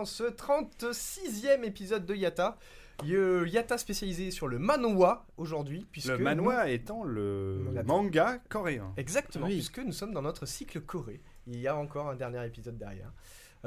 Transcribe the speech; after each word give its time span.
Dans 0.00 0.06
ce 0.06 0.24
36e 0.24 1.62
épisode 1.62 2.06
de 2.06 2.14
Yata. 2.14 2.56
Yata 3.04 3.76
spécialisé 3.76 4.30
sur 4.30 4.48
le 4.48 4.58
manhwa 4.58 5.26
aujourd'hui. 5.36 5.86
puisque 5.92 6.08
Le 6.08 6.16
manhwa 6.18 6.70
étant 6.70 7.04
le 7.04 7.58
Manga. 7.66 7.82
manga 7.82 8.38
coréen. 8.48 8.94
Exactement, 8.96 9.44
Oui. 9.46 9.56
puisque 9.56 9.78
nous 9.80 9.92
sommes 9.92 10.14
dans 10.14 10.22
notre 10.22 10.46
cycle 10.46 10.80
Corée. 10.80 11.20
Il 11.46 11.60
y 11.60 11.68
a 11.68 11.76
encore 11.76 12.08
un 12.08 12.14
dernier 12.16 12.46
épisode 12.46 12.78
derrière. 12.78 13.12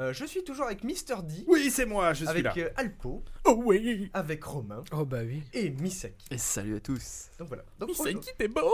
Euh, 0.00 0.12
je 0.12 0.24
suis 0.24 0.42
toujours 0.42 0.66
avec 0.66 0.82
Mister 0.82 1.14
D, 1.22 1.44
Oui, 1.46 1.70
c'est 1.70 1.86
moi, 1.86 2.12
je 2.14 2.24
suis 2.24 2.28
avec 2.28 2.42
là. 2.46 2.52
euh, 2.56 2.68
Alpo, 2.74 3.22
Oh 3.44 3.62
oui 3.64 4.10
avec 4.12 4.42
Romain 4.42 4.82
Oh 4.90 5.04
bah 5.04 5.20
oui. 5.24 5.40
et 5.52 5.70
Misaki. 5.70 6.26
Et 6.32 6.38
salut 6.38 6.74
à 6.74 6.80
tous. 6.80 7.28
Donc 7.38 7.46
voilà. 7.46 7.62
Donc, 7.78 7.90
qui 7.90 8.30
t'es 8.36 8.48
beau 8.48 8.68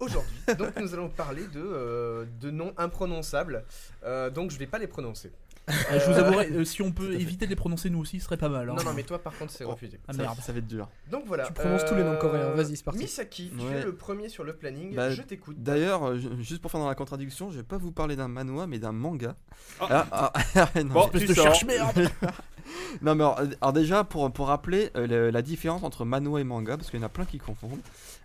Aujourd'hui, 0.00 0.36
donc 0.56 0.76
nous 0.78 0.94
allons 0.94 1.08
parler 1.08 1.42
de, 1.48 1.60
euh, 1.60 2.24
de 2.40 2.52
noms 2.52 2.72
imprononçables. 2.76 3.64
Euh, 4.04 4.30
donc 4.30 4.52
je 4.52 4.58
vais 4.58 4.68
pas 4.68 4.78
les 4.78 4.86
prononcer. 4.86 5.32
Euh, 5.68 6.00
je 6.00 6.10
vous 6.10 6.18
Euh, 6.18 6.24
avouerai, 6.24 6.50
euh, 6.52 6.64
si 6.64 6.82
on 6.82 6.92
peut 6.92 7.10
fait. 7.12 7.20
éviter 7.20 7.44
de 7.46 7.50
les 7.50 7.56
prononcer 7.56 7.90
nous 7.90 8.00
aussi, 8.00 8.18
ce 8.20 8.24
serait 8.26 8.36
pas 8.36 8.48
mal. 8.48 8.68
hein. 8.70 8.74
Non, 8.76 8.82
non, 8.84 8.92
mais 8.94 9.02
toi 9.02 9.18
par 9.18 9.36
contre 9.36 9.52
c'est 9.52 9.64
Oh. 9.64 9.70
refusé. 9.70 10.00
Ah 10.08 10.12
merde. 10.14 10.36
ça 10.40 10.52
va 10.52 10.58
être 10.58 10.66
dur. 10.66 10.88
Donc 11.10 11.24
voilà. 11.26 11.44
Tu 11.46 11.52
prononces 11.52 11.84
tous 11.84 11.94
les 11.94 12.04
noms 12.04 12.16
coréens, 12.16 12.50
vas-y, 12.50 12.76
c'est 12.76 12.84
parti. 12.84 13.00
Misaki, 13.00 13.50
tu 13.58 13.64
Ouais. 13.66 13.72
es 13.80 13.84
le 13.84 13.94
premier 13.94 14.28
sur 14.28 14.44
le 14.44 14.54
planning. 14.54 14.94
Bah, 14.94 15.10
je 15.10 15.22
t'écoute. 15.22 15.56
D'ailleurs, 15.62 16.04
euh, 16.08 16.16
ju- 16.18 16.30
juste 16.42 16.62
pour 16.62 16.70
faire 16.70 16.80
dans 16.80 16.88
la 16.88 16.94
contradiction, 16.94 17.50
je 17.50 17.58
vais 17.58 17.62
pas 17.62 17.76
vous 17.78 17.92
parler 17.92 18.16
d'un 18.16 18.28
manhwa, 18.28 18.66
mais 18.66 18.78
d'un 18.78 18.92
manga. 18.92 19.36
Ah. 19.80 20.06
Ah, 20.10 20.32
ah, 20.56 20.68
non, 20.84 20.94
Bon, 20.94 21.04
Espèce 21.06 21.22
tu 21.22 21.28
de 21.28 21.34
sors. 21.34 21.52
non, 23.02 23.14
mais 23.14 23.22
alors, 23.24 23.40
euh, 23.40 23.46
alors 23.60 23.72
déjà, 23.72 24.04
pour, 24.04 24.30
pour 24.32 24.48
rappeler 24.48 24.90
euh, 24.96 25.06
le- 25.06 25.30
la 25.30 25.42
différence 25.42 25.82
entre 25.82 26.04
manhwa 26.04 26.40
et 26.40 26.44
manga, 26.44 26.76
parce 26.76 26.90
qu'il 26.90 27.00
y 27.00 27.02
en 27.02 27.06
a 27.06 27.10
plein 27.10 27.24
qui 27.24 27.38
confondent. 27.38 27.80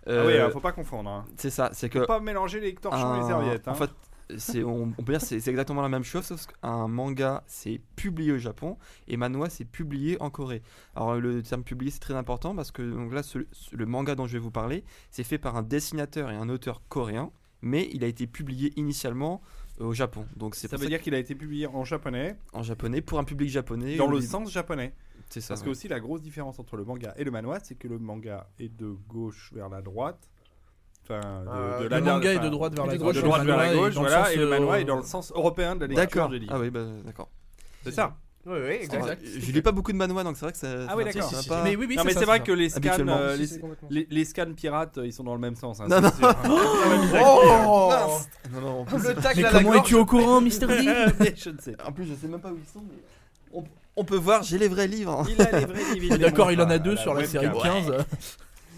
Ah 0.06 0.10
Euh, 0.10 0.26
oui, 0.26 0.34
alors, 0.34 0.50
faut 0.52 0.60
pas 0.60 0.72
confondre. 0.72 1.08
Hein. 1.10 1.24
c'est 1.36 1.50
ça, 1.50 1.70
c'est 1.72 1.88
que. 1.88 2.00
Faut 2.00 2.06
pas 2.06 2.20
mélanger 2.20 2.60
les 2.60 2.74
torchons 2.74 3.14
et 3.16 3.20
les 3.20 3.26
serviettes. 3.26 3.66
Hein. 3.68 3.72
En 3.72 3.74
fait, 3.74 3.90
c'est, 4.02 4.10
on, 4.64 4.92
on 4.98 5.02
peut 5.04 5.12
dire 5.12 5.20
que 5.20 5.26
c'est 5.26 5.48
exactement 5.48 5.82
la 5.82 5.88
même 5.88 6.02
chose, 6.04 6.24
sauf 6.24 6.46
qu'un 6.46 6.88
manga 6.88 7.42
c'est 7.46 7.80
publié 7.96 8.32
au 8.32 8.38
Japon 8.38 8.78
et 9.08 9.16
manhwa 9.16 9.50
c'est 9.50 9.64
publié 9.64 10.20
en 10.20 10.30
Corée. 10.30 10.62
Alors 10.96 11.16
le 11.16 11.42
terme 11.42 11.62
publié 11.62 11.90
c'est 11.90 11.98
très 12.00 12.14
important 12.14 12.54
parce 12.54 12.70
que 12.70 12.82
donc 12.82 13.12
là 13.12 13.22
ce- 13.22 13.46
le 13.72 13.86
manga 13.86 14.14
dont 14.14 14.26
je 14.26 14.32
vais 14.34 14.38
vous 14.38 14.50
parler 14.50 14.84
c'est 15.10 15.24
fait 15.24 15.38
par 15.38 15.56
un 15.56 15.62
dessinateur 15.62 16.30
et 16.30 16.34
un 16.36 16.48
auteur 16.48 16.82
coréen, 16.88 17.30
mais 17.62 17.88
il 17.92 18.04
a 18.04 18.06
été 18.06 18.26
publié 18.26 18.72
initialement 18.76 19.40
au 19.80 19.92
Japon. 19.92 20.26
Donc 20.36 20.54
c'est 20.54 20.68
ça 20.68 20.76
veut 20.76 20.84
ça 20.84 20.88
dire 20.88 21.00
qu'il 21.02 21.14
a 21.14 21.18
été 21.18 21.34
publié 21.34 21.66
en 21.66 21.84
japonais, 21.84 22.36
en 22.52 22.62
japonais 22.62 23.00
pour 23.00 23.18
un 23.18 23.24
public 23.24 23.48
japonais. 23.50 23.96
dans 23.96 24.06
le 24.10 24.20
sens 24.20 24.50
japonais. 24.50 24.94
C'est 25.30 25.40
ça. 25.40 25.48
Parce 25.54 25.62
que 25.62 25.70
aussi 25.70 25.88
la 25.88 26.00
grosse 26.00 26.20
différence 26.22 26.58
entre 26.60 26.76
le 26.76 26.84
manga 26.84 27.12
et 27.16 27.24
le 27.24 27.30
manhwa, 27.30 27.58
c'est 27.60 27.74
que 27.74 27.88
le 27.88 27.98
manga 27.98 28.46
est 28.58 28.68
de 28.68 28.94
gauche 29.08 29.50
vers 29.54 29.68
la 29.68 29.80
droite. 29.82 30.28
Enfin, 31.04 31.20
de, 31.20 31.48
Euh, 31.48 31.78
de 31.78 31.82
le 31.84 31.88
la 31.90 31.98
Le 32.00 32.04
manga 32.04 32.32
est 32.32 32.38
de 32.38 32.48
droite 32.48 32.74
vers 32.74 32.86
la 32.86 32.96
gauche. 32.96 33.14
de 33.16 33.20
droite 33.20 33.42
vers 33.44 33.56
la 33.58 33.74
gauche, 33.74 33.94
dans 33.94 34.02
le 34.02 34.08
voilà, 34.08 34.24
sens, 34.24 34.34
et 34.34 34.36
le 34.38 34.46
manhwa 34.48 34.74
euh, 34.74 34.78
est 34.78 34.84
dans 34.84 34.96
le 34.96 35.02
sens 35.02 35.32
européen 35.34 35.76
de 35.76 35.82
la 35.82 35.86
lecture 35.88 36.04
D'accord. 36.22 36.28
du 36.30 36.38
livre. 36.38 36.52
Ah 36.54 36.58
oui, 36.60 36.70
bah, 36.70 36.80
d'accord. 37.04 37.28
C'est 37.84 37.92
ça. 37.92 38.14
Oui, 38.46 38.58
oui, 38.62 38.72
exact. 38.82 39.22
Je 39.24 39.52
lis 39.52 39.62
pas 39.62 39.72
beaucoup 39.72 39.90
de 39.92 39.96
manhwa 39.96 40.22
donc 40.22 40.36
c'est 40.36 40.44
vrai 40.44 40.52
que 40.52 40.58
ça. 40.58 40.68
Ah 40.88 40.94
oui, 40.96 41.04
d'accord. 41.04 41.22
Si, 41.30 41.34
si, 41.34 41.48
pas- 41.48 41.62
Mais 41.64 41.76
oui, 41.76 41.86
oui, 41.88 41.96
non, 41.96 42.04
mais 42.04 42.12
c'est 42.12 42.26
vrai 42.26 42.38
ça. 42.38 42.44
que 42.44 42.52
les 42.52 42.68
scans, 42.68 42.90
euh, 43.08 43.36
Si, 43.38 43.58
les, 43.88 44.00
les, 44.00 44.06
les 44.10 44.24
scans 44.26 44.52
pirates, 44.54 44.98
euh, 44.98 45.06
ils 45.06 45.14
sont 45.14 45.24
dans 45.24 45.32
le 45.34 45.40
même 45.40 45.56
sens. 45.56 45.80
hein, 45.80 45.86
Non, 45.88 45.96
c'est 46.02 46.16
sûr. 46.16 46.34
Oh 47.24 47.90
Non, 48.52 48.60
non, 48.60 48.80
en 48.80 48.84
plus, 48.84 48.98
Le 49.08 49.14
tacle 49.14 49.38
Mais 49.40 49.44
à 49.44 49.50
la 49.52 49.58
comment 49.62 49.74
es-tu 49.74 49.94
au 49.94 50.04
courant, 50.04 50.40
Mister 50.42 50.66
D 50.66 50.74
je 51.36 51.50
ne 51.50 51.58
sais 51.58 51.74
en 51.86 51.92
plus, 51.92 52.04
je 52.06 52.14
sais 52.14 52.26
même 52.28 52.40
pas 52.40 52.50
où 52.50 52.56
ils 52.58 52.70
sont. 52.70 52.82
mais 52.86 53.02
On, 53.52 53.64
on 53.96 54.04
peut 54.04 54.16
voir, 54.18 54.42
j'ai 54.42 54.58
les 54.58 54.68
vrais 54.68 54.88
livres. 54.88 55.20
hein. 55.20 55.26
Il 55.28 55.40
a 55.40 55.60
les 55.60 55.64
vrais 55.66 55.94
livres, 55.94 56.16
D'accord, 56.18 56.52
il 56.52 56.60
en 56.60 56.68
a 56.68 56.78
deux 56.78 56.96
sur 56.96 57.14
la 57.14 57.24
série 57.24 57.46
webcam. 57.46 57.82
15. 57.86 58.04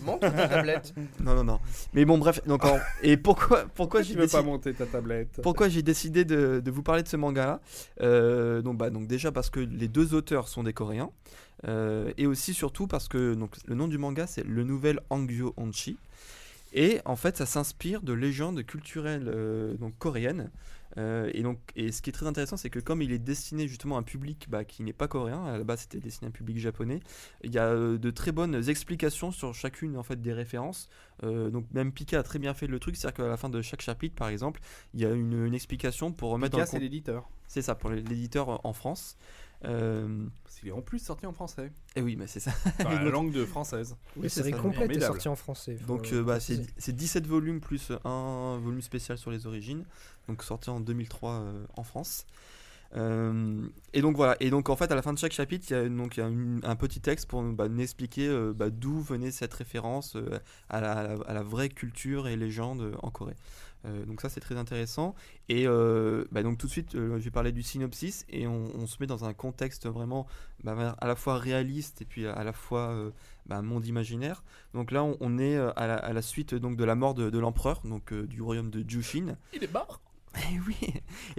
Montre 0.06 0.21
ta 0.31 0.49
tablette. 0.49 0.94
Non, 1.21 1.34
non, 1.34 1.44
non. 1.44 1.61
Mais 1.93 2.05
bon, 2.05 2.17
bref. 2.19 2.41
Donc, 2.47 2.65
en- 2.65 2.78
et 3.03 3.17
pourquoi, 3.17 3.65
pourquoi 3.75 4.03
Tu 4.03 4.09
j'ai 4.11 4.15
pas 4.15 4.22
décidé, 4.22 4.43
monter 4.43 4.72
ta 4.75 4.87
tablette 4.87 5.41
pourquoi 5.43 5.69
j'ai 5.69 5.83
décidé 5.83 6.25
de, 6.25 6.61
de 6.65 6.71
vous 6.71 6.83
parler 6.83 7.03
de 7.03 7.09
ce 7.09 7.17
manga-là? 7.17 7.61
Euh, 8.00 8.62
Donc, 8.62 8.78
bah, 8.78 8.91
donc 8.91 9.06
déjà 9.06 9.33
parce 9.33 9.50
que 9.50 9.61
les 9.61 9.89
deux 9.89 10.15
auteurs 10.15 10.49
sont 10.49 10.62
des 10.62 10.72
Coréens, 10.72 11.11
euh, 11.66 12.12
et 12.19 12.27
aussi 12.27 12.55
surtout 12.55 12.87
parce 12.87 13.09
que 13.09 13.34
donc 13.34 13.56
le 13.66 13.75
nom 13.75 13.89
du 13.89 13.99
manga 13.99 14.27
c'est 14.27 14.45
le 14.47 14.62
nouvel 14.62 15.00
Hangyo 15.11 15.55
Onchi, 15.56 15.97
et 16.72 17.00
en 17.05 17.16
fait 17.16 17.37
ça 17.37 17.47
s'inspire 17.47 18.03
de 18.03 18.12
légendes 18.12 18.62
culturelles 18.65 19.28
euh, 19.34 19.75
donc 19.75 19.95
coréennes. 19.99 20.50
Euh, 20.99 21.31
et 21.34 21.43
donc, 21.43 21.59
et 21.77 21.93
ce 21.93 22.03
qui 22.03 22.11
est 22.11 22.12
très 22.12 22.27
intéressant, 22.27 22.57
c'est 22.57 22.71
que 22.71 22.81
comme 22.81 23.03
il 23.03 23.12
est 23.12 23.19
destiné 23.19 23.69
justement 23.69 23.97
à 23.97 24.01
un 24.01 24.03
public 24.03 24.47
bah, 24.49 24.65
qui 24.65 24.83
n'est 24.83 24.93
pas 24.93 25.09
coréen, 25.09 25.45
à 25.45 25.59
la 25.59 25.65
base 25.65 25.81
c'était 25.81 26.01
destiné 26.01 26.27
à 26.27 26.29
un 26.29 26.33
public 26.33 26.59
japonais, 26.59 27.01
il 27.43 27.53
y 27.53 27.59
a 27.59 27.67
euh, 27.67 27.99
de 27.99 28.11
très 28.11 28.33
bonnes 28.33 28.69
explications 28.69 29.31
sur 29.31 29.55
chacune 29.55 29.97
en 29.97 30.03
fait 30.03 30.21
des 30.21 30.33
références. 30.33 30.89
Euh, 31.23 31.51
donc 31.51 31.67
même 31.73 31.93
Pika 31.93 32.19
a 32.19 32.23
très 32.23 32.39
bien 32.39 32.55
fait 32.55 32.67
le 32.67 32.79
truc, 32.79 32.97
c'est-à-dire 32.97 33.25
qu'à 33.25 33.29
la 33.29 33.37
fin 33.37 33.49
de 33.49 33.61
chaque 33.62 33.83
chapitre, 33.83 34.15
par 34.15 34.29
exemple, 34.29 34.61
il 34.95 35.01
y 35.01 35.07
a 35.07 35.11
une, 35.11 35.47
une 35.47 35.55
explication 35.55 36.12
pour 36.12 36.31
remettre 36.31 36.53
Pika, 36.53 36.65
dans 36.65 36.71
c'est 36.71 36.79
l'éditeur. 36.79 37.28
C'est 37.49 37.63
ça 37.63 37.75
pour 37.75 37.91
l'éditeur 37.91 38.65
en 38.65 38.73
France. 38.73 39.17
Euh, 39.65 40.27
Parce 40.44 40.56
qu'il 40.61 40.69
est 40.69 40.72
en 40.72 40.83
plus 40.83 40.99
sorti 40.99 41.25
en 41.27 41.33
français. 41.33 41.72
et 41.97 42.03
oui, 42.03 42.15
mais 42.17 42.27
c'est 42.27 42.41
ça. 42.41 42.53
Enfin, 42.67 42.94
la 43.03 43.11
langue 43.11 43.33
de 43.33 43.44
française. 43.47 43.97
La 44.17 44.22
Oui, 44.22 44.31
c'est 44.31 44.43
série 44.43 44.53
complète 44.53 44.91
est 44.97 45.00
sortie 45.00 45.28
en 45.28 45.37
français. 45.37 45.78
Donc 45.87 46.12
euh, 46.12 46.22
bah, 46.22 46.41
c'est 46.41 46.56
préciser. 46.56 46.75
c'est 46.78 46.94
17 46.94 47.27
volumes 47.27 47.61
plus 47.61 47.91
un 48.05 48.59
volume 48.62 48.83
spécial 48.83 49.16
sur 49.19 49.31
les 49.31 49.47
origines, 49.47 49.84
donc 50.28 50.43
sorti 50.43 50.69
en 50.71 50.81
2003 50.81 51.31
euh, 51.33 51.65
en 51.77 51.83
France. 51.84 52.27
Euh, 52.95 53.66
et 53.95 54.00
donc 54.00 54.16
voilà, 54.16 54.37
et 54.39 54.49
donc 54.49 54.69
en 54.69 54.77
fait 54.77 54.91
à 54.93 54.95
la 54.95 55.03
fin 55.03 55.12
de 55.12 55.19
chaque 55.19 55.33
chapitre, 55.33 55.66
il 55.71 55.72
y 55.72 55.77
a, 55.77 55.89
donc, 55.89 56.16
il 56.16 56.21
y 56.21 56.22
a 56.22 56.28
une- 56.28 56.61
un 56.62 56.77
petit 56.77 57.00
texte 57.00 57.27
pour 57.27 57.43
bah, 57.43 57.69
nous 57.69 57.81
expliquer 57.81 58.28
euh, 58.28 58.53
bah, 58.55 58.71
d'où 58.71 59.00
venait 59.00 59.33
cette 59.33 59.53
référence 59.55 60.15
euh, 60.16 60.39
à, 60.69 60.81
la, 60.81 60.93
à 60.93 61.03
la- 61.16 61.34
la 61.34 61.43
vraie 61.43 61.69
culture 61.69 62.28
et 62.28 62.37
légende 62.37 62.97
en 63.03 63.11
Corée. 63.11 63.34
Euh, 63.86 64.04
donc 64.04 64.20
ça 64.20 64.28
c'est 64.28 64.41
très 64.41 64.56
intéressant. 64.56 65.14
Et 65.48 65.66
euh, 65.66 66.24
bah, 66.32 66.42
donc 66.42 66.58
tout 66.58 66.66
de 66.66 66.72
suite, 66.72 66.94
euh, 66.97 67.19
je 67.19 67.24
vais 67.24 67.30
parler 67.30 67.52
du 67.52 67.62
synopsis 67.62 68.24
et 68.28 68.47
on, 68.47 68.64
on 68.74 68.86
se 68.86 68.97
met 69.00 69.06
dans 69.06 69.24
un 69.24 69.32
contexte 69.32 69.86
vraiment 69.86 70.26
bah, 70.64 70.97
à 70.98 71.06
la 71.06 71.14
fois 71.16 71.38
réaliste 71.38 72.02
et 72.02 72.04
puis 72.04 72.26
à 72.26 72.42
la 72.44 72.52
fois 72.52 72.91
euh, 72.91 73.10
bah, 73.47 73.62
monde 73.62 73.86
imaginaire. 73.86 74.42
Donc 74.74 74.91
là, 74.91 75.04
on, 75.04 75.16
on 75.20 75.38
est 75.38 75.56
à 75.56 75.86
la, 75.86 75.94
à 75.97 76.12
la 76.12 76.22
suite 76.22 76.54
donc 76.54 76.76
de 76.76 76.84
la 76.84 76.94
mort 76.97 77.14
de, 77.14 77.30
de 77.30 77.38
l'empereur, 77.38 77.80
donc 77.84 78.12
euh, 78.12 78.26
du 78.26 78.42
royaume 78.42 78.70
de 78.70 78.84
Jushin. 78.88 79.36
Il 79.54 79.62
est 79.62 79.72
mort 79.72 80.00
Et 80.53 80.60
oui. 80.66 80.76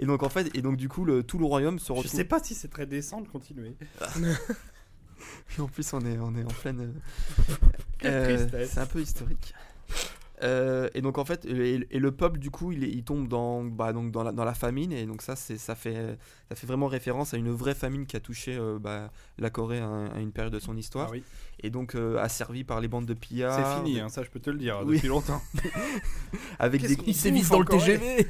Et 0.00 0.06
donc 0.06 0.22
en 0.24 0.28
fait, 0.28 0.50
et 0.56 0.62
donc 0.62 0.76
du 0.76 0.88
coup, 0.88 1.04
le, 1.04 1.22
tout 1.22 1.38
le 1.38 1.44
royaume 1.44 1.78
se 1.78 1.86
Je 1.88 1.92
retrouve. 1.92 2.10
sais 2.10 2.24
pas 2.24 2.42
si 2.42 2.54
c'est 2.56 2.68
très 2.68 2.86
décent 2.86 3.20
de 3.20 3.28
continuer. 3.28 3.76
Puis 5.46 5.60
en 5.62 5.66
plus, 5.68 5.92
on 5.92 6.00
est, 6.00 6.18
on 6.18 6.34
est 6.36 6.44
en 6.44 6.48
pleine. 6.48 6.94
euh, 8.04 8.48
c'est 8.66 8.78
un 8.78 8.86
peu 8.86 9.00
historique. 9.00 9.54
Euh, 10.44 10.88
et 10.94 11.00
donc 11.00 11.18
en 11.18 11.24
fait, 11.24 11.44
et, 11.46 11.86
et 11.90 11.98
le 11.98 12.12
peuple 12.12 12.38
du 12.38 12.50
coup, 12.50 12.70
il, 12.70 13.02
tombe 13.02 13.26
dans, 13.26 13.64
bah, 13.64 13.92
donc 13.92 14.12
dans, 14.12 14.22
la, 14.22 14.30
dans 14.30 14.44
la 14.44 14.54
famine 14.54 14.92
et 14.92 15.04
donc 15.04 15.20
ça, 15.22 15.34
c'est, 15.34 15.58
ça 15.58 15.74
fait, 15.74 16.16
ça 16.48 16.54
fait 16.54 16.66
vraiment 16.66 16.86
référence 16.86 17.34
à 17.34 17.36
une 17.38 17.50
vraie 17.50 17.74
famine 17.74 18.06
qui 18.06 18.16
a 18.16 18.20
touché 18.20 18.56
euh, 18.56 18.78
bah, 18.78 19.10
la 19.38 19.50
Corée 19.50 19.80
à, 19.80 19.86
un- 19.86 20.06
à 20.14 20.20
une 20.20 20.30
période 20.30 20.52
de 20.52 20.60
son 20.60 20.76
histoire 20.76 21.06
Ah 21.08 21.12
oui. 21.12 21.24
et 21.60 21.70
donc 21.70 21.96
euh, 21.96 22.18
asservie 22.18 22.62
par 22.62 22.80
les 22.80 22.86
bandes 22.88 23.06
de 23.06 23.14
pillards. 23.14 23.54
C'est 23.54 23.84
fini, 23.84 23.98
hein, 24.00 24.08
ça 24.08 24.22
je 24.22 24.30
peux 24.30 24.38
te 24.40 24.50
le 24.50 24.58
dire 24.58 24.80
Oui. 24.84 24.96
depuis 24.96 25.08
longtemps. 25.08 25.42
avec 26.60 26.82
des, 26.82 26.96
Il 27.06 27.14
s'évise 27.16 27.48
bouffe 27.48 27.68
dans 27.68 27.76
le 27.76 27.80
TGV 27.80 28.28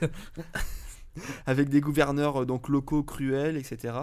avec 1.47 1.69
des 1.69 1.81
gouverneurs 1.81 2.43
euh, 2.43 2.47
donc 2.47 2.69
locaux 2.69 3.03
cruels, 3.03 3.57
etc. 3.57 3.95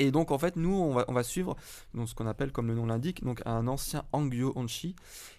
Et 0.00 0.10
donc 0.12 0.30
en 0.30 0.38
fait 0.38 0.56
nous 0.56 0.72
on 0.74 0.92
va, 0.94 1.04
on 1.08 1.12
va 1.12 1.22
suivre 1.24 1.56
donc, 1.92 2.08
ce 2.08 2.14
qu'on 2.14 2.26
appelle 2.28 2.52
comme 2.52 2.68
le 2.68 2.74
nom 2.74 2.86
l'indique 2.86 3.24
donc 3.24 3.42
un 3.46 3.66
ancien 3.66 4.04
Hangyo 4.12 4.52
Onchi 4.56 4.94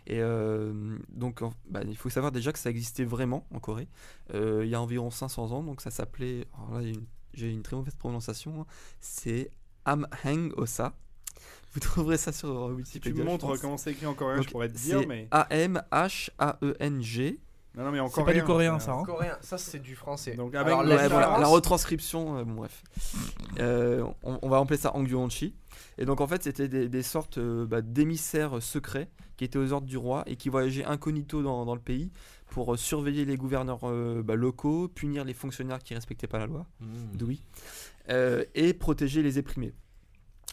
et 0.06 0.19
euh, 0.21 0.97
donc 1.09 1.41
en- 1.41 1.53
bah, 1.69 1.81
il 1.88 1.95
faut 1.95 2.09
savoir 2.09 2.31
déjà 2.33 2.51
que 2.51 2.59
ça 2.59 2.69
existait 2.69 3.06
vraiment 3.06 3.47
en 3.53 3.59
Corée 3.59 3.88
Euh, 4.33 4.61
il 4.65 4.69
y 4.69 4.75
a 4.75 4.81
environ 4.81 5.09
500 5.11 5.51
ans 5.53 5.63
donc 5.63 5.79
ça 5.81 5.91
s'appelait 5.91 6.45
alors 6.57 6.79
là 6.81 6.91
j'ai 7.33 7.50
une 7.51 7.61
très 7.63 7.75
mauvaise 7.77 7.95
prononciation 7.95 8.61
hein. 8.61 8.65
c'est 9.00 9.50
Amheng 9.85 10.51
Osa 10.57 10.94
vous 11.73 11.79
trouverez 11.79 12.17
ça 12.17 12.31
sur 12.33 12.50
euh, 12.50 12.75
Si 12.83 13.00
tu 13.00 13.09
Wikipédia 13.09 13.23
me 13.23 13.29
montres 13.29 13.59
comment 13.61 13.77
c'est 13.77 13.91
écrit 13.91 14.07
en 14.07 14.13
coréen, 14.15 14.38
Donc, 14.38 14.45
je 14.45 14.50
pourrais 14.51 14.69
te 14.69 14.77
dire, 14.77 15.07
mais. 15.07 15.27
A-M-H-A-E-N-G 16.29 17.39
Non, 17.75 17.83
non, 17.86 17.92
mais 17.92 18.00
en 18.00 18.07
C'est 18.10 18.24
pas 18.24 18.33
du 18.33 18.44
coréen, 18.44 18.80
ça. 18.80 18.94
un- 18.94 19.00
hein. 19.00 19.04
Coréen, 19.06 19.38
ça 19.42 19.57
c'est 19.57 19.80
du 19.80 19.95
français. 19.95 20.33
Donc, 20.36 20.56
Alors, 20.56 20.80
avec 20.80 20.89
la 20.89 20.95
le- 20.95 21.01
Ouais, 21.01 21.07
voilà, 21.07 21.25
différence- 21.27 21.42
la 21.42 21.48
retranscription, 21.48 22.38
euh, 22.39 22.44
bon, 22.44 22.54
bref. 22.56 22.83
Euh, 23.60 24.04
on, 24.24 24.39
on 24.42 24.50
va 24.50 24.57
appeler 24.57 24.77
ça 24.77 24.95
Angyuanchi. 24.95 25.54
Et 25.98 26.06
donc 26.06 26.19
en 26.21 26.27
fait, 26.27 26.44
c'était 26.44 26.68
des, 26.68 26.89
des 26.89 27.04
sortes 27.04 27.38
euh, 27.38 27.66
bah, 27.66 27.81
d'émissaires 27.81 28.62
secrets 28.62 29.10
qui 29.38 29.44
étaient 29.45 29.60
aux 29.60 29.71
ordres 29.71 29.88
du 29.88 29.98
roi 29.98 30.24
et 30.27 30.36
qui 30.36 30.50
voyageaient 30.50 30.86
incognito 30.86 31.42
dans, 31.44 31.66
dans 31.66 31.75
le 31.75 31.81
pays 31.81 32.12
pour 32.48 32.74
euh, 32.74 32.77
surveiller 32.77 33.24
les 33.25 33.38
gouverneurs 33.38 33.80
euh, 33.83 34.24
bah, 34.24 34.36
locaux, 34.36 34.88
punir 34.88 35.24
les 35.24 35.33
fonctionnaires 35.33 35.80
qui 35.80 35.94
respectaient 35.94 36.27
pas 36.27 36.39
la 36.39 36.48
loi, 36.48 36.66
Mmh. 36.81 36.86
d'oui, 37.18 37.44
euh, 38.10 38.44
et 38.56 38.74
protéger 38.74 39.21
les 39.21 39.38
opprimés. 39.38 39.74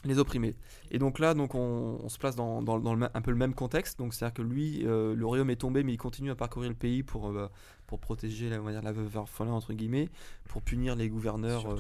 Les 0.05 0.19
opprimés. 0.19 0.55
Et 0.93 0.99
donc 0.99 1.19
là, 1.19 1.35
donc 1.35 1.55
on, 1.55 1.99
on 2.03 2.09
se 2.09 2.19
place 2.19 2.37
dans, 2.37 2.63
dans- 2.63 2.79
dans 2.79 2.93
le 2.93 3.01
ma- 3.01 3.11
un 3.15 3.21
peu 3.23 3.31
le 3.33 3.37
même 3.37 3.55
contexte. 3.55 3.99
Donc 3.99 4.15
c'est-à-dire 4.15 4.35
que 4.35 4.43
lui, 4.43 4.83
euh, 4.87 5.15
le 5.17 5.27
royaume 5.27 5.51
est 5.51 5.57
tombé, 5.57 5.83
mais 5.83 5.93
il 5.95 5.97
continue 5.97 6.31
à 6.31 6.35
parcourir 6.37 6.69
le 6.69 6.77
pays 6.77 7.03
pour, 7.03 7.29
euh, 7.29 7.49
pour 7.89 7.99
protéger 7.99 8.49
la, 8.51 8.61
on 8.61 8.65
va 8.65 8.73
dire, 8.73 8.83
la 8.83 8.93
veuve 8.93 9.17
orphelin 9.17 9.51
entre 9.53 9.73
guillemets, 9.73 10.09
pour 10.49 10.63
punir 10.63 10.95
les 10.95 11.09
gouverneurs 11.09 11.63
euh, 11.73 11.77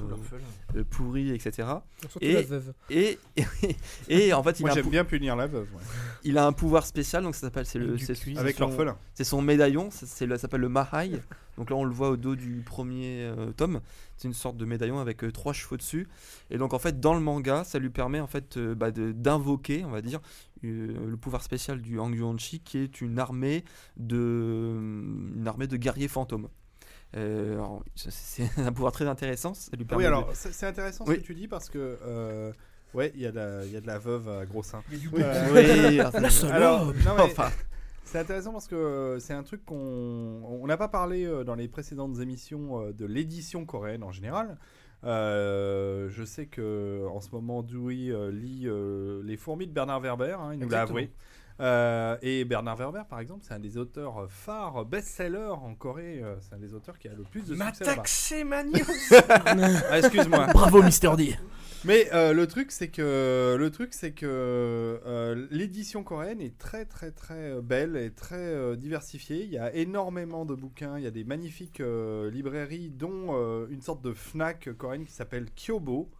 euh, 0.76 0.84
pourris, 0.90 1.30
etc. 1.30 1.68
Et- 2.20 2.32
la 2.32 2.42
veuve. 2.42 2.72
Et, 2.90 3.18
et, 4.08 4.32
en 4.32 4.42
fait, 4.42 4.58
il 4.58 4.62
Moi, 4.62 4.70
j'aime 4.74 4.90
bien 4.90 5.04
punir 5.04 5.36
la 5.36 5.46
veuve. 5.46 5.68
ouais. 5.74 5.82
il 6.24 6.36
a 6.38 6.46
un 6.46 6.52
pouvoir 6.52 6.84
spécial. 6.86 7.22
Donc 7.22 7.34
ça 7.34 7.42
s'appelle, 7.42 7.66
c'est 7.66 7.78
le, 7.78 7.96
Avec 8.40 8.58
l'orphelin. 8.58 8.96
c'est 9.14 9.24
son 9.24 9.40
médaillon, 9.42 9.90
c'est- 9.92 10.06
c'est 10.06 10.26
le- 10.26 10.36
ça 10.36 10.42
s'appelle 10.42 10.62
le 10.62 10.68
Mahai. 10.68 11.20
Donc 11.56 11.70
là, 11.70 11.76
on 11.76 11.85
le 11.85 11.93
voit 11.93 12.11
au 12.11 12.17
dos 12.17 12.37
du 12.37 12.62
premier 12.64 13.23
euh, 13.25 13.53
tome. 13.53 13.81
C'est 14.17 14.29
une 14.29 14.35
sorte 14.35 14.56
de 14.56 14.64
médaillon 14.64 14.99
avec 14.99 15.25
euh, 15.25 15.32
trois 15.32 15.53
chevaux 15.53 15.76
dessus. 15.76 16.06
Et 16.50 16.58
donc, 16.58 16.75
en 16.75 16.79
fait, 16.79 17.00
dans 17.00 17.14
le 17.14 17.20
manga, 17.20 17.64
ça 17.64 17.79
lui 17.79 17.91
permet 17.91 18.20
en 18.20 18.26
fait 18.26 18.56
euh, 18.56 18.75
bah, 18.75 18.91
d'invoquer, 18.91 19.85
on 19.85 19.91
va 19.91 20.03
dire, 20.03 20.20
euh, 20.64 21.06
le 21.08 21.17
pouvoir 21.17 21.43
spécial 21.43 21.81
du 21.81 21.99
Hangyuanchi, 21.99 22.61
qui 22.61 22.79
est 22.79 23.00
une 23.00 23.19
armée 23.19 23.64
de, 23.97 24.76
une 25.37 25.47
armée 25.47 25.67
de 25.67 25.76
guerriers 25.76 26.08
fantômes. 26.08 26.49
Euh, 27.17 27.64
c'est- 27.94 28.50
un 28.59 28.73
pouvoir 28.73 28.93
très 28.93 29.06
intéressant. 29.06 29.55
Ça 29.55 29.75
lui 29.76 29.85
permet 29.85 30.05
Oui, 30.05 30.11
de- 30.11 30.14
alors, 30.14 30.31
c'est 30.35 30.52
c'est 30.52 30.67
intéressant 30.67 31.05
Oui. 31.06 31.14
ce 31.17 31.20
que 31.20 31.26
tu 31.26 31.35
dis 31.35 31.49
parce 31.49 31.69
que. 31.70 31.99
euh, 32.02 32.52
Ouais, 32.94 33.12
il 33.14 33.20
y, 33.20 33.26
a 33.26 33.31
de 33.31 33.37
la- 33.37 33.64
il 33.67 33.73
y 33.73 33.76
a 33.76 33.81
de 33.81 33.87
la 33.87 33.99
veuve 33.99 34.29
à 34.29 34.47
gros 34.47 34.62
seins. 34.62 34.82
Il 34.91 34.97
y 34.97 34.97
a 34.99 35.00
du 35.00 35.09
Oui. 35.12 35.20
Euh, 35.25 35.88
Oui, 35.91 36.00
alors, 36.00 36.12
La 36.20 36.31
salope. 36.31 36.55
Alors, 36.55 36.87
non, 36.87 37.14
mais 37.17 37.23
enfin, 37.23 37.50
c'est 38.06 38.19
intéressant 38.19 38.53
parce 38.53 38.69
que 38.69 38.76
euh, 38.76 39.19
c'est 39.19 39.35
un 39.35 39.43
truc 39.43 39.64
qu'on 39.64 39.76
on 40.44 40.67
n'a 40.67 40.76
pas 40.76 40.88
parlé 40.88 41.25
euh, 41.26 41.44
dans 41.44 41.56
les 41.56 41.69
précédentes 41.69 42.19
émissions 42.20 42.81
euh, 42.81 42.93
de 42.93 43.05
l'édition 43.05 43.64
coréenne 43.67 44.03
en 44.03 44.12
général. 44.12 44.58
Euh, 45.05 46.08
je 46.08 46.25
sais 46.25 46.47
que 46.47 47.06
en 47.08 47.20
ce 47.20 47.31
moment 47.31 47.62
Dewey 47.62 48.12
lit 48.32 48.62
euh, 48.67 49.23
Les 49.25 49.37
fourmis 49.37 49.67
de 49.67 49.73
Bernard 49.73 50.00
Werber, 50.00 50.37
hein, 50.41 50.50
il 50.55 50.61
nous 50.61 50.69
l'a 50.69 50.82
avoué. 50.82 51.11
Euh, 51.61 52.17
et 52.23 52.44
Bernard 52.44 52.76
Werber, 52.76 53.03
par 53.08 53.20
exemple, 53.20 53.44
c'est 53.47 53.55
un 53.55 53.58
des 53.58 53.79
auteurs 53.79 54.26
phares, 54.31 54.85
best-seller 54.85 55.49
en 55.62 55.75
Corée. 55.75 56.20
euh, 56.23 56.37
c'est 56.41 56.55
un 56.55 56.58
des 56.58 56.75
auteurs 56.75 56.99
qui 56.99 57.08
a 57.08 57.14
le 57.14 57.23
plus 57.23 57.41
de 57.47 57.55
succès 57.55 57.85
là-bas. 57.85 57.97
Mataxé 57.97 58.44
Ah, 59.91 59.99
excuse-moi. 59.99 60.47
Bravo, 60.53 60.82
Mister 60.82 61.11
D. 61.17 61.35
Mais 61.85 62.08
euh, 62.12 62.32
le 62.32 62.47
truc 62.49 62.73
c'est 62.73 62.88
que 62.88 63.55
le 63.56 63.70
truc 63.70 63.94
c'est 63.94 64.11
que 64.11 64.26
euh, 64.26 65.47
l'édition 65.50 66.03
coréenne 66.03 66.41
est 66.41 66.58
très 66.58 66.85
très 66.85 67.12
très 67.12 67.61
belle 67.61 67.97
et 67.97 68.11
très 68.11 68.37
euh, 68.38 68.75
diversifiée. 68.76 69.44
Il 69.44 69.50
y 69.50 69.59
a 69.59 69.73
énormément 69.73 70.44
de 70.47 70.55
bouquins, 70.55 70.99
il 70.99 71.05
y 71.05 71.06
a 71.06 71.12
des 71.12 71.23
magnifiques 71.23 71.81
euh, 71.81 72.29
librairies 72.31 72.91
dont 72.91 73.29
euh, 73.37 73.67
une 73.70 73.82
sorte 73.82 74.02
de 74.02 74.12
Fnac 74.12 74.69
coréenne 74.76 75.05
qui 75.05 75.12
s'appelle 75.12 75.47
Kyobo. 75.55 76.11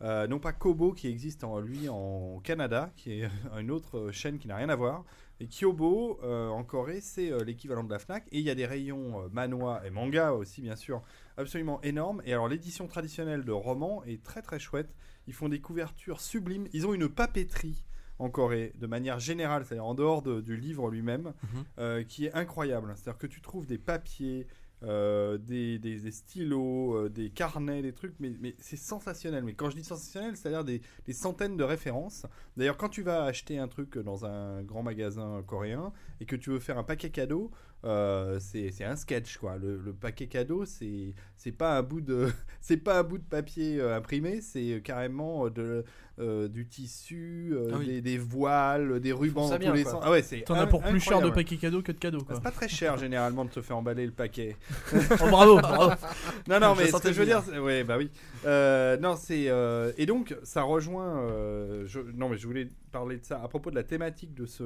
Euh, 0.00 0.28
non 0.28 0.38
pas 0.38 0.52
Kobo 0.52 0.92
qui 0.92 1.08
existe 1.08 1.42
en 1.42 1.58
lui 1.58 1.88
en 1.88 2.40
Canada, 2.44 2.92
qui 2.96 3.20
est 3.20 3.28
une 3.58 3.70
autre 3.70 4.10
chaîne 4.12 4.38
qui 4.38 4.46
n'a 4.48 4.56
rien 4.56 4.68
à 4.68 4.76
voir. 4.76 5.04
Et 5.40 5.46
Kyobo 5.48 6.18
euh, 6.22 6.48
en 6.48 6.64
Corée, 6.64 7.00
c'est 7.00 7.30
euh, 7.32 7.44
l'équivalent 7.44 7.84
de 7.84 7.90
la 7.90 7.98
Fnac. 7.98 8.26
Et 8.32 8.38
il 8.38 8.44
y 8.44 8.50
a 8.50 8.54
des 8.54 8.66
rayons 8.66 9.22
euh, 9.24 9.28
manhwa 9.32 9.82
et 9.84 9.90
manga 9.90 10.32
aussi, 10.32 10.62
bien 10.62 10.76
sûr, 10.76 11.00
absolument 11.36 11.80
énormes. 11.82 12.22
Et 12.24 12.32
alors 12.32 12.48
l'édition 12.48 12.86
traditionnelle 12.88 13.44
de 13.44 13.52
romans 13.52 14.02
est 14.04 14.22
très 14.22 14.42
très 14.42 14.58
chouette. 14.58 14.94
Ils 15.26 15.34
font 15.34 15.48
des 15.48 15.60
couvertures 15.60 16.20
sublimes. 16.20 16.66
Ils 16.72 16.86
ont 16.86 16.94
une 16.94 17.08
papeterie 17.08 17.84
en 18.18 18.30
Corée 18.30 18.72
de 18.76 18.86
manière 18.88 19.20
générale, 19.20 19.64
c'est-à-dire 19.64 19.84
en 19.84 19.94
dehors 19.94 20.22
de- 20.22 20.40
du 20.40 20.56
livre 20.56 20.90
lui-même, 20.90 21.32
Mhm. 21.42 21.64
euh, 21.78 22.02
qui 22.02 22.26
est 22.26 22.32
incroyable. 22.34 22.92
C'est-à-dire 22.96 23.18
que 23.18 23.28
tu 23.28 23.40
trouves 23.40 23.66
des 23.66 23.78
papiers, 23.78 24.48
euh, 24.84 25.38
des, 25.38 26.10
stylos, 26.10 26.94
euh, 26.94 27.08
des 27.08 27.30
carnets, 27.30 27.82
des 27.82 27.92
trucs, 27.92 28.14
mais, 28.20 28.54
c'est 28.58 28.76
sensationnel. 28.76 29.44
Mais 29.44 29.54
quand 29.54 29.70
je 29.70 29.76
dis 29.76 29.84
sensationnel, 29.84 30.36
c'est-à-dire 30.36 30.64
des 30.64 31.12
centaines 31.12 31.56
de 31.56 31.64
références. 31.64 32.26
D'ailleurs, 32.56 32.76
quand 32.76 32.88
tu 32.88 33.02
vas 33.02 33.24
acheter 33.24 33.58
un 33.58 33.68
truc 33.68 33.98
dans 33.98 34.24
un 34.24 34.62
grand 34.62 34.82
magasin 34.82 35.42
coréen 35.46 35.92
et 36.20 36.26
que 36.26 36.36
tu 36.36 36.50
veux 36.50 36.60
faire 36.60 36.78
un 36.78 36.84
paquet 36.84 37.10
cadeau, 37.10 37.50
euh, 37.84 38.38
c'est 38.40 38.70
c'est 38.72 38.84
un 38.84 38.96
sketch 38.96 39.36
quoi. 39.38 39.56
Le, 39.56 39.76
le 39.76 39.92
paquet 39.92 40.26
cadeau, 40.26 40.64
c'est 40.64 41.14
c'est 41.36 41.52
pas 41.52 41.78
un 41.78 41.82
bout 41.82 42.00
de 42.00 42.26
c'est 42.60 42.76
pas 42.76 42.98
un 42.98 43.02
bout 43.04 43.18
de 43.18 43.24
papier 43.24 43.80
euh, 43.80 43.96
imprimé, 43.96 44.40
c'est 44.40 44.80
carrément 44.84 45.46
euh, 45.46 45.50
de 45.50 45.84
euh, 46.18 46.48
du 46.48 46.66
tissu, 46.66 47.50
euh, 47.52 47.70
Ah 47.72 47.76
oui. 47.78 47.86
des, 47.86 48.00
des 48.00 48.18
voiles, 48.18 48.98
des 48.98 49.12
rubans 49.12 49.46
ça 49.46 49.54
dans 49.54 49.58
bien, 49.60 49.70
tous 49.70 49.76
les 49.76 49.82
quoi. 49.84 49.92
sens. 49.92 50.02
Ah 50.04 50.10
ouais, 50.10 50.22
c'est 50.22 50.40
T'en 50.40 50.54
as 50.54 50.62
in- 50.62 50.66
pour 50.66 50.82
plus 50.82 50.98
cher 50.98 51.18
de 51.20 51.26
incroyable. 51.26 51.34
paquets 51.36 51.56
cadeaux 51.58 51.82
que 51.82 51.92
de 51.92 51.98
cadeaux, 51.98 52.22
quoi. 52.24 52.34
C'est 52.34 52.42
pas 52.42 52.50
très 52.50 52.66
cher 52.68 52.96
généralement 52.98 53.44
de 53.44 53.50
te 53.50 53.60
faire 53.62 53.76
emballer 53.76 54.04
le 54.04 54.10
paquet. 54.12 54.56
Oh, 54.92 54.96
bravo, 55.30 55.60
bravo. 55.60 55.92
Non, 56.48 56.58
non, 56.58 56.74
Je 56.74 56.80
mais 56.82 56.86
ce 56.88 56.96
que 56.96 57.12
je 57.12 57.20
veux 57.20 57.26
dire, 57.26 57.44
c'est- 57.46 57.60
ouais, 57.60 57.84
bah 57.84 57.96
oui. 57.98 58.10
Euh, 58.44 58.96
non, 58.96 59.14
c'est 59.14 59.44
euh, 59.48 59.92
et 59.96 60.06
donc 60.06 60.36
ça 60.42 60.62
rejoint. 60.62 61.20
euh, 61.20 61.84
je- 61.86 62.00
non, 62.00 62.28
mais 62.28 62.36
je 62.36 62.48
voulais 62.48 62.66
parler 62.90 63.18
de 63.18 63.24
ça 63.24 63.40
à 63.40 63.46
propos 63.46 63.70
de 63.70 63.76
la 63.76 63.84
thématique 63.84 64.34
de 64.34 64.46
ce 64.46 64.64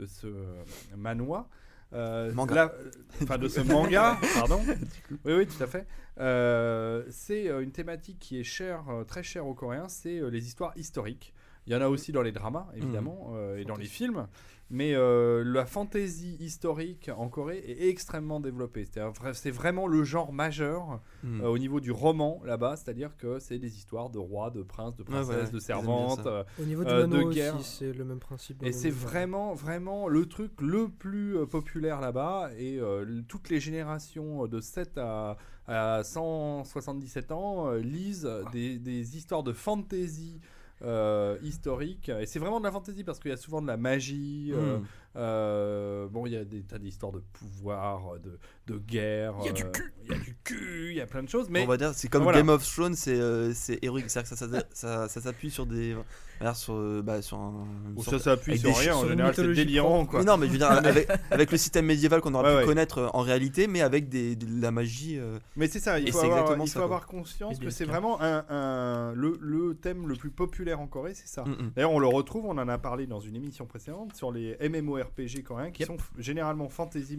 de 0.00 0.06
ce 0.06 0.26
manoir. 0.96 1.48
Euh, 1.92 2.32
Manga. 2.32 2.54
là, 2.54 2.72
euh, 2.78 2.90
enfin 3.22 3.38
de 3.38 3.48
ce 3.48 3.60
manga, 3.72 4.18
pardon. 4.34 4.60
Oui, 5.24 5.32
oui, 5.34 5.46
tout 5.46 5.62
à 5.62 5.66
fait. 5.66 5.86
Euh, 6.18 7.04
c'est 7.10 7.48
euh, 7.48 7.62
une 7.62 7.72
thématique 7.72 8.18
qui 8.18 8.40
est 8.40 8.44
chère, 8.44 8.88
euh, 8.88 9.04
très 9.04 9.22
chère 9.22 9.46
aux 9.46 9.54
Coréens, 9.54 9.88
c'est 9.88 10.20
les 10.30 10.46
histoires 10.46 10.72
historiques. 10.76 11.32
Il 11.66 11.72
y 11.72 11.76
en 11.76 11.80
a 11.80 11.88
aussi 11.88 12.12
dans 12.12 12.22
les 12.22 12.32
dramas, 12.32 12.68
évidemment, 12.76 13.32
euh, 13.34 13.58
et 13.58 13.64
dans 13.64 13.76
les 13.76 13.86
films. 13.86 14.26
Mais 14.68 14.94
euh, 14.96 15.44
la 15.44 15.64
fantaisie 15.64 16.36
historique 16.40 17.08
en 17.16 17.28
Corée 17.28 17.58
est 17.58 17.88
extrêmement 17.88 18.40
développée. 18.40 18.84
C'est 19.34 19.50
vraiment 19.52 19.86
le 19.86 20.02
genre 20.02 20.32
majeur 20.32 21.00
hmm. 21.22 21.40
euh, 21.40 21.46
au 21.48 21.56
niveau 21.58 21.78
du 21.78 21.92
roman 21.92 22.40
là-bas, 22.44 22.74
c'est-à-dire 22.76 23.16
que 23.16 23.38
c'est 23.38 23.60
des 23.60 23.76
histoires 23.76 24.10
de 24.10 24.18
rois, 24.18 24.50
de 24.50 24.62
princes, 24.62 24.96
de 24.96 25.04
Ouais, 25.04 25.10
ouais, 25.10 25.24
princesses, 25.24 25.52
de 25.52 25.58
ils 25.60 25.70
aiment 25.70 25.76
bien 25.86 26.06
servantes. 26.16 26.26
euh, 26.26 26.42
Au 26.60 26.64
niveau 26.64 26.82
du 26.82 26.90
Euh, 26.90 27.06
de 27.06 27.16
aussi, 27.18 27.36
guerre. 27.38 27.60
c'est 27.60 27.92
le 27.92 28.04
même 28.04 28.18
principe. 28.18 28.60
et 28.64 28.72
c'est 28.72 28.90
vraiment, 28.90 29.54
vraiment 29.54 30.08
le 30.08 30.26
truc 30.26 30.50
le 30.60 30.88
plus 30.88 31.36
euh, 31.36 31.46
populaire 31.46 32.00
là-bas. 32.00 32.50
Et 32.58 32.80
euh, 32.80 33.22
toutes 33.28 33.50
les 33.50 33.60
générations 33.60 34.48
de 34.48 34.60
7 34.60 34.98
à, 34.98 35.36
à 35.68 36.02
177 36.02 37.30
ans 37.32 37.68
euh, 37.68 37.78
lisent 37.78 38.28
des, 38.52 38.78
des 38.80 39.16
histoires 39.16 39.42
de 39.44 39.52
fantasy 39.52 40.40
euh, 40.40 40.46
historique. 41.42 42.08
Et 42.08 42.26
c'est 42.26 42.38
vraiment 42.38 42.58
de 42.60 42.64
la 42.64 42.72
fantasy 42.72 43.04
parce 43.04 43.18
qu'il 43.18 43.30
y 43.30 43.34
a 43.34 43.36
souvent 43.36 43.62
de 43.62 43.66
la 43.66 43.76
magie. 43.76 44.52
euh, 44.54 44.78
Hmm. 44.78 44.84
Euh, 45.16 46.06
bon, 46.08 46.26
il 46.26 46.32
y 46.32 46.36
a 46.36 46.44
des 46.44 46.62
tas 46.62 46.78
d'histoires 46.78 47.12
de 47.12 47.22
pouvoir, 47.32 48.18
de, 48.20 48.38
de 48.66 48.78
guerre. 48.78 49.34
Il 49.40 49.46
y 49.46 49.48
a 49.48 49.52
du 49.52 49.64
euh, 49.64 49.70
cul. 49.70 49.92
Il 50.04 50.10
y 50.12 50.14
a 50.14 50.18
du 50.18 50.36
cul, 50.44 50.86
il 50.90 50.96
y 50.96 51.00
a 51.00 51.06
plein 51.06 51.22
de 51.22 51.28
choses. 51.28 51.48
Mais 51.50 51.62
on 51.64 51.66
va 51.66 51.76
dire 51.76 51.92
c'est 51.94 52.08
comme 52.08 52.22
voilà. 52.22 52.38
Game 52.38 52.48
of 52.48 52.64
Thrones 52.64 52.94
c'est 52.94 53.18
euh, 53.18 53.52
c'est 53.54 53.78
héroïque 53.82 54.08
c'est 54.08 54.18
à 54.20 54.22
dire 54.22 54.30
que 54.30 54.36
ça, 54.36 54.48
ça, 54.48 54.62
ça, 54.72 55.08
ça 55.08 55.20
s'appuie 55.20 55.50
sur 55.50 55.66
des 55.66 55.96
sur 56.54 57.02
bah, 57.02 57.22
sur 57.22 57.38
un 57.38 57.66
sorte 57.98 58.18
ça 58.18 58.24
s'appuie 58.36 58.52
avec 58.52 58.60
sur 58.60 58.70
des 58.72 58.78
rien. 58.78 58.94
En 58.96 59.08
général, 59.08 59.34
c'est 59.34 59.52
délirant. 59.52 60.04
Quoi. 60.06 60.20
Mais 60.20 60.24
non, 60.26 60.36
mais 60.36 60.46
je 60.46 60.52
veux 60.52 60.58
dire, 60.58 60.70
avec, 60.70 61.08
avec 61.30 61.50
le 61.50 61.56
système 61.56 61.86
médiéval 61.86 62.20
qu'on 62.20 62.34
aurait 62.34 62.46
Ouais, 62.46 62.52
pu 62.52 62.58
ouais. 62.60 62.66
connaître 62.66 63.10
en 63.14 63.20
réalité, 63.22 63.66
mais 63.66 63.80
avec 63.80 64.08
des, 64.08 64.36
de 64.36 64.60
la 64.60 64.70
magie. 64.70 65.18
euh, 65.18 65.38
Mais 65.56 65.66
c'est 65.66 65.80
ça, 65.80 65.98
il 65.98 66.12
faut 66.12 66.18
avoir, 66.20 66.56
il 66.62 66.68
faut 66.70 66.88
conscience 67.08 67.58
que 67.58 67.70
c'est 67.70 67.84
vraiment 67.86 68.20
un, 68.20 68.44
un- 68.50 69.12
le, 69.14 69.38
le 69.40 69.74
thème 69.74 70.06
le 70.08 70.14
plus 70.14 70.30
populaire 70.30 70.80
en 70.80 70.86
Corée, 70.86 71.14
c'est 71.14 71.26
ça. 71.28 71.44
mm, 71.44 71.50
mm. 71.52 71.72
D'ailleurs, 71.74 71.92
on 71.92 71.98
le 71.98 72.06
retrouve, 72.06 72.44
on 72.44 72.58
en 72.58 72.68
a 72.68 72.78
parlé 72.78 73.06
dans 73.06 73.20
une 73.20 73.34
émission 73.36 73.64
précédente 73.66 74.14
sur 74.14 74.30
les 74.30 74.56
MMORPG 74.68 75.05
coréens 75.42 75.70
qui 75.70 75.82
Yep. 75.82 75.88
sont 75.88 75.96
généralement 76.18 76.68
fantasy 76.68 77.16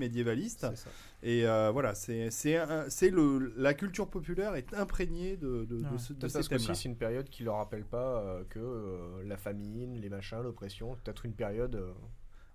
ça. 0.76 0.90
Et 1.24 1.46
euh, 1.48 1.72
voilà, 1.72 1.96
c'est 1.96 2.30
c'est 2.32 2.58
un- 2.58 2.90
c'est 2.90 3.10
le 3.10 3.54
la 3.58 3.74
culture 3.74 4.08
populaire 4.08 4.56
est 4.56 4.74
imprégnée 4.74 5.38
de, 5.38 5.66
de, 5.66 5.78
de 5.78 5.84
Ouais. 5.84 5.98
ce- 5.98 6.14
de 6.14 6.28
ces 6.28 6.44
thèmes-là. 6.44 6.76
c'est 6.76 6.90
une 6.90 6.96
période 6.98 7.30
qui 7.30 7.44
leur 7.44 7.58
rappelle 7.58 7.86
pas 7.86 8.22
euh, 8.22 8.44
que 8.50 8.60
euh, 8.60 9.24
la 9.26 9.38
famine, 9.38 10.00
les 10.00 10.10
machins, 10.10 10.40
l'oppression, 10.44 10.96
peut-être 11.04 11.26
une 11.26 11.34
période 11.34 11.76
euh, 11.76 11.92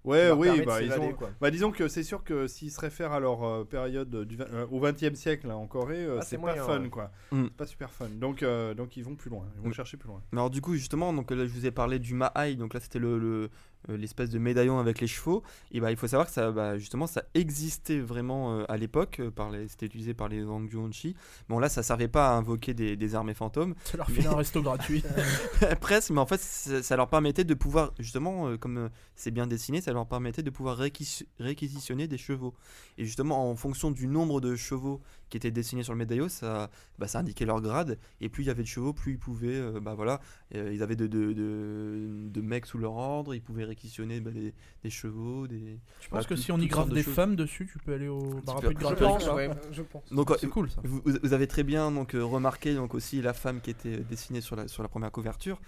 Ouais, 0.05 0.33
oui, 0.33 0.59
de 0.59 0.65
bah, 0.65 0.83
ils 0.83 0.91
s'évader, 0.91 1.13
ont, 1.13 1.15
quoi. 1.15 1.31
bah, 1.41 1.53
disons 1.53 1.71
que 1.71 1.87
c'est 1.87 2.03
sûr 2.03 2.25
que 2.25 2.49
s'ils 2.49 2.73
se 2.73 2.81
réfèrent 2.81 3.13
à 3.13 3.21
leur 3.21 3.45
euh, 3.45 3.63
période 3.65 4.25
du, 4.25 4.37
euh, 4.41 4.67
au 4.73 4.81
XXe 4.81 5.15
siècle 5.15 5.47
là, 5.47 5.57
en 5.57 5.69
Corée, 5.69 6.05
euh, 6.05 6.19
Ah, 6.21 6.23
c'est 6.25 6.39
pas 6.39 6.43
moyen, 6.43 6.65
fun 6.65 6.83
ouais. 6.83 6.89
quoi. 6.91 7.13
Mm. 7.31 7.45
C'est 7.45 7.55
pas 7.57 7.67
super 7.67 7.91
fun. 7.93 8.09
Donc, 8.09 8.43
euh, 8.43 8.75
donc 8.75 8.97
ils 8.97 9.05
vont 9.05 9.15
plus 9.15 9.31
loin, 9.31 9.45
ils 9.57 9.63
vont 9.63 9.69
Mm. 9.69 9.75
chercher 9.75 9.97
plus 9.97 10.09
loin. 10.09 10.21
Mais 10.33 10.39
alors 10.41 10.51
du 10.51 10.61
coup 10.61 10.75
justement, 10.75 11.13
donc 11.13 11.31
là 11.31 11.47
je 11.47 11.53
vous 11.53 11.67
ai 11.67 11.71
parlé 11.71 12.01
du 12.01 12.15
Mahai, 12.15 12.57
donc 12.57 12.75
là 12.75 12.81
c'était 12.81 12.99
le, 12.99 13.17
le, 13.17 13.49
l'espèce 13.89 14.31
de 14.31 14.39
médaillon 14.39 14.79
avec 14.79 15.01
les 15.01 15.07
chevaux. 15.07 15.43
Et 15.73 15.81
bah, 15.81 15.91
il 15.91 15.97
faut 15.97 16.07
savoir 16.09 16.27
que 16.27 16.33
ça, 16.33 16.51
bah, 16.53 16.79
justement, 16.79 17.07
ça 17.07 17.23
existait 17.35 17.99
vraiment 18.01 18.53
euh, 18.61 18.65
à 18.69 18.77
l'époque. 18.77 19.19
euh, 19.21 19.31
par 19.31 19.51
les- 19.51 19.69
C'était 19.69 19.87
utilisé 19.87 20.15
par 20.15 20.29
les 20.29 20.45
Angjuonchi. 20.45 21.15
Bon, 21.49 21.59
là, 21.59 21.69
ça 21.69 21.83
servait 21.83 22.09
pas 22.09 22.31
à 22.31 22.33
invoquer 22.35 22.75
des, 22.75 22.97
des 22.97 23.15
armées 23.15 23.35
fantômes. 23.35 23.75
Ça 23.85 23.97
leur 23.97 24.09
file 24.11 24.27
un 24.27 24.37
resto 24.37 24.63
gratuit. 24.63 25.03
Presque, 25.81 26.11
mais 26.11 26.21
en 26.21 26.27
fait, 26.27 26.41
ça, 26.41 26.83
ça 26.83 26.97
leur 26.97 27.09
permettait 27.09 27.45
de 27.45 27.55
pouvoir, 27.55 27.93
justement, 27.99 28.49
euh, 28.49 28.57
comme 28.57 28.79
euh, 28.79 28.89
c'est 29.17 29.31
bien 29.31 29.47
dessiné, 29.47 29.81
ça 29.81 29.93
leur 29.93 30.07
permettait 30.07 30.43
de 30.43 30.51
pouvoir 30.51 30.79
réquisi- 30.81 31.27
réquisitionner 31.39 32.07
des 32.09 32.19
chevaux. 32.19 32.55
Et 32.99 33.05
justement, 33.05 33.51
en 33.51 33.57
fonction 33.57 33.91
du 33.91 34.07
nombre 34.07 34.41
de 34.41 34.57
chevaux 34.57 35.01
qui 35.33 35.39
étaient 35.39 35.51
dessinés 35.51 35.83
sur 35.83 35.95
le 35.95 35.99
médaillon, 35.99 36.29
ça, 36.29 36.69
bah, 36.99 37.09
ça 37.09 37.21
indiquait 37.21 37.47
leur 37.47 37.63
grade. 37.63 37.99
Et 38.21 38.29
plus 38.29 38.45
il 38.45 38.49
y 38.49 38.51
avait 38.51 38.63
de 38.65 38.69
chevaux, 38.69 38.93
plus 38.93 39.13
ils 39.13 39.19
pouvaient, 39.19 39.49
euh, 39.57 39.81
bah 39.81 39.95
voilà, 39.95 40.21
euh, 40.55 40.71
ils 40.75 40.83
avaient 40.83 40.95
de, 40.95 41.07
de, 41.07 41.33
de, 41.33 42.29
de 42.29 42.41
mecs 42.43 42.67
sous 42.67 42.77
leur 42.77 42.93
ordre, 42.93 43.35
ils 43.35 43.41
pouvaient 43.41 43.65
réquisitionner 43.65 44.21
bah, 44.21 44.31
des, 44.31 44.53
des 44.85 44.91
chevaux, 44.91 45.47
des. 45.49 45.79
Je 46.03 46.09
pense 46.11 46.27
que 46.27 46.35
tout- 46.35 46.41
si 46.43 46.53
on 46.53 46.59
y 46.61 46.67
grave 46.67 46.91
de 46.91 46.95
des 46.97 47.03
choses. 47.03 47.15
femmes 47.15 47.35
dessus, 47.35 47.67
tu 47.73 47.79
peux 47.79 47.95
aller 47.95 48.09
au 48.09 48.43
rapide 48.47 48.77
je 48.79 48.95
pense, 48.95 49.25
quoi. 49.25 49.35
ouais, 49.35 49.51
je 49.73 49.81
pense. 49.83 50.13
Donc, 50.13 50.31
C'est 50.39 50.49
cool 50.49 50.71
ça. 50.71 50.83
Vous, 50.85 51.33
avez 51.33 51.47
très 51.47 51.63
bien 51.63 51.91
donc 51.91 52.15
euh, 52.15 52.23
remarqué 52.23 52.75
donc 52.75 52.95
aussi 52.95 53.23
la 53.23 53.33
femme 53.33 53.63
qui 53.63 53.71
était 53.71 53.97
dessinée 53.99 54.43
sur 54.43 54.55
la 54.55 54.69
sur 54.69 54.83
la 54.83 54.89
première 54.91 55.11
couverture. 55.11 55.61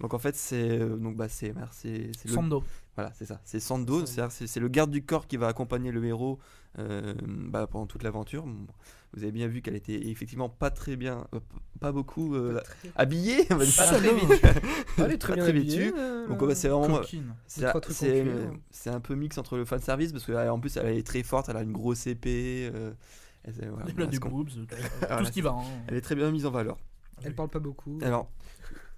Donc 0.00 0.14
en 0.14 0.18
fait 0.18 0.34
c'est 0.34 0.78
donc 0.80 1.16
bah 1.16 1.28
c'est 1.28 1.54
c'est 1.70 2.10
c'est 2.16 2.28
le- 2.28 2.34
Sando. 2.34 2.64
Voilà 2.96 3.10
c'est 3.14 3.24
ça 3.26 3.40
c'est 3.44 3.58
Sando 3.60 4.04
c'est 4.06 4.60
le 4.60 4.68
garde 4.68 4.90
du 4.90 5.02
corps 5.04 5.26
qui 5.26 5.36
va 5.38 5.48
accompagner 5.48 5.90
le 5.92 6.04
héros 6.04 6.38
euh, 6.78 7.14
bah, 7.26 7.66
pendant 7.66 7.86
toute 7.86 8.02
l'aventure. 8.02 8.46
Vous 9.14 9.22
avez 9.24 9.32
bien 9.32 9.46
vu 9.46 9.60
qu'elle 9.60 9.76
était 9.76 10.08
effectivement 10.08 10.48
pas 10.48 10.70
très 10.70 10.96
bien 10.96 11.26
euh, 11.34 11.40
pas 11.80 11.92
beaucoup 11.92 12.34
euh, 12.34 12.58
habillée. 12.96 13.46
on 13.50 13.56
va 13.56 13.64
dire. 13.66 13.74
Pas 13.76 13.86
très 13.86 14.00
vêtue. 14.00 14.46
Elle 14.98 15.12
est 15.12 15.18
très 15.18 15.32
Pas 15.32 15.34
bien 15.36 15.44
très 15.44 15.50
habillée, 15.50 15.92
euh, 15.94 16.28
Donc 16.28 16.42
c'est 16.54 16.68
vraiment 16.68 17.00
c'est 18.70 18.90
un 18.90 19.00
peu 19.00 19.14
mix 19.14 19.36
entre 19.36 19.56
le 19.58 19.64
fan 19.66 19.80
service 19.80 20.12
parce 20.12 20.24
qu'en 20.24 20.58
plus 20.60 20.76
elle 20.78 20.96
est 20.96 21.06
très 21.06 21.22
forte, 21.22 21.48
elle 21.50 21.56
a 21.58 21.62
une 21.62 21.72
grosse 21.72 22.06
épée. 22.06 22.70
elle- 22.72 22.94
voilà, 23.44 23.84
Elle 23.84 23.90
a 23.90 23.92
voilà, 23.94 24.06
des 24.06 24.16
ce 24.16 24.20
qu'on- 24.20 24.28
boobs, 24.30 24.48
tout, 24.48 24.64
tout 24.66 24.74
Voilà, 25.06 25.24
ce 25.26 25.30
qui 25.32 25.40
va. 25.42 25.50
hein. 25.50 25.62
Elle 25.88 25.96
est 25.96 26.00
très 26.00 26.14
bien 26.14 26.30
mise 26.30 26.46
en 26.46 26.50
valeur. 26.50 26.78
Elle 27.24 27.34
parle 27.34 27.50
pas 27.50 27.58
beaucoup. 27.60 27.98
Alors, 28.02 28.30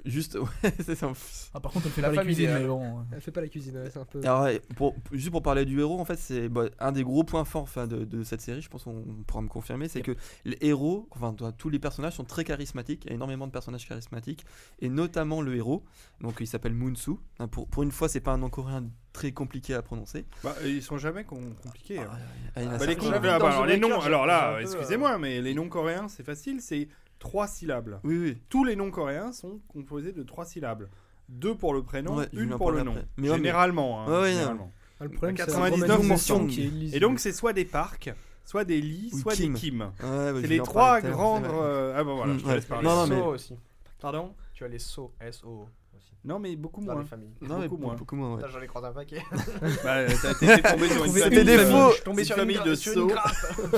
juste, 0.05 0.35
ouais, 0.63 0.75
c'est 0.85 0.95
ça. 0.95 1.11
Ah, 1.55 1.61
par 1.61 1.73
contre, 1.73 1.87
elle 1.87 1.93
fait 1.93 2.01
La 2.03 2.09
pas 2.09 2.15
la 2.17 2.21
famille 2.23 2.35
cuisine, 2.37 2.55
mais 2.59 2.67
bon. 2.67 3.05
Elle 3.13 3.21
fait 3.21 3.31
pas 3.31 3.41
la 3.41 3.49
cuisine, 3.49 3.77
ouais, 3.77 3.91
c'est 3.91 3.99
un 3.99 4.05
peu. 4.05 4.21
Alors, 4.23 4.43
ouais, 4.43 4.61
pour, 4.77 4.95
juste 5.13 5.31
pour 5.31 5.43
parler 5.43 5.65
du 5.65 5.81
héros, 5.81 6.01
en 6.01 6.05
fait, 6.05 6.19
c'est 6.19 6.49
bah, 6.49 6.65
un 6.79 6.93
des 6.93 7.03
gros 7.05 7.25
points 7.25 7.45
forts 7.45 7.63
enfin, 7.63 7.87
de, 7.87 8.05
de 8.05 8.23
cette 8.23 8.41
série, 8.41 8.61
je 8.61 8.69
pense 8.69 8.85
qu'on 8.85 9.03
pourra 9.27 9.43
me 9.43 9.49
confirmer, 9.49 9.89
c'est 9.89 10.03
que 10.03 10.17
les 10.45 10.59
héros, 10.61 11.09
enfin 11.13 11.35
tous 11.57 11.69
les 11.71 11.79
personnages 11.79 12.15
sont 12.15 12.25
très 12.25 12.45
charismatiques, 12.45 13.05
il 13.05 13.09
y 13.09 13.13
a 13.13 13.15
énormément 13.15 13.47
de 13.47 13.53
personnages 13.53 13.87
charismatiques, 13.89 14.45
et 14.81 14.89
notamment 14.89 15.41
le 15.43 15.55
héros, 15.57 15.85
donc 16.21 16.37
il 16.41 16.47
s'appelle 16.47 16.75
Moonsu. 16.75 17.13
Hein, 17.39 17.49
pour, 17.49 17.69
pour 17.69 17.83
une 17.83 17.93
fois, 17.93 18.09
c'est 18.09 18.21
pas 18.21 18.33
un 18.33 18.39
nom 18.39 18.51
coréen 18.51 18.85
très 19.13 19.31
compliqué 19.33 19.75
à 19.75 19.83
prononcer. 19.83 20.25
Bah, 20.43 20.57
ils 20.65 20.83
sont 20.83 20.99
jamais 20.99 21.23
com- 21.25 21.55
compliqués. 21.63 21.99
hein. 22.01 22.09
Ah, 22.57 22.61
Bah, 22.79 22.87
les, 22.87 22.97
ah, 23.01 23.19
bah, 23.21 23.35
alors, 23.37 23.65
les 23.67 23.79
noms, 23.79 24.01
là, 24.27 24.59
excusez-moi, 24.61 25.19
mais 25.19 25.41
les 25.41 25.55
noms 25.55 25.69
coréens, 25.69 26.09
c'est 26.09 26.25
facile, 26.25 26.61
c'est 26.61 26.89
trois 27.19 27.47
syllabes. 27.47 28.01
Oui, 28.05 28.19
oui. 28.19 28.39
Tous 28.49 28.65
les 28.65 28.77
noms 28.77 28.91
coréens 28.91 29.33
sont 29.33 29.61
composés 29.69 30.13
de 30.13 30.23
trois 30.23 30.45
syllabes. 30.45 30.89
Deux 31.29 31.55
pour 31.55 31.73
le 31.73 31.83
prénom, 31.83 32.17
Ouais, 32.17 32.29
une 32.35 32.51
pour 32.57 32.71
le 32.71 32.83
nom. 32.83 32.95
Mais 33.17 33.29
ouais, 33.31 33.37
mais- 33.39 33.45
généralement. 33.45 34.03
hein, 34.07 34.21
Ouais, 34.23 34.33
généralement. 34.33 34.71
Ah, 35.01 35.05
le 35.05 35.11
problème, 35.11 35.37
c'est 35.37 35.45
99% 35.47 35.87
la 35.89 35.97
romanisation 35.97 36.47
qui 36.47 36.63
est 36.93 36.97
Et 36.97 37.01
donc, 37.01 37.19
c'est 37.19 37.33
soit 37.33 37.53
des 37.53 37.65
parcs, 37.65 38.13
soit 38.45 38.65
des 38.65 38.81
lits, 38.81 39.11
soit 39.11 39.33
Kim. 39.35 39.55
des 39.55 39.59
Kim. 39.61 39.81
Ouais, 40.03 40.33
C'est 40.43 40.47
les 40.47 40.59
trois 40.61 41.01
grandes. 41.01 41.47
euh, 41.47 41.95
Ah 41.97 42.05
bah 42.05 42.13
voilà, 42.15 42.35
Mm, 42.35 42.39
je 42.39 42.43
te 42.45 42.49
ouais. 42.49 42.55
laisse 42.57 42.65
parler. 42.67 42.87
Non, 42.89 42.95
non, 42.97 43.07
mais- 43.07 43.17
SO 43.21 43.27
aussi. 43.27 43.57
Pardon? 44.01 44.35
Tu 44.53 44.65
as 44.65 44.69
les 44.69 44.79
SO, 44.79 45.13
SO 45.33 45.67
aussi. 46.05 46.13
Non, 46.25 46.39
mais 46.39 46.57
beaucoup 46.57 46.83
Dans 46.83 46.93
moins. 46.95 47.03
les 47.03 47.09
familles. 47.09 47.35
Non, 47.43 47.59
mais 47.59 47.69
beaucoup 47.69 47.83
moins. 47.83 47.95
beaucoup 47.97 48.17
moins. 48.17 48.31
ouais. 48.37 48.43
Putain, 48.43 48.49
J'en 48.53 48.61
ai 48.63 48.67
croisé 48.67 48.87
un 48.89 48.93
paquet. 48.93 49.23
Bah, 49.85 50.05
t'as 50.23 50.35
t'es 50.41 50.63
tombé 50.63 50.89
sur 50.89 51.05
une 51.05 51.13
famille, 51.13 51.39
des 51.39 51.45
défauts. 51.45 51.89
Je 51.91 51.95
suis 51.97 52.03
tombé 52.05 52.23
une 52.23 52.27
sur 52.27 52.37
famille 52.37 52.57
une, 52.57 52.65
de. 52.65 52.75
Si 52.75 52.91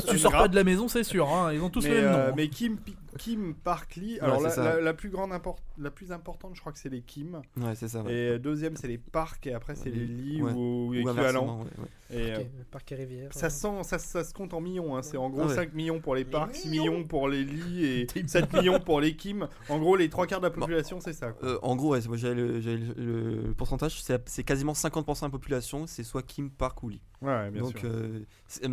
tu 0.09 0.19
sors 0.19 0.33
pas 0.33 0.47
de 0.49 0.55
la 0.55 0.63
maison, 0.65 0.87
c'est 0.89 1.03
sûr. 1.05 1.29
hein, 1.29 1.53
Ils 1.53 1.61
ont 1.61 1.71
tous 1.71 1.85
mais, 1.85 1.91
le 1.91 2.03
même 2.03 2.13
nom. 2.13 2.19
euh, 2.19 2.31
hein. 2.31 2.35
mais 2.37 2.49
Kim, 2.49 2.77
Pi- 2.77 2.95
Kim 3.19 3.55
Park 3.55 3.97
Lee, 3.97 4.19
alors 4.21 4.41
Ouais, 4.43 4.49
la, 4.57 4.63
la- 4.77 4.81
la 4.81 4.95
plus 4.95 5.09
grande 5.09 5.33
import- 5.33 5.59
la 5.79 5.91
plus 5.91 6.13
importante, 6.13 6.53
je 6.55 6.61
crois 6.61 6.71
que 6.73 6.79
c'est 6.79 6.89
les 6.91 7.01
Kim. 7.03 7.41
Ouais, 7.57 7.75
c'est 7.75 7.89
ça. 7.89 8.03
ouais. 8.03 8.13
Et 8.13 8.39
deuxième, 8.39 8.77
c'est 8.77 8.89
les 8.89 8.99
parcs, 8.99 9.47
et 9.47 9.55
après, 9.55 9.75
c'est 9.75 9.91
les 9.91 10.05
lits 10.07 10.43
Ouais. 10.43 10.53
ou, 10.53 10.57
ou 10.57 10.89
Ou 10.91 10.95
équivalent. 10.95 11.65
Et, 12.11 12.33
euh, 12.33 12.39
Ok, 12.41 12.47
Parc 12.71 12.93
et 12.93 12.95
rivière. 12.95 13.33
ça, 13.33 13.51
sent, 13.51 13.83
ça, 13.83 13.99
ça 13.99 14.23
se 14.23 14.33
compte 14.33 14.55
en 14.55 14.61
millions. 14.61 14.97
hein. 14.97 15.03
C'est 15.03 15.17
en 15.17 15.29
gros 15.29 15.43
Ah 15.45 15.47
ouais. 15.49 15.55
5 15.55 15.75
millions 15.75 16.01
pour 16.01 16.15
les 16.15 16.25
Les 16.25 16.31
parcs, 16.31 16.55
6 16.55 16.69
millions. 16.69 17.05
pour 17.05 17.29
les 17.29 17.43
lits 17.45 17.85
et 17.85 18.07
T'es 18.07 18.23
7 18.27 18.53
millions 18.53 18.79
pour 18.79 19.01
les 19.01 19.17
Kim. 19.17 19.49
En 19.69 19.79
gros, 19.79 19.97
les 19.97 20.09
trois 20.09 20.27
quarts 20.27 20.41
de 20.41 20.47
la 20.47 20.51
Bon. 20.51 20.61
population, 20.61 21.01
c'est 21.01 21.13
ça. 21.13 21.33
quoi. 21.33 21.49
Euh, 21.49 21.59
en 21.63 21.75
gros, 21.75 21.91
ouais, 21.91 22.01
c'est- 22.01 22.09
moi, 22.09 22.17
j'avais 22.17 22.35
le, 22.37 22.61
le- 22.61 23.43
le 23.49 23.55
pourcentage, 23.55 24.01
c'est 24.03 24.29
c'est 24.29 24.45
quasiment 24.45 24.73
50% 24.75 25.21
de 25.21 25.27
la 25.27 25.31
population, 25.31 25.87
c'est 25.87 26.05
soit 26.05 26.23
Kim, 26.23 26.51
Park 26.51 26.83
ou 26.85 26.91
Lee. 26.91 27.03
Ouais, 27.23 27.51
bien 27.51 27.63
Donc, 27.63 27.79
sûr. 27.79 27.89
euh, 27.93 28.21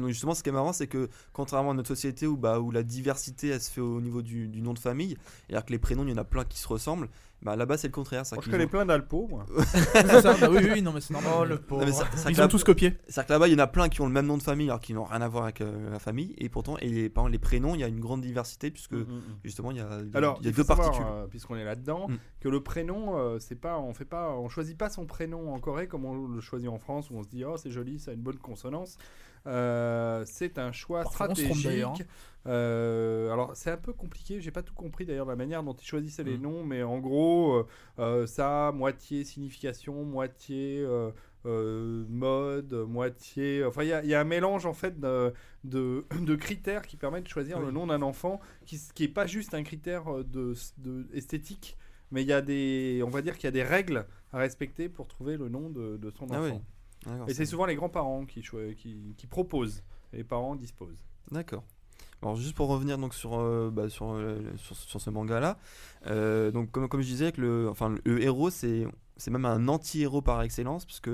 justement, 0.08 0.34
ce 0.34 0.44
qui 0.44 0.50
est 0.50 0.54
marrant, 0.54 0.74
c'est 0.74 0.88
que 0.88 1.10
contrairement 1.32 1.72
à 1.72 1.74
notre 1.74 1.88
société 1.88 2.28
où, 2.28 2.36
bah, 2.38 2.60
où 2.60 2.72
la 2.72 2.84
diversité 2.84 3.48
elle 3.50 3.62
se 3.62 3.72
fait 3.72 3.82
au 3.82 4.02
niveau 4.02 4.22
du, 4.22 4.48
du 4.48 4.62
nom 4.62 4.74
de 4.74 4.80
famille, 4.80 5.18
c'est-à-dire 5.48 5.66
que 5.66 5.72
les 5.72 5.80
prénoms, 5.80 6.04
il 6.04 6.10
y 6.10 6.14
en 6.14 6.18
a 6.18 6.24
plein 6.26 6.44
qui 6.44 6.60
se 6.60 6.68
ressemblent, 6.68 7.08
bah, 7.42 7.56
là-bas 7.58 7.76
c'est 7.78 7.88
le 7.88 7.94
contraire. 7.94 8.24
Moi, 8.32 8.42
je 8.44 8.50
connais 8.50 8.64
qu'ils 8.64 8.70
plein 8.70 8.86
d'Alpo, 8.86 9.28
moi. 9.30 9.46
C'est 9.66 10.22
ça, 10.22 10.34
bah 10.40 10.48
oui, 10.50 10.66
oui, 10.72 10.82
non, 10.82 10.94
mais 10.94 11.02
c'est 11.02 11.12
normal. 11.14 11.34
Oh 11.40 11.44
le 11.44 11.56
ont- 11.56 11.58
pauvre. 11.58 11.86
Non, 11.86 11.92
c'est-à-dire 11.92 12.30
Ils 12.30 12.36
que 12.36 12.40
ont 12.40 12.44
là- 12.44 12.48
tous 12.48 12.64
copié. 12.64 12.98
c'est-à-dire 13.06 13.26
que 13.28 13.34
là-bas, 13.34 13.48
il 13.50 13.52
y 13.52 13.56
en 13.56 13.60
a 13.60 13.68
plein 13.68 13.90
qui 13.90 14.00
ont 14.00 14.06
le 14.08 14.14
même 14.14 14.28
nom 14.28 14.38
de 14.38 14.44
famille 14.44 14.68
alors 14.70 14.80
qu'ils 14.80 14.96
n'ont 14.96 15.04
rien 15.04 15.22
à 15.22 15.28
voir 15.28 15.44
avec 15.44 15.60
euh, 15.60 15.90
la 15.92 16.00
famille, 16.00 16.34
et 16.38 16.48
pourtant, 16.48 16.78
et 16.78 16.88
les, 16.88 17.10
par 17.10 17.24
exemple, 17.24 17.34
les 17.34 17.40
prénoms, 17.40 17.76
il 17.76 17.82
y 17.82 17.84
a 17.84 17.88
une 17.90 18.00
grande 18.00 18.22
diversité 18.22 18.72
puisque 18.72 18.94
Mm, 18.94 19.00
mm, 19.00 19.16
mm. 19.18 19.22
justement, 19.44 19.72
il 19.72 19.78
y 19.78 19.82
a, 19.82 19.90
Alors, 20.14 20.38
il 20.40 20.46
y 20.46 20.48
a 20.48 20.52
il 20.52 20.56
deux 20.56 20.64
savoir, 20.64 20.88
particules. 20.88 21.06
euh, 21.10 21.28
puisqu'on 21.28 21.56
est 21.58 21.66
là-dedans, 21.66 22.08
Mm. 22.08 22.16
que 22.40 22.48
le 22.50 22.64
prénom, 22.64 23.18
euh, 23.18 23.40
c'est 23.40 23.56
pas, 23.60 23.78
on 23.78 23.94
fait 23.94 24.06
pas, 24.06 24.30
on 24.38 24.48
choisit 24.48 24.78
pas 24.78 24.90
son 24.90 25.06
prénom 25.06 25.54
en 25.54 25.60
Corée 25.60 25.88
comme 25.90 26.06
on 26.06 26.28
le 26.28 26.40
choisit 26.40 26.70
en 26.70 26.80
France 26.80 27.10
où 27.10 27.16
on 27.18 27.24
se 27.24 27.28
dit 27.28 27.44
oh 27.44 27.58
c'est 27.58 27.72
joli, 27.72 28.00
ça 28.00 28.12
a 28.12 28.14
une 28.14 28.22
bonne 28.22 28.33
consonance. 28.40 28.98
Euh, 29.46 30.24
c'est 30.26 30.58
un 30.58 30.72
choix 30.72 31.04
Parfois, 31.04 31.34
stratégique. 31.36 32.04
Euh, 32.46 33.32
alors 33.32 33.52
c'est 33.56 33.72
un 33.72 33.78
peu 33.78 33.94
compliqué, 33.94 34.40
j'ai 34.42 34.52
pas 34.52 34.62
tout 34.64 34.74
compris 34.74 35.06
d'ailleurs 35.06 35.26
la 35.26 35.36
manière 35.36 35.64
dont 35.64 35.74
ils 35.74 35.86
choisissaient 35.86 36.24
les 36.24 36.38
Mm. 36.38 36.42
noms, 36.42 36.64
mais 36.66 36.84
en 36.84 37.00
gros 37.00 37.66
euh, 38.00 38.26
ça 38.28 38.72
moitié 38.74 39.24
signification, 39.26 40.04
moitié 40.06 40.86
mode, 41.46 42.74
moitié. 42.88 43.64
Enfin 43.66 43.84
il 43.84 43.90
y, 43.90 43.94
a- 43.94 44.04
il 44.04 44.10
y 44.10 44.16
a 44.16 44.20
un 44.22 44.24
mélange 44.26 44.66
en 44.66 44.74
fait 44.74 45.00
de, 45.00 45.34
de, 45.64 46.06
de 46.22 46.36
critères 46.36 46.84
qui 46.84 46.98
permettent 46.98 47.24
de 47.26 47.30
choisir 47.30 47.58
Oui. 47.60 47.66
le 47.66 47.72
nom 47.72 47.88
d'un 47.88 48.02
enfant, 48.02 48.40
qui, 48.66 48.80
qui 48.94 49.06
est 49.06 49.08
pas 49.10 49.26
juste 49.28 49.54
un 49.54 49.64
critère 49.64 50.06
de, 50.24 50.54
de 50.78 51.08
esthétique, 51.14 51.78
mais 52.12 52.22
il 52.22 52.28
y 52.28 52.34
a 52.34 52.42
des, 52.42 53.02
on 53.06 53.10
va 53.10 53.22
dire 53.22 53.36
qu'il 53.36 53.46
y 53.46 53.48
a 53.50 53.52
des 53.52 53.64
règles 53.64 54.06
à 54.32 54.38
respecter 54.38 54.90
pour 54.90 55.08
trouver 55.08 55.38
le 55.38 55.50
nom 55.50 55.70
de, 55.70 55.98
de 55.98 56.10
son 56.12 56.28
Ah 56.32 56.40
enfant. 56.42 56.56
oui. 56.56 56.62
Et 57.28 57.34
c'est 57.34 57.46
souvent 57.46 57.66
les 57.66 57.76
grands-parents 57.76 58.26
qui, 58.26 58.42
qui, 58.42 59.16
qui 59.18 59.28
proposent, 59.28 59.84
et 60.12 60.18
les 60.18 60.24
parents 60.24 60.56
disposent. 60.56 61.04
D'accord. 61.32 61.64
Alors 62.22 62.36
juste 62.36 62.56
pour 62.56 62.70
revenir 62.70 62.98
donc 62.98 63.14
sur 63.14 63.38
euh, 63.38 63.70
bah, 63.70 63.90
sur, 63.90 64.14
euh, 64.14 64.40
sur, 64.56 64.76
sur 64.78 65.02
ce 65.02 65.10
manga 65.10 65.40
là, 65.40 65.58
donc 66.52 66.72
comme, 66.72 66.88
comme 66.88 67.02
je 67.02 67.08
disais 67.08 67.32
que 67.34 67.42
le 67.42 67.70
enfin 67.70 67.94
le 68.06 68.22
héros 68.22 68.50
c'est 68.50 68.88
c'est 69.18 69.30
même 69.30 69.46
un 69.46 69.68
anti-héros 69.68 70.22
par 70.22 70.42
excellence 70.42 70.86
puisque 70.86 71.10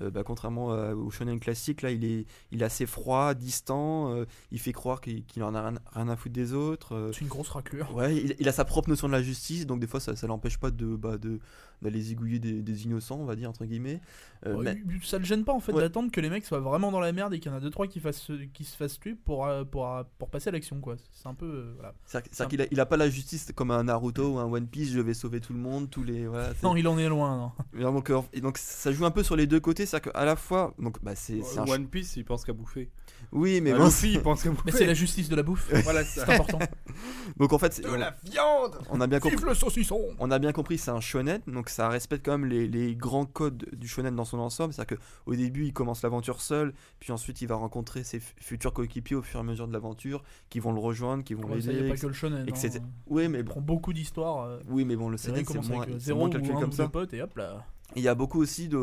euh, 0.00 0.10
bah, 0.10 0.22
contrairement 0.24 0.72
à- 0.72 0.94
au 0.94 1.10
shonen 1.10 1.38
classique 1.38 1.82
là 1.82 1.90
il 1.90 2.04
est 2.04 2.24
il 2.50 2.62
est 2.62 2.64
assez 2.64 2.86
froid, 2.86 3.34
distant, 3.34 4.12
euh, 4.14 4.24
il 4.50 4.58
fait 4.58 4.72
croire 4.72 5.00
qu'il 5.00 5.24
qu'il 5.26 5.42
en 5.42 5.54
a 5.54 5.68
rien, 5.68 5.78
rien 5.92 6.08
à 6.08 6.16
foutre 6.16 6.34
des 6.34 6.52
autres. 6.54 6.94
euh, 6.94 7.12
C'est 7.12 7.20
une 7.20 7.28
grosse 7.28 7.48
raclure. 7.50 7.94
Ouais, 7.94 8.16
il, 8.16 8.36
il 8.38 8.48
a 8.48 8.52
sa 8.52 8.64
propre 8.64 8.88
notion 8.88 9.06
de 9.08 9.12
la 9.12 9.22
justice, 9.22 9.66
donc 9.66 9.80
des 9.80 9.86
fois 9.86 10.00
ça, 10.00 10.16
ça 10.16 10.26
l'empêche 10.26 10.58
pas 10.58 10.70
de 10.70 10.96
bah, 10.96 11.18
de 11.18 11.38
d'aller 11.82 12.00
zigouiller 12.00 12.38
des, 12.38 12.62
des 12.62 12.84
innocents, 12.84 13.16
on 13.18 13.24
va 13.24 13.34
dire 13.34 13.50
entre 13.50 13.64
guillemets. 13.64 14.00
Euh, 14.46 14.54
Ouais, 14.56 14.80
mais- 14.86 15.00
Ça 15.02 15.18
le 15.18 15.24
gêne 15.24 15.44
pas 15.44 15.52
en 15.52 15.58
fait 15.58 15.72
Ouais. 15.72 15.82
d'attendre 15.82 16.12
que 16.12 16.20
les 16.20 16.30
mecs 16.30 16.44
soient 16.44 16.60
vraiment 16.60 16.92
dans 16.92 17.00
la 17.00 17.10
merde 17.12 17.34
et 17.34 17.40
qu'il 17.40 17.50
y 17.50 17.54
en 17.54 17.56
a 17.58 17.60
deux 17.60 17.70
trois 17.70 17.88
qui, 17.88 17.98
fassent, 17.98 18.30
qui 18.54 18.64
se 18.64 18.76
fassent 18.76 19.00
tuer 19.00 19.16
pour, 19.24 19.46
euh, 19.46 19.64
pour, 19.64 19.88
euh, 19.88 20.04
pour 20.18 20.30
passer 20.30 20.48
à 20.50 20.52
l'action 20.52 20.80
quoi. 20.80 20.94
C'est 21.12 21.26
un 21.28 21.34
peu. 21.34 21.46
euh, 21.46 21.72
voilà. 21.76 21.94
C'est-à-dire 22.04 22.48
qu'il 22.48 22.62
a, 22.62 22.66
il 22.70 22.78
a 22.78 22.86
pas 22.86 22.96
la 22.96 23.10
justice 23.10 23.50
comme 23.54 23.72
un 23.72 23.82
Naruto 23.84 24.34
ou 24.34 24.38
un 24.38 24.44
One 24.44 24.68
Piece, 24.68 24.90
je 24.92 25.00
vais 25.00 25.12
sauver 25.14 25.40
tout 25.40 25.52
le 25.54 25.58
monde, 25.58 25.90
tous 25.90 26.04
les 26.04 26.26
voilà. 26.28 26.52
Non, 26.62 26.76
il 26.76 26.86
en 26.86 26.98
est 26.98 27.08
loin. 27.08 27.52
Non. 27.74 27.80
Et 27.80 27.82
donc, 27.82 28.10
euh, 28.10 28.20
et 28.32 28.40
donc 28.40 28.58
ça 28.58 28.92
joue 28.92 29.04
un 29.04 29.10
peu 29.10 29.24
sur 29.24 29.34
les 29.34 29.46
deux 29.48 29.60
côtés, 29.60 29.81
c'est-à-dire 29.86 30.12
qu'à 30.12 30.24
la 30.24 30.36
fois, 30.36 30.74
donc 30.78 31.02
bah 31.02 31.14
c'est 31.14 31.42
c'est 31.42 31.58
un 31.58 31.66
ch- 31.66 31.78
One 31.78 31.86
Piece, 31.88 32.16
il 32.16 32.24
pense 32.24 32.44
qu'à 32.44 32.52
bouffer. 32.52 32.90
oui, 33.32 33.60
mais 33.60 33.72
Ah, 33.72 33.78
bon, 33.78 33.84
Luffy, 33.86 34.12
il 34.12 34.20
pense 34.20 34.42
qu'à 34.42 34.50
bouffer. 34.50 34.62
Mais 34.66 34.72
c'est 34.72 34.86
la 34.86 34.94
justice 34.94 35.28
de 35.28 35.36
la 35.36 35.42
bouffe. 35.42 35.70
Voilà, 35.84 36.04
c'est 36.04 36.20
C'est 36.20 36.26
ça. 36.26 36.32
important. 36.34 36.58
donc 37.38 37.52
en 37.52 37.58
fait, 37.58 37.72
c'est- 37.72 37.82
De 37.82 37.88
on, 37.88 37.96
la 37.96 38.14
viande 38.24 38.78
on 38.90 39.00
a 39.00 39.06
bien 39.06 39.20
compris. 39.20 39.36
Vive 39.36 39.46
le 39.46 39.54
saucisson 39.54 40.00
On 40.18 40.30
a 40.30 40.38
bien 40.38 40.52
compris, 40.52 40.78
c'est 40.78 40.90
un 40.90 41.00
shonen, 41.00 41.40
donc 41.46 41.68
ça 41.68 41.88
respecte 41.88 42.24
quand 42.24 42.38
même 42.38 42.48
les, 42.48 42.66
les 42.68 42.94
grands 42.96 43.26
codes 43.26 43.66
du 43.72 43.88
shonen 43.88 44.14
dans 44.14 44.24
son 44.24 44.38
ensemble. 44.38 44.72
C'est-à-dire 44.72 44.98
qu'au 45.24 45.34
début, 45.34 45.64
il 45.66 45.72
commence 45.72 46.02
l'aventure 46.02 46.40
seul, 46.40 46.72
puis 47.00 47.12
ensuite, 47.12 47.40
il 47.42 47.46
va 47.48 47.54
rencontrer 47.56 48.04
ses 48.04 48.20
fu- 48.20 48.34
futurs 48.40 48.72
coéquipiers 48.72 49.16
au 49.16 49.22
fur 49.22 49.38
et 49.38 49.40
à 49.40 49.44
mesure 49.44 49.66
de 49.68 49.72
l'aventure, 49.72 50.22
qui 50.50 50.60
vont 50.60 50.72
le 50.72 50.80
rejoindre, 50.80 51.24
qui 51.24 51.34
vont 51.34 51.42
Ouais, 51.48 51.60
ça, 51.60 51.66
y 51.66 51.70
a 51.70 51.72
l'aider. 51.72 51.88
pas 51.88 51.94
etc. 51.94 52.02
que 52.02 52.06
le 52.08 52.12
shonen. 52.14 52.48
et 52.48 52.52
que 52.52 52.56
hein. 52.66 52.80
Oui, 53.06 53.28
mais 53.28 53.38
Il 53.38 53.44
bon, 53.44 53.50
prend 53.52 53.60
beaucoup 53.60 53.92
d'histoires. 53.92 54.44
euh, 54.44 54.60
oui, 54.68 54.84
mais 54.84 54.96
bon, 54.96 55.08
le 55.08 55.16
c'est 55.16 55.30
vrai, 55.30 55.40
shonen, 55.40 55.42
il 55.42 55.46
c'est 55.46 55.52
commence 55.54 55.68
moins, 55.70 55.82
avec 55.82 55.94
euh, 55.94 55.98
c'est 55.98 56.04
zéro 56.06 56.18
moins 56.20 56.28
ou 56.28 56.32
calculé 56.32 56.54
un 56.54 56.60
comme 56.60 56.72
ça. 56.72 56.88
potes 56.88 57.14
et 57.14 57.22
hop 57.22 57.36
là. 57.36 57.66
Il 57.96 58.02
y 58.02 58.08
a 58.08 58.14
beaucoup 58.14 58.40
aussi, 58.40 58.68
de, 58.68 58.78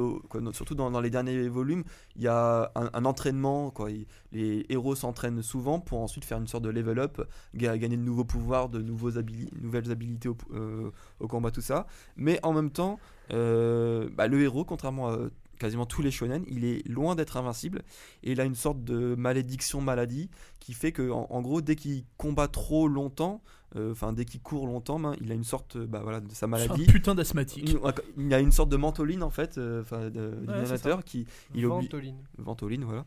surtout 0.54 0.76
dans, 0.76 1.02
les 1.02 1.10
derniers 1.10 1.48
volumes, 1.48 1.84
il 2.16 2.24
y 2.24 2.28
a 2.28 2.72
un, 2.76 3.06
entraînement. 3.06 3.72
Quoi. 3.72 3.90
Les 4.32 4.66
héros 4.70 4.96
s'entraînent 4.96 5.42
souvent 5.42 5.80
pour 5.80 6.00
ensuite 6.00 6.26
faire 6.26 6.38
une 6.38 6.48
sorte 6.48 6.64
de 6.64 6.70
level 6.70 7.00
up, 7.00 7.22
ga- 7.56 7.78
gagner 7.78 7.98
de 7.98 8.04
nouveaux 8.04 8.26
pouvoirs, 8.26 8.70
de 8.70 8.82
nouveaux 8.82 9.12
habili- 9.12 9.50
nouvelles 9.62 9.92
habilités 9.92 10.30
au, 10.30 10.38
euh, 10.54 10.92
combat, 11.28 11.52
tout 11.52 11.62
ça. 11.62 11.88
Mais 12.18 12.40
en 12.44 12.54
même 12.54 12.70
temps, 12.70 13.00
euh, 13.32 14.10
bah, 14.16 14.28
le 14.28 14.42
héros, 14.42 14.66
contrairement 14.66 15.10
à 15.10 15.18
quasiment 15.60 15.86
tous 15.86 16.02
les 16.02 16.12
shonen, 16.12 16.44
il 16.48 16.64
est 16.64 16.88
loin 16.88 17.16
d'être 17.16 17.38
invincible 17.38 17.84
et 18.24 18.32
il 18.32 18.42
a 18.42 18.46
une 18.46 18.56
sorte 18.56 18.84
de 18.84 19.14
malédiction 19.16 19.82
maladie 19.82 20.30
qui 20.60 20.74
fait 20.74 20.92
que 20.94 21.12
en, 21.12 21.42
gros 21.42 21.62
dès 21.62 21.76
qu'il 21.76 22.06
combat 22.18 22.48
trop 22.48 22.88
longtemps, 22.88 23.42
enfin 23.76 24.14
dès 24.14 24.26
qu'il 24.26 24.42
court 24.42 24.66
longtemps, 24.68 25.00
ben, 25.00 25.16
il 25.22 25.32
a 25.32 25.36
une 25.36 25.44
sorte 25.44 25.76
euh, 25.76 25.86
bah, 25.86 26.00
voilà, 26.02 26.20
de 26.22 26.30
sa 26.30 26.36
C'est 26.36 26.46
un 26.46 26.48
maladie. 26.50 26.86
putain 26.86 27.16
d'asthmatique. 27.16 27.76
Il, 28.18 28.34
a 28.34 28.40
une 28.40 28.52
sorte 28.52 28.70
de 28.70 28.78
mentoline 28.78 29.22
en 29.24 29.30
fait, 29.30 29.58
euh, 29.58 29.82
enfin 29.82 30.10
d'inhalateur 30.10 31.04
qui 31.04 31.26
il 31.54 31.66
obli- 31.66 31.84
Ventoline. 31.84 32.18
Ventoline, 32.38 32.84
voilà. 32.84 33.06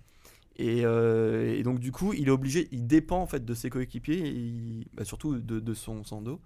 Et, 0.56 0.84
euh, 0.84 1.54
et 1.54 1.62
donc 1.62 1.78
du 1.80 1.92
coup, 1.92 2.12
il 2.12 2.28
est 2.28 2.30
obligé, 2.30 2.68
il 2.72 2.86
dépend 2.86 3.20
en 3.22 3.26
fait 3.26 3.44
de 3.44 3.54
ses 3.54 3.70
coéquipiers, 3.70 4.20
et 4.20 4.30
il- 4.30 4.86
bah, 4.94 5.04
surtout 5.04 5.38
de, 5.38 5.60
de 5.60 5.74
son 5.74 6.04
Sando. 6.04 6.40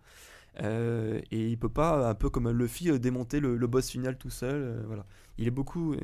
Euh, 0.62 1.20
et 1.30 1.48
il 1.48 1.58
peut 1.58 1.68
pas, 1.68 2.08
un 2.08 2.14
peu 2.14 2.30
comme 2.30 2.48
Luffy, 2.50 2.88
euh, 2.90 2.98
démonter 2.98 3.40
le, 3.40 3.56
le 3.56 3.66
boss 3.66 3.90
final 3.90 4.16
tout 4.16 4.30
seul. 4.30 4.54
euh, 4.62 4.82
voilà. 4.86 5.04
Il 5.38 5.46
est 5.46 5.50
beaucoup. 5.50 5.94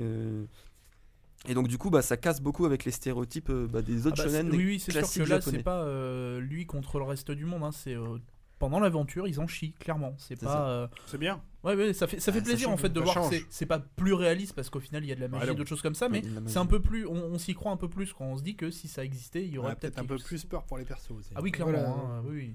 Et 1.49 1.55
donc 1.55 1.67
du 1.69 1.77
coup, 1.79 1.91
bah, 1.91 2.03
ça 2.03 2.17
casse 2.17 2.41
beaucoup 2.41 2.67
avec 2.67 2.85
les 2.85 2.93
stéréotypes 2.93 3.51
euh, 3.51 3.67
bah, 3.67 3.83
des 3.83 4.05
Ah 4.05 4.09
autres 4.09 4.17
bah, 4.25 4.29
c'est- 4.31 4.39
shonen. 4.39 4.53
oui, 4.55 4.65
oui, 4.65 4.81
c'est 4.81 4.93
sûr 5.05 5.25
que 5.25 5.29
là, 5.31 5.41
c'est 5.41 5.63
pas 5.63 5.83
euh, 5.83 6.41
lui 6.41 6.67
contre 6.67 6.99
le 6.99 7.05
reste 7.05 7.31
du 7.33 7.45
monde. 7.45 7.65
hein, 7.65 7.73
c'est 7.73 7.95
euh, 7.97 8.19
pendant 8.61 8.79
l'aventure, 8.79 9.27
ils 9.27 9.41
en 9.41 9.49
chient 9.49 9.73
clairement. 9.81 10.15
C'est 10.19 10.41
pas. 10.41 10.69
euh, 10.69 10.89
C'est 11.07 11.19
bien. 11.19 11.43
Ouais, 11.65 11.75
ouais, 11.75 11.93
ça 11.93 12.07
fait, 12.07 12.21
ça 12.21 12.31
fait 12.33 12.39
Ah, 12.39 12.45
ça 12.45 12.49
plaisir 12.51 12.71
en 12.71 12.77
fait 12.77 12.89
de 12.91 12.99
ça 13.01 13.05
voir 13.05 13.15
que 13.17 13.21
change. 13.23 13.33
c'est- 13.33 13.47
c'est 13.51 13.67
pas 13.67 13.81
plus 13.81 14.13
réaliste 14.13 14.53
parce 14.55 14.71
qu'au 14.71 14.79
final 14.81 15.03
il 15.05 15.09
y 15.09 15.13
a 15.13 15.15
de 15.17 15.21
la 15.21 15.29
magie 15.29 15.47
non. 15.49 15.55
d'autres 15.55 15.69
choses 15.69 15.83
comme 15.83 15.95
ça, 15.97 16.09
mais 16.09 16.23
c'est 16.47 16.59
un 16.59 16.67
peu 16.67 16.81
plus. 16.81 17.07
On, 17.07 17.15
on 17.15 17.39
s'y 17.39 17.55
croit 17.55 17.73
un 17.73 17.77
peu 17.77 17.89
plus 17.89 18.13
quand 18.13 18.25
on 18.25 18.37
se 18.37 18.43
dit 18.45 18.55
que 18.57 18.71
si 18.71 18.87
ça 18.89 19.05
existait, 19.05 19.45
il 19.45 19.53
y 19.53 19.59
aurait 19.59 19.73
a 19.73 19.77
peut-être 19.77 19.99
un 19.99 20.05
peu 20.05 20.17
plus 20.19 20.45
peur 20.45 20.63
pour 20.65 20.79
les 20.79 20.85
persos 20.85 21.11
aussi. 21.13 21.31
Ah 21.35 21.41
oui, 21.43 21.51
clairement. 21.51 21.73
Voilà. 21.73 21.89
hein, 21.89 22.23
oui. 22.29 22.55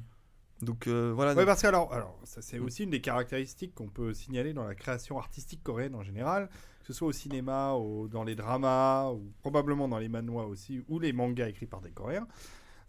Donc 0.62 0.88
euh, 0.88 1.12
voilà. 1.14 1.36
Ouais, 1.36 1.46
parce 1.46 1.62
que 1.62 1.68
alors, 1.68 1.94
alors 1.94 2.18
ça 2.24 2.42
c'est 2.42 2.58
aussi 2.60 2.84
une 2.84 2.90
des 2.90 3.02
caractéristiques 3.02 3.76
qu'on 3.76 3.90
peut 3.90 4.14
signaler 4.14 4.54
dans 4.54 4.64
la 4.64 4.76
création 4.76 5.20
artistique 5.20 5.62
coréenne 5.62 5.94
en 5.94 6.02
général, 6.04 6.48
que 6.48 6.54
ce 6.88 6.94
soit 6.94 7.10
au 7.10 7.12
cinéma, 7.12 7.74
dans 8.10 8.24
les 8.24 8.36
dramas, 8.36 9.12
ou 9.12 9.34
probablement 9.42 9.88
dans 9.88 10.00
les 10.00 10.08
manhwas 10.08 10.46
aussi, 10.46 10.84
ou 10.88 11.00
les 11.00 11.12
mangas 11.12 11.50
écrits 11.50 11.66
par 11.66 11.82
des 11.82 11.92
Coréens. 11.92 12.28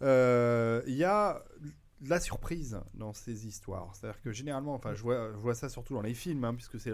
Euh, 0.03 0.83
Il 0.87 0.95
y 0.95 1.05
a 1.05 1.43
de 2.01 2.09
la 2.09 2.21
surprise 2.21 2.81
dans 2.95 3.13
ces 3.13 3.49
histoires. 3.49 3.95
C'est-à-dire 3.95 4.21
que 4.23 4.31
généralement, 4.31 4.75
enfin, 4.75 4.95
je 4.95 5.03
vois, 5.03 5.55
ça 5.55 5.69
surtout 5.69 5.95
dans 5.95 6.03
les 6.03 6.15
films, 6.15 6.45
hein, 6.45 6.55
puisque 6.55 6.79
c'est 6.79 6.93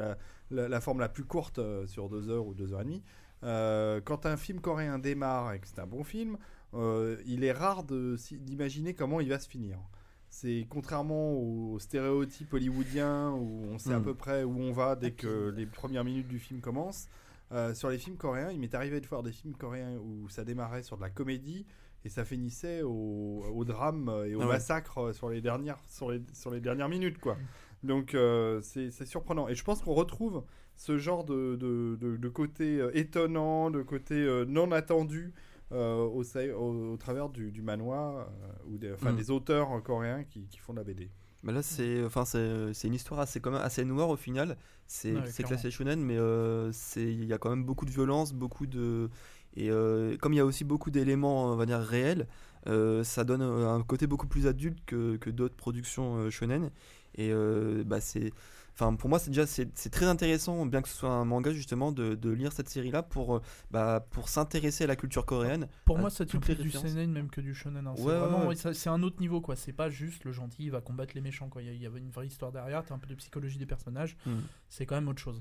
la, 0.50 0.80
forme 0.80 1.00
la 1.00 1.10
plus 1.10 1.24
courte 1.24 1.58
euh, 1.58 1.86
sur 1.86 2.08
deux 2.08 2.30
heures 2.30 2.46
ou 2.46 2.54
deux 2.54 2.72
heures 2.72 2.80
et 2.80 2.84
demie. 2.84 3.02
Euh, 3.42 4.00
quand 4.02 4.24
un 4.24 4.38
film 4.38 4.60
coréen 4.60 4.98
démarre 4.98 5.52
et 5.52 5.60
que 5.60 5.68
c'est 5.68 5.80
un 5.80 5.86
bon 5.86 6.04
film, 6.04 6.38
il 7.26 7.44
est 7.44 7.52
rare 7.52 7.84
d'imaginer 7.84 8.94
comment 8.94 9.20
il 9.20 9.28
va 9.28 9.38
se 9.38 9.48
finir. 9.48 9.78
C'est 10.36 10.66
contrairement 10.68 11.32
aux 11.34 11.78
stéréotypes 11.78 12.52
hollywoodiens 12.52 13.30
où 13.30 13.66
on 13.70 13.78
sait 13.78 13.92
à 13.92 14.00
Mm. 14.00 14.02
peu 14.04 14.14
près 14.14 14.42
où 14.42 14.58
on 14.58 14.72
va 14.72 14.96
dès 14.96 15.12
que 15.12 15.54
les 15.56 15.64
premières 15.64 16.02
minutes 16.02 16.26
du 16.26 16.40
film 16.40 16.60
commencent. 16.60 17.06
euh, 17.52 17.72
sur 17.72 17.88
les 17.88 17.98
films 17.98 18.16
coréens, 18.16 18.50
il 18.50 18.58
m'est 18.58 18.74
arrivé 18.74 19.00
de 19.00 19.06
voir 19.06 19.22
des 19.22 19.30
films 19.30 19.54
coréens 19.54 19.96
où 19.98 20.28
ça 20.28 20.42
démarrait 20.44 20.82
sur 20.82 20.96
de 20.96 21.02
la 21.02 21.10
comédie 21.10 21.66
et 22.04 22.08
ça 22.08 22.24
finissait 22.24 22.82
au, 22.82 23.44
au 23.54 23.64
drame 23.64 24.10
et 24.26 24.34
au 24.34 24.40
Ah 24.40 24.46
ouais. 24.46 24.52
massacre 24.54 25.12
sur 25.14 25.28
les 25.28 25.40
dernières 25.40 25.78
sur 25.86 26.10
les, 26.10 26.20
sur 26.32 26.50
les 26.50 26.60
dernières 26.60 26.88
minutes 26.88 27.18
quoi. 27.18 27.36
Donc 27.84 28.14
euh, 28.14 28.60
c'est 28.62 28.90
surprenant 29.06 29.46
et 29.48 29.54
je 29.54 29.62
pense 29.62 29.82
qu'on 29.82 29.94
retrouve 29.94 30.42
ce 30.74 30.98
genre 30.98 31.22
de, 31.24 31.54
de, 31.54 31.96
de- 32.00 32.16
de 32.16 32.28
côté 32.28 32.80
euh, 32.80 32.90
étonnant, 32.98 33.70
de 33.70 33.82
côté 33.82 34.16
non 34.48 34.72
attendu 34.72 35.32
au, 35.76 36.22
sa- 36.24 36.46
au, 36.56 36.92
au 36.94 36.96
travers 36.96 37.28
du, 37.28 37.50
du 37.52 37.62
manoir 37.62 38.28
euh, 38.28 38.52
ou 38.68 38.78
des, 38.78 38.92
enfin, 38.92 39.12
Mm. 39.12 39.14
des 39.14 39.30
auteurs 39.30 39.72
euh, 39.72 39.80
coréens 39.80 40.24
qui, 40.24 40.46
qui 40.48 40.58
font 40.58 40.72
de 40.72 40.78
la 40.78 40.84
BD. 40.84 41.10
Bah 41.42 41.52
là, 41.52 41.62
c'est 41.62 42.02
enfin 42.04 42.24
c'est 42.24 42.86
une 42.88 42.94
histoire 42.94 43.20
assez 43.20 43.38
quand 43.40 43.50
même 43.50 43.60
assez 43.60 43.84
noire 43.84 44.08
au 44.08 44.16
final. 44.16 44.56
C'est 44.86 45.22
Ouais, 45.22 45.32
classé 45.44 45.70
shonen, 45.70 46.00
mais 46.02 46.16
euh, 46.16 46.72
c'est 46.72 47.02
il 47.12 47.24
y 47.26 47.32
a 47.34 47.38
quand 47.38 47.50
même 47.50 47.64
beaucoup 47.64 47.84
de 47.84 47.90
violence, 47.90 48.32
beaucoup 48.32 48.66
de 48.66 49.10
et 49.56 49.70
euh, 49.70 50.16
comme 50.16 50.32
il 50.32 50.36
y 50.36 50.40
a 50.40 50.46
aussi 50.46 50.64
beaucoup 50.64 50.90
d'éléments 50.90 51.44
on 51.52 51.56
va 51.56 51.66
dire 51.66 51.78
réels, 51.80 52.26
euh, 52.66 53.04
ça 53.04 53.24
donne 53.24 53.42
euh, 53.42 53.68
un 53.70 53.82
côté 53.82 54.06
beaucoup 54.06 54.26
plus 54.26 54.46
adulte 54.46 54.78
que, 54.86 55.16
que 55.18 55.28
d'autres 55.30 55.54
productions 55.56 56.16
euh, 56.16 56.30
shonen. 56.30 56.70
Et 57.16 57.30
euh, 57.30 57.84
bah 57.84 58.00
c'est 58.00 58.32
Enfin, 58.74 58.94
pour 58.96 59.08
moi, 59.08 59.18
c'est 59.20 59.30
déjà 59.30 59.46
c'est 59.46 59.90
très 59.90 60.06
intéressant, 60.06 60.66
bien 60.66 60.82
que 60.82 60.88
ce 60.88 60.96
soit 60.96 61.10
un 61.10 61.24
manga 61.24 61.52
justement, 61.52 61.92
de, 61.92 62.16
de 62.16 62.30
lire 62.30 62.52
cette 62.52 62.68
série-là 62.68 63.04
pour, 63.04 63.36
euh, 63.36 63.40
bah, 63.70 64.04
pour 64.10 64.28
s'intéresser 64.28 64.82
à 64.84 64.86
la 64.88 64.96
culture 64.96 65.24
coréenne. 65.24 65.68
Pour 65.84 65.96
moi, 65.98 66.10
ça 66.10 66.26
tient 66.26 66.40
plus 66.40 66.56
du 66.56 66.70
seinen 66.70 67.12
même 67.12 67.30
que 67.30 67.40
du 67.40 67.54
shonen. 67.54 67.86
hein. 67.86 67.94
C'est 67.96 68.02
Ouais, 68.02 68.12
ouais, 68.12 68.18
vraiment, 68.18 68.40
ouais. 68.40 68.46
ouais, 68.48 68.56
ça- 68.56 68.74
c'est 68.74 68.90
un 68.90 69.02
autre 69.04 69.20
niveau 69.20 69.40
quoi. 69.40 69.54
C'est 69.54 69.72
pas 69.72 69.88
juste 69.90 70.24
le 70.24 70.32
gentil 70.32 70.64
il 70.64 70.70
va 70.72 70.80
combattre 70.80 71.12
les 71.14 71.20
méchants 71.20 71.48
quoi. 71.48 71.62
Il 71.62 71.66
y, 71.66 71.70
a- 71.70 71.72
il 71.74 71.80
y 71.82 71.86
avait 71.86 72.00
une 72.00 72.10
vraie 72.10 72.26
histoire 72.26 72.50
derrière. 72.50 72.84
T'as 72.84 72.94
un 72.94 72.98
peu 72.98 73.06
de 73.08 73.14
psychologie 73.14 73.58
des 73.58 73.66
personnages. 73.66 74.16
Hmm. 74.26 74.40
C'est 74.68 74.86
quand 74.86 74.96
même 74.96 75.08
autre 75.08 75.20
chose. 75.22 75.40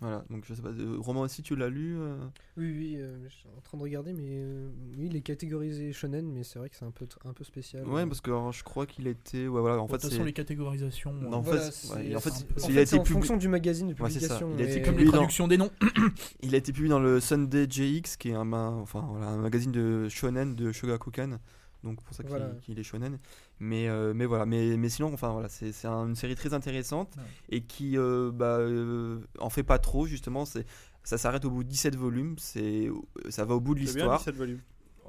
Voilà, 0.00 0.24
donc 0.30 0.44
je 0.46 0.54
sais 0.54 0.62
pas, 0.62 0.68
euh, 0.68 0.96
Romain 1.00 1.22
aussi, 1.22 1.42
tu 1.42 1.56
l'as 1.56 1.68
lu 1.68 1.96
euh 1.98 2.16
Oui, 2.56 2.72
oui, 2.72 2.96
euh, 2.98 3.16
je 3.28 3.34
suis 3.34 3.48
en 3.56 3.60
train 3.62 3.76
de 3.78 3.82
regarder, 3.82 4.12
mais 4.12 4.22
euh, 4.28 4.70
oui, 4.96 5.06
il 5.10 5.16
est 5.16 5.22
catégorisé 5.22 5.92
shonen, 5.92 6.30
mais 6.32 6.44
c'est 6.44 6.60
vrai 6.60 6.68
que 6.70 6.76
c'est 6.76 6.84
un 6.84 6.92
peu, 6.92 7.08
un 7.24 7.32
peu 7.32 7.42
spécial. 7.42 7.84
Ouais, 7.84 8.06
parce 8.06 8.20
que 8.20 8.30
alors, 8.30 8.52
je 8.52 8.62
crois 8.62 8.86
qu'il 8.86 9.08
était. 9.08 9.48
Ouais, 9.48 9.60
voilà, 9.60 9.82
en 9.82 9.86
de 9.86 9.90
fait, 9.90 9.98
toute 9.98 10.10
façon, 10.10 10.22
les 10.22 10.32
catégorisations. 10.32 11.12
Non, 11.12 11.32
en 11.38 11.40
Voilà, 11.40 11.72
fait, 11.72 11.88
ouais, 11.88 12.14
en 12.14 12.18
en 12.18 12.20
il 12.68 12.74
fait, 12.74 12.78
a 12.78 12.82
été 12.82 12.94
en 12.96 13.02
publié- 13.02 13.12
fonction 13.14 13.36
du 13.36 13.48
magazine 13.48 13.88
de 13.88 13.92
Ouais, 14.00 14.08
publication. 14.08 14.52
Il 14.56 14.62
a 14.62 14.68
été 14.68 14.78
et- 14.78 14.82
comme 14.82 14.98
les 14.98 15.04
dans- 15.06 15.10
traductions 15.10 15.48
des 15.48 15.56
noms. 15.58 15.70
Il 16.42 16.54
a 16.54 16.58
été 16.58 16.72
publié 16.72 16.90
dans 16.90 17.00
le 17.00 17.18
Sunday 17.18 17.66
JX, 17.68 18.16
qui 18.18 18.28
est 18.30 18.34
un, 18.34 18.44
ma- 18.44 18.70
enfin, 18.70 19.04
voilà, 19.10 19.26
un 19.26 19.38
magazine 19.38 19.72
de 19.72 20.08
shonen 20.08 20.54
de 20.54 20.70
Shogakukan. 20.70 21.38
Donc 21.84 22.02
pour 22.02 22.14
ça 22.14 22.22
qu'il 22.24 22.30
Voilà. 22.30 22.50
est 22.68 22.82
shonen. 22.82 23.18
Mais, 23.60 23.88
euh, 23.88 24.12
mais 24.14 24.26
voilà, 24.26 24.46
mais, 24.46 24.76
mais 24.76 24.88
sinon, 24.88 25.12
enfin 25.14 25.30
voilà, 25.30 25.48
c'est 25.48 25.70
c'est 25.72 25.86
un- 25.86 26.06
une 26.08 26.16
série 26.16 26.34
très 26.34 26.52
intéressante 26.54 27.14
Ouais. 27.16 27.22
et 27.50 27.62
qui 27.62 27.96
euh, 27.96 28.30
bah, 28.32 28.58
euh, 28.58 29.20
en 29.38 29.48
fait 29.50 29.62
pas 29.62 29.78
trop 29.78 30.06
justement. 30.06 30.44
C'est 30.44 30.66
ça 31.04 31.18
s'arrête 31.18 31.44
au 31.44 31.50
bout 31.50 31.64
de 31.64 31.68
17 31.68 31.94
volumes. 31.96 32.34
C'est 32.38 32.90
ça 33.28 33.44
va 33.44 33.54
au 33.54 33.60
bout 33.60 33.74
de 33.74 33.80
l'histoire. 33.80 34.20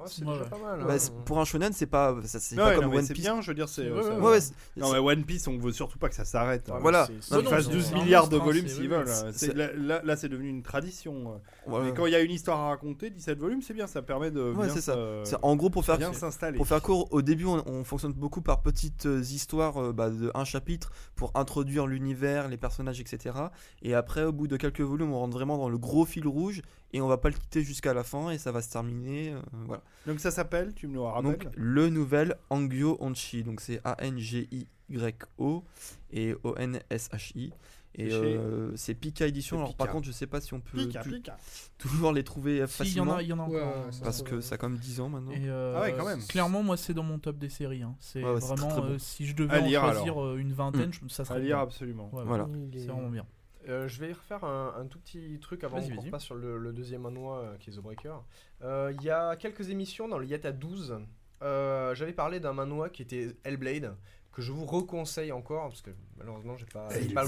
Ouais, 0.00 0.08
c'est 0.08 0.24
Ouais, 0.24 0.32
déjà 0.32 0.44
ouais. 0.44 0.50
pas 0.50 0.76
mal. 0.76 0.90
Hein. 0.90 0.98
c'est- 0.98 1.14
pour 1.24 1.40
un 1.40 1.44
shonen, 1.44 1.72
c'est 1.72 1.86
pas 1.86 2.16
ça, 2.24 2.40
c'est 2.40 2.56
Ouais, 2.56 2.62
pas 2.62 2.74
non, 2.76 2.80
comme 2.82 2.90
mais 2.90 2.98
One 2.98 3.04
c'est 3.04 3.14
Piece. 3.14 3.24
bien, 3.24 3.40
je 3.40 3.46
veux 3.48 3.54
dire, 3.54 3.68
c'est. 3.68 3.82
Ouais, 3.82 3.98
euh, 3.98 4.14
ouais, 4.16 4.20
Ouais, 4.20 4.30
ouais, 4.32 4.40
c'est- 4.40 4.54
Non, 4.76 4.92
mais 4.92 4.98
One 4.98 5.24
Piece, 5.24 5.46
on 5.48 5.58
veut 5.58 5.72
surtout 5.72 5.98
pas 5.98 6.08
que 6.08 6.14
ça 6.14 6.24
s'arrête. 6.24 6.68
hein. 6.70 6.78
Voilà. 6.80 7.06
C'est- 7.06 7.12
Non, 7.34 7.38
Qu'ils 7.40 7.44
non, 7.44 7.50
fassent 7.56 7.66
non, 7.66 7.72
12 7.74 7.84
c'est 7.86 7.94
un 7.94 8.02
milliards 8.02 8.28
de 8.28 8.36
hein, 8.38 8.44
volumes 8.44 8.68
c'est- 8.68 8.74
s'ils 8.74 8.88
veulent. 8.88 9.08
hein. 9.08 9.30
c'est- 9.32 9.52
C'est- 9.52 9.76
Là, 9.76 10.16
c'est 10.16 10.28
devenu 10.28 10.48
une 10.48 10.62
tradition. 10.62 11.40
euh. 11.68 11.82
Mais 11.84 11.92
quand 11.94 12.06
il 12.06 12.12
y 12.12 12.16
a 12.16 12.20
une 12.20 12.30
histoire 12.30 12.58
à 12.60 12.68
raconter, 12.70 13.10
17 13.10 13.38
volumes, 13.38 13.62
c'est 13.62 13.74
bien, 13.74 13.86
ça 13.86 14.02
permet 14.02 14.30
de 14.30 14.40
Ouais, 14.52 14.66
bien 14.66 14.74
c'est 14.74 14.80
ça. 14.80 14.96
C'est- 15.24 15.36
En 15.42 15.56
gros, 15.56 15.70
pour 15.70 15.84
faire 15.84 15.98
bien 15.98 16.12
s'installer. 16.12 16.56
Pour 16.56 16.66
faire 16.66 16.82
court, 16.82 17.08
au 17.12 17.22
début, 17.22 17.44
on, 17.46 17.62
on 17.66 17.84
fonctionne 17.84 18.12
beaucoup 18.12 18.40
par 18.42 18.62
petites 18.62 19.06
euh, 19.06 19.20
histoires 19.20 19.92
bah, 19.92 20.10
de 20.10 20.30
un 20.34 20.44
chapitre 20.44 20.90
pour 21.16 21.30
introduire 21.34 21.86
l'univers, 21.86 22.48
les 22.48 22.56
personnages, 22.56 23.00
etc. 23.00 23.34
Et 23.82 23.94
après, 23.94 24.24
au 24.24 24.32
bout 24.32 24.46
de 24.48 24.56
quelques 24.56 24.80
volumes, 24.80 25.12
on 25.12 25.18
rentre 25.18 25.34
vraiment 25.34 25.58
dans 25.58 25.68
le 25.68 25.78
gros 25.78 26.04
fil 26.04 26.26
rouge 26.26 26.62
et 26.92 27.00
on 27.00 27.06
va 27.08 27.18
pas 27.18 27.28
le 27.28 27.34
quitter 27.36 27.62
jusqu'à 27.62 27.94
la 27.94 28.02
fin 28.04 28.30
et 28.30 28.38
ça 28.38 28.52
va 28.52 28.62
se 28.62 28.70
terminer. 28.70 29.32
euh, 29.32 29.40
voilà. 29.66 29.82
Donc 30.06 30.20
ça 30.20 30.30
s'appelle, 30.30 30.74
tu 30.74 30.86
me 30.88 30.94
le 30.94 31.00
rappelles 31.02 31.22
Donc, 31.38 31.46
le 31.56 31.88
nouvel 31.88 32.36
Angyo 32.50 32.96
Onchi, 33.00 33.42
donc 33.44 33.60
c'est 33.60 33.80
A-N-G-Y-O 33.84 35.64
et 36.12 36.34
O-N-S-H-I. 36.42 37.52
Et 37.96 38.08
C'est 38.08 38.14
euh, 38.14 38.70
c'est 38.76 38.94
Pika 38.94 39.26
Edition. 39.26 39.56
Alors, 39.58 39.74
par 39.74 39.90
contre, 39.90 40.06
je 40.06 40.12
sais 40.12 40.28
pas 40.28 40.40
si 40.40 40.54
on 40.54 40.60
peut 40.60 40.78
Pika, 40.78 41.02
tou- 41.02 41.10
Pika. 41.10 41.36
toujours 41.76 42.12
les 42.12 42.22
trouver 42.22 42.64
Si, 42.68 42.82
il 42.84 42.96
y 42.96 43.00
en 43.00 43.04
facilement. 43.06 43.16
a, 43.16 43.22
y 43.22 43.32
en 43.32 43.38
a 43.40 43.48
Ouais, 43.48 43.60
encore. 43.60 43.76
ouais, 43.78 43.82
hein. 43.88 44.00
parce 44.04 44.22
que 44.22 44.40
ça 44.40 44.54
a 44.54 44.58
quand 44.58 44.68
même 44.68 44.78
10 44.78 45.00
ans 45.00 45.08
maintenant. 45.08 45.32
Et 45.32 45.48
euh, 45.48 45.74
Ah 45.76 45.80
ouais, 45.82 45.94
quand 45.98 46.04
même. 46.06 46.22
Clairement, 46.24 46.62
moi, 46.62 46.76
c'est 46.76 46.94
dans 46.94 47.02
mon 47.02 47.18
top 47.18 47.36
des 47.38 47.48
séries. 47.48 47.82
hein. 47.82 47.96
C'est 47.98 48.22
Ouais, 48.22 48.30
ouais, 48.34 48.40
c'est 48.40 48.46
vraiment, 48.46 48.68
très, 48.68 48.80
très 48.80 48.88
bon. 48.88 48.94
euh, 48.94 48.98
si 49.00 49.26
je 49.26 49.34
devais 49.34 49.56
À 49.56 49.60
en 49.62 49.66
lire, 49.66 49.80
choisir 49.80 50.22
euh, 50.22 50.36
une 50.36 50.52
vingtaine, 50.52 50.90
Mm. 51.02 51.08
ça 51.08 51.22
À 51.24 51.26
serait 51.26 51.40
lire 51.40 51.56
bien. 51.56 51.64
absolument. 51.64 52.10
Ouais, 52.14 52.22
Voilà. 52.24 52.46
Il 52.54 52.76
est- 52.76 52.80
C'est 52.80 52.86
vraiment 52.92 53.10
bien. 53.10 53.26
Euh, 53.68 53.88
je 53.88 54.00
vais 54.00 54.10
y 54.10 54.12
refaire 54.12 54.42
un, 54.44 54.74
un 54.78 54.86
tout 54.86 54.98
petit 54.98 55.38
truc 55.40 55.64
avant 55.64 55.80
qu'on 55.80 55.88
vas-y. 56.00 56.10
passe 56.10 56.24
sur 56.24 56.34
le, 56.34 56.56
le 56.58 56.72
deuxième 56.72 57.02
manoir 57.02 57.38
euh, 57.38 57.56
qui 57.58 57.70
est 57.70 57.74
The 57.74 57.80
Breaker. 57.80 58.14
Euh, 58.62 58.92
Il 58.98 59.02
y 59.04 59.10
a 59.10 59.36
quelques 59.36 59.68
émissions 59.68 60.08
dans 60.08 60.18
le 60.18 60.26
Yata 60.26 60.52
12. 60.52 60.98
euh, 61.42 61.94
J'avais 61.94 62.12
parlé 62.14 62.40
d'un 62.40 62.52
manoir 62.54 62.90
qui 62.90 63.02
était 63.02 63.36
Hellblade 63.44 63.94
que 64.32 64.42
je 64.42 64.52
vous 64.52 64.64
reconseille 64.64 65.32
encore 65.32 65.68
parce 65.68 65.82
que 65.82 65.90
malheureusement 66.16 66.56
j'ai 66.56 66.64
pas, 66.66 66.88
pas 67.14 67.24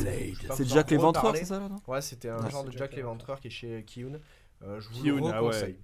C'est 0.54 0.68
Jack 0.68 0.90
l'Éventreur, 0.92 1.36
c'est 1.36 1.44
ça 1.46 1.58
là 1.58 1.68
non? 1.68 1.80
Ouais, 1.88 2.00
c'était 2.00 2.28
un 2.28 2.38
Ouais, 2.44 2.50
genre 2.50 2.62
de 2.64 2.70
Jack 2.70 2.78
Jack 2.78 2.94
l'Éventreur 2.94 3.40
qui 3.40 3.48
est 3.48 3.50
chez 3.50 3.82
Kiyun. 3.84 4.20
Euh, 4.64 4.80
je 4.80 4.88
vous 4.88 5.02
Kyun, 5.02 5.16
le 5.16 5.26
ah 5.32 5.42
ouais. 5.42 5.76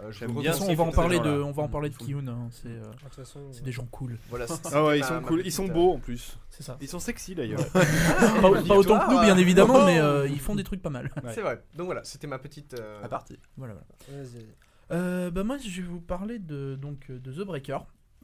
Euh, 0.00 0.12
je 0.12 0.24
vous 0.26 0.40
bien 0.40 0.52
façon, 0.52 0.66
on 0.68 0.74
va 0.74 0.84
en 0.84 0.92
parler 0.92 1.18
de, 1.18 1.28
on 1.28 1.50
va 1.50 1.64
en 1.64 1.68
parler 1.68 1.90
de 1.90 1.96
Kiyun. 1.96 2.28
hein, 2.28 2.48
C'est 2.50 2.68
euh, 2.68 2.84
façon, 3.10 3.40
c'est 3.50 3.64
des 3.64 3.72
gens 3.72 3.86
cool. 3.90 4.16
Voilà, 4.30 4.46
c'est- 4.46 4.68
Ah 4.72 4.84
ouais, 4.84 4.98
ils 5.00 5.04
sont 5.04 5.20
cool, 5.22 5.42
ils 5.44 5.52
sont 5.52 5.66
beaux 5.66 5.94
en 5.94 5.98
plus. 5.98 6.38
C'est 6.50 6.62
ça. 6.62 6.76
Ils 6.80 6.88
sont 6.88 7.00
sexy 7.00 7.34
d'ailleurs. 7.34 7.64
Pas, 7.72 8.62
pas 8.62 8.76
autant 8.76 8.98
que 9.00 9.12
nous, 9.12 9.20
bien 9.20 9.36
évidemment, 9.36 9.78
oh. 9.80 9.86
mais 9.86 9.98
euh, 9.98 10.28
ils 10.28 10.40
font 10.40 10.54
des 10.54 10.64
trucs 10.64 10.82
pas 10.82 10.90
mal. 10.90 11.10
Ouais. 11.22 11.32
C'est 11.34 11.42
vrai. 11.42 11.62
Donc 11.76 11.86
voilà, 11.86 12.04
c'était 12.04 12.26
ma 12.26 12.38
petite. 12.38 12.74
euh, 12.74 13.02
À 13.02 13.08
partir. 13.08 13.36
Voilà, 13.56 13.74
voilà. 13.74 14.22
vas-y, 14.22 14.34
vas-y. 14.34 14.46
Euh, 14.90 15.30
bah 15.30 15.44
moi 15.44 15.58
je 15.58 15.82
vais 15.82 15.86
vous 15.86 16.00
parler 16.00 16.38
de, 16.38 16.74
donc, 16.80 17.10
de 17.10 17.32
The 17.32 17.44
Breaker 17.46 17.78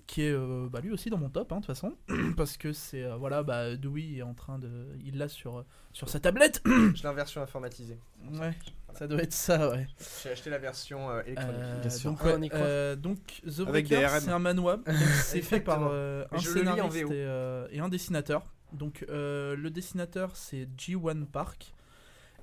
qui 0.06 0.22
est 0.22 0.32
euh, 0.32 0.68
bah, 0.70 0.80
lui 0.80 0.90
aussi 0.90 1.10
dans 1.10 1.18
mon 1.18 1.28
top 1.28 1.52
hein, 1.52 1.56
de 1.56 1.60
toute 1.60 1.74
façon. 1.74 1.94
Parce 2.36 2.56
que 2.56 2.72
c'est 2.72 3.02
euh, 3.02 3.16
voilà 3.16 3.42
bah 3.42 3.76
Dewey 3.76 4.16
est 4.18 4.22
en 4.22 4.34
train 4.34 4.58
de 4.58 4.88
il 5.04 5.18
l'a 5.18 5.28
sur 5.28 5.58
euh, 5.58 5.66
sur 5.92 6.08
sa 6.08 6.20
tablette. 6.20 6.62
Je 6.66 7.02
l'ai 7.02 7.08
en 7.08 7.14
version 7.14 7.42
informatisée. 7.42 7.98
ouais 8.32 8.54
ça 8.94 9.08
doit 9.08 9.22
être 9.22 9.32
ça 9.32 9.70
ouais. 9.70 9.88
J'ai 10.22 10.30
acheté 10.30 10.50
la 10.50 10.58
version 10.58 11.10
euh, 11.10 11.22
électronique. 11.22 11.54
Euh, 11.62 11.90
sûr. 11.90 12.10
donc, 12.12 12.22
ouais, 12.22 12.96
donc 12.96 13.18
The 13.44 13.68
Avec 13.68 13.88
Breaker 13.88 14.08
c'est 14.20 14.30
un 14.30 14.38
manhwa. 14.38 14.76
Donc 14.86 14.96
c'est 15.24 15.42
fait 15.42 15.60
par 15.60 15.88
euh, 15.90 16.24
un 16.30 16.38
scénariste 16.38 16.96
et, 16.96 17.24
euh, 17.24 17.66
et 17.70 17.80
un 17.80 17.88
dessinateur. 17.88 18.44
Donc 18.72 19.04
euh, 19.08 19.56
le 19.56 19.70
dessinateur 19.70 20.36
c'est 20.36 20.68
G1 20.78 21.26
Park. 21.26 21.74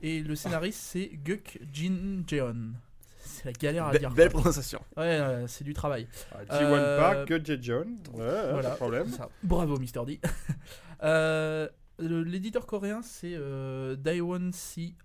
Et 0.04 0.22
le 0.22 0.36
scénariste, 0.36 0.80
c'est 0.82 1.12
Guk 1.24 1.60
Jin 1.72 2.24
Jeon. 2.28 2.74
C'est 3.24 3.46
la 3.46 3.52
galère 3.54 3.86
à 3.86 3.92
Be- 3.94 4.00
dire. 4.00 4.12
belle 4.12 4.32
quoi. 4.32 4.42
prononciation. 4.42 4.80
Ouais, 4.98 5.04
euh, 5.20 5.48
c'est 5.48 5.64
du 5.64 5.74
travail. 5.74 6.08
T1 6.34 6.46
Euh, 6.52 7.00
Park, 7.00 7.28
que 7.28 7.44
J. 7.44 7.58
John. 7.62 7.88
Ouais, 8.14 8.20
Voilà. 8.24 8.62
pas 8.62 8.70
de 8.72 8.76
problème. 8.76 9.08
Ça. 9.10 9.30
Bravo, 9.44 9.78
Mr. 9.80 10.06
D. 10.06 10.20
Euh, 11.04 11.68
le- 12.00 12.24
L'éditeur 12.24 12.66
coréen, 12.68 13.02
c'est 13.02 13.34
euh, 13.36 13.96
Daewon 13.96 14.52
CI. 14.54 14.96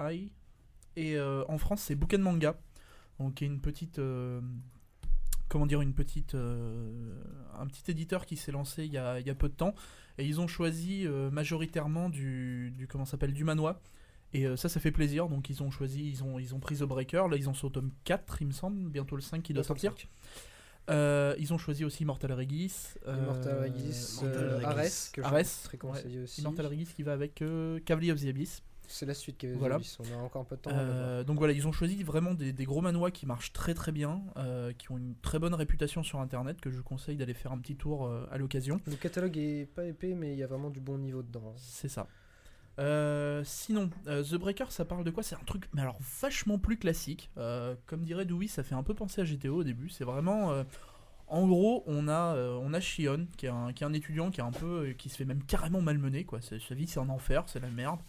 Et 0.96 1.16
euh, 1.16 1.42
en 1.48 1.58
France, 1.58 1.82
c'est 1.82 1.94
Bouquin 1.94 2.18
Manga. 2.18 2.56
Donc, 3.18 3.34
qui 3.34 3.44
est 3.44 3.46
une 3.46 3.60
petite. 3.60 3.98
euh, 3.98 4.40
comment 5.48 5.66
dire 5.66 5.80
Une 5.80 5.94
petite. 5.94 6.34
euh, 6.34 6.92
un 7.58 7.66
petit 7.66 7.90
éditeur 7.90 8.26
qui 8.26 8.36
s'est 8.36 8.52
lancé 8.52 8.84
il 8.84 8.92
y, 8.92 8.98
a, 8.98 9.20
il 9.20 9.26
y 9.26 9.30
a 9.30 9.34
peu 9.34 9.48
de 9.48 9.54
temps. 9.54 9.74
Et 10.18 10.24
ils 10.26 10.40
ont 10.40 10.46
choisi 10.48 11.06
euh, 11.06 11.30
majoritairement 11.30 12.08
du, 12.10 12.72
du. 12.76 12.86
Comment 12.86 13.04
s'appelle 13.06 13.32
Du 13.32 13.44
manois. 13.44 13.80
Et 14.36 14.46
euh, 14.46 14.56
ça, 14.56 14.68
ça 14.68 14.80
fait 14.80 14.90
plaisir. 14.90 15.28
Donc, 15.28 15.48
ils 15.50 15.62
ont 15.62 15.70
choisi. 15.70 16.08
Ils 16.08 16.22
ont, 16.22 16.38
ils 16.38 16.54
ont 16.54 16.58
pris 16.58 16.76
The 16.76 16.82
Breaker. 16.82 17.24
Là, 17.30 17.36
ils 17.36 17.48
en 17.48 17.54
sont 17.54 17.68
au 17.68 17.70
tome 17.70 17.90
4, 18.04 18.42
il 18.42 18.48
me 18.48 18.52
semble. 18.52 18.90
Bientôt 18.90 19.16
le 19.16 19.22
5 19.22 19.42
qui 19.42 19.52
doit 19.54 19.64
sortir. 19.64 19.94
Euh, 20.88 21.34
ils 21.38 21.52
ont 21.52 21.58
choisi 21.58 21.84
aussi 21.84 22.04
Immortal 22.04 22.32
Regis. 22.32 22.94
euh, 23.08 23.62
Regis, 23.62 24.20
euh. 24.22 24.60
Ares, 24.62 25.10
que 25.12 25.20
Ares, 25.20 25.40
je 25.42 25.64
très 25.64 25.78
conseillé 25.78 26.20
aussi. 26.20 26.40
Immortal 26.42 26.66
Regis 26.66 26.86
qui 26.94 27.02
va 27.02 27.12
avec 27.12 27.42
euh, 27.42 27.80
Cavalier 27.84 28.12
of 28.12 28.20
the 28.20 28.26
Abyss. 28.26 28.62
C'est 28.86 29.04
la 29.04 29.14
suite 29.14 29.36
qui 29.36 29.48
Voilà. 29.48 29.80
On 29.98 30.18
a 30.20 30.22
encore 30.22 30.42
un 30.42 30.44
peu 30.44 30.54
de 30.54 30.60
temps. 30.60 30.70
à 30.70 31.24
donc 31.24 31.38
voilà, 31.38 31.52
ils 31.54 31.66
ont 31.66 31.72
choisi 31.72 32.04
vraiment 32.04 32.34
des, 32.34 32.52
des 32.52 32.64
gros 32.64 32.82
manois 32.82 33.10
qui 33.10 33.26
marchent 33.26 33.52
très 33.52 33.74
très 33.74 33.90
bien, 33.90 34.22
qui 34.78 34.92
ont 34.92 34.96
une 34.96 35.16
très 35.22 35.40
bonne 35.40 35.54
réputation 35.54 36.04
sur 36.04 36.20
internet, 36.20 36.60
que 36.60 36.70
je 36.70 36.76
vous 36.76 36.84
conseille 36.84 37.16
d'aller 37.16 37.34
faire 37.34 37.50
un 37.50 37.58
petit 37.58 37.74
tour 37.74 38.08
à 38.30 38.38
l'occasion. 38.38 38.80
Le 38.86 38.94
catalogue 38.94 39.36
est 39.38 39.66
pas 39.66 39.84
épais, 39.84 40.14
mais 40.14 40.34
il 40.34 40.38
y 40.38 40.44
a 40.44 40.46
vraiment 40.46 40.70
du 40.70 40.78
bon 40.78 40.98
niveau 40.98 41.22
dedans. 41.24 41.52
C'est 41.56 41.88
ça. 41.88 42.06
Euh, 42.78 43.42
sinon, 43.44 43.90
euh, 44.06 44.22
The 44.22 44.34
Breaker, 44.34 44.66
ça 44.70 44.84
parle 44.84 45.04
de 45.04 45.10
quoi? 45.10 45.22
C'est 45.22 45.34
un 45.34 45.44
truc, 45.46 45.68
mais 45.72 45.82
alors 45.82 45.98
vachement 46.20 46.58
plus 46.58 46.76
classique. 46.76 47.30
Euh, 47.38 47.74
comme 47.86 48.02
dirait 48.02 48.24
Dewey, 48.24 48.48
ça 48.48 48.62
fait 48.62 48.74
un 48.74 48.82
peu 48.82 48.94
penser 48.94 49.20
à 49.20 49.24
GTO 49.24 49.56
au 49.56 49.64
début. 49.64 49.88
C'est 49.88 50.04
vraiment, 50.04 50.64
en 51.28 51.46
gros, 51.46 51.84
on 51.86 52.08
a, 52.08 52.36
on 52.36 52.74
a 52.74 52.80
Shion, 52.80 53.26
qui 53.36 53.46
est, 53.46 53.50
un, 53.50 53.72
qui 53.72 53.84
est 53.84 53.86
un 53.86 53.92
étudiant 53.92 54.30
qui 54.30 54.40
est 54.40 54.44
un 54.44 54.52
peu, 54.52 54.94
qui 54.98 55.08
se 55.08 55.16
fait 55.16 55.24
même 55.24 55.42
carrément 55.44 55.80
malmener. 55.80 56.24
Quoi. 56.24 56.40
Sa 56.40 56.74
vie, 56.74 56.86
c'est 56.86 57.00
un 57.00 57.08
enfer, 57.08 57.44
c'est 57.46 57.60
la 57.60 57.70
merde. 57.70 58.00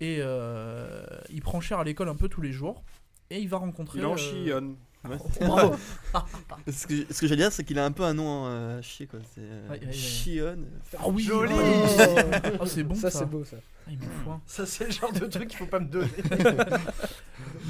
Et 0.00 0.18
euh, 0.20 1.04
il 1.30 1.40
prend 1.40 1.60
cher 1.60 1.78
à 1.78 1.84
l'école 1.84 2.08
un 2.08 2.16
peu 2.16 2.28
tous 2.28 2.40
les 2.40 2.52
jours. 2.52 2.82
Et 3.30 3.38
il 3.40 3.48
va 3.48 3.58
rencontrer. 3.58 4.00
Il 4.00 4.06
en 4.06 4.16
chionne. 4.16 4.76
Ouais. 5.08 5.16
Bravo. 5.46 5.74
Ce 6.72 6.86
que, 6.86 7.12
ce 7.12 7.20
que 7.20 7.26
j'allais 7.26 7.42
dire, 7.42 7.52
c'est 7.52 7.64
qu'il 7.64 7.78
a 7.78 7.84
un 7.84 7.92
peu 7.92 8.04
un 8.04 8.14
nom 8.14 8.46
euh, 8.46 8.78
à 8.78 8.82
chier 8.82 9.06
quoi. 9.06 9.18
C'est 9.34 9.40
euh, 9.42 9.68
Ouais, 9.68 9.80
ouais, 9.80 9.86
ouais. 9.86 9.92
Chion. 9.92 10.56
Ah 10.98 11.08
oui. 11.08 11.22
Joli. 11.24 11.52
Oh, 11.54 12.20
oh, 12.60 12.66
c'est 12.66 12.84
bon 12.84 12.94
ça. 12.94 13.10
ça, 13.10 13.18
c'est 13.20 13.26
beau 13.26 13.44
ça. 13.44 13.56
Ah, 13.86 13.90
il 13.90 13.98
fout. 13.98 14.32
Ça, 14.46 14.64
c'est 14.64 14.86
le 14.86 14.90
genre 14.92 15.12
de 15.12 15.26
truc 15.26 15.48
qu'il 15.48 15.58
faut 15.58 15.66
pas 15.66 15.80
me 15.80 15.88
donner. 15.88 16.08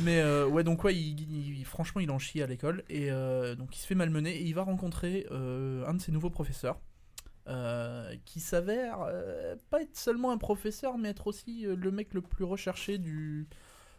Mais 0.03 0.21
euh, 0.21 0.47
ouais, 0.47 0.65
donc 0.65 0.85
ouais, 0.85 0.95
il, 0.95 1.21
il- 1.59 1.65
franchement, 1.65 2.01
il 2.01 2.11
en 2.11 2.19
chie 2.19 2.43
à 2.43 2.47
l'école 2.47 2.85
et 2.89 3.11
euh, 3.11 3.55
donc 3.55 3.77
il 3.77 3.81
se 3.81 3.87
fait 3.87 3.95
malmener 3.95 4.37
et 4.37 4.43
il 4.43 4.55
va 4.55 4.63
rencontrer 4.63 5.27
euh, 5.31 5.85
un 5.87 5.95
de 5.95 6.01
ses 6.01 6.13
nouveaux 6.13 6.31
professeurs 6.31 6.79
euh, 7.49 8.15
qui 8.25 8.41
s'avère 8.41 8.99
euh, 9.09 9.57
pas 9.71 9.83
être 9.83 9.97
seulement 9.97 10.31
un 10.31 10.39
professeur, 10.39 10.99
mais 10.99 11.11
être 11.11 11.27
aussi 11.27 11.67
euh, 11.67 11.77
le 11.77 11.91
mec 11.91 12.13
le 12.15 12.21
plus 12.23 12.45
recherché 12.45 12.99
du 12.99 13.47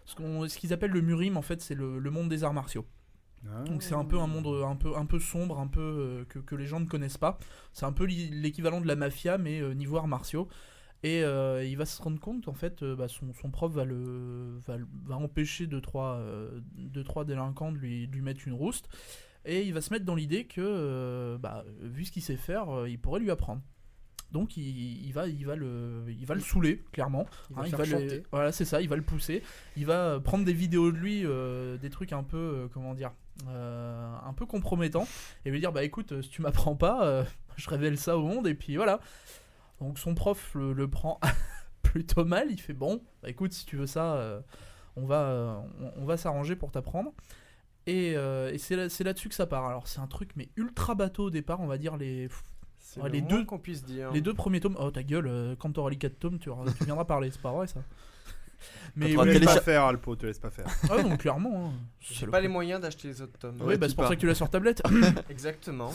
ce 0.05 0.15
qu'on- 0.15 0.47
ce 0.47 0.57
qu'ils 0.57 0.73
appellent 0.73 0.91
le 0.91 1.01
Murim. 1.01 1.37
En 1.37 1.41
fait, 1.41 1.61
c'est 1.61 1.75
le, 1.75 1.99
le 1.99 2.11
monde 2.11 2.29
des 2.29 2.43
arts 2.43 2.53
martiaux. 2.53 2.85
Donc 3.43 3.83
c'est 3.83 3.93
un 3.93 4.05
peu 4.05 4.19
un 4.19 4.27
monde 4.27 4.47
un 4.65 4.75
peu 4.75 4.95
un 4.95 5.05
peu 5.05 5.19
sombre, 5.19 5.59
un 5.59 5.67
peu 5.67 5.79
euh, 5.79 6.25
que, 6.25 6.55
les 6.55 6.65
gens 6.65 6.79
ne 6.79 6.85
connaissent 6.85 7.17
pas. 7.17 7.37
C'est 7.73 7.85
un 7.85 7.91
peu 7.91 8.05
l'équivalent 8.05 8.81
de 8.81 8.87
la 8.87 8.95
mafia, 8.95 9.37
mais 9.37 9.61
euh, 9.61 9.73
niveau 9.73 9.97
arts 9.97 10.07
martiaux. 10.07 10.47
Et 11.03 11.23
euh, 11.23 11.63
il 11.63 11.77
va 11.77 11.85
se 11.85 12.01
rendre 12.01 12.19
compte 12.19 12.45
qu'en 12.45 12.53
fait, 12.53 12.81
euh, 12.81 12.95
bah, 12.95 13.07
son, 13.07 13.31
son 13.33 13.51
prof 13.51 13.71
va, 13.71 13.85
le, 13.85 14.57
va, 14.65 14.77
va 15.03 15.15
empêcher 15.17 15.67
deux 15.67 15.81
trois, 15.81 16.19
deux, 16.75 17.03
trois 17.03 17.25
délinquants 17.25 17.71
de 17.71 17.77
lui, 17.77 18.07
lui 18.07 18.21
mettre 18.21 18.47
une 18.47 18.53
rouste. 18.53 18.89
Et 19.45 19.61
il 19.61 19.73
va 19.73 19.81
se 19.81 19.93
mettre 19.93 20.05
dans 20.05 20.15
l'idée 20.15 20.45
que, 20.45 21.37
bah, 21.39 21.63
vu 21.81 22.05
ce 22.05 22.11
qu'il 22.11 22.23
sait 22.23 22.37
faire, 22.37 22.87
il 22.87 22.99
pourrait 22.99 23.19
lui 23.19 23.29
apprendre. 23.29 23.61
Donc 24.31 24.57
il, 24.57 25.05
il 25.05 25.11
va, 25.13 25.27
il, 25.27 25.45
va 25.45 25.55
le, 25.55 26.03
il 26.09 26.25
va 26.25 26.35
le 26.35 26.41
saouler, 26.41 26.83
clairement. 26.91 27.25
Il 27.51 27.55
va 27.55 27.83
Hein, 27.83 27.99
le- 27.99 28.23
voilà, 28.31 28.51
c'est 28.51 28.65
ça, 28.65 28.81
il 28.81 28.89
va 28.89 28.95
le 28.97 29.01
pousser. 29.01 29.43
Il 29.77 29.85
va 29.85 30.05
euh, 30.15 30.19
prendre 30.19 30.43
des 30.43 30.51
vidéos 30.53 30.91
de 30.91 30.97
lui, 30.97 31.21
euh, 31.25 31.77
des 31.77 31.89
trucs 31.89 32.11
un 32.11 32.23
peu, 32.23 32.38
euh, 32.38 32.67
comment 32.73 32.93
dire, 32.93 33.11
euh, 33.47 34.13
un 34.25 34.33
peu 34.33 34.45
compromettants, 34.45 35.07
et 35.45 35.51
lui 35.51 35.59
dire 35.59 35.71
bah 35.71 35.83
écoute, 35.83 36.21
si 36.21 36.29
tu 36.29 36.41
m'apprends 36.41 36.75
pas, 36.75 37.25
je 37.55 37.69
révèle 37.69 37.97
ça 37.97 38.17
au 38.17 38.23
monde, 38.23 38.47
et 38.47 38.55
puis 38.55 38.75
voilà. 38.75 38.99
Donc 39.79 39.99
son 39.99 40.15
prof 40.15 40.53
le, 40.55 40.73
le 40.73 40.89
prend 40.89 41.19
plutôt 41.81 42.25
mal. 42.25 42.51
Il 42.51 42.59
fait 42.59 42.73
bon, 42.73 43.01
bah 43.21 43.29
écoute, 43.29 43.53
si 43.53 43.65
tu 43.65 43.77
veux 43.77 43.88
ça, 43.88 44.41
on 44.97 45.05
va, 45.05 45.63
on, 45.79 46.01
on 46.01 46.05
va 46.05 46.17
s'arranger 46.17 46.55
pour 46.57 46.71
t'apprendre. 46.71 47.13
Et, 47.88 48.13
et 48.13 48.57
c'est 48.57 48.75
là- 48.75 48.89
c'est 48.89 49.03
là-dessus 49.03 49.29
que 49.29 49.35
ça 49.35 49.45
part. 49.45 49.65
Alors 49.67 49.88
c'est 49.88 49.99
un 49.99 50.07
truc 50.07 50.31
mais 50.35 50.49
ultra 50.57 50.95
bateau 50.95 51.25
au 51.25 51.29
départ, 51.29 51.59
on 51.61 51.67
va 51.67 51.77
dire 51.77 51.95
les 51.97 52.27
C'est 52.95 53.01
Ouais, 53.01 53.10
le 53.10 53.15
les 53.15 53.21
moins 53.21 53.29
deux- 53.39 53.45
qu'on 53.45 53.60
puisse 53.60 53.84
dire. 53.84 54.10
les 54.13 54.21
deux 54.21 54.34
premiers 54.34 54.62
tomes. 54.62 54.77
Oh 54.79 54.89
ta 54.89 55.03
gueule, 55.03 55.27
euh, 55.27 55.55
quand 55.60 55.69
t'auras 55.71 55.89
les 55.89 55.97
4 55.97 56.17
tomes, 56.17 56.39
tu, 56.39 56.49
auras- 56.49 56.71
tu 56.71 56.86
viendras 56.86 57.03
parler, 57.05 57.29
c'est 57.29 57.41
pas 57.41 57.51
vrai 57.51 57.67
ça. 57.67 57.81
Mais 58.95 59.15
oui, 59.17 59.25
laisse 59.27 59.43
pas 59.43 59.60
faire, 59.62 59.84
Alpo, 59.84 60.15
te 60.15 60.25
laisse 60.25 60.39
pas 60.39 60.49
faire. 60.49 60.65
ah 60.89 61.03
non, 61.03 61.17
clairement. 61.17 61.67
hein. 61.67 61.73
J'ai 61.99 62.25
pas 62.27 62.39
le- 62.39 62.43
les 62.47 62.53
moyens 62.53 62.79
d'acheter 62.81 63.10
les 63.10 63.21
autres 63.21 63.38
tomes. 63.38 63.58
Oui, 63.60 63.67
Ouais, 63.67 63.77
bah, 63.77 63.88
tu 63.88 63.91
c'est 63.91 63.95
pour 63.97 64.08
ça 64.08 64.15
que 64.15 64.21
tu 64.21 64.27
l'as 64.27 64.34
sur 64.36 64.49
tablette. 64.49 64.81
Exactement. 65.29 65.91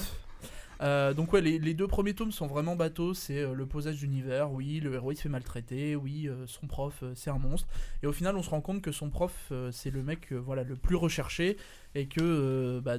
Euh, 0.82 1.12
donc 1.12 1.32
ouais, 1.34 1.40
les, 1.42 1.58
les 1.58 1.74
deux 1.74 1.86
premiers 1.88 2.14
tomes 2.14 2.32
sont 2.32 2.46
vraiment 2.46 2.76
bateaux. 2.76 3.12
C'est 3.12 3.38
euh, 3.40 3.54
le 3.54 3.66
posage 3.66 3.96
d'univers. 3.96 4.50
Oui, 4.52 4.80
le 4.80 4.94
héros 4.94 5.12
il 5.12 5.16
se 5.16 5.22
fait 5.22 5.28
maltraiter. 5.28 5.96
Oui, 5.96 6.26
euh, 6.28 6.46
son 6.46 6.66
prof 6.66 6.94
euh, 7.02 7.12
c'est 7.14 7.30
un 7.30 7.38
monstre. 7.38 7.68
Et 8.02 8.06
au 8.06 8.12
final, 8.12 8.36
on 8.36 8.42
se 8.42 8.50
rend 8.50 8.60
compte 8.60 8.80
que 8.82 8.92
son 8.92 9.10
prof 9.10 9.34
euh, 9.52 9.70
c'est 9.72 9.90
le 9.90 10.02
mec 10.02 10.32
euh, 10.32 10.36
voilà 10.36 10.62
le 10.62 10.76
plus 10.76 10.96
recherché 10.96 11.56
et 11.94 12.06
que 12.06 12.20
euh, 12.22 12.80
bah, 12.82 12.96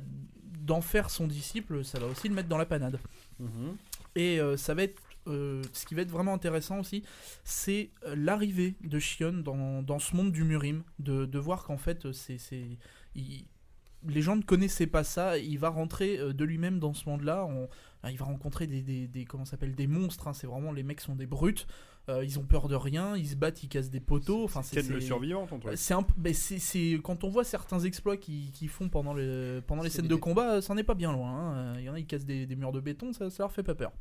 d'en 0.59 0.81
faire 0.81 1.09
son 1.09 1.25
disciple, 1.25 1.83
ça 1.83 1.99
va 1.99 2.05
aussi 2.07 2.27
le 2.29 2.35
mettre 2.35 2.49
dans 2.49 2.57
la 2.59 2.67
panade. 2.67 2.99
Mhm. 3.39 3.75
Et 4.15 4.39
euh, 4.39 4.57
ça 4.57 4.73
va 4.73 4.83
être 4.83 5.01
euh, 5.27 5.61
ce 5.73 5.85
qui 5.85 5.93
va 5.93 6.01
être 6.01 6.09
vraiment 6.09 6.33
intéressant 6.33 6.79
aussi, 6.79 7.03
c'est 7.43 7.91
euh, 8.05 8.15
l'arrivée 8.17 8.75
de 8.83 8.97
Shion 8.97 9.33
dans, 9.33 9.99
ce 9.99 10.15
monde 10.15 10.31
du 10.31 10.43
Murim, 10.43 10.83
de, 10.97 11.37
voir 11.37 11.63
qu'en 11.63 11.77
fait, 11.77 12.11
c'est, 12.11 12.37
les 13.15 14.21
gens 14.21 14.35
ne 14.35 14.41
connaissaient 14.41 14.87
pas 14.87 15.03
ça. 15.03 15.37
Il 15.37 15.59
va 15.59 15.69
rentrer 15.69 16.17
de 16.33 16.43
lui-même 16.43 16.79
dans 16.79 16.93
ce 16.93 17.07
monde-là. 17.07 17.45
on- 17.45 17.69
il 18.09 18.17
va 18.17 18.25
rencontrer 18.25 18.65
des, 18.65 18.81
des, 19.07 19.25
comment 19.25 19.45
s'appelle 19.45 19.75
des 19.75 19.85
monstres. 19.85 20.27
hein, 20.27 20.33
c'est 20.33 20.47
vraiment 20.47 20.71
les 20.71 20.81
mecs 20.81 21.01
sont 21.01 21.15
des 21.15 21.27
brutes. 21.27 21.67
Euh, 22.09 22.23
ils 22.25 22.39
ont 22.39 22.43
peur 22.43 22.67
de 22.67 22.75
rien. 22.75 23.15
Ils 23.15 23.27
se 23.27 23.35
battent, 23.35 23.63
ils 23.63 23.69
cassent 23.69 23.89
des 23.91 23.99
poteaux. 23.99 24.43
Enfin, 24.43 24.61
c'est, 24.63 24.87
le 24.87 24.99
survivant, 25.01 25.45
ton 25.47 25.59
truc. 25.59 25.73
c'est 25.77 25.93
ben, 26.17 26.33
c'est- 26.33 26.59
c'est- 26.59 26.99
quand 27.03 27.23
on 27.23 27.29
voit 27.29 27.43
certains 27.43 27.79
exploits 27.81 28.17
qu'ils 28.17 28.51
qu'ils 28.51 28.69
font 28.69 28.89
pendant, 28.89 29.13
le, 29.13 29.61
pendant 29.65 29.83
les 29.83 29.89
C'est 29.89 29.97
scènes 29.97 30.07
des 30.07 30.15
de 30.15 30.19
combat, 30.19 30.55
euh, 30.55 30.61
ça 30.61 30.73
n'est 30.73 30.83
pas 30.83 30.95
bien 30.95 31.11
loin. 31.11 31.29
hein. 31.31 31.53
Euh, 31.55 31.75
Il 31.79 31.83
y 31.85 31.89
en 31.89 31.93
a, 31.93 31.99
ils 31.99 32.05
cassent 32.07 32.25
des, 32.25 32.45
des 32.45 32.55
murs 32.55 32.71
de 32.71 32.79
béton, 32.79 33.13
ça, 33.13 33.29
ça 33.29 33.43
leur 33.43 33.51
fait 33.51 33.63
pas 33.63 33.75
peur. 33.75 33.91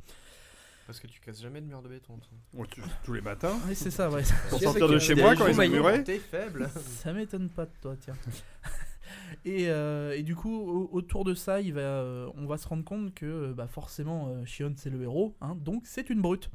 Parce 0.87 0.99
que 0.99 1.07
tu 1.07 1.21
casses 1.21 1.41
jamais 1.41 1.61
de 1.61 1.67
mur 1.67 1.83
de 1.83 1.89
béton. 1.89 2.17
toi. 2.17 2.39
Oh, 2.59 2.67
tu- 2.67 2.83
Tous 3.05 3.13
les 3.13 3.21
matins. 3.21 3.57
C'est 3.75 3.91
ça, 3.93 4.11
ouais. 4.11 4.23
Pour 4.49 4.61
sortir 4.61 4.89
de 4.89 4.99
chez 4.99 5.15
moi 5.15 5.37
quand 5.37 5.47
ils 5.47 5.55
sont 5.55 5.69
murés. 5.69 6.03
T'es 6.03 6.19
faible. 6.19 6.69
Ça 6.85 7.13
m'étonne 7.13 7.49
pas 7.49 7.67
de 7.67 7.71
toi, 7.81 7.95
tiens. 8.01 8.17
et, 9.45 9.69
euh, 9.69 10.17
et 10.17 10.23
du 10.23 10.35
coup, 10.35 10.53
au- 10.59 10.89
autour 10.93 11.25
de 11.25 11.35
ça, 11.35 11.61
il 11.61 11.75
va, 11.75 11.81
euh, 11.81 12.29
on 12.37 12.47
va 12.47 12.57
se 12.59 12.67
rendre 12.67 12.85
compte 12.85 13.15
que 13.15 13.53
bah, 13.53 13.67
forcément, 13.69 14.29
euh, 14.29 14.45
Shion 14.45 14.73
c'est 14.77 14.91
le 14.91 15.03
héros, 15.03 15.37
hein, 15.41 15.57
donc 15.61 15.83
c'est 15.87 16.11
une 16.11 16.21
brute. 16.21 16.51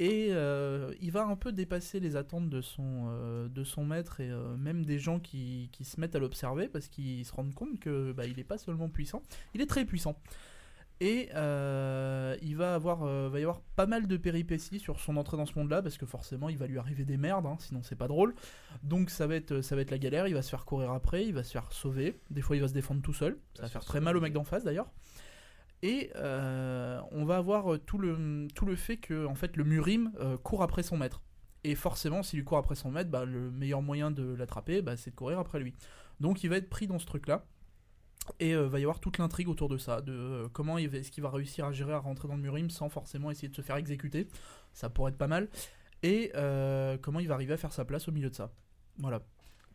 Et 0.00 0.28
euh, 0.30 0.94
il 1.02 1.12
va 1.12 1.24
un 1.24 1.36
peu 1.36 1.52
dépasser 1.52 2.00
les 2.00 2.16
attentes 2.16 2.48
de 2.48 2.62
son, 2.62 3.10
euh, 3.10 3.48
de 3.50 3.64
son 3.64 3.84
maître 3.84 4.20
et 4.20 4.30
euh, 4.30 4.56
même 4.56 4.82
des 4.82 4.98
gens 4.98 5.20
qui, 5.20 5.68
qui 5.72 5.84
se 5.84 6.00
mettent 6.00 6.16
à 6.16 6.18
l'observer 6.18 6.68
parce 6.68 6.88
qu'ils 6.88 7.26
se 7.26 7.34
rendent 7.34 7.52
compte 7.52 7.78
que 7.78 8.12
bah, 8.12 8.24
il 8.24 8.34
n'est 8.38 8.44
pas 8.44 8.56
seulement 8.56 8.88
puissant, 8.88 9.20
il 9.52 9.60
est 9.60 9.66
très 9.66 9.84
puissant. 9.84 10.16
Et 11.02 11.28
il 11.32 12.56
va 12.56 12.74
avoir, 12.74 13.04
va 13.04 13.38
y 13.38 13.42
avoir 13.42 13.60
pas 13.74 13.86
mal 13.86 14.06
de 14.06 14.16
péripéties 14.18 14.78
sur 14.78 15.00
son 15.00 15.16
entrée 15.16 15.38
dans 15.38 15.46
ce 15.46 15.58
monde-là 15.58 15.80
parce 15.80 15.96
que 15.96 16.04
forcément 16.04 16.50
il 16.50 16.58
va 16.58 16.66
lui 16.66 16.78
arriver 16.78 17.04
des 17.04 17.16
merdes, 17.16 17.46
hein, 17.46 17.56
sinon 17.58 17.82
c'est 17.82 17.96
pas 17.96 18.08
drôle. 18.08 18.34
Donc 18.82 19.08
ça 19.08 19.26
va 19.26 19.34
être 19.34 19.62
ça 19.62 19.76
va 19.76 19.82
être 19.82 19.90
la 19.90 19.98
galère, 19.98 20.28
il 20.28 20.34
va 20.34 20.42
se 20.42 20.50
faire 20.50 20.66
courir 20.66 20.92
après, 20.92 21.24
il 21.24 21.32
va 21.32 21.42
se 21.42 21.52
faire 21.52 21.72
sauver, 21.72 22.20
des 22.28 22.42
fois 22.42 22.56
il 22.56 22.60
va 22.60 22.68
se 22.68 22.74
défendre 22.74 23.00
tout 23.00 23.14
seul, 23.14 23.38
ça 23.54 23.62
va 23.62 23.68
faire 23.68 23.84
très 23.84 24.00
mal 24.00 24.14
au 24.16 24.20
mec 24.20 24.34
d'en 24.34 24.44
face 24.44 24.62
d'ailleurs. 24.62 24.90
Et 25.82 26.10
euh, 26.16 27.00
on 27.10 27.24
va 27.24 27.36
avoir 27.36 27.74
euh, 27.74 27.78
tout 27.78 27.98
le, 27.98 28.76
fait 28.76 28.98
que 28.98 29.26
en 29.26 29.34
fait 29.34 29.56
le 29.56 29.64
Murim 29.64 30.12
euh, 30.20 30.36
court 30.36 30.62
après 30.62 30.82
son 30.82 30.96
maître. 30.96 31.22
Et 31.64 31.74
forcément, 31.74 32.22
s'il 32.22 32.44
court 32.44 32.58
après 32.58 32.74
son 32.74 32.90
maître, 32.90 33.10
bah, 33.10 33.24
le 33.24 33.50
meilleur 33.50 33.82
moyen 33.82 34.10
de 34.10 34.34
l'attraper, 34.34 34.82
bah, 34.82 34.96
c'est 34.96 35.10
de 35.10 35.16
courir 35.16 35.38
après 35.38 35.60
lui. 35.60 35.74
Donc 36.18 36.44
il 36.44 36.50
va 36.50 36.56
être 36.56 36.70
pris 36.70 36.86
dans 36.86 36.98
ce 36.98 37.06
truc-là. 37.06 37.44
Et 38.38 38.54
euh, 38.54 38.68
va 38.68 38.78
y 38.78 38.82
avoir 38.82 39.00
toute 39.00 39.18
l'intrigue 39.18 39.48
autour 39.48 39.68
de 39.68 39.78
ça, 39.78 40.02
de 40.02 40.46
comment 40.52 40.78
est-ce 40.78 41.10
qu'il 41.10 41.22
va 41.22 41.30
réussir 41.30 41.64
à 41.64 41.72
gérer 41.72 41.92
à 41.92 41.98
rentrer 41.98 42.28
dans 42.28 42.36
le 42.36 42.42
Murim 42.42 42.70
sans 42.70 42.88
forcément 42.88 43.30
essayer 43.30 43.48
de 43.48 43.54
se 43.54 43.62
faire 43.62 43.76
exécuter. 43.76 44.28
Ça 44.72 44.90
pourrait 44.90 45.10
être 45.10 45.18
pas 45.18 45.26
mal. 45.26 45.48
Et 46.02 46.30
comment 47.02 47.20
il 47.20 47.28
va 47.28 47.34
arriver 47.34 47.54
à 47.54 47.56
faire 47.56 47.72
sa 47.72 47.84
place 47.84 48.08
au 48.08 48.12
milieu 48.12 48.30
de 48.30 48.34
ça. 48.34 48.52
Voilà. 48.98 49.22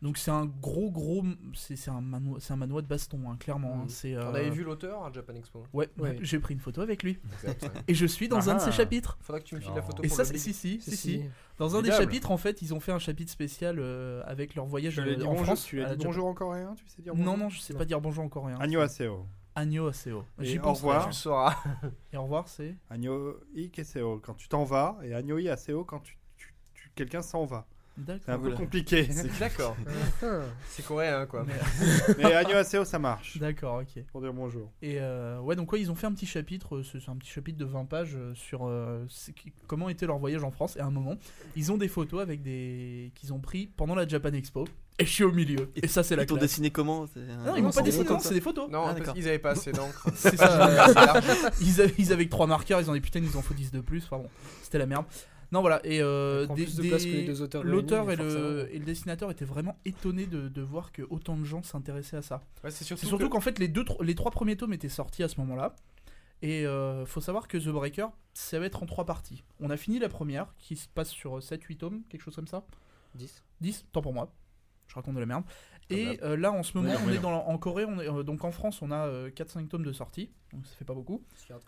Donc 0.02 0.18
c'est 0.18 0.30
un 0.30 0.44
gros 0.44 0.90
gros 0.90 1.24
c'est 1.54 1.74
c'est 1.74 1.90
un 1.90 2.02
manoir 2.02 2.36
c'est 2.40 2.52
un 2.52 2.56
manoir 2.56 2.82
de 2.82 2.86
baston 2.86 3.18
hein, 3.30 3.36
clairement. 3.40 3.72
hein. 3.74 3.82
Mhm. 3.84 3.88
C'est 3.88 4.14
On 4.16 4.20
euh, 4.20 4.28
avait 4.34 4.50
vu 4.50 4.62
l'auteur 4.62 5.02
à 5.04 5.10
Japan 5.12 5.34
Expo. 5.34 5.64
Ouais, 5.72 5.88
Ouais. 5.98 6.18
j'ai 6.20 6.38
pris 6.38 6.52
une 6.54 6.60
photo 6.60 6.82
avec 6.82 7.02
lui 7.02 7.18
Exact, 7.32 7.70
et 7.88 7.94
je 7.94 8.04
suis 8.06 8.28
dans 8.28 8.50
un 8.50 8.54
de 8.56 8.60
Ah. 8.60 8.64
ses 8.64 8.72
chapitres. 8.72 9.16
Faudra 9.22 9.40
que 9.40 9.46
tu 9.46 9.54
me 9.54 9.60
files 9.60 9.72
la 9.74 9.80
photo 9.82 10.02
Et 10.02 10.08
pour 10.08 10.16
ça 10.16 10.24
c'est 10.26 10.36
si 10.36 10.52
si 10.52 10.80
si 10.82 10.96
Si. 10.96 11.22
Dans 11.58 11.76
un 11.76 11.82
des 11.82 11.90
chapitres 11.92 12.30
en 12.30 12.36
fait 12.36 12.60
ils 12.60 12.74
ont 12.74 12.80
fait 12.80 12.92
un 12.92 12.98
chapitre 12.98 13.32
spécial 13.32 13.76
euh, 13.78 14.22
avec 14.26 14.54
leur 14.54 14.66
voyage 14.66 14.98
euh, 14.98 15.14
dit 15.16 15.22
en 15.24 15.30
bonjour, 15.30 15.44
France. 15.46 15.64
tu 15.64 15.80
as 15.80 15.84
dit 15.84 15.90
Japan. 15.92 16.04
bonjour 16.04 16.26
en 16.26 16.34
coréen, 16.34 16.74
tu 16.76 16.84
sais 16.88 17.00
dire 17.02 17.14
Non 17.14 17.24
bonjour 17.24 17.38
non 17.38 17.48
je 17.48 17.60
sais 17.60 17.72
Non. 17.72 17.78
pas 17.78 17.84
dire 17.86 18.00
bonjour 18.00 18.24
encore 18.24 18.46
rien. 18.46 18.56
Annyeonghaseyo. 18.60 19.26
Annyeonghaseyo. 19.54 20.26
J'y 20.40 20.58
au 20.58 20.62
penserai. 20.62 20.88
revoir. 20.88 21.02
Tu 21.04 21.08
le 21.08 21.14
sauras. 21.14 21.56
Et 22.12 22.18
au 22.18 22.22
revoir 22.24 22.48
c'est. 22.48 22.74
Annyeonghaseyo 22.90 24.20
quand 24.22 24.34
tu 24.34 24.48
t'en 24.48 24.64
vas 24.64 24.98
et 25.02 25.14
Annyeonghaseyo 25.14 25.84
quand 25.84 26.00
tu- 26.00 26.18
quelqu'un 26.94 27.22
s'en 27.22 27.44
va. 27.46 27.66
C'est 28.06 28.30
un 28.30 28.36
peu 28.36 28.42
Voilà. 28.42 28.56
compliqué. 28.56 29.08
D'accord. 29.40 29.76
C'est 30.68 30.84
coréen 30.84 31.26
quoi. 31.26 31.44
Mais- 31.46 31.54
Mais 32.18 32.34
Annyeonghaseyo 32.34 32.84
ça 32.84 32.98
marche 32.98 33.38
D'accord 33.38 33.80
ok. 33.80 34.02
pour 34.12 34.20
dire 34.20 34.32
bonjour. 34.32 34.70
Et 34.82 34.96
euh, 35.00 35.40
ouais, 35.40 35.56
donc 35.56 35.72
ouais, 35.72 35.80
ils 35.80 35.90
ont 35.90 35.94
fait 35.94 36.06
un 36.06 36.12
petit 36.12 36.26
chapitre, 36.26 36.76
euh, 36.76 36.82
c'est 36.84 37.08
un 37.08 37.16
petit 37.16 37.30
chapitre 37.30 37.58
de 37.58 37.64
20 37.64 37.84
pages 37.86 38.14
euh, 38.16 38.34
sur 38.34 38.66
euh, 38.66 39.04
comment 39.66 39.88
était 39.88 40.06
leur 40.06 40.18
voyage 40.18 40.44
en 40.44 40.50
France. 40.50 40.76
Et 40.76 40.80
à 40.80 40.86
un 40.86 40.90
moment, 40.90 41.16
ils 41.56 41.72
ont 41.72 41.78
des 41.78 41.88
photos 41.88 42.20
avec 42.20 42.42
des 42.42 43.12
qu'ils 43.14 43.32
ont 43.32 43.40
pris 43.40 43.66
pendant 43.76 43.94
la 43.94 44.06
Japan 44.06 44.32
Expo. 44.32 44.66
Et 44.98 45.04
je 45.04 45.10
suis 45.10 45.24
au 45.24 45.32
milieu. 45.32 45.70
Et 45.76 45.88
ça, 45.88 46.02
c'est 46.02 46.16
la 46.16 46.22
Ils 46.22 46.26
t'ont 46.26 46.36
dessiné 46.38 46.70
comment 46.70 47.04
non, 47.44 47.54
ils 47.54 47.62
m'ont 47.62 47.70
pas 47.70 47.82
des 47.82 47.90
dessiné, 47.90 48.18
c'est 48.20 48.32
des 48.32 48.40
photos. 48.40 48.70
Non, 48.70 48.84
Ah, 48.86 48.94
parce 48.94 49.12
qu'ils 49.12 49.28
avaient 49.28 49.38
pas 49.38 49.50
assez 49.50 49.70
d'encre. 49.70 50.08
C'est 50.14 50.36
ça. 50.38 51.20
ils, 51.60 51.80
avaient, 51.82 51.94
ils 51.98 52.12
avaient 52.14 52.24
que 52.24 52.30
3 52.30 52.46
marqueurs, 52.46 52.80
ils 52.80 52.90
ont 52.90 52.94
dit 52.94 53.02
putain, 53.02 53.20
ils 53.20 53.36
en 53.36 53.42
faut 53.42 53.52
10 53.52 53.72
de 53.72 53.80
plus. 53.82 54.04
Enfin 54.04 54.16
bon, 54.22 54.28
c'était 54.62 54.78
la 54.78 54.86
merde. 54.86 55.04
Non, 55.52 55.60
voilà. 55.60 55.80
Et 55.84 56.00
euh, 56.02 56.46
des- 56.56 56.66
des- 56.82 56.90
l'auteur 57.70 58.10
et 58.10 58.16
le, 58.16 58.74
et 58.74 58.78
le 58.78 58.84
dessinateur 58.84 59.30
étaient 59.30 59.44
vraiment 59.44 59.78
étonnés 59.84 60.26
de, 60.26 60.48
de 60.48 60.62
voir 60.62 60.92
que 60.92 61.02
autant 61.10 61.36
de 61.36 61.44
gens 61.44 61.62
s'intéressaient 61.62 62.16
à 62.16 62.22
ça. 62.22 62.42
Ouais, 62.64 62.70
c'est 62.70 62.84
surtout, 62.84 63.02
surtout 63.08 63.26
que- 63.28 63.32
qu'en 63.32 63.40
fait, 63.40 63.58
les, 63.58 63.68
deux, 63.68 63.84
tro- 63.84 64.02
les 64.02 64.14
trois 64.14 64.30
premiers 64.30 64.56
tomes 64.56 64.72
étaient 64.72 64.88
sortis 64.88 65.22
à 65.22 65.28
ce 65.28 65.38
moment-là. 65.40 65.74
Et 66.42 66.66
euh, 66.66 67.06
faut 67.06 67.20
savoir 67.22 67.48
que 67.48 67.56
The 67.56 67.68
Breaker, 67.68 68.08
ça 68.34 68.58
va 68.58 68.66
être 68.66 68.82
en 68.82 68.86
trois 68.86 69.06
parties. 69.06 69.42
On 69.60 69.70
a 69.70 69.76
fini 69.76 69.98
la 69.98 70.08
première, 70.08 70.54
qui 70.58 70.76
se 70.76 70.86
passe 70.88 71.08
sur 71.10 71.38
7-8 71.40 71.76
tomes, 71.78 72.02
quelque 72.10 72.20
chose 72.22 72.36
comme 72.36 72.46
ça. 72.48 72.64
10. 73.14 73.42
10, 73.62 73.86
tant 73.92 74.02
pour 74.02 74.12
moi. 74.12 74.30
Je 74.88 74.94
raconte 74.94 75.14
de 75.14 75.20
la 75.20 75.26
merde. 75.26 75.44
Et 75.88 76.18
euh, 76.24 76.36
là, 76.36 76.50
en 76.52 76.62
ce 76.64 76.76
moment, 76.76 76.90
Ouais, 76.90 76.96
on 77.02 77.06
ouais, 77.06 77.12
est 77.12 77.16
non. 77.16 77.22
dans, 77.22 77.30
la- 77.30 77.44
en 77.46 77.58
Corée, 77.58 77.84
on 77.84 78.00
est, 78.00 78.08
euh, 78.08 78.22
donc 78.24 78.42
en 78.44 78.50
France, 78.50 78.82
on 78.82 78.90
a 78.90 79.06
euh, 79.06 79.30
4-5 79.30 79.68
tomes 79.68 79.84
de 79.84 79.92
sortie, 79.92 80.30
donc 80.52 80.66
ça 80.66 80.74
fait 80.76 80.84
pas 80.84 80.94
beaucoup. 80.94 81.22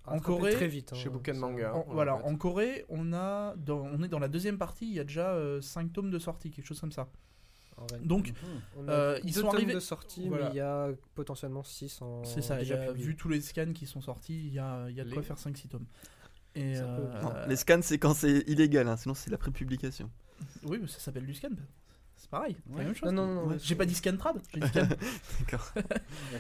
En 0.06 0.16
En 0.16 0.18
Corée, 0.18 0.52
très 0.54 0.66
vite. 0.66 0.92
hein, 0.92 0.96
chez 0.96 1.08
Bouquin 1.08 1.34
Manga. 1.34 1.72
En- 1.74 1.84
on 1.88 1.92
voilà, 1.92 2.14
répète. 2.16 2.30
en 2.32 2.36
Corée, 2.36 2.84
on, 2.88 3.12
a 3.12 3.54
dans, 3.56 3.78
on 3.80 4.02
est 4.02 4.08
dans 4.08 4.18
la 4.18 4.26
deuxième 4.28 4.58
partie, 4.58 4.86
il 4.86 4.94
y 4.94 5.00
a 5.00 5.04
déjà 5.04 5.38
5 5.60 5.92
tomes 5.92 6.10
de 6.10 6.18
sortie, 6.18 6.50
quelque 6.50 6.66
chose 6.66 6.80
comme 6.80 6.90
ça. 6.92 7.08
en 7.76 7.86
vrai. 7.86 8.00
Donc, 8.02 8.32
On 8.76 8.88
a 8.88 8.90
euh, 8.90 9.14
deux 9.20 9.28
ils 9.28 9.34
sont 9.34 9.48
arrivés- 9.50 9.74
de 9.74 9.78
sortie, 9.80 10.28
Voilà. 10.28 10.46
mais 10.46 10.50
il 10.50 10.56
y 10.56 10.60
a 10.60 10.88
potentiellement 11.14 11.62
6 11.62 12.02
en. 12.02 12.24
C'est 12.24 12.42
ça, 12.42 12.56
y 12.56 12.60
déjà 12.60 12.82
a, 12.82 12.92
vu 12.92 13.14
tous 13.14 13.28
les 13.28 13.40
scans 13.40 13.72
qui 13.72 13.86
sont 13.86 14.00
sortis, 14.00 14.46
il 14.48 14.52
y 14.52 14.58
a, 14.58 14.88
il 14.90 14.96
y 14.96 15.00
a 15.00 15.04
de 15.04 15.10
quoi 15.10 15.22
Les- 15.22 15.26
faire 15.28 15.38
5-6 15.38 15.68
tomes. 15.68 15.86
Et 16.56 16.74
Ça 16.74 16.82
peut- 16.86 17.02
euh, 17.02 17.22
Non, 17.22 17.32
les 17.46 17.54
scans, 17.54 17.78
c'est 17.82 17.98
quand 17.98 18.14
c'est 18.14 18.38
illégal, 18.48 18.88
hein, 18.88 18.96
sinon 18.96 19.14
c'est 19.14 19.30
la 19.30 19.38
prépublication. 19.38 20.10
Oui, 20.64 20.78
mais 20.80 20.88
ça 20.88 20.98
s'appelle 20.98 21.24
du 21.26 21.34
scan. 21.34 21.50
C'est 22.18 22.28
pareil, 22.30 22.56
c'est 22.66 22.78
la 22.78 22.84
même 22.84 22.94
chose. 22.94 23.12
Non, 23.12 23.26
non, 23.26 23.34
non. 23.34 23.46
Ouais. 23.48 23.56
J'ai 23.62 23.74
pas 23.76 23.86
dit 23.86 23.94
scan 23.94 24.16
trad, 24.16 24.36
j'ai 24.52 24.60
dit 24.60 24.66
scan. 24.68 24.86
D'accord. 25.40 25.72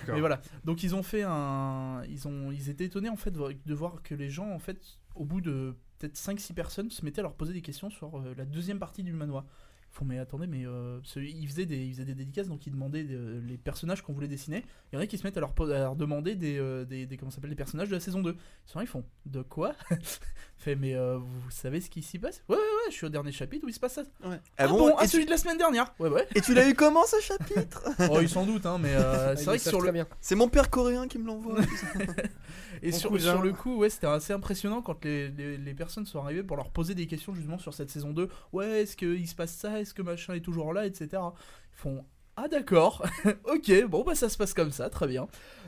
Mais 0.08 0.20
voilà. 0.20 0.40
Donc 0.64 0.82
ils 0.82 0.94
ont 0.94 1.02
fait 1.02 1.22
un. 1.24 2.02
Ils, 2.08 2.26
ont... 2.28 2.50
ils 2.52 2.68
étaient 2.68 2.84
étonnés 2.84 3.08
en 3.08 3.16
fait 3.16 3.30
de 3.30 3.74
voir 3.74 4.02
que 4.02 4.14
les 4.14 4.28
gens, 4.28 4.50
en 4.50 4.58
fait, 4.58 4.80
au 5.14 5.24
bout 5.24 5.40
de 5.40 5.76
peut-être 5.98 6.16
5-6 6.16 6.52
personnes, 6.54 6.90
se 6.90 7.04
mettaient 7.04 7.20
à 7.20 7.22
leur 7.22 7.34
poser 7.34 7.52
des 7.52 7.62
questions 7.62 7.90
sur 7.90 8.18
euh, 8.18 8.34
la 8.36 8.44
deuxième 8.44 8.78
partie 8.78 9.02
du 9.02 9.12
manoir. 9.12 9.44
Ils 9.90 9.94
font, 9.94 10.04
mais 10.04 10.18
attendez, 10.18 10.46
mais. 10.46 10.66
euh, 10.66 11.00
qu'ils 11.00 11.48
faisaient, 11.48 11.64
des... 11.64 11.78
ils 11.86 11.92
faisaient 11.94 12.04
des 12.04 12.14
dédicaces, 12.14 12.46
donc 12.48 12.66
ils 12.66 12.70
demandaient 12.72 13.04
des- 13.04 13.40
les 13.40 13.56
personnages 13.56 14.02
qu'on 14.02 14.12
voulait 14.12 14.28
dessiner. 14.28 14.62
Il 14.92 14.96
y 14.96 14.98
en 14.98 15.00
a 15.00 15.06
qui 15.06 15.16
se 15.16 15.24
mettent 15.26 15.38
à 15.38 15.40
leur, 15.40 15.54
po- 15.54 15.64
à 15.70 15.78
leur 15.78 15.96
demander 15.96 16.34
des, 16.34 16.58
euh, 16.58 16.84
des, 16.84 17.06
des- 17.06 17.16
Comment 17.16 17.30
ça 17.30 17.36
s'appelle 17.36 17.50
Les 17.50 17.56
personnages 17.56 17.88
de 17.88 17.94
la 17.94 18.00
saison 18.00 18.20
2. 18.20 18.32
Ils 18.32 18.70
sont 18.70 18.78
là, 18.80 18.84
ils 18.84 18.88
font, 18.88 19.04
de 19.26 19.40
quoi? 19.42 19.74
Fait, 20.58 20.76
mais 20.76 20.94
euh, 20.94 21.16
vous 21.16 21.50
savez 21.50 21.80
ce 21.80 21.88
qui 21.88 22.02
s'y 22.02 22.18
passe? 22.18 22.42
Ouais, 22.48 22.56
ouais, 22.56 22.60
ouais, 22.60 22.77
je 22.90 22.94
suis 22.94 23.06
au 23.06 23.08
dernier 23.10 23.32
chapitre 23.32 23.64
où 23.64 23.68
il 23.68 23.74
se 23.74 23.80
passe 23.80 23.94
ça. 23.94 24.02
Ouais. 24.24 24.40
Ah, 24.56 24.64
Ah 24.64 24.68
bon, 24.68 24.94
ah, 24.98 25.04
et, 25.04 25.06
celui 25.08 25.24
tu, 25.24 25.26
de 25.26 25.30
la 25.32 25.38
semaine 25.38 25.58
dernière 25.58 25.92
Ouais, 25.98 26.08
ouais. 26.08 26.26
et 26.34 26.40
tu 26.40 26.54
l'as 26.54 26.68
eu 26.68 26.74
comment 26.74 27.04
ce 27.06 27.20
chapitre? 27.20 27.82
Oh, 28.10 28.20
ils 28.20 28.28
s'en 28.28 28.46
doutent, 28.46 28.66
hein, 28.66 28.78
mais 28.80 28.94
euh, 28.94 29.32
Ah, 29.32 29.36
c'est 29.36 29.44
vrai 29.44 29.58
que 29.58 29.64
sur 29.64 29.80
le. 29.80 29.92
C'est 30.20 30.34
mon 30.34 30.48
père 30.48 30.70
coréen 30.70 31.08
qui 31.08 31.18
me 31.18 31.26
l'envoie. 31.26 31.58
Et 32.82 32.92
Mon 32.92 32.96
sur, 32.96 33.10
cousin. 33.10 33.32
sur 33.32 33.42
le 33.42 33.52
coup, 33.52 33.76
ouais, 33.78 33.90
c'était 33.90 34.06
assez 34.06 34.32
impressionnant 34.32 34.82
quand 34.82 35.04
les, 35.04 35.28
les, 35.30 35.56
les 35.58 35.74
personnes 35.74 36.06
sont 36.06 36.20
arrivées 36.20 36.44
pour 36.44 36.56
leur 36.56 36.70
poser 36.70 36.94
des 36.94 37.06
questions 37.08 37.34
justement 37.34 37.58
sur 37.58 37.74
cette 37.74 37.90
saison 37.90 38.10
2. 38.12 38.28
Ouais, 38.52 38.82
est-ce 38.82 38.96
qu'il 38.96 39.26
se 39.26 39.34
passe 39.34 39.54
ça? 39.54 39.80
Est-ce 39.80 39.92
que 39.94 40.02
machin 40.02 40.34
est 40.34 40.40
toujours 40.40 40.72
là? 40.72 40.86
Etc. 40.86 41.08
Ils 41.12 41.76
font 41.80 42.04
Ah 42.36 42.46
d'accord, 42.46 43.04
ok, 43.52 43.84
bon 43.88 44.04
bah 44.04 44.14
ça 44.14 44.28
se 44.28 44.36
passe 44.38 44.54
comme 44.54 44.70
ça, 44.70 44.88
très 44.90 45.08
bien. 45.08 45.26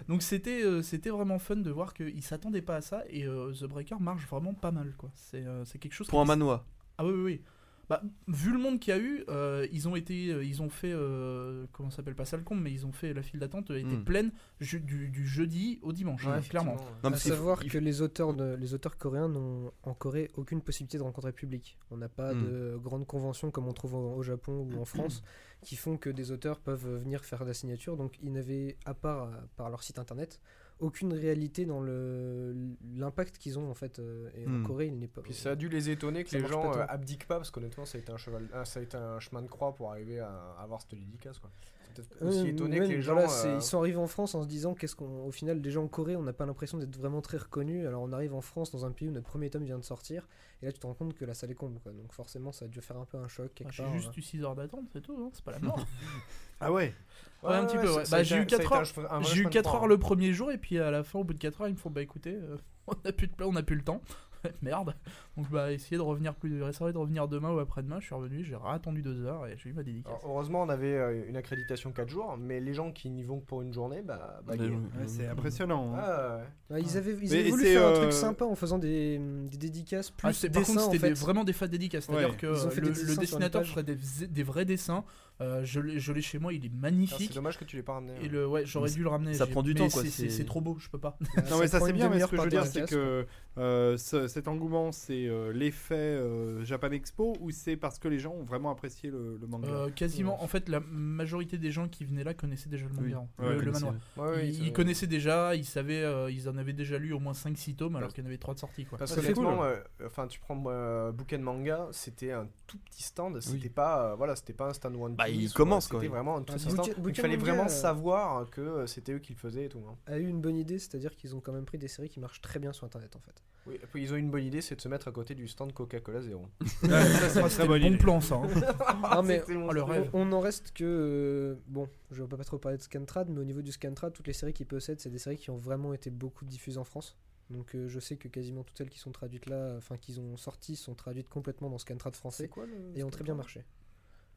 Donc 0.08 0.22
c'était 0.22 0.62
euh, 0.62 0.82
c'était 0.82 1.10
vraiment 1.10 1.38
fun 1.40 1.56
de 1.56 1.70
voir 1.70 1.94
qu'ils 1.94 2.22
s'attendaient 2.22 2.62
pas 2.62 2.76
à 2.76 2.80
ça 2.80 3.02
et 3.08 3.24
euh, 3.26 3.52
The 3.52 3.64
Breaker 3.64 3.96
marche 4.00 4.26
vraiment 4.28 4.54
pas 4.54 4.70
mal 4.70 4.94
quoi. 4.96 5.10
C'est 5.14 5.44
euh, 5.44 5.64
c'est 5.64 5.78
quelque 5.78 5.94
chose 5.94 6.06
Pour 6.06 6.20
un 6.20 6.24
manoir. 6.24 6.64
Ah 7.00 7.06
oui 7.06 7.12
oui 7.12 7.22
oui. 7.24 7.40
Bah, 7.88 8.00
vu 8.28 8.52
le 8.52 8.58
monde 8.60 8.78
qu'il 8.78 8.94
y 8.94 8.96
a 8.96 9.00
eu, 9.00 9.24
euh, 9.28 9.66
ils 9.72 9.88
ont 9.88 9.96
été, 9.96 10.30
euh, 10.32 10.44
ils 10.44 10.62
ont 10.62 10.68
fait, 10.70 10.92
euh, 10.92 11.66
comment 11.72 11.90
ça 11.90 11.96
s'appelle 11.96 12.14
pas 12.14 12.24
ça 12.24 12.36
le 12.36 12.44
mais 12.60 12.70
ils 12.70 12.86
ont 12.86 12.92
fait 12.92 13.12
la 13.12 13.22
file 13.24 13.40
d'attente 13.40 13.68
était 13.70 13.82
Hmm. 13.82 14.04
pleine 14.04 14.30
du, 14.60 15.08
du 15.08 15.26
jeudi 15.26 15.80
au 15.82 15.92
dimanche, 15.92 16.24
Ouais, 16.24 16.34
hein, 16.34 16.40
clairement. 16.40 16.76
Non, 17.02 17.08
à 17.08 17.10
mais 17.10 17.16
c'est- 17.16 17.30
savoir 17.30 17.58
que 17.64 17.78
les 17.78 18.00
auteurs, 18.00 18.32
de- 18.32 18.54
les 18.54 18.74
auteurs 18.74 18.96
coréens 18.96 19.28
n'ont 19.28 19.72
en 19.82 19.92
Corée 19.94 20.30
aucune 20.36 20.60
possibilité 20.62 20.98
de 20.98 21.02
rencontrer 21.02 21.32
public. 21.32 21.76
On 21.90 21.96
n'a 21.96 22.08
pas 22.08 22.32
Hmm. 22.32 22.44
de 22.44 22.76
grandes 22.80 23.08
conventions 23.08 23.50
comme 23.50 23.66
on 23.66 23.72
trouve 23.72 23.94
au, 23.94 24.14
au 24.14 24.22
Japon 24.22 24.68
ou 24.72 24.80
en 24.80 24.84
France 24.84 25.24
qui 25.64 25.74
font 25.74 25.96
que 25.96 26.10
des 26.10 26.30
auteurs 26.30 26.60
peuvent 26.60 26.86
venir 26.86 27.24
faire 27.24 27.44
la 27.44 27.54
signature. 27.54 27.96
Donc 27.96 28.20
ils 28.22 28.30
n'avaient, 28.32 28.76
à 28.84 28.94
part 28.94 29.24
euh, 29.24 29.30
par 29.56 29.68
leur 29.68 29.82
site 29.82 29.98
internet, 29.98 30.38
aucune 30.80 31.12
réalité 31.12 31.64
dans 31.66 31.80
le 31.80 32.54
l'impact 32.96 33.38
qu'ils 33.38 33.58
ont 33.58 33.70
en 33.70 33.74
fait. 33.74 33.98
euh, 33.98 34.28
et 34.34 34.46
Hmm. 34.46 34.64
en 34.64 34.66
Corée, 34.66 34.86
il 34.86 34.98
n'est 34.98 35.08
pas. 35.08 35.20
Puis 35.22 35.34
ça 35.34 35.50
a 35.50 35.56
dû 35.56 35.68
les 35.68 35.90
étonner 35.90 36.24
que 36.24 36.36
les 36.36 36.46
gens 36.46 36.70
pas 36.70 36.78
euh, 36.78 36.86
abdiquent 36.88 37.26
pas 37.26 37.36
parce 37.36 37.50
qu'honnêtement 37.50 37.84
ça 37.86 37.98
a 37.98 38.00
été 38.00 38.10
un 38.12 38.16
cheval, 38.16 38.48
ah, 38.52 38.64
ça 38.64 38.80
a 38.80 38.82
été 38.82 38.96
un 38.96 39.20
chemin 39.20 39.42
de 39.42 39.48
croix 39.48 39.74
pour 39.74 39.90
arriver 39.90 40.18
à 40.20 40.56
avoir 40.58 40.80
cette 40.80 40.94
dédicace 40.94 41.38
quoi. 41.38 41.50
C'est 41.96 42.08
peut-être 42.08 42.24
aussi 42.28 42.46
étonné 42.48 42.78
que 42.78 42.84
les 42.84 43.02
gens. 43.02 43.14
voilà, 43.14 43.28
euh, 43.46 43.56
Ils 43.56 43.62
sont 43.62 43.78
arrivés 43.78 43.96
en 43.98 44.06
France 44.06 44.34
en 44.36 44.42
se 44.42 44.46
disant 44.48 44.74
qu'est-ce 44.74 44.94
qu'on. 44.94 45.24
Au 45.26 45.32
final, 45.32 45.60
déjà 45.60 45.80
en 45.80 45.88
Corée, 45.88 46.14
on 46.14 46.22
n'a 46.22 46.32
pas 46.32 46.46
l'impression 46.46 46.78
d'être 46.78 46.96
vraiment 46.96 47.20
très 47.20 47.36
reconnu. 47.36 47.84
Alors 47.86 48.02
on 48.02 48.12
arrive 48.12 48.32
en 48.32 48.40
France, 48.40 48.70
dans 48.70 48.86
un 48.86 48.92
pays 48.92 49.08
où 49.08 49.12
notre 49.12 49.26
premier 49.26 49.50
tome 49.50 49.64
vient 49.64 49.76
de 49.78 49.84
sortir, 49.84 50.28
et 50.62 50.66
là 50.66 50.72
tu 50.72 50.78
te 50.78 50.86
rends 50.86 50.94
compte 50.94 51.14
que 51.14 51.24
la 51.24 51.34
salle 51.34 51.50
est 51.50 51.54
comble. 51.56 51.80
Quoi. 51.80 51.90
Donc 51.92 52.12
forcément, 52.12 52.52
ça 52.52 52.66
a 52.66 52.68
dû 52.68 52.80
faire 52.80 52.96
un 52.96 53.04
peu 53.06 53.18
un 53.18 53.26
choc 53.26 53.52
quelque 53.54 53.68
Ah, 53.70 53.72
J'ai 53.72 53.82
part. 53.82 53.92
juste 53.94 54.08
hein. 54.08 54.12
eu 54.16 54.22
6 54.22 54.42
heures 54.44 54.54
d'attente, 54.54 54.86
c'est 54.92 55.00
tout, 55.02 55.16
hein, 55.20 55.30
c'est 55.32 55.44
pas 55.44 55.50
la 55.52 55.58
mort. 55.58 55.84
Ah 56.60 56.72
ouais. 56.72 56.94
Ouais, 57.42 57.54
un 57.54 57.64
petit 57.64 57.78
peu, 57.78 57.88
ouais. 57.90 58.02
Bah, 58.10 58.18
a 58.18 58.22
j'ai 58.22 58.36
eu 58.36 58.38
ça 58.40 58.56
a 58.56 58.58
quatre 58.58 58.60
été 58.66 58.74
heures- 58.74 58.80
un 58.80 58.84
chemin- 58.84 59.08
un 59.10 59.18
vrai 59.20 59.24
J'ai 59.24 59.32
eu 59.32 59.36
chemin 59.38 59.48
de 59.48 59.54
4 59.54 59.64
croix, 59.64 59.78
heures 59.78 59.84
hein. 59.84 59.88
le 59.88 59.98
premier 59.98 60.32
jour, 60.34 60.52
et 60.52 60.58
puis 60.58 60.78
à 60.78 60.90
la 60.90 61.02
fin, 61.02 61.18
au 61.20 61.24
bout 61.24 61.32
de 61.32 61.38
4 61.38 61.60
heures, 61.62 61.68
ils 61.68 61.72
me 61.74 61.78
font 61.78 61.88
bah 61.90 62.02
écoutez, 62.02 62.34
euh, 62.34 62.56
on 62.86 62.92
n'a 63.04 63.12
plus 63.12 63.28
de 63.28 63.32
on 63.44 63.52
n'a 63.52 63.62
plus 63.62 63.76
le 63.76 63.82
temps. 63.82 64.02
Merde. 64.62 64.94
Donc 65.40 65.50
bah 65.50 65.72
essayez 65.72 65.96
de 65.96 66.02
revenir 66.02 66.34
plus, 66.34 66.62
essayez 66.68 66.92
de 66.92 66.98
revenir 66.98 67.26
demain 67.28 67.50
ou 67.50 67.58
après-demain. 67.60 67.98
Je 68.00 68.04
suis 68.06 68.14
revenu, 68.14 68.44
j'ai 68.44 68.56
attendu 68.66 69.00
2 69.02 69.24
heures 69.24 69.46
et 69.46 69.56
j'ai 69.56 69.70
eu 69.70 69.72
ma 69.72 69.82
dédicace. 69.82 70.12
Alors, 70.12 70.22
heureusement, 70.34 70.62
on 70.62 70.68
avait 70.68 70.92
euh, 70.94 71.24
une 71.28 71.36
accréditation 71.36 71.92
4 71.92 72.08
jours, 72.10 72.36
mais 72.38 72.60
les 72.60 72.74
gens 72.74 72.92
qui 72.92 73.08
n'y 73.08 73.22
vont 73.24 73.40
que 73.40 73.46
pour 73.46 73.62
une 73.62 73.72
journée, 73.72 74.02
bah. 74.02 74.40
bah 74.46 74.54
gens- 74.56 74.64
Ouais, 74.64 75.06
c'est 75.06 75.26
impressionnant. 75.26 75.94
hein. 75.94 75.98
Ah, 76.02 76.36
ouais. 76.70 76.76
Ouais, 76.76 76.82
ils 76.82 76.96
avaient, 76.98 77.16
ils 77.22 77.32
avaient 77.34 77.50
voulu 77.50 77.64
c'est, 77.64 77.72
faire 77.72 77.86
un 77.86 77.90
euh, 77.92 77.96
truc 78.02 78.12
sympa 78.12 78.44
en 78.44 78.54
faisant 78.54 78.78
des, 78.78 79.18
des 79.18 79.56
dédicaces 79.56 80.10
plus 80.10 80.28
Ah, 80.28 80.32
c'est- 80.34 80.50
par 80.50 80.60
dessins 80.60 80.74
contre, 80.74 80.88
en 80.88 80.92
c'était 80.92 80.98
fait. 81.06 81.14
des- 81.14 81.20
vraiment 81.20 81.44
des 81.44 81.52
fans 81.54 81.66
dédicaces. 81.68 82.04
C'est-à-dire 82.04 82.30
Ouais. 82.30 82.36
que 82.36 82.46
Ils 82.46 82.66
ont 82.66 82.70
fait 82.70 82.80
le, 82.82 82.88
le 82.88 82.92
dessins 82.94 83.20
dessinateur 83.20 83.64
ferait 83.64 83.82
des, 83.82 83.96
des 84.28 84.42
vrais 84.42 84.64
dessins. 84.66 85.04
Euh, 85.40 85.64
je 85.64 85.80
l'ai 85.80 85.98
je 85.98 86.12
l'ai 86.12 86.20
chez 86.20 86.38
moi, 86.38 86.52
il 86.52 86.62
est 86.66 86.68
Ah, 86.68 86.70
C'est 86.74 86.80
magnifique. 86.82 87.32
dommage 87.34 87.58
que 87.58 87.64
tu 87.64 87.74
l'aies 87.76 87.82
pas 87.82 87.94
ramené. 87.94 88.12
Et 88.18 88.24
ouais. 88.24 88.28
le, 88.28 88.46
ouais, 88.46 88.66
j'aurais 88.66 88.90
dû 88.90 89.02
le 89.02 89.08
ramener. 89.08 89.32
ça 89.32 89.46
prend 89.46 89.62
du 89.62 89.74
temps, 89.74 89.88
quoi, 89.88 90.02
c'est- 90.02 90.10
C'est 90.10 90.22
c'est- 90.24 90.36
c'est 90.36 90.44
trop 90.44 90.60
beau, 90.60 90.76
je 90.78 90.90
peux 90.90 90.98
pas. 90.98 91.16
Non 91.50 91.58
mais 91.58 91.66
ça 91.66 91.80
c'est 91.80 91.94
bien, 91.94 92.10
mais 92.10 92.20
ce 92.20 92.26
que 92.26 92.36
je 92.36 92.42
veux 92.42 92.48
dire 92.50 92.66
c'est 92.66 92.86
que 92.86 93.26
euh, 93.56 93.96
ce- 93.96 94.28
cet 94.28 94.48
engouement 94.48 94.92
c'est 94.92 95.28
euh, 95.30 95.52
l'effet 95.52 95.94
euh, 95.94 96.64
Japan 96.64 96.90
Expo 96.90 97.36
ou 97.40 97.50
c'est 97.50 97.76
parce 97.76 97.98
que 97.98 98.08
les 98.08 98.18
gens 98.18 98.32
ont 98.32 98.44
vraiment 98.44 98.70
apprécié 98.70 99.10
le, 99.10 99.38
le 99.40 99.46
manga 99.46 99.68
Euh, 99.68 99.90
quasiment, 99.90 100.42
en 100.42 100.46
fait, 100.46 100.68
la 100.68 100.80
majorité 100.80 101.56
des 101.58 101.70
gens 101.70 101.88
qui 101.88 102.04
venaient 102.04 102.24
là 102.24 102.34
connaissaient 102.34 102.68
déjà 102.68 102.86
le 102.86 102.92
manga, 102.94 103.26
Oui. 103.38 103.44
le, 103.44 103.48
Ouais, 103.48 103.54
le 103.54 103.60
connaissez. 103.60 103.84
manoir. 103.84 104.00
Ouais, 104.16 104.30
ouais, 104.36 104.48
ils, 104.48 104.72
connaissaient 104.72 105.06
déjà, 105.06 105.54
ils 105.54 105.64
savaient, 105.64 106.02
euh, 106.02 106.30
ils 106.30 106.48
en 106.48 106.56
avaient 106.56 106.72
déjà 106.72 106.98
lu 106.98 107.12
au 107.12 107.18
moins 107.20 107.32
5-6 107.32 107.76
tomes 107.76 107.96
alors 107.96 108.08
Parce- 108.08 108.14
qu'il 108.14 108.24
y 108.24 108.26
en 108.26 108.28
avait 108.28 108.38
3 108.38 108.54
de 108.54 108.58
sortie. 108.60 108.84
Quoi. 108.84 108.98
Parce 108.98 109.14
que 109.14 109.20
honnêtement, 109.20 109.62
euh, 109.64 109.76
enfin, 110.04 110.26
tu 110.26 110.40
prends 110.40 110.62
euh, 110.66 111.12
Bouquin 111.12 111.38
Manga, 111.38 111.88
c'était 111.92 112.32
un 112.32 112.48
tout 112.66 112.78
petit 112.78 113.02
stand, 113.02 113.40
c'était 113.40 113.62
Oui. 113.64 113.68
pas, 113.70 114.12
euh, 114.12 114.14
voilà, 114.16 114.36
c'était 114.36 114.52
pas 114.52 114.68
un 114.68 114.72
stand 114.74 114.96
One. 114.96 115.14
Bah, 115.14 115.28
il 115.28 115.52
commence, 115.52 115.84
C'était 115.84 116.06
quoi. 116.08 116.16
vraiment 116.16 116.36
un 116.36 116.42
tout 116.42 116.54
petit 116.54 116.66
Bouquin- 116.68 116.82
stand. 116.84 117.04
où 117.04 117.08
Il 117.08 117.14
fallait 117.14 117.36
vraiment 117.36 117.68
savoir 117.68 118.48
que 118.50 118.86
c'était 118.86 119.12
eux 119.12 119.18
qui 119.18 119.32
le 119.32 119.38
faisaient 119.38 119.64
et 119.64 119.68
tout. 119.68 119.82
hein. 119.88 119.96
a 120.06 120.18
eu 120.18 120.26
une 120.28 120.40
bonne 120.40 120.56
idée, 120.56 120.78
c'est-à-dire 120.78 121.14
qu'ils 121.16 121.34
ont 121.36 121.40
quand 121.40 121.52
même 121.52 121.64
pris 121.64 121.78
des 121.78 121.88
séries 121.88 122.08
qui 122.08 122.20
marchent 122.20 122.40
très 122.40 122.58
bien 122.58 122.72
sur 122.72 122.84
internet 122.86 123.14
en 123.16 123.20
fait. 123.20 123.42
Oui, 123.70 123.76
et 123.82 123.86
puis 123.86 124.02
ils 124.02 124.12
ont 124.12 124.16
une 124.16 124.30
bonne 124.30 124.44
idée, 124.44 124.60
c'est 124.60 124.76
de 124.76 124.80
se 124.80 124.88
mettre 124.88 125.08
à 125.08 125.12
côté 125.12 125.34
du 125.34 125.48
stand 125.48 125.72
Coca-Cola 125.72 126.20
Zéro. 126.20 126.46
Ouais, 126.82 126.90
ça 126.90 127.48
c'est 127.48 127.66
bonne 127.66 127.80
le 127.80 127.84
bon 127.86 127.94
idée. 127.94 127.96
plan, 127.98 128.20
ça. 128.20 128.34
hein. 128.36 128.48
non 129.14 129.22
mais 129.22 129.38
C'était 129.40 129.54
mon 129.54 129.68
Oh, 129.68 129.72
le 129.72 129.80
truc. 129.82 129.92
rêve. 129.92 130.10
on 130.12 130.28
on 130.28 130.32
en 130.32 130.40
reste 130.40 130.72
que 130.72 130.84
euh, 130.84 131.54
bon, 131.66 131.88
je 132.10 132.22
vais 132.22 132.36
pas 132.36 132.44
trop 132.44 132.58
parler 132.58 132.76
de 132.78 132.82
Scantrad, 132.82 133.28
mais 133.28 133.40
au 133.40 133.44
niveau 133.44 133.62
du 133.62 133.72
Scantrad, 133.72 134.12
toutes 134.12 134.26
les 134.26 134.32
séries 134.32 134.52
qu'ils 134.52 134.66
possèdent, 134.66 135.00
c'est 135.00 135.10
des 135.10 135.18
séries 135.18 135.36
qui 135.38 135.50
ont 135.50 135.56
vraiment 135.56 135.94
été 135.94 136.10
beaucoup 136.10 136.44
diffusées 136.44 136.78
en 136.78 136.84
France. 136.84 137.16
Donc 137.50 137.74
euh, 137.74 137.88
je 137.88 137.98
sais 137.98 138.16
que 138.16 138.28
quasiment 138.28 138.62
toutes 138.62 138.78
celles 138.78 138.90
qui 138.90 138.98
sont 139.00 139.10
traduites 139.12 139.46
là, 139.46 139.74
enfin 139.76 139.96
qu'ils 139.96 140.20
ont 140.20 140.36
sorties, 140.36 140.76
sont 140.76 140.94
traduites 140.94 141.28
complètement 141.28 141.68
dans 141.70 141.78
Scantrad 141.78 142.14
français 142.14 142.46
quoi 142.48 142.64
le. 142.66 142.72
et 142.98 143.02
ont 143.02 143.10
très 143.10 143.24
bien 143.24 143.34
marché. 143.34 143.64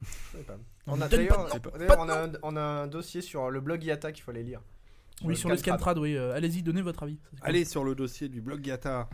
Je 0.02 0.08
savais 0.32 0.44
pas. 0.44 0.58
On 0.88 0.94
On 0.98 1.02
a 1.02 1.08
d'ailleurs, 1.08 1.48
on, 1.98 2.10
a 2.10 2.24
un, 2.26 2.32
on 2.44 2.56
a 2.58 2.62
un 2.62 2.88
dossier 2.88 3.22
sur 3.22 3.50
le 3.52 3.62
blog 3.62 3.84
Yata 3.84 4.12
qu'il 4.12 4.24
faut 4.24 4.32
aller 4.32 4.44
lire. 4.44 4.62
Oui, 5.24 5.36
sur 5.38 5.50
le 5.50 5.58
Scantrad. 5.58 5.98
Oui. 5.98 6.16
euh, 6.18 6.34
Allez-y, 6.36 6.64
donnez 6.64 6.82
votre 6.82 7.04
avis. 7.04 7.18
Allez 7.42 7.66
sur 7.66 7.84
le 7.84 7.96
dossier 7.96 8.30
du 8.30 8.42
blog 8.42 8.66
Yata. 8.66 9.10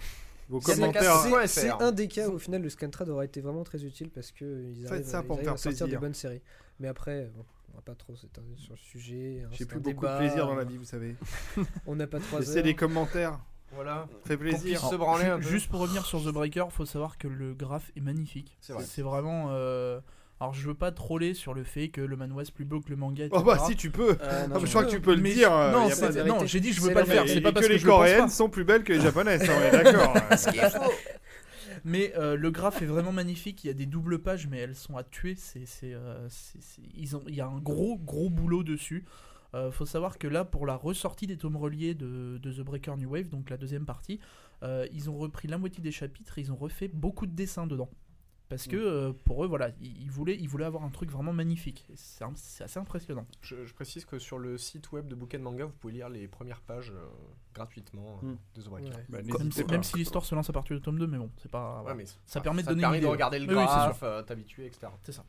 Vos 0.48 0.60
C'est 0.62 0.74
commentaires. 0.76 1.48
C'est- 1.48 1.70
un 1.70 1.92
des 1.92 2.08
cas 2.08 2.28
où 2.28 2.34
au 2.34 2.40
final 2.40 2.62
le 2.64 2.70
Scantrad 2.70 3.08
aura 3.10 3.26
été 3.26 3.40
vraiment 3.42 3.64
très 3.64 3.84
utile 3.86 4.10
parce 4.10 4.32
que 4.32 4.64
ils 4.76 4.82
Faites 4.84 4.92
arrivent, 4.92 5.06
ça 5.06 5.20
ils 5.22 5.28
pour 5.28 5.36
me 5.36 5.42
arrivent 5.42 5.46
faire 5.46 5.54
à 5.54 5.58
sortir 5.58 5.86
plaisir. 5.86 6.00
des 6.00 6.06
bonnes 6.06 6.14
séries. 6.16 6.42
Mais 6.80 6.88
après, 6.88 7.30
bon, 7.36 7.46
on 7.72 7.76
va 7.76 7.82
pas 7.82 7.94
trop 7.94 8.16
s'étendre 8.16 8.48
sur 8.58 8.74
le 8.74 8.78
sujet. 8.80 9.44
hein, 9.46 9.50
J'ai 9.52 9.60
c'est 9.60 9.66
plus 9.68 9.78
un 9.78 9.82
beaucoup 9.82 10.06
débat, 10.06 10.14
de 10.14 10.26
plaisir 10.26 10.48
dans 10.48 10.56
la 10.56 10.64
vie, 10.64 10.78
vous 10.78 10.86
savez. 10.86 11.16
On 11.86 11.96
n'a 11.96 12.08
pas 12.08 12.20
trois 12.20 12.40
Laissez 12.40 12.58
heures. 12.58 12.64
des 12.64 12.74
commentaires. 12.76 13.40
Voilà. 13.76 14.08
Fait 14.26 14.38
plaisir. 14.38 14.80
se 14.82 14.96
branler 14.96 15.26
un 15.26 15.38
Ju- 15.40 15.44
peu. 15.44 15.50
Juste 15.52 15.70
pour 15.70 15.82
revenir 15.82 16.04
sur 16.06 16.24
The 16.24 16.30
Breaker, 16.34 16.66
faut 16.72 16.86
savoir 16.86 17.20
que 17.20 17.28
le 17.28 17.54
graphe 17.54 17.92
est 17.96 18.02
magnifique. 18.02 18.58
C'est 18.62 18.74
vrai. 18.74 18.84
C'est 18.84 19.04
vraiment. 19.04 19.50
euh, 19.52 20.00
Alors, 20.42 20.54
je 20.54 20.66
veux 20.68 20.74
pas 20.74 20.92
troller 20.94 21.34
sur 21.34 21.54
le 21.54 21.64
fait 21.66 21.90
que 21.90 22.00
le 22.00 22.16
manhwa 22.16 22.44
est 22.44 22.52
plus 22.54 22.64
beau 22.66 22.80
que 22.80 22.90
le 22.90 22.96
manga. 22.96 23.26
Oh 23.32 23.42
bah 23.44 23.56
etc. 23.56 23.66
si 23.72 23.76
tu 23.76 23.92
peux. 23.92 24.12
Euh, 24.22 24.48
non, 24.48 24.56
Ah, 24.56 24.60
mais 24.60 24.66
je- 24.66 24.70
crois 24.70 24.86
que 24.86 24.90
tu 24.90 25.02
peux 25.02 25.14
le 25.16 25.22
dire. 25.22 25.52
euh, 25.54 25.72
non, 25.72 25.90
non, 26.26 26.46
j'ai 26.46 26.60
dit 26.62 26.72
je 26.72 26.82
veux 26.82 26.94
pas 26.94 27.02
le 27.02 27.06
faire. 27.08 27.28
C'est 27.28 27.42
pas 27.42 27.50
que 27.50 27.56
parce 27.56 27.68
que 27.68 27.74
les 27.74 27.80
coréennes 27.82 28.20
pas. 28.22 28.30
sont 28.30 28.50
plus 28.50 28.64
belles 28.64 28.84
que 28.86 28.94
les 28.94 29.02
japonaises, 29.02 29.50
hein, 29.50 29.54
on 29.58 29.62
est 29.78 29.84
d'accord. 29.84 30.14
Mais 31.86 32.14
euh, 32.18 32.36
le 32.36 32.52
graphe 32.52 32.82
est 32.82 32.86
vraiment 32.86 33.12
magnifique. 33.12 33.64
Il 33.64 33.68
y 33.68 33.70
a 33.70 33.74
des 33.74 33.86
doubles 33.86 34.20
pages, 34.20 34.48
mais 34.48 34.58
elles 34.60 34.76
sont 34.76 34.98
à 34.98 35.04
tuer. 35.04 35.36
C'est, 35.38 35.66
c'est, 35.66 35.94
euh, 35.94 36.28
ils 36.96 37.16
ont, 37.16 37.24
il 37.28 37.36
y 37.36 37.42
a 37.42 37.48
un 37.48 37.60
gros, 37.60 37.98
gros 37.98 38.30
boulot 38.30 38.64
dessus. 38.64 39.06
Euh, 39.56 39.72
faut 39.72 39.86
savoir 39.86 40.18
que 40.18 40.28
là, 40.28 40.46
pour 40.46 40.66
la 40.66 40.76
ressortie 40.76 41.26
des 41.26 41.38
tomes 41.38 41.56
reliés 41.58 41.96
de, 41.96 42.38
de 42.42 42.52
The 42.52 42.60
Breaker 42.62 42.96
New 42.98 43.10
Wave, 43.10 43.30
donc 43.30 43.50
la 43.50 43.58
deuxième 43.58 43.86
partie, 43.86 44.20
euh, 44.64 44.88
ils 44.94 45.10
ont 45.10 45.18
repris 45.18 45.48
la 45.48 45.58
moitié 45.58 45.82
des 45.82 45.92
chapitres. 45.92 46.38
Et 46.38 46.42
ils 46.42 46.52
ont 46.52 46.56
refait 46.58 46.90
beaucoup 46.90 47.26
de 47.26 47.32
dessins 47.36 47.66
dedans. 47.66 47.90
Parce 48.50 48.68
que 48.68 48.76
euh, 48.76 49.14
pour 49.26 49.44
eux, 49.46 49.48
voilà, 49.48 49.70
ils, 49.80 50.10
voulaient, 50.10 50.36
ils 50.36 50.50
voulaient 50.50 50.66
avoir 50.66 50.84
un 50.84 50.90
truc 50.90 51.12
vraiment 51.12 51.32
magnifique. 51.34 51.86
C'est, 51.94 52.24
assez 52.64 52.80
impressionnant. 52.80 53.28
Je, 53.42 53.64
je 53.64 53.74
précise 53.76 54.06
que 54.06 54.18
sur 54.18 54.40
le 54.40 54.58
site 54.58 54.92
web 54.92 55.08
de 55.08 55.14
Bouquet 55.14 55.38
Manga, 55.38 55.66
vous 55.66 55.72
pouvez 55.80 55.94
lire 55.94 56.10
les 56.10 56.28
premières 56.28 56.62
pages 56.62 56.90
euh, 56.92 57.06
gratuitement 57.54 58.20
euh, 58.24 58.28
Hmm. 58.32 58.38
de 58.56 58.62
The 58.64 58.70
Breaker. 58.70 58.90
Ouais. 58.90 59.06
Bah, 59.08 59.20
Même, 59.22 59.52
si, 59.52 59.64
pas. 59.64 59.72
même 59.72 59.84
si 59.84 59.98
l'histoire 59.98 60.26
se 60.26 60.34
lance 60.34 60.50
à 60.50 60.54
partir 60.54 60.76
du 60.76 60.82
tome 60.82 60.98
2, 60.98 61.06
mais 61.06 61.20
bon, 61.20 61.30
c'est 61.38 61.52
pas. 61.52 61.76
Ouais, 61.78 61.82
voilà. 61.84 61.96
mais 61.98 62.06
Ça 62.26 62.42
permet 62.42 62.64
de 62.64 62.68
donner 62.70 62.82
permet 62.82 62.98
une 62.98 63.02
de 63.02 63.06
idée, 63.06 63.12
regarder 63.12 63.38
le. 63.40 63.46
Oui, 63.46 63.54
oui, 63.54 63.64
graphe, 63.66 64.00
euh, 64.02 64.24
t'habituer, 64.24 64.66
etc. 64.66 64.88
C'est 65.04 65.12
ça. 65.12 65.24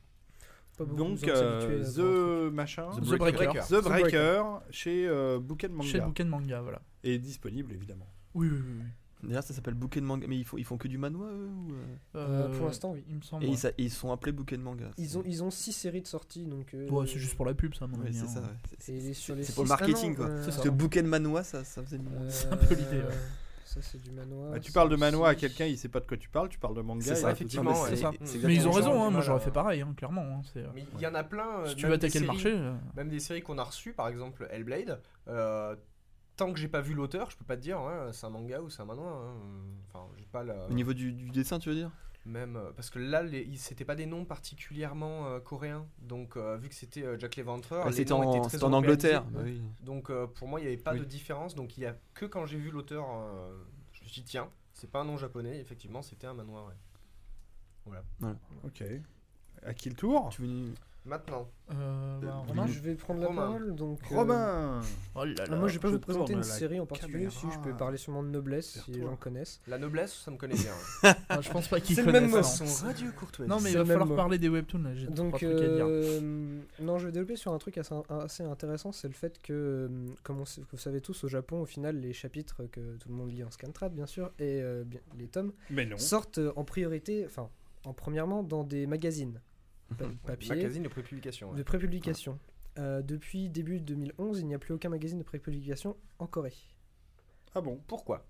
Pas 0.78 0.85
beaucoup 0.87 0.96
Donc, 0.96 1.20
de 1.20 1.28
euh, 1.30 1.78
de 1.85 2.48
The 2.48 2.54
machin, 2.54 2.88
The 2.92 3.00
Breaker. 3.18 3.33
Breaker. 3.46 3.61
The 3.68 3.85
Breaker 3.85 4.42
chez 4.70 5.06
euh, 5.06 5.38
Bouquet 5.38 5.68
de 5.68 5.74
Chez 5.83 5.98
Manga. 5.98 6.06
bouquin 6.06 6.24
de 6.24 6.30
manga, 6.30 6.61
voilà. 6.62 6.80
Et 7.04 7.18
disponible 7.18 7.74
évidemment. 7.74 8.06
Oui, 8.33 8.48
oui, 8.50 8.56
oui. 8.64 8.72
oui. 8.78 8.87
D'ailleurs, 9.22 9.42
ça 9.42 9.52
s'appelle 9.54 9.74
bouquet 9.74 10.00
de 10.00 10.06
manga. 10.06 10.26
Mais 10.28 10.37
ils 10.38 10.44
font, 10.44 10.56
ils 10.56 10.64
font 10.64 10.76
que 10.78 10.88
du 10.88 10.98
manhwa 10.98 11.28
eux 11.28 11.48
ou, 11.48 11.72
euh 11.72 11.85
Euh, 12.16 12.56
pour 12.56 12.66
l'instant, 12.66 12.92
oui. 12.92 13.04
Il 13.09 13.16
me 13.16 13.22
semble. 13.22 13.44
Et 13.44 13.48
ouais. 13.48 13.74
ils, 13.78 13.90
sont 13.90 14.11
appelés 14.12 14.33
bouquet 14.33 14.56
de 14.56 14.62
manga. 14.62 14.90
Ils 14.98 15.18
ont, 15.18 15.22
ils 15.26 15.42
ont 15.44 15.50
six 15.50 15.72
séries 15.72 16.02
de 16.02 16.06
sorties, 16.06 16.46
donc. 16.46 16.72
euh, 16.74 16.88
Ouais, 16.88 17.06
c'est 17.06 17.18
juste 17.18 17.37
pour 17.37 17.46
la 17.46 17.54
pub, 17.54 17.74
ça, 17.74 17.87
mon 17.87 17.98
Ouais, 17.98 18.12
c'est 18.12 18.20
hein. 18.20 18.26
ça. 18.26 18.40
ouais. 18.40 18.46
C'est- 18.78 19.24
pour 19.26 19.37
le 19.37 19.42
six- 19.44 19.54
ah 19.61 19.64
marketing, 19.64 20.11
non, 20.11 20.16
quoi. 20.16 20.26
euh, 20.26 20.38
C'est 20.40 20.44
Parce 20.46 20.56
ça. 20.56 20.62
que 20.62 20.68
bouquet 20.68 21.02
de 21.02 21.09
manhwa, 21.09 21.42
ça, 21.44 21.64
ça 21.64 21.83
faisait 21.83 21.98
euh, 21.98 22.30
C'est 22.30 22.48
un 22.52 22.56
peu 22.56 22.74
l'idée, 22.74 22.98
ouais. 22.98 23.14
Ça, 23.64 23.80
c'est 23.83 24.02
du 24.02 24.11
manoir. 24.11 24.50
Bah, 24.50 24.59
tu 24.59 24.72
parles 24.72 24.88
de 24.88 24.96
manoir 24.96 25.28
à 25.28 25.35
quelqu'un, 25.37 25.64
il 25.64 25.78
sait 25.78 25.88
pas 25.88 26.00
de 26.00 26.06
quoi 26.06 26.16
tu 26.16 26.28
parles, 26.28 26.48
tu 26.48 26.59
parles 26.59 26.74
de 26.74 26.80
manga. 26.80 27.14
Ça, 27.14 27.30
effectivement, 27.30 27.72
C'est 27.87 27.94
ça. 27.96 28.11
Mais 28.42 28.54
ils 28.56 28.66
ont 28.66 28.72
raison, 28.72 29.00
hein, 29.00 29.11
moi 29.11 29.20
j'aurais 29.20 29.38
fait 29.38 29.52
pareil, 29.52 29.80
hein, 29.83 29.94
clairement. 29.96 30.22
hein, 30.22 30.42
Mais 30.74 30.85
il 30.96 31.00
y 31.00 31.06
en 31.06 31.14
a 31.14 31.22
plein. 31.22 31.61
euh, 31.61 31.66
Si 31.66 31.76
tu 31.76 31.87
veux 31.87 31.92
attaquer 31.92 32.18
le 32.18 32.26
marché. 32.26 32.50
euh, 32.52 32.72
Même 32.96 33.09
des 33.11 33.20
séries 33.20 33.42
qu'on 33.42 33.59
a 33.59 33.62
reçues, 33.64 33.92
par 33.92 34.09
exemple 34.09 34.48
Hellblade. 34.50 35.00
Tant 36.40 36.53
que 36.53 36.59
j'ai 36.59 36.68
pas 36.68 36.81
vu 36.81 36.94
l'auteur, 36.94 37.31
je 37.31 37.37
peux 37.37 37.44
pas 37.44 37.57
te 37.57 37.62
dire 37.62 37.81
ouais, 37.83 38.12
c'est 38.12 38.26
un 38.26 38.31
manga 38.31 38.61
ou 38.61 38.70
c'est 38.70 38.83
un 38.83 38.87
manhwa. 38.87 39.11
hein. 39.11 39.35
Enfin, 39.88 40.07
j'ai 40.18 40.24
pas 40.26 40.42
la. 40.42 40.66
Au 40.68 40.72
niveau 40.72 40.92
du, 40.94 41.12
du 41.12 41.31
dessin, 41.31 41.59
tu 41.59 41.68
veux 41.68 41.74
dire? 41.74 41.90
Même 42.26 42.57
euh, 42.57 42.70
parce 42.76 42.90
que 42.90 42.98
là, 42.98 43.22
c'était 43.57 43.85
pas 43.87 43.94
des 43.94 44.05
noms 44.07 44.24
particulièrement 44.26 45.26
euh, 45.26 45.40
coréens. 45.40 45.87
Donc, 46.03 46.37
euh, 46.37 46.57
vu 46.59 46.68
que 46.68 46.74
c'était 46.74 47.03
euh, 47.03 47.18
Jack 47.18 47.37
l'Éventreur, 47.37 47.85
Ouais, 47.85 47.90
les 47.90 47.96
C'était 47.96 48.12
en, 48.12 48.42
très. 48.42 48.62
Angleterre. 48.64 49.24
bah 49.24 49.40
oui. 49.42 49.62
Donc, 49.83 50.11
euh, 50.11 50.26
pour 50.26 50.46
moi, 50.46 50.61
il 50.61 50.64
n'y 50.64 50.68
avait 50.68 50.76
pas 50.83 50.92
Oui. 50.92 51.00
de 51.00 51.05
différence. 51.05 51.55
Donc, 51.55 51.79
il 51.79 51.83
y 51.83 51.87
a 51.87 51.96
que 52.14 52.26
quand 52.26 52.44
j'ai 52.44 52.59
vu 52.59 52.70
l'auteur, 52.70 53.07
euh, 53.11 53.57
je 53.92 54.03
me 54.03 54.09
suis 54.09 54.20
dit 54.20 54.29
tiens, 54.29 54.48
c'est 54.74 54.90
pas 54.90 55.00
un 55.00 55.05
nom 55.07 55.16
japonais. 55.16 55.59
Effectivement, 55.61 56.03
c'était 56.03 56.26
un 56.26 56.35
manoir. 56.35 56.70
ouais. 57.87 57.94
Ok. 58.64 58.85
À 59.64 59.72
qui 59.74 59.88
le 59.90 59.96
tour? 59.96 60.29
Tu 60.31 60.42
veux... 60.42 60.72
Maintenant, 61.06 61.48
euh, 61.72 62.18
bah, 62.20 62.42
Oui. 62.42 62.48
Romain 62.48 62.66
Je 62.66 62.78
vais 62.80 62.94
prendre 62.94 63.20
la 63.20 63.28
Romain. 63.28 63.42
parole. 63.42 63.74
Donc, 63.74 64.00
euh, 64.12 64.16
Romain 64.16 64.80
Oh 65.14 65.24
là 65.24 65.34
ah, 65.50 65.56
moi, 65.56 65.66
je 65.68 65.72
vais 65.74 65.78
pas 65.80 65.88
je 65.88 65.94
vous 65.94 65.98
présenter 65.98 66.34
une 66.34 66.42
série 66.42 66.78
en 66.78 66.84
particulier. 66.84 67.30
Si 67.30 67.46
je 67.50 67.58
peux 67.60 67.74
parler 67.74 67.96
sûrement 67.96 68.22
de 68.22 68.28
Noblesse, 68.28 68.82
si 68.84 68.90
les 68.92 69.00
gens 69.00 69.16
connaissent. 69.16 69.60
la 69.66 69.78
noblesse, 69.78 70.12
ça 70.12 70.30
me 70.30 70.36
connaît 70.36 70.54
bien. 70.56 70.72
Ah, 71.30 71.40
je 71.40 71.50
pense 71.50 71.68
pas 71.68 71.80
qu'ils 71.80 71.96
C'est 71.96 72.02
le 72.02 72.12
même 72.12 72.30
connaissent. 72.30 72.60
mot. 72.60 72.66
non. 72.66 72.70
Son 72.72 72.84
radieux 72.86 73.12
courtois. 73.12 73.46
Non, 73.46 73.60
mais 73.60 73.70
il 73.72 73.78
va 73.78 73.84
falloir 73.86 74.06
mot. 74.06 74.14
parler 74.14 74.36
des 74.38 74.48
webtoons 74.50 74.82
là. 74.82 74.90
Donc, 75.10 75.42
euh, 75.42 76.60
non, 76.80 76.98
je 76.98 77.06
vais 77.06 77.12
développer 77.12 77.36
sur 77.36 77.52
un 77.52 77.58
truc 77.58 77.78
assez, 77.78 77.94
assez 78.10 78.42
intéressant, 78.42 78.92
c'est 78.92 79.08
le 79.08 79.14
fait 79.14 79.40
que, 79.40 79.52
euh, 79.52 79.88
comme 80.22 80.40
on 80.40 80.44
sait- 80.44 80.62
vous 80.70 80.78
savez 80.78 81.00
tous, 81.00 81.24
au 81.24 81.28
Japon, 81.28 81.60
au 81.62 81.66
final, 81.66 81.96
les 81.98 82.12
chapitres 82.12 82.64
que 82.70 82.96
tout 82.98 83.08
le 83.08 83.14
monde 83.14 83.30
lit 83.32 83.42
en 83.44 83.50
scantrad, 83.50 83.92
bien 83.94 84.06
sûr, 84.06 84.30
et 84.38 84.60
euh, 84.60 84.84
les 85.18 85.28
tomes, 85.28 85.52
Mais 85.70 85.86
non. 85.86 85.96
sortent 85.96 86.38
euh, 86.38 86.52
en 86.56 86.64
priorité, 86.64 87.24
enfin, 87.26 87.48
en 87.84 87.92
premièrement, 87.94 88.42
dans 88.42 88.64
des 88.64 88.86
magazines 88.86 89.40
pa- 89.98 90.05
papier 90.26 90.48
Magazine 90.57 90.83
de 90.83 90.88
prépublication. 90.88 91.50
ouais. 91.50 91.59
de 91.59 91.62
prépublication. 91.62 92.38
Euh, 92.79 93.03
depuis 93.03 93.48
début 93.48 93.81
2011, 93.81 94.40
il 94.40 94.46
n'y 94.46 94.55
a 94.55 94.59
plus 94.59 94.72
aucun 94.74 94.88
magazine 94.88 95.18
de 95.18 95.24
prépublication 95.24 95.96
en 96.18 96.26
Corée. 96.26 96.55
Ah 97.55 97.61
bon 97.61 97.81
Pourquoi? 97.87 98.24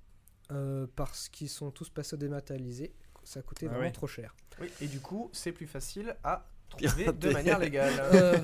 Euh, 0.51 0.87
parce 0.97 1.29
qu'ils 1.29 1.49
sont 1.51 1.71
tous 1.71 1.91
passés 1.91 2.15
au 2.15 2.17
dématérialisé, 2.17 2.93
ça 3.23 3.43
coûtait 3.43 3.67
Ah 3.71 3.75
vraiment 3.75 3.91
trop 3.93 4.07
cher. 4.07 4.35
Oui, 4.61 4.69
et 4.81 4.87
du 4.87 4.99
coup, 5.01 5.29
c'est 5.33 5.53
plus 5.53 5.67
facile 5.67 6.17
à 6.25 6.49
trouver 6.71 7.13
de 7.13 7.31
manière 7.31 7.59
légale. 7.59 7.93
Euh, 8.15 8.37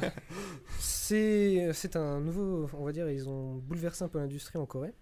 c'est 0.79 1.71
c'est 1.73 1.97
un 1.97 2.21
nouveau, 2.21 2.69
on 2.75 2.85
va 2.85 2.93
dire, 2.93 3.09
ils 3.11 3.29
ont 3.29 3.55
bouleversé 3.57 4.05
un 4.05 4.09
peu 4.09 4.19
l'industrie 4.19 4.59
en 4.59 4.67
Corée. 4.67 4.93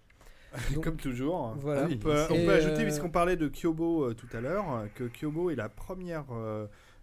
Donc, 0.73 0.83
Comme 0.85 0.95
toujours. 0.97 1.53
Voilà. 1.59 1.81
Ah 1.83 1.87
oui. 1.87 1.95
On 1.95 1.99
peut, 1.99 2.23
on 2.29 2.45
peut 2.45 2.53
ajouter, 2.53 2.83
puisqu'on 2.83 3.09
parlait 3.09 3.35
de 3.35 3.49
Kyobo 3.49 4.05
euh, 4.05 4.13
tout 4.13 4.29
à 4.31 4.39
l'heure, 4.39 4.87
que 4.95 5.03
Kyobo 5.03 5.49
est 5.51 5.55
la 5.55 5.67
première, 5.67 6.25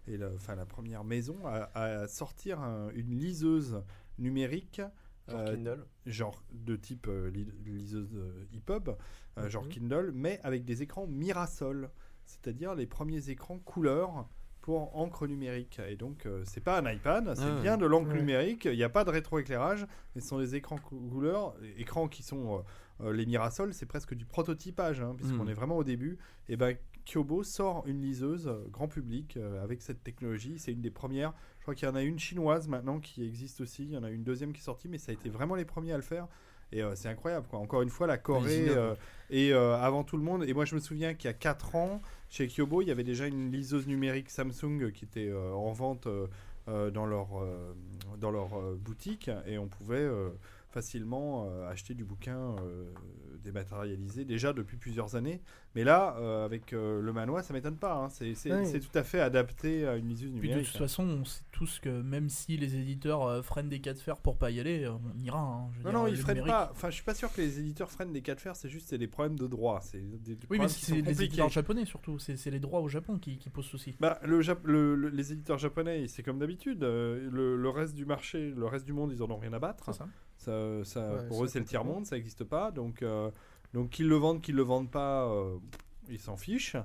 est 0.07 0.17
la, 0.17 0.29
enfin, 0.33 0.55
la 0.55 0.65
première 0.65 1.03
maison 1.03 1.35
à, 1.45 1.69
à 1.73 2.07
sortir 2.07 2.59
un- 2.61 2.89
une 2.95 3.11
liseuse 3.11 3.81
numérique, 4.17 4.81
Genre 5.27 5.39
euh, 5.39 5.55
Kindle. 5.55 5.85
genre 6.05 6.43
de 6.51 6.75
type 6.75 7.07
euh, 7.07 7.29
li- 7.29 7.47
liseuse 7.65 8.15
euh, 8.15 8.45
EPUB, 8.53 8.89
euh, 9.37 9.49
genre 9.49 9.63
Mhm. 9.63 9.69
Kindle, 9.69 10.11
mais 10.13 10.39
avec 10.43 10.65
des 10.65 10.81
écrans 10.81 11.07
Mirasol, 11.07 11.89
c'est-à-dire 12.25 12.75
les 12.75 12.85
premiers 12.87 13.29
écrans 13.29 13.59
couleur 13.59 14.27
pour 14.61 14.95
encre 14.97 15.27
numérique. 15.27 15.79
Et 15.89 15.97
donc, 15.97 16.25
euh, 16.25 16.41
c'est 16.45 16.61
pas 16.61 16.79
un 16.79 16.89
iPad, 16.89 17.33
c'est 17.35 17.41
Ah 17.43 17.55
ouais. 17.55 17.61
bien 17.61 17.77
de 17.77 17.85
l'encre 17.85 18.11
Ouais. 18.11 18.19
numérique. 18.19 18.63
Il 18.65 18.77
n'y 18.77 18.83
a 18.83 18.89
pas 18.89 19.03
de 19.03 19.09
rétroéclairage, 19.09 19.85
mais 20.15 20.21
ce 20.21 20.29
sont 20.29 20.39
des 20.39 20.55
écrans 20.55 20.77
cou- 20.77 20.99
couleur, 21.11 21.55
écrans 21.77 22.07
qui 22.07 22.23
sont 22.23 22.59
euh, 23.01 23.07
euh, 23.07 23.11
les 23.13 23.25
Mirasol, 23.25 23.73
c'est 23.73 23.85
presque 23.85 24.13
du 24.13 24.25
prototypage, 24.25 25.01
hein, 25.01 25.15
puisqu'on 25.17 25.43
Mhm. 25.43 25.49
est 25.49 25.53
vraiment 25.53 25.75
au 25.77 25.83
début. 25.83 26.17
Et 26.47 26.55
ben, 26.55 26.77
Kyobo 27.05 27.43
sort 27.43 27.83
une 27.85 28.01
liseuse 28.01 28.47
euh, 28.47 28.65
grand 28.71 28.87
public 28.87 29.37
euh, 29.37 29.63
avec 29.63 29.81
cette 29.81 30.03
technologie. 30.03 30.57
C'est 30.57 30.71
une 30.71 30.81
des 30.81 30.91
premières. 30.91 31.33
Je 31.59 31.63
crois 31.63 31.75
qu'il 31.75 31.87
y 31.87 31.91
en 31.91 31.95
a 31.95 32.01
une 32.03 32.19
chinoise 32.19 32.67
maintenant 32.67 32.99
qui 32.99 33.23
existe 33.25 33.61
aussi. 33.61 33.83
Il 33.83 33.91
y 33.91 33.97
en 33.97 34.03
a 34.03 34.09
une 34.09 34.23
deuxième 34.23 34.53
qui 34.53 34.59
est 34.59 34.63
sortie, 34.63 34.87
mais 34.87 34.97
ça 34.97 35.11
a 35.11 35.13
été 35.13 35.29
vraiment 35.29 35.55
les 35.55 35.65
premiers 35.65 35.93
à 35.93 35.97
le 35.97 36.03
faire. 36.03 36.27
Et 36.73 36.81
euh, 36.81 36.95
c'est 36.95 37.07
incroyable. 37.07 37.45
Quoi. 37.47 37.59
Encore 37.59 37.83
une 37.83 37.89
fois, 37.89 38.07
la 38.07 38.17
Corée 38.17 38.65
euh, 38.69 38.95
est 39.29 39.51
euh, 39.51 39.77
avant 39.77 40.03
tout 40.03 40.17
le 40.17 40.23
monde. 40.23 40.43
Et 40.43 40.53
moi, 40.53 40.65
je 40.65 40.73
me 40.73 40.79
souviens 40.79 41.13
qu'il 41.13 41.27
y 41.27 41.29
a 41.29 41.33
4 41.33 41.75
ans, 41.75 42.01
chez 42.29 42.47
Kyobo, 42.47 42.81
il 42.81 42.87
y 42.87 42.91
avait 42.91 43.03
déjà 43.03 43.27
une 43.27 43.51
liseuse 43.51 43.87
numérique 43.87 44.29
Samsung 44.29 44.91
qui 44.91 45.05
était 45.05 45.31
en 45.31 45.71
vente 45.71 46.07
dans 46.67 47.05
leur, 47.05 47.27
dans 48.17 48.31
leur 48.31 48.75
boutique. 48.75 49.29
Et 49.45 49.59
on 49.59 49.67
pouvait 49.67 50.09
facilement 50.73 51.47
euh, 51.49 51.69
acheter 51.69 51.93
du 51.93 52.03
bouquin 52.03 52.55
euh, 52.63 52.91
dématérialisé 53.43 54.25
déjà 54.25 54.53
depuis 54.53 54.77
plusieurs 54.77 55.15
années. 55.15 55.41
Mais 55.75 55.83
là, 55.83 56.15
euh, 56.19 56.45
avec 56.45 56.73
euh, 56.73 57.01
le 57.01 57.13
manoir, 57.13 57.43
ça 57.43 57.53
m'étonne 57.53 57.77
pas. 57.77 57.95
hein. 57.95 58.09
C'est 58.09 58.33
tout 58.79 58.97
à 58.97 59.03
fait 59.03 59.19
adapté 59.19 59.87
à 59.87 59.95
une 59.95 60.07
liseuse 60.07 60.29
Puis 60.31 60.39
de 60.39 60.53
numérique. 60.53 60.67
toute 60.71 60.77
façon, 60.77 61.03
on 61.03 61.25
sait 61.25 61.41
tous 61.51 61.79
que 61.79 61.89
même 61.89 62.29
si 62.29 62.57
les 62.57 62.75
éditeurs 62.75 63.23
euh, 63.25 63.41
freinent 63.41 63.69
des 63.69 63.79
cas 63.79 63.93
de 63.93 63.99
fer 63.99 64.17
pour 64.17 64.37
pas 64.37 64.51
y 64.51 64.59
aller, 64.59 64.87
on 64.87 65.17
ira. 65.19 65.39
hein, 65.39 65.69
Non, 65.83 65.89
dire, 65.89 65.93
non, 65.93 66.07
ils 66.07 66.17
freinent 66.17 66.37
numérique- 66.37 66.51
pas. 66.53 66.69
Enfin, 66.71 66.89
je 66.89 66.95
suis 66.95 67.03
pas 67.03 67.15
sûr 67.15 67.31
que 67.33 67.41
les 67.41 67.59
éditeurs 67.59 67.89
freinent 67.91 68.13
des 68.13 68.21
cas 68.21 68.35
de 68.35 68.39
fer. 68.41 68.55
C'est 68.55 68.69
juste 68.69 68.87
c'est 68.89 68.97
des 68.97 69.07
problèmes 69.07 69.37
de 69.37 69.47
droit. 69.47 69.79
C'est 69.81 69.99
des, 70.23 70.35
des 70.35 70.47
Oui, 70.49 70.59
mais 70.59 70.67
c'est 70.67 71.01
les 71.01 71.23
éditeurs 71.23 71.49
japonais 71.49 71.85
surtout. 71.85 72.19
C'est 72.19 72.35
c'est 72.37 72.51
les 72.51 72.59
droits 72.59 72.81
au 72.81 72.87
Japon 72.87 73.17
qui, 73.19 73.37
qui 73.37 73.49
posent 73.49 73.65
souci. 73.65 73.95
Bah, 73.99 74.19
le, 74.23 74.41
Jap- 74.41 74.63
le- 74.65 74.95
le- 74.95 75.09
les 75.09 75.31
éditeurs 75.33 75.57
japonais, 75.57 76.07
c'est 76.07 76.23
comme 76.23 76.39
d'habitude. 76.39 76.83
euh, 76.83 77.29
le, 77.31 77.57
le 77.57 77.69
reste 77.69 77.95
du 77.95 78.05
marché, 78.05 78.51
le 78.55 78.65
reste 78.65 78.85
du 78.85 78.93
monde, 78.93 79.11
ils 79.11 79.21
en 79.23 79.29
ont 79.31 79.37
rien 79.37 79.53
à 79.53 79.59
battre. 79.59 79.83
C'est 79.85 79.93
ça. 79.97 80.07
Ça, 80.43 80.83
ça- 80.83 81.13
Ouais, 81.15 81.27
pour 81.27 81.43
eux, 81.43 81.47
c'est 81.47 81.59
le 81.59 81.65
tiers-monde, 81.65 82.05
ça 82.05 82.15
n'existe 82.15 82.43
pas. 82.43 82.71
Donc, 82.71 83.01
euh, 83.01 83.31
donc 83.73 83.89
qu'ils 83.91 84.07
le 84.07 84.15
vendent, 84.15 84.41
qu'ils 84.41 84.55
le 84.55 84.63
vendent 84.63 84.91
pas, 84.91 85.25
euh, 85.29 85.57
ils 86.09 86.19
s'en 86.19 86.35
fichent. 86.37 86.75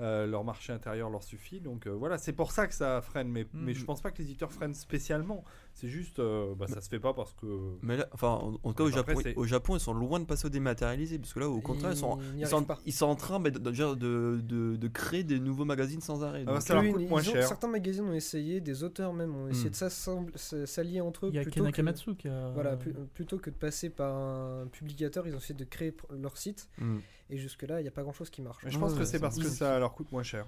Euh, 0.00 0.28
leur 0.28 0.44
marché 0.44 0.72
intérieur 0.72 1.10
leur 1.10 1.24
suffit. 1.24 1.58
Donc 1.58 1.88
euh, 1.88 1.90
voilà, 1.90 2.18
c'est 2.18 2.32
pour 2.32 2.52
ça 2.52 2.68
que 2.68 2.74
ça 2.74 3.00
freine. 3.00 3.26
Mais, 3.28 3.46
mais 3.52 3.72
Mhm. 3.72 3.78
je 3.78 3.84
pense 3.84 4.00
pas 4.00 4.12
que 4.12 4.18
les 4.18 4.26
éditeurs 4.26 4.52
freinent 4.52 4.72
spécialement. 4.74 5.42
C'est 5.74 5.88
juste, 5.88 6.20
euh, 6.20 6.54
bah, 6.54 6.68
ça 6.68 6.80
se 6.80 6.88
fait 6.88 7.00
pas 7.00 7.12
parce 7.14 7.32
que. 7.34 7.46
Mais 7.82 7.96
là, 7.96 8.06
enfin, 8.12 8.28
en, 8.28 8.54
en 8.62 8.72
tout 8.72 8.74
cas, 8.74 8.84
au 8.84 8.90
Japon, 8.90 9.14
au 9.34 9.44
Japon, 9.44 9.74
ils 9.76 9.80
sont 9.80 9.92
loin 9.94 10.20
de 10.20 10.24
passer 10.24 10.46
au 10.46 10.50
dématérialisé. 10.50 11.18
Parce 11.18 11.32
que 11.34 11.40
là, 11.40 11.48
au 11.48 11.60
contraire, 11.60 11.90
ils 11.90 11.96
sont, 11.96 12.16
ils 12.36 12.46
sont, 12.46 12.62
pas. 12.62 12.78
ils 12.86 12.92
sont 12.92 13.06
en 13.06 13.16
train 13.16 13.40
mais, 13.40 13.50
de, 13.50 13.58
de, 13.58 14.76
de, 14.76 14.88
créer 14.88 15.24
des 15.24 15.40
nouveaux 15.40 15.64
magazines 15.64 16.00
sans 16.00 16.22
arrêt. 16.22 16.44
Ah 16.46 16.60
ça 16.60 16.78
Oui, 16.78 17.08
ont-. 17.10 17.18
Certains 17.20 17.66
magazines 17.68 18.04
ont 18.04 18.12
essayé, 18.14 18.60
des 18.60 18.84
auteurs 18.84 19.12
même 19.12 19.34
ont 19.34 19.48
essayé 19.48 19.68
Hmm. 19.70 20.26
de 20.26 20.66
s'allier 20.66 21.00
entre 21.00 21.26
eux 21.26 21.30
Il 21.30 21.34
y 21.36 21.38
a 21.40 21.42
plutôt 21.42 21.64
que, 21.64 21.68
Akamatsu 21.70 22.14
qui 22.14 22.28
a. 22.28 22.50
voilà, 22.50 22.76
plu- 22.76 22.94
plutôt 23.14 23.38
que 23.38 23.50
de 23.50 23.56
passer 23.56 23.90
par 23.90 24.14
un 24.14 24.66
publicateur, 24.68 25.26
ils 25.26 25.34
ont 25.34 25.38
essayé 25.38 25.54
de 25.56 25.64
créer 25.64 25.92
leur 26.10 26.36
site 26.36 26.68
hmm. 26.78 26.98
Et 27.30 27.36
jusque-là, 27.36 27.80
il 27.80 27.82
n'y 27.82 27.88
a 27.88 27.92
pas 27.92 28.02
grand 28.02 28.12
chose 28.12 28.30
qui 28.30 28.42
marche. 28.42 28.64
Mais 28.64 28.70
je 28.70 28.78
pense 28.78 28.94
que 28.94 29.04
c'est 29.04 29.20
parce 29.20 29.38
que 29.38 29.48
ça 29.48 29.78
leur 29.78 29.94
coûte 29.94 30.10
moins 30.12 30.22
cher. 30.22 30.46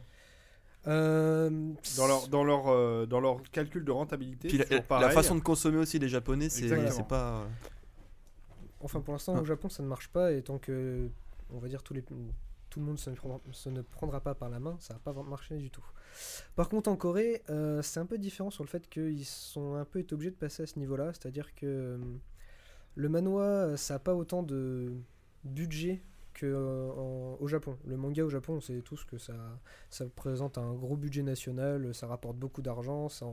Euh, 0.86 1.50
Dans 1.98 2.06
leur, 2.06 2.28
dans 2.28 2.42
leur, 2.42 2.68
euh, 2.68 3.04
dans 3.04 3.20
leur 3.20 3.42
calcul 3.50 3.84
de 3.84 3.90
rentabilité, 3.90 4.48
Puis 4.48 4.58
la, 4.58 5.10
façon 5.10 5.34
de 5.34 5.40
consommer 5.40 5.76
aussi 5.76 5.98
des 5.98 6.08
Japonais, 6.08 6.48
c'est 6.48 7.06
pas. 7.06 7.46
Enfin, 8.82 9.00
pour 9.00 9.12
l'instant, 9.12 9.34
Ah. 9.36 9.42
au 9.42 9.44
Japon, 9.44 9.68
ça 9.68 9.82
ne 9.82 9.88
marche 9.88 10.08
pas 10.08 10.32
et 10.32 10.42
tant 10.42 10.58
que, 10.58 11.10
on 11.50 11.58
va 11.58 11.68
dire, 11.68 11.82
tous 11.82 11.92
les, 11.92 12.02
tout 12.70 12.80
le 12.80 12.86
monde 12.86 12.98
se 12.98 13.10
ne, 13.10 13.14
prendra, 13.14 13.40
se 13.52 13.68
ne 13.68 13.82
prendra 13.82 14.20
pas 14.20 14.34
par 14.34 14.48
la 14.48 14.60
main, 14.60 14.76
ça 14.80 14.94
va 14.94 15.00
pas 15.00 15.22
marcher 15.22 15.58
du 15.58 15.70
tout. 15.70 15.84
Par 16.54 16.68
contre, 16.68 16.88
en 16.88 16.96
Corée, 16.96 17.42
euh, 17.50 17.82
c'est 17.82 18.00
un 18.00 18.06
peu 18.06 18.16
différent 18.16 18.50
sur 18.50 18.64
le 18.64 18.68
fait 18.68 18.88
qu'ils 18.88 19.26
sont 19.26 19.74
un 19.74 19.84
peu 19.84 19.98
été 19.98 20.14
obligés 20.14 20.30
de 20.30 20.36
passer 20.36 20.62
à 20.62 20.66
ce 20.66 20.78
niveau-là, 20.78 21.12
c'est-à-dire 21.12 21.54
que 21.54 21.66
euh, 21.66 21.98
le 22.94 23.10
euh, 23.14 23.76
ça 23.76 23.94
n'a 23.94 23.98
pas 23.98 24.14
autant 24.14 24.42
de 24.42 24.92
budget 25.44 26.02
que 26.34 26.46
euh, 26.46 26.90
en- 26.92 27.36
au 27.40 27.48
Japon. 27.48 27.76
Le 27.86 27.96
manga 27.96 28.24
au 28.24 28.28
Japon, 28.30 28.54
on 28.54 28.60
sait 28.60 28.80
tous 28.82 29.04
que 29.04 29.18
ça, 29.18 29.34
ça 29.90 30.04
présente 30.14 30.58
un 30.58 30.72
gros 30.74 30.96
budget 30.96 31.22
national, 31.22 31.94
ça 31.94 32.06
rapporte 32.06 32.36
beaucoup 32.36 32.62
d'argent, 32.62 33.04
enfin. 33.04 33.32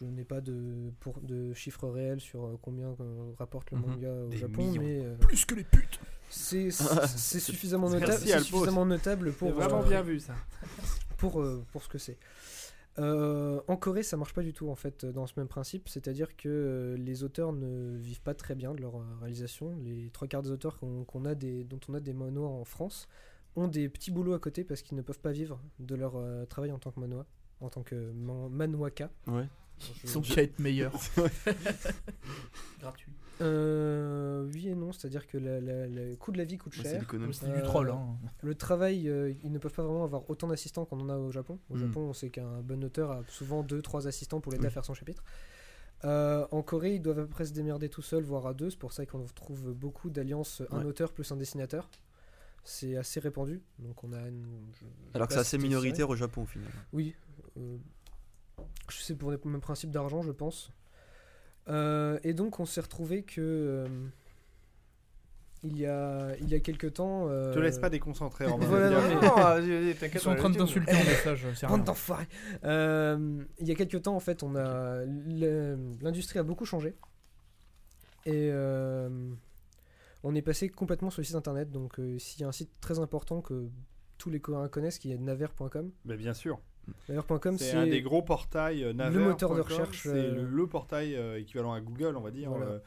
Je 0.00 0.04
n'ai 0.04 0.22
pas 0.22 0.40
de, 0.40 0.92
pour, 1.00 1.20
de 1.22 1.52
chiffres 1.54 1.88
réels 1.88 2.20
sur 2.20 2.44
euh, 2.44 2.56
combien 2.62 2.94
euh, 3.00 3.32
rapporte 3.36 3.72
le 3.72 3.78
Mhm. 3.78 3.84
manga 3.86 4.12
au 4.12 4.28
Des 4.28 4.36
Japon, 4.36 4.62
millions. 4.66 4.80
mais 4.82 5.04
euh, 5.04 5.16
Plus 5.16 5.44
que 5.44 5.56
les 5.56 5.64
putes 5.64 5.98
c'est 6.30 6.70
suffisamment, 7.40 7.88
notable, 7.90 8.18
suffisamment 8.18 8.86
notable 8.86 9.32
pour, 9.32 9.48
C'est 9.48 9.54
vraiment 9.54 9.80
euh, 9.80 9.88
bien 9.88 10.02
vu 10.02 10.20
ça. 10.20 10.34
pour, 11.16 11.40
euh, 11.40 11.64
pour 11.72 11.82
ce 11.82 11.88
que 11.88 11.98
c'est. 11.98 12.16
Euh, 12.98 13.60
en 13.68 13.76
Corée, 13.76 14.02
ça 14.02 14.16
marche 14.16 14.34
pas 14.34 14.42
du 14.42 14.52
tout 14.52 14.68
en 14.68 14.74
fait 14.74 15.04
dans 15.06 15.26
ce 15.26 15.34
même 15.36 15.48
principe, 15.48 15.88
c'est-à-dire 15.88 16.36
que 16.36 16.48
euh, 16.48 16.96
les 16.96 17.22
auteurs 17.22 17.52
ne 17.52 17.96
vivent 17.96 18.22
pas 18.22 18.34
très 18.34 18.54
bien 18.54 18.74
de 18.74 18.80
leur 18.80 18.96
euh, 18.96 19.04
réalisation. 19.20 19.76
Les 19.84 20.10
trois 20.10 20.26
quarts 20.26 20.42
des 20.42 20.50
auteurs 20.50 20.78
qu'on 20.78 21.24
a 21.24 21.34
dont 21.34 21.80
on 21.88 21.94
a 21.94 22.00
des 22.00 22.12
monos 22.12 22.46
en 22.46 22.64
France 22.64 23.08
ont 23.56 23.68
des 23.68 23.88
petits 23.88 24.10
boulots 24.10 24.34
à 24.34 24.38
côté 24.38 24.64
parce 24.64 24.82
qu'ils 24.82 24.96
ne 24.96 25.02
peuvent 25.02 25.20
pas 25.20 25.32
vivre 25.32 25.60
de 25.78 25.94
leur 25.94 26.20
travail 26.48 26.72
en 26.72 26.78
tant 26.78 26.90
que 26.90 27.00
manoa, 27.00 27.26
en 27.60 27.68
tant 27.68 27.82
que 27.82 28.12
man-. 28.12 28.76
Ils 30.04 30.08
sont 30.10 30.20
qu'à 30.20 30.42
être 30.42 30.58
meilleurs. 30.58 30.92
Gratuit. 32.80 33.12
Euh, 33.40 34.48
oui 34.52 34.68
et 34.68 34.74
non, 34.74 34.90
c'est-à-dire 34.92 35.26
que 35.26 35.38
la- 35.38 35.60
la- 35.60 35.86
le 35.86 36.16
coût 36.16 36.32
de 36.32 36.38
la 36.38 36.44
vie 36.44 36.58
coûte 36.58 36.76
Ouais, 36.76 36.82
cher. 36.82 37.00
l'économie. 37.00 37.32
C'est 37.32 37.46
du 37.46 37.52
Euh, 37.52 37.62
troll. 37.62 37.90
Hein. 37.90 38.16
Le 38.42 38.54
travail, 38.56 39.08
euh, 39.08 39.32
ils 39.44 39.52
ne 39.52 39.58
peuvent 39.58 39.72
pas 39.72 39.84
vraiment 39.84 40.02
avoir 40.04 40.28
autant 40.28 40.48
d'assistants 40.48 40.84
qu'on 40.84 40.98
en 41.00 41.08
a 41.08 41.16
au 41.16 41.30
Japon. 41.30 41.58
Au 41.70 41.76
Mm. 41.76 41.78
Japon, 41.78 42.00
on 42.00 42.12
sait 42.12 42.30
qu'un 42.30 42.60
bon 42.62 42.82
auteur 42.82 43.12
a 43.12 43.22
souvent 43.28 43.62
2-3 43.62 44.08
assistants 44.08 44.40
pour 44.40 44.50
l'aider 44.52 44.66
à 44.66 44.70
faire 44.70 44.84
son 44.84 44.94
chapitre. 44.94 45.22
Euh, 46.04 46.46
en 46.50 46.62
Corée, 46.62 46.94
ils 46.96 47.02
doivent 47.02 47.18
à 47.20 47.22
peu 47.22 47.28
près 47.28 47.44
se 47.44 47.52
démerder 47.52 47.88
tout 47.88 48.02
seuls, 48.02 48.24
voire 48.24 48.46
à 48.46 48.54
deux. 48.54 48.70
C'est 48.70 48.78
pour 48.78 48.92
ça 48.92 49.06
qu'on 49.06 49.24
trouve 49.26 49.72
beaucoup 49.72 50.10
d'alliances 50.10 50.62
un 50.72 50.78
Ouais. 50.80 50.84
auteur 50.84 51.12
plus 51.12 51.30
un 51.30 51.36
dessinateur. 51.36 51.88
C'est 52.64 52.96
assez 52.96 53.18
répandu. 53.20 53.62
Donc 53.78 54.02
on 54.04 54.12
a 54.12 54.20
une- 54.28 54.66
je- 54.72 54.80
je 54.80 55.14
Alors 55.14 55.26
que 55.28 55.34
c'est 55.34 55.40
assez 55.40 55.58
minoritaire 55.58 56.10
au 56.10 56.16
Japon 56.16 56.42
au 56.42 56.46
final. 56.46 56.68
Oui. 56.92 57.14
euh, 57.56 57.76
je 58.90 58.96
sais 58.98 59.14
pour 59.14 59.30
les 59.30 59.38
mêmes 59.44 59.60
principes 59.60 59.90
d'argent, 59.90 60.22
je 60.22 60.32
pense. 60.32 60.70
Euh, 61.68 62.18
et 62.24 62.32
donc 62.34 62.60
on 62.60 62.64
s'est 62.66 62.80
retrouvé 62.80 63.22
que 63.24 63.40
euh, 63.40 63.86
il 65.64 65.76
y 65.76 65.86
a 65.86 66.34
il 66.40 66.48
y 66.48 66.54
a 66.54 66.60
quelques 66.60 66.94
temps. 66.94 67.26
euh, 67.28 67.52
Te 67.52 67.58
laisse 67.58 67.78
pas 67.78 67.90
déconcentrer 67.90 68.46
en 68.46 68.56
Voilà, 68.58 68.90
mode- 68.90 69.10
non, 69.22 69.28
mais- 69.60 69.90
Ils 70.14 70.18
sont 70.20 70.30
en 70.30 70.32
on 70.32 70.36
train 70.36 70.48
de 70.50 70.54
le 70.54 70.60
t'insulter 70.60 70.92
en 70.94 71.04
message. 71.04 71.46
c'est. 71.54 71.66
Bande 71.66 71.84
d'enfoirés. 71.84 72.26
Euh, 72.64 73.44
Il 73.58 73.68
y 73.68 73.72
a 73.72 73.74
quelques 73.74 74.02
temps, 74.02 74.14
en 74.16 74.20
fait, 74.20 74.42
on 74.42 74.54
a 74.56 75.04
le- 75.04 75.78
l'industrie 76.00 76.38
a 76.38 76.42
beaucoup 76.42 76.64
changé 76.64 76.94
et 78.24 78.50
euh, 78.52 79.08
on 80.22 80.34
est 80.34 80.42
passé 80.42 80.68
complètement 80.68 81.10
sur 81.10 81.20
le 81.20 81.24
site 81.26 81.36
internet. 81.36 81.70
Donc, 81.70 81.98
euh, 81.98 82.18
s'il 82.18 82.40
y 82.40 82.44
a 82.44 82.48
un 82.48 82.52
site 82.52 82.70
très 82.80 82.98
important 82.98 83.40
que 83.42 83.68
tous 84.16 84.30
les 84.30 84.40
Coréens 84.40 84.68
connaissent, 84.68 84.98
qui 84.98 85.12
est 85.12 85.18
naver.com. 85.18 85.90
Mais 86.04 86.16
bien 86.16 86.34
sûr. 86.34 86.60
Naver.com, 87.08 87.56
C'est 87.58 87.72
un 87.72 87.86
des 87.86 88.02
gros 88.02 88.22
portails 88.22 88.84
euh, 88.84 88.92
Naver. 88.92 89.18
moteur 89.20 89.54
de 89.54 89.60
recherche, 89.60 90.02
C'est 90.04 90.08
euh, 90.10 90.34
le, 90.36 90.44
le 90.44 90.66
portail 90.66 91.14
euh, 91.16 91.38
équivalent 91.40 91.72
à 91.72 91.80
Google, 91.80 92.16
on 92.16 92.20
va 92.20 92.30
dire. 92.30 92.50
Voilà. 92.50 92.80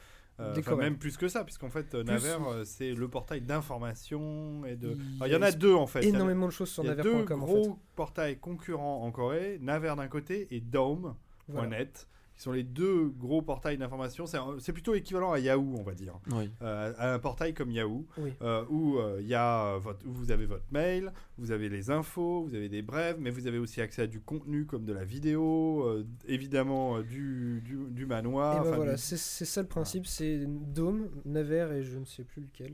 enfin, 0.57 0.75
même 0.75 0.97
plus 0.97 1.17
que 1.17 1.27
ça, 1.27 1.43
puisqu'en 1.43 1.69
fait, 1.69 1.89
Plus- 1.89 2.03
Naver, 2.03 2.37
c'est 2.65 2.93
le 2.93 3.07
portail 3.07 3.41
d'information 3.41 4.65
et 4.65 4.75
de. 4.75 4.97
Il 5.25 5.31
y 5.31 5.35
en 5.35 5.41
a 5.41 5.51
deux 5.51 5.73
en 5.73 5.85
fait. 5.87 5.99
Il 6.01 6.09
y 6.09 6.11
a- 6.11 6.15
énormément 6.15 6.47
de 6.47 6.51
choses 6.51 6.69
sur 6.69 6.83
Il 6.83 6.87
y 6.87 6.89
a 6.89 6.95
deux 6.95 7.11
naver.com. 7.13 7.41
En 7.41 7.45
gros 7.45 7.63
fait. 7.63 7.69
portails 7.95 8.37
concurrents 8.39 9.03
en 9.03 9.11
Corée, 9.11 9.59
Naver 9.61 9.93
d'un 9.97 10.07
côté 10.07 10.47
et 10.51 10.59
Dome.net, 10.59 11.15
Voilà. 11.47 11.85
Qui 12.41 12.45
sont 12.45 12.51
les 12.53 12.63
deux 12.63 13.09
gros 13.19 13.43
portails 13.43 13.77
d'information. 13.77 14.25
C'est 14.57 14.73
plutôt 14.73 14.95
équivalent 14.95 15.31
à 15.31 15.37
Yahoo, 15.37 15.75
on 15.77 15.83
va 15.83 15.93
dire. 15.93 16.19
Oui. 16.31 16.49
Euh, 16.63 16.91
à 16.97 17.13
un 17.13 17.19
portail 17.19 17.53
comme 17.53 17.69
Yahoo, 17.69 18.07
Oui. 18.17 18.31
euh, 18.41 18.65
où, 18.67 18.97
euh, 18.97 19.19
il 19.21 19.27
y 19.27 19.35
a, 19.35 19.77
votre, 19.77 20.03
où 20.07 20.11
vous 20.11 20.31
avez 20.31 20.47
votre 20.47 20.65
mail, 20.71 21.13
vous 21.37 21.51
avez 21.51 21.69
les 21.69 21.91
infos, 21.91 22.41
vous 22.41 22.55
avez 22.55 22.67
des 22.67 22.81
brèves, 22.81 23.17
mais 23.19 23.29
vous 23.29 23.45
avez 23.45 23.59
aussi 23.59 23.79
accès 23.79 24.01
à 24.01 24.07
du 24.07 24.21
contenu 24.21 24.65
comme 24.65 24.85
de 24.85 24.93
la 24.93 25.03
vidéo, 25.05 25.87
évidemment 26.27 26.99
du, 27.01 27.61
du, 27.63 27.77
du 27.91 28.05
manoir. 28.07 28.65
Et 28.65 28.69
ben 28.71 28.75
voilà, 28.75 28.95
du- 28.95 29.01
c'est 29.01 29.17
c'est 29.17 29.45
ça 29.45 29.61
le 29.61 29.67
principe. 29.67 30.07
C'est 30.07 30.43
Dome, 30.47 31.09
Naver 31.25 31.69
et 31.75 31.83
je 31.83 31.99
ne 31.99 32.05
sais 32.05 32.23
plus 32.23 32.41
lequel 32.41 32.73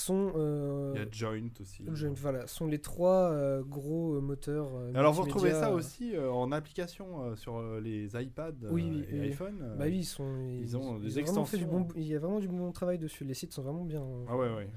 sont. 0.00 0.32
euh, 0.36 0.92
Il 0.94 1.00
y 1.00 1.04
a 1.04 1.08
Joint 1.10 1.48
aussi. 1.60 1.84
je- 1.92 2.06
voilà, 2.08 2.46
sont 2.46 2.66
les 2.66 2.80
trois 2.80 3.30
euh, 3.30 3.62
gros 3.62 4.14
euh, 4.16 4.20
moteurs. 4.20 4.70
Alors 4.94 5.12
vous 5.12 5.22
retrouvez 5.22 5.52
ça 5.52 5.72
aussi 5.72 6.14
en 6.18 6.52
application 6.52 7.34
sur 7.36 7.60
les 7.80 8.16
iPads 8.20 8.52
Oui, 8.70 8.88
oui, 8.90 9.04
et 9.10 9.20
oui. 9.20 9.26
iPhone. 9.28 9.58
Bah 9.78 9.84
oui, 9.86 9.98
ils 9.98 10.04
sont. 10.04 10.36
ils 10.60 10.76
ont 10.76 10.98
des 10.98 11.18
du 11.18 11.18
extensions. 11.20 11.66
bon, 11.70 11.88
il 11.96 12.06
y 12.06 12.14
a 12.14 12.18
vraiment 12.18 12.40
du 12.40 12.48
bon 12.48 12.70
travail 12.72 12.98
dessus. 12.98 13.24
Les 13.24 13.34
sites 13.34 13.52
sont 13.52 13.62
vraiment 13.62 13.84
bien. 13.84 14.04
Ah 14.28 14.36
ouais, 14.36 14.52
ouais. 14.54 14.68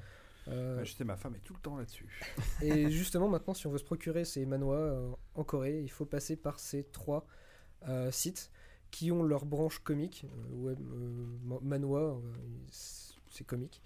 Euh, 0.48 0.82
sais, 0.94 1.04
ma 1.04 1.16
femme 1.16 1.34
est 1.34 1.44
tout 1.44 1.52
le 1.52 1.60
temps 1.60 1.76
là-dessus. 1.76 2.06
et 2.62 2.88
justement, 2.90 3.28
maintenant, 3.28 3.52
si 3.52 3.66
on 3.66 3.70
veut 3.70 3.76
se 3.78 3.84
procurer 3.84 4.24
ces 4.24 4.46
euh, 4.76 5.10
en 5.34 5.44
Corée, 5.44 5.82
il 5.82 5.90
faut 5.90 6.06
passer 6.06 6.36
par 6.36 6.58
ces 6.58 6.84
trois 6.84 7.26
sites 8.10 8.50
qui 8.90 9.12
ont 9.12 9.22
leur 9.22 9.44
branche 9.44 9.78
comique. 9.80 10.24
web, 10.50 10.78
ma- 11.44 11.58
manhwa, 11.60 12.00
euh, 12.00 12.20
c'est 12.70 13.44
comique. 13.46 13.82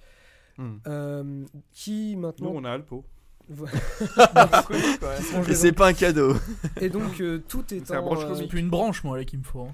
Hmm. 0.59 0.77
Euh, 0.87 1.45
qui 1.73 2.15
Nous, 2.17 2.23
maintenant. 2.23 2.53
on 2.55 2.65
a 2.65 2.71
Alpo. 2.73 3.05
Et 5.49 5.55
c'est 5.55 5.73
pas 5.73 5.89
un 5.89 5.93
cadeau. 5.95 6.35
Et 6.81 6.89
donc 6.89 7.21
euh, 7.21 7.39
tout 7.49 7.73
est 7.75 7.85
C'est 7.87 7.97
en, 7.97 8.03
branche 8.03 8.25
euh. 8.25 8.35
C'est 8.35 8.47
plus 8.47 8.61
une 8.61 8.71
branche, 8.71 9.03
moi, 9.05 9.19
là, 9.19 9.25
qu'il 9.25 9.39
me 9.41 9.45
faut. 9.45 9.63
hein. 9.63 9.73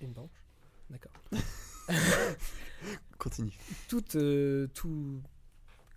Une 0.00 0.12
branche. 0.12 0.30
D'accord. 0.90 1.12
Continue. 3.18 3.52
Tout, 3.88 4.04
euh, 4.16 4.66
tout 4.74 5.20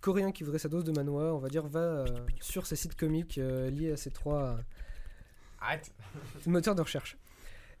coréen 0.00 0.32
qui 0.32 0.42
voudrait 0.42 0.58
sa 0.58 0.68
dose 0.68 0.84
de 0.84 0.92
manoir, 0.92 1.34
on 1.34 1.38
va 1.38 1.48
dire, 1.48 1.66
va 1.66 1.78
euh, 1.80 2.06
sur 2.40 2.66
ces 2.66 2.76
sites 2.76 2.96
comiques 2.96 3.38
euh, 3.38 3.70
liés 3.70 3.92
à 3.92 3.96
ces 3.96 4.10
trois 4.10 4.58
Arrête. 5.60 5.92
moteurs 6.46 6.74
de 6.74 6.82
recherche. 6.82 7.16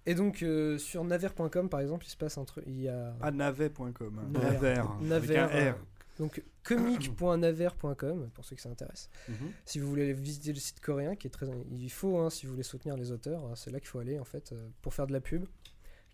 Et 0.06 0.14
donc 0.14 0.42
euh, 0.42 0.78
sur 0.78 1.02
naver.com 1.04 1.68
par 1.68 1.80
exemple, 1.80 2.04
il 2.06 2.10
se 2.10 2.16
passe 2.16 2.38
un 2.38 2.44
truc, 2.44 2.64
il 2.66 2.80
y 2.80 2.88
a 2.88 3.14
À 3.20 3.30
navet.com. 3.30 3.92
hein. 4.18 4.28
Naver. 4.30 4.82
Naver. 5.02 5.36
avec 5.38 5.52
un 5.52 5.56
euh, 5.56 5.72
R. 5.72 5.74
donc 6.20 6.44
comique.naver.com 6.64 8.30
pour 8.34 8.44
ceux 8.44 8.54
que 8.54 8.60
ça 8.60 8.68
intéresse. 8.68 9.08
Mhm. 9.26 9.52
Si 9.64 9.78
vous 9.78 9.88
voulez 9.88 10.02
aller 10.02 10.12
visiter 10.12 10.52
le 10.52 10.58
site 10.58 10.78
coréen 10.80 11.16
qui 11.16 11.26
est 11.26 11.30
très 11.30 11.46
il 11.70 11.90
faut 11.90 12.18
hein, 12.18 12.28
si 12.28 12.44
vous 12.44 12.52
voulez 12.52 12.62
soutenir 12.62 12.96
les 12.98 13.10
auteurs, 13.10 13.42
hein, 13.46 13.54
c'est 13.56 13.70
là 13.70 13.80
qu'il 13.80 13.88
faut 13.88 14.00
aller 14.00 14.18
en 14.18 14.24
fait 14.24 14.52
euh, 14.52 14.68
pour 14.82 14.92
faire 14.92 15.06
de 15.06 15.14
la 15.14 15.22
pub. 15.22 15.46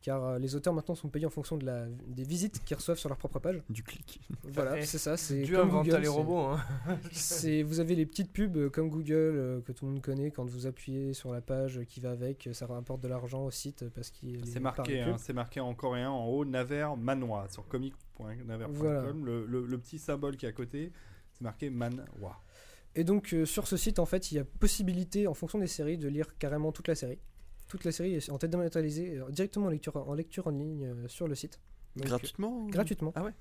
Car 0.07 0.25
euh, 0.25 0.39
les 0.39 0.55
auteurs 0.55 0.73
maintenant 0.73 0.95
sont 0.95 1.09
payés 1.09 1.27
en 1.27 1.31
fonction 1.31 1.57
de 1.57 1.67
la, 1.67 1.87
des 2.07 2.23
visites 2.23 2.63
qu'ils 2.65 2.77
reçoivent 2.77 2.97
sur 2.97 3.09
leur 3.09 3.19
propre 3.19 3.41
page. 3.41 3.61
Du 3.69 3.83
clic. 3.83 4.21
Voilà, 4.45 4.79
Eh, 4.79 4.83
c'est 4.87 4.99
ça. 4.99 5.17
C'est 5.17 5.43
Dieu 5.43 5.57
comme 5.57 5.71
inventa 5.71 5.89
Google, 5.91 6.03
les 6.03 6.09
robots. 6.09 6.39
Hein. 6.39 6.61
C'est, 7.11 7.65
vous 7.65 7.81
avez 7.81 7.97
les 7.97 8.07
petites 8.07 8.33
pubs 8.33 8.57
euh, 8.57 8.71
comme 8.71 8.89
Google 8.89 9.13
euh, 9.15 9.61
que 9.63 9.73
tout 9.73 9.85
le 9.85 9.91
monde 9.91 10.01
connaît 10.03 10.31
quand 10.31 10.45
vous 10.49 10.69
appuyez 10.69 11.13
sur 11.13 11.33
la 11.33 11.41
page 11.41 11.81
qui 11.89 11.99
va 11.99 12.13
avec, 12.13 12.49
ça 12.53 12.67
rapporte 12.67 13.01
de 13.03 13.09
l'argent 13.09 13.45
au 13.45 13.51
site 13.51 13.89
parce 13.97 14.11
qu'il 14.11 14.37
est 14.37 14.47
C'est 14.47 14.61
marqué, 14.61 15.01
hein, 15.01 15.17
c'est 15.19 15.33
marqué 15.33 15.59
en 15.59 15.75
coréen 15.75 16.11
en 16.11 16.27
haut 16.27 16.45
Naver 16.45 16.89
Manoir 16.97 17.51
sur 17.51 17.67
comic.naver.com. 17.67 18.73
Voilà. 18.73 19.03
Le, 19.13 19.45
le- 19.45 19.67
le 19.67 19.79
petit 19.79 19.99
symbole 19.99 20.37
qui 20.37 20.47
est 20.47 20.51
à 20.51 20.53
côté, 20.53 20.93
c'est 21.33 21.43
marqué 21.43 21.69
Manoir. 21.69 22.45
Et 22.95 23.03
donc 23.03 23.35
euh, 23.35 23.45
sur 23.45 23.67
ce 23.67 23.77
site 23.77 23.99
en 23.99 24.07
fait, 24.07 24.31
il 24.31 24.37
y 24.37 24.39
a 24.39 24.45
possibilité 24.45 25.27
en 25.27 25.35
fonction 25.35 25.59
des 25.59 25.67
séries 25.67 25.99
de 25.99 26.07
lire 26.09 26.39
carrément 26.39 26.71
toute 26.71 26.87
la 26.87 26.95
série. 26.95 27.19
Toute 27.69 27.85
la 27.85 27.93
série 27.93 28.15
est 28.15 28.31
en 28.31 28.39
tête 28.39 28.51
dématérialisée 28.51 29.19
euh, 29.19 29.31
directement 29.31 29.67
en 29.67 29.71
lecture 29.71 29.97
en, 29.97 30.15
lecture 30.15 30.47
en 30.47 30.51
ligne 30.51 30.85
euh, 30.87 31.09
sur 31.09 31.27
le 31.29 31.35
site. 31.35 31.61
Donc, 31.97 32.07
Gratuitement 32.07 32.61
ou- 32.65 32.67
gratuitement. 32.69 33.13
Ah 33.17 33.25
ouais 33.25 33.33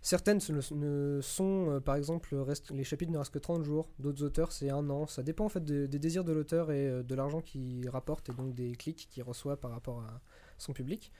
Certaines 0.00 0.38
ne, 0.50 0.74
ne 1.16 1.20
sont, 1.22 1.70
euh, 1.70 1.80
par 1.80 1.96
exemple, 1.96 2.34
reste, 2.36 2.70
les 2.72 2.84
chapitres 2.84 3.10
ne 3.10 3.16
restent 3.16 3.32
que 3.32 3.38
30 3.38 3.64
jours. 3.64 3.88
D'autres 3.98 4.22
auteurs, 4.22 4.52
c'est 4.52 4.68
un 4.68 4.90
an. 4.90 5.06
Ça 5.06 5.22
dépend 5.22 5.46
en 5.46 5.48
fait 5.48 5.64
de- 5.64 5.86
des 5.86 5.98
désirs 5.98 6.24
de 6.24 6.32
l'auteur 6.32 6.70
et 6.70 6.86
euh, 6.88 7.02
de 7.02 7.14
l'argent 7.14 7.40
qu'il 7.40 7.88
rapporte 7.88 8.28
et 8.28 8.32
donc 8.34 8.54
des 8.54 8.72
clics 8.72 9.08
qu'il 9.10 9.22
reçoit 9.22 9.58
par 9.58 9.70
rapport 9.70 10.00
à 10.00 10.20
son 10.58 10.72
public. 10.74 11.10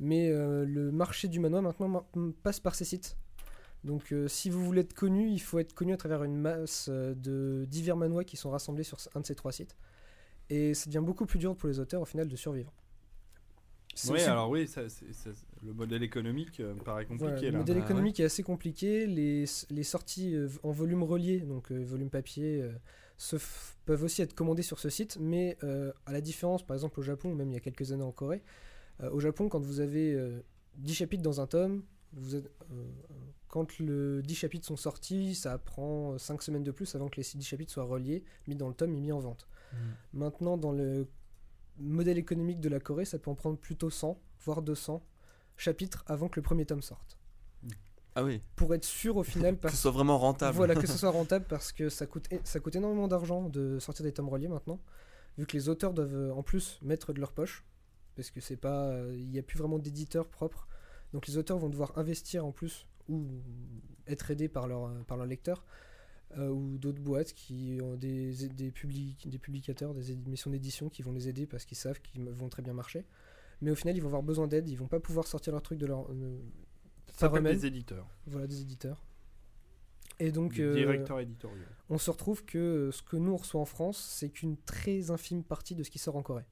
Mais 0.00 0.28
le 0.30 0.90
marché 0.90 1.28
du 1.28 1.38
manoir 1.38 1.62
maintenant 1.62 1.88
ma- 1.88 2.32
passe 2.42 2.58
par 2.60 2.74
ces 2.74 2.84
sites. 2.84 3.16
Donc 3.84 4.12
euh, 4.12 4.26
si 4.28 4.50
vous 4.50 4.64
voulez 4.64 4.80
être 4.80 4.92
connu, 4.94 5.30
il 5.30 5.38
faut 5.40 5.58
être 5.60 5.72
connu 5.72 5.92
à 5.92 5.96
travers 5.96 6.24
une 6.24 6.36
masse 6.36 6.88
euh, 6.90 7.14
de 7.14 7.64
divers 7.68 7.96
manois 7.96 8.24
qui 8.24 8.36
sont 8.36 8.50
rassemblés 8.50 8.82
sur 8.82 8.98
un 9.14 9.20
de 9.20 9.26
ces 9.26 9.34
trois 9.36 9.52
sites. 9.52 9.76
Et 10.50 10.74
ça 10.74 10.86
devient 10.86 11.04
beaucoup 11.04 11.26
plus 11.26 11.38
dur 11.38 11.56
pour 11.56 11.68
les 11.68 11.78
auteurs 11.80 12.02
au 12.02 12.06
final 12.06 12.28
de 12.28 12.36
survivre. 12.36 12.72
Oui, 14.04 14.10
aussi- 14.14 14.24
alors 14.28 14.50
oui, 14.50 14.66
ça, 14.66 14.82
le 15.62 15.72
modèle 15.72 16.02
économique 16.02 16.60
euh, 16.60 16.74
me 16.74 16.80
paraît 16.80 17.06
compliqué 17.06 17.30
voilà, 17.30 17.40
le 17.46 17.52
là. 17.52 17.58
modèle 17.58 17.76
Bah, 17.78 17.84
économique 17.84 18.20
est 18.20 18.24
assez 18.24 18.42
compliqué. 18.42 19.06
Les, 19.06 19.44
les 19.70 19.82
sorties 19.84 20.34
euh, 20.34 20.48
en 20.62 20.72
volume 20.72 21.02
relié, 21.02 21.40
donc 21.40 21.70
euh, 21.70 21.82
volume 21.82 22.10
papier, 22.10 22.60
euh, 22.62 22.72
se 23.16 23.36
peuvent 23.86 24.02
aussi 24.02 24.22
être 24.22 24.34
commandées 24.34 24.62
sur 24.62 24.78
ce 24.80 24.88
site. 24.90 25.16
Mais 25.20 25.56
euh, 25.62 25.92
à 26.06 26.12
la 26.12 26.20
différence, 26.20 26.64
par 26.66 26.74
exemple 26.74 26.98
au 27.00 27.02
Japon, 27.02 27.30
ou 27.30 27.34
même 27.34 27.50
il 27.50 27.54
y 27.54 27.56
a 27.56 27.60
quelques 27.60 27.92
années 27.92 28.02
en 28.02 28.12
Corée, 28.12 28.42
euh, 29.02 29.10
au 29.10 29.20
Japon, 29.20 29.48
quand 29.48 29.60
vous 29.60 29.80
avez 29.80 30.14
euh, 30.14 30.40
10 30.76 30.94
chapitres 30.94 31.22
dans 31.22 31.40
un 31.40 31.46
tome, 31.46 31.82
vous 32.14 32.36
êtes, 32.36 32.50
quand 33.48 33.78
le 33.78 34.22
10 34.22 34.34
chapitres 34.34 34.66
sont 34.66 34.76
sortis, 34.76 35.34
ça 35.34 35.58
prend 35.58 36.18
5 36.18 36.42
semaines 36.42 36.64
de 36.64 36.70
plus 36.72 36.94
avant 36.94 37.08
que 37.08 37.16
les 37.20 37.22
10 37.34 37.42
chapitres 37.46 37.72
soient 37.72 37.84
reliés, 37.84 38.24
mis 38.48 38.56
dans 38.56 38.68
le 38.68 38.74
tome 38.74 38.94
et 38.94 39.00
mis 39.00 39.12
en 39.12 39.20
vente. 39.20 39.46
Maintenant, 40.12 40.56
dans 40.56 40.72
le 40.72 41.08
modèle 41.78 42.18
économique 42.18 42.60
de 42.60 42.68
la 42.68 42.80
Corée, 42.80 43.04
ça 43.04 43.18
peut 43.18 43.30
en 43.30 43.34
prendre 43.34 43.58
plutôt 43.58 43.90
100, 43.90 44.18
voire 44.44 44.62
200 44.62 45.04
chapitres 45.56 46.04
avant 46.06 46.28
que 46.28 46.38
le 46.38 46.42
premier 46.42 46.66
tome 46.66 46.82
sorte. 46.82 47.18
Ah 48.16 48.22
oui, 48.22 48.40
Pour 48.54 48.72
être 48.74 48.84
sûr 48.84 49.16
au 49.16 49.24
final, 49.24 49.56
que 49.56 49.62
parce 49.62 49.74
ce 49.74 49.80
soit 49.82 49.90
vraiment 49.90 50.18
rentable. 50.18 50.54
voilà, 50.56 50.74
que 50.76 50.86
ce 50.86 50.96
soit 50.98 51.10
rentable 51.10 51.46
parce 51.48 51.72
que 51.72 51.88
ça 51.88 52.06
coûte, 52.06 52.26
é- 52.32 52.40
ça 52.44 52.60
coûte 52.60 52.76
énormément 52.76 53.08
d'argent 53.08 53.48
de 53.48 53.78
sortir 53.80 54.04
des 54.04 54.12
tomes 54.12 54.28
reliés 54.28 54.46
maintenant, 54.46 54.78
vu 55.36 55.46
que 55.46 55.52
les 55.56 55.68
auteurs 55.68 55.92
doivent 55.94 56.14
euh, 56.14 56.32
en 56.32 56.44
plus 56.44 56.78
mettre 56.82 57.12
de 57.12 57.18
leur 57.18 57.32
poche, 57.32 57.64
parce 58.14 58.30
que 58.30 58.40
c'est 58.40 58.56
pas, 58.56 58.84
euh, 58.90 59.12
il 59.16 59.28
n'y 59.30 59.38
a 59.40 59.42
plus 59.42 59.58
vraiment 59.58 59.80
d'éditeurs 59.80 60.28
propres, 60.28 60.68
donc 61.12 61.26
les 61.26 61.38
auteurs 61.38 61.58
vont 61.58 61.68
devoir 61.68 61.98
investir 61.98 62.46
en 62.46 62.52
plus 62.52 62.86
ou 63.08 63.26
être 64.06 64.30
aidés 64.30 64.48
par 64.48 64.68
leur 64.68 64.84
euh, 64.86 65.02
par 65.08 65.16
leurs 65.16 65.26
lecteurs 65.26 65.64
euh, 66.38 66.48
ou 66.48 66.78
d'autres 66.78 67.00
boîtes 67.00 67.32
qui 67.34 67.78
ont 67.82 67.94
des 67.96 68.48
des, 68.48 68.70
public- 68.70 69.28
des 69.28 69.38
publicateurs, 69.38 69.94
des 69.94 70.10
émissions 70.12 70.50
d'édition 70.50 70.88
qui 70.88 71.02
vont 71.02 71.12
les 71.12 71.28
aider 71.28 71.46
parce 71.46 71.64
qu'ils 71.64 71.76
savent 71.76 72.00
qu'ils 72.00 72.24
vont 72.28 72.48
très 72.48 72.62
bien 72.62 72.72
marcher. 72.74 73.04
Mais 73.60 73.70
au 73.70 73.74
final, 73.76 73.96
ils 73.96 74.00
vont 74.00 74.08
avoir 74.08 74.22
besoin 74.22 74.48
d'aide, 74.48 74.68
ils 74.68 74.74
vont 74.76 74.88
pas 74.88 75.00
pouvoir 75.00 75.26
sortir 75.26 75.52
leur 75.52 75.62
truc 75.62 75.78
de 75.78 75.86
leur 75.86 76.10
euh, 76.10 76.38
Ça 77.12 77.28
s'appelle 77.28 77.44
des 77.44 77.66
éditeurs, 77.66 78.06
Voilà, 78.26 78.46
des 78.46 78.60
éditeurs. 78.60 79.04
Et 80.20 80.30
donc, 80.32 80.54
des 80.56 80.62
euh, 80.62 80.74
directeurs 80.74 81.20
éditoriaux. 81.20 81.64
on 81.88 81.98
se 81.98 82.10
retrouve 82.10 82.44
que 82.44 82.90
ce 82.92 83.02
que 83.02 83.16
nous 83.16 83.32
on 83.32 83.36
reçoit 83.36 83.60
en 83.60 83.64
France, 83.64 83.98
c'est 83.98 84.28
qu'une 84.30 84.56
très 84.56 85.10
infime 85.10 85.42
partie 85.42 85.74
de 85.74 85.82
ce 85.82 85.90
qui 85.90 85.98
sort 85.98 86.16
en 86.16 86.22
Corée. 86.22 86.44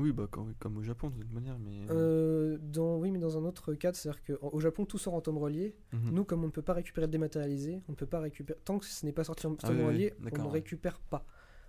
Oui, 0.00 0.12
bah 0.12 0.26
comme, 0.30 0.54
comme 0.58 0.76
au 0.78 0.82
Japon 0.82 1.10
de 1.10 1.20
toute 1.22 1.32
manière, 1.32 1.58
mais. 1.58 1.86
Euh, 1.90 2.58
dans, 2.60 2.96
oui, 2.98 3.10
mais 3.10 3.18
dans 3.18 3.36
un 3.38 3.44
autre 3.44 3.74
cadre, 3.74 3.96
c'est-à-dire 3.96 4.22
qu'au 4.38 4.60
Japon, 4.60 4.84
tout 4.86 4.98
sort 4.98 5.14
en 5.14 5.20
tome 5.20 5.38
relié. 5.38 5.76
mhm. 5.92 6.10
Nous, 6.12 6.24
comme 6.24 6.42
on 6.42 6.46
ne 6.46 6.52
peut 6.52 6.62
pas 6.62 6.72
récupérer 6.74 7.06
le 7.06 7.12
dématérialisé, 7.12 7.82
on 7.88 7.92
ne 7.92 7.96
peut 7.96 8.06
pas 8.06 8.20
récupérer. 8.20 8.58
Tant 8.64 8.78
que 8.78 8.86
ce 8.86 9.04
n'est 9.04 9.12
pas 9.12 9.24
sorti 9.24 9.46
en 9.46 9.54
Ah 9.62 9.68
tome 9.68 9.76
oui, 9.76 9.82
oui, 9.82 9.86
relié, 9.88 10.14
on 10.20 10.24
ne 10.38 10.44
ouais. 10.44 10.50
récupère 10.50 10.98
pas. 11.00 11.24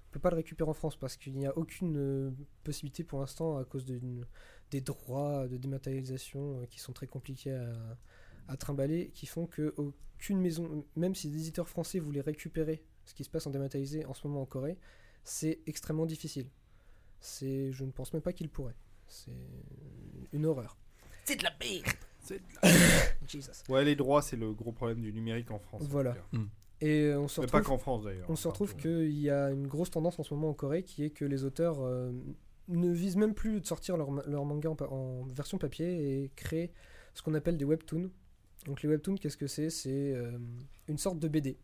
On 0.09 0.11
peut 0.13 0.19
pas 0.19 0.29
le 0.29 0.35
récupérer 0.37 0.69
en 0.69 0.73
France 0.73 0.97
parce 0.97 1.15
qu'il 1.15 1.37
n'y 1.37 1.45
a 1.45 1.57
aucune 1.57 1.95
euh, 1.97 2.31
possibilité 2.63 3.03
pour 3.03 3.19
l'instant 3.19 3.57
à 3.57 3.63
cause 3.63 3.85
des 3.85 4.81
droits 4.81 5.47
de 5.47 5.57
dématérialisation 5.57 6.59
euh, 6.61 6.65
qui 6.65 6.79
sont 6.79 6.91
très 6.91 7.07
compliqués 7.07 7.53
à, 7.53 7.73
à 8.49 8.57
trimballer, 8.57 9.11
qui 9.13 9.25
font 9.25 9.45
que 9.47 9.73
aucune 9.77 10.39
maison, 10.39 10.85
même 10.95 11.15
si 11.15 11.29
des 11.29 11.37
éditeurs 11.37 11.69
français 11.69 11.99
voulaient 11.99 12.21
récupérer 12.21 12.83
ce 13.05 13.13
qui 13.13 13.23
se 13.23 13.29
passe 13.29 13.47
en 13.47 13.51
dématérialisé 13.51 14.05
en 14.05 14.13
ce 14.13 14.27
moment 14.27 14.41
en 14.41 14.45
Corée, 14.45 14.77
c'est 15.23 15.59
extrêmement 15.65 16.05
difficile. 16.05 16.47
C'est, 17.21 17.71
je 17.71 17.85
ne 17.85 17.91
pense 17.91 18.11
même 18.13 18.21
pas 18.21 18.33
qu'ils 18.33 18.49
pourraient. 18.49 18.75
C'est 19.07 19.31
une 20.33 20.45
horreur. 20.45 20.77
C'est 21.23 21.37
de 21.37 21.43
la 21.43 21.53
merde. 21.59 21.85
C'est- 22.19 22.41
Jesus. 23.27 23.51
Ouais, 23.69 23.83
les 23.85 23.95
droits, 23.95 24.21
c'est 24.21 24.35
le 24.35 24.51
gros 24.53 24.71
problème 24.71 25.01
du 25.01 25.11
numérique 25.13 25.49
en 25.51 25.59
France. 25.59 25.83
Voilà. 25.85 26.13
cas. 26.13 26.39
Et 26.81 27.13
on 27.13 27.27
se 27.27 27.39
Mais 27.41 27.45
retrouve 27.45 27.61
pas 27.61 27.65
qu'en 27.67 27.77
France 27.77 28.03
d'ailleurs. 28.03 28.29
On 28.29 28.35
se 28.35 28.47
retrouve 28.47 28.75
qu'il 28.75 29.11
y 29.19 29.29
a 29.29 29.51
une 29.51 29.67
grosse 29.67 29.91
tendance 29.91 30.19
en 30.19 30.23
ce 30.23 30.33
moment 30.33 30.49
en 30.49 30.53
Corée 30.53 30.83
qui 30.83 31.03
est 31.03 31.09
que 31.11 31.25
les 31.25 31.43
auteurs 31.43 31.79
euh, 31.81 32.11
ne 32.67 32.89
visent 32.91 33.17
même 33.17 33.33
plus 33.35 33.61
de 33.61 33.65
sortir 33.67 33.97
leur, 33.97 34.09
ma- 34.11 34.23
leur 34.25 34.45
manga 34.45 34.69
en, 34.89 35.23
version 35.27 35.57
papier 35.59 36.23
et 36.23 36.31
créer 36.35 36.71
ce 37.13 37.21
qu'on 37.21 37.33
appelle 37.35 37.57
des 37.57 37.65
webtoons. 37.65 38.09
Donc 38.65 38.81
les 38.81 38.89
webtoons, 38.89 39.15
qu'est-ce 39.15 39.37
que 39.37 39.47
c'est? 39.47 39.69
C'est 39.69 40.13
euh, 40.13 40.37
une 40.87 40.97
sorte 40.97 41.19
de 41.19 41.27
BD 41.27 41.57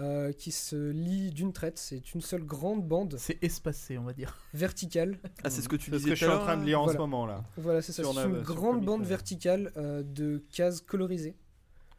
euh, 0.00 0.32
qui 0.32 0.50
se 0.50 0.90
lit 0.90 1.30
d'une 1.30 1.52
traite. 1.52 1.78
C'est 1.78 2.14
une 2.14 2.20
seule 2.20 2.44
grande 2.44 2.86
bande 2.86 3.16
C'est 3.18 3.42
espacé, 3.44 3.96
on 3.98 4.04
va 4.04 4.12
dire. 4.12 4.38
verticale. 4.52 5.18
Ah, 5.44 5.50
c'est 5.50 5.62
ce 5.62 5.68
que 5.68 5.76
tu 5.76 5.90
C'est 5.90 5.92
ce 5.92 5.96
disais 5.98 6.10
que 6.10 6.16
je 6.16 6.24
suis 6.24 6.32
en 6.34 6.38
train 6.40 6.56
de 6.56 6.64
lire 6.64 6.80
en 6.80 6.84
Voilà. 6.84 6.96
ce 6.98 7.02
moment 7.02 7.26
là. 7.26 7.44
Voilà, 7.56 7.82
c'est 7.82 7.92
ça. 7.92 8.02
C'est 8.02 8.24
une 8.24 8.40
grande 8.42 8.74
Comic, 8.76 8.84
bande 8.86 9.00
ouais. 9.02 9.06
verticale 9.06 9.72
euh, 9.76 10.02
de 10.02 10.42
cases 10.52 10.80
colorisées. 10.80 11.36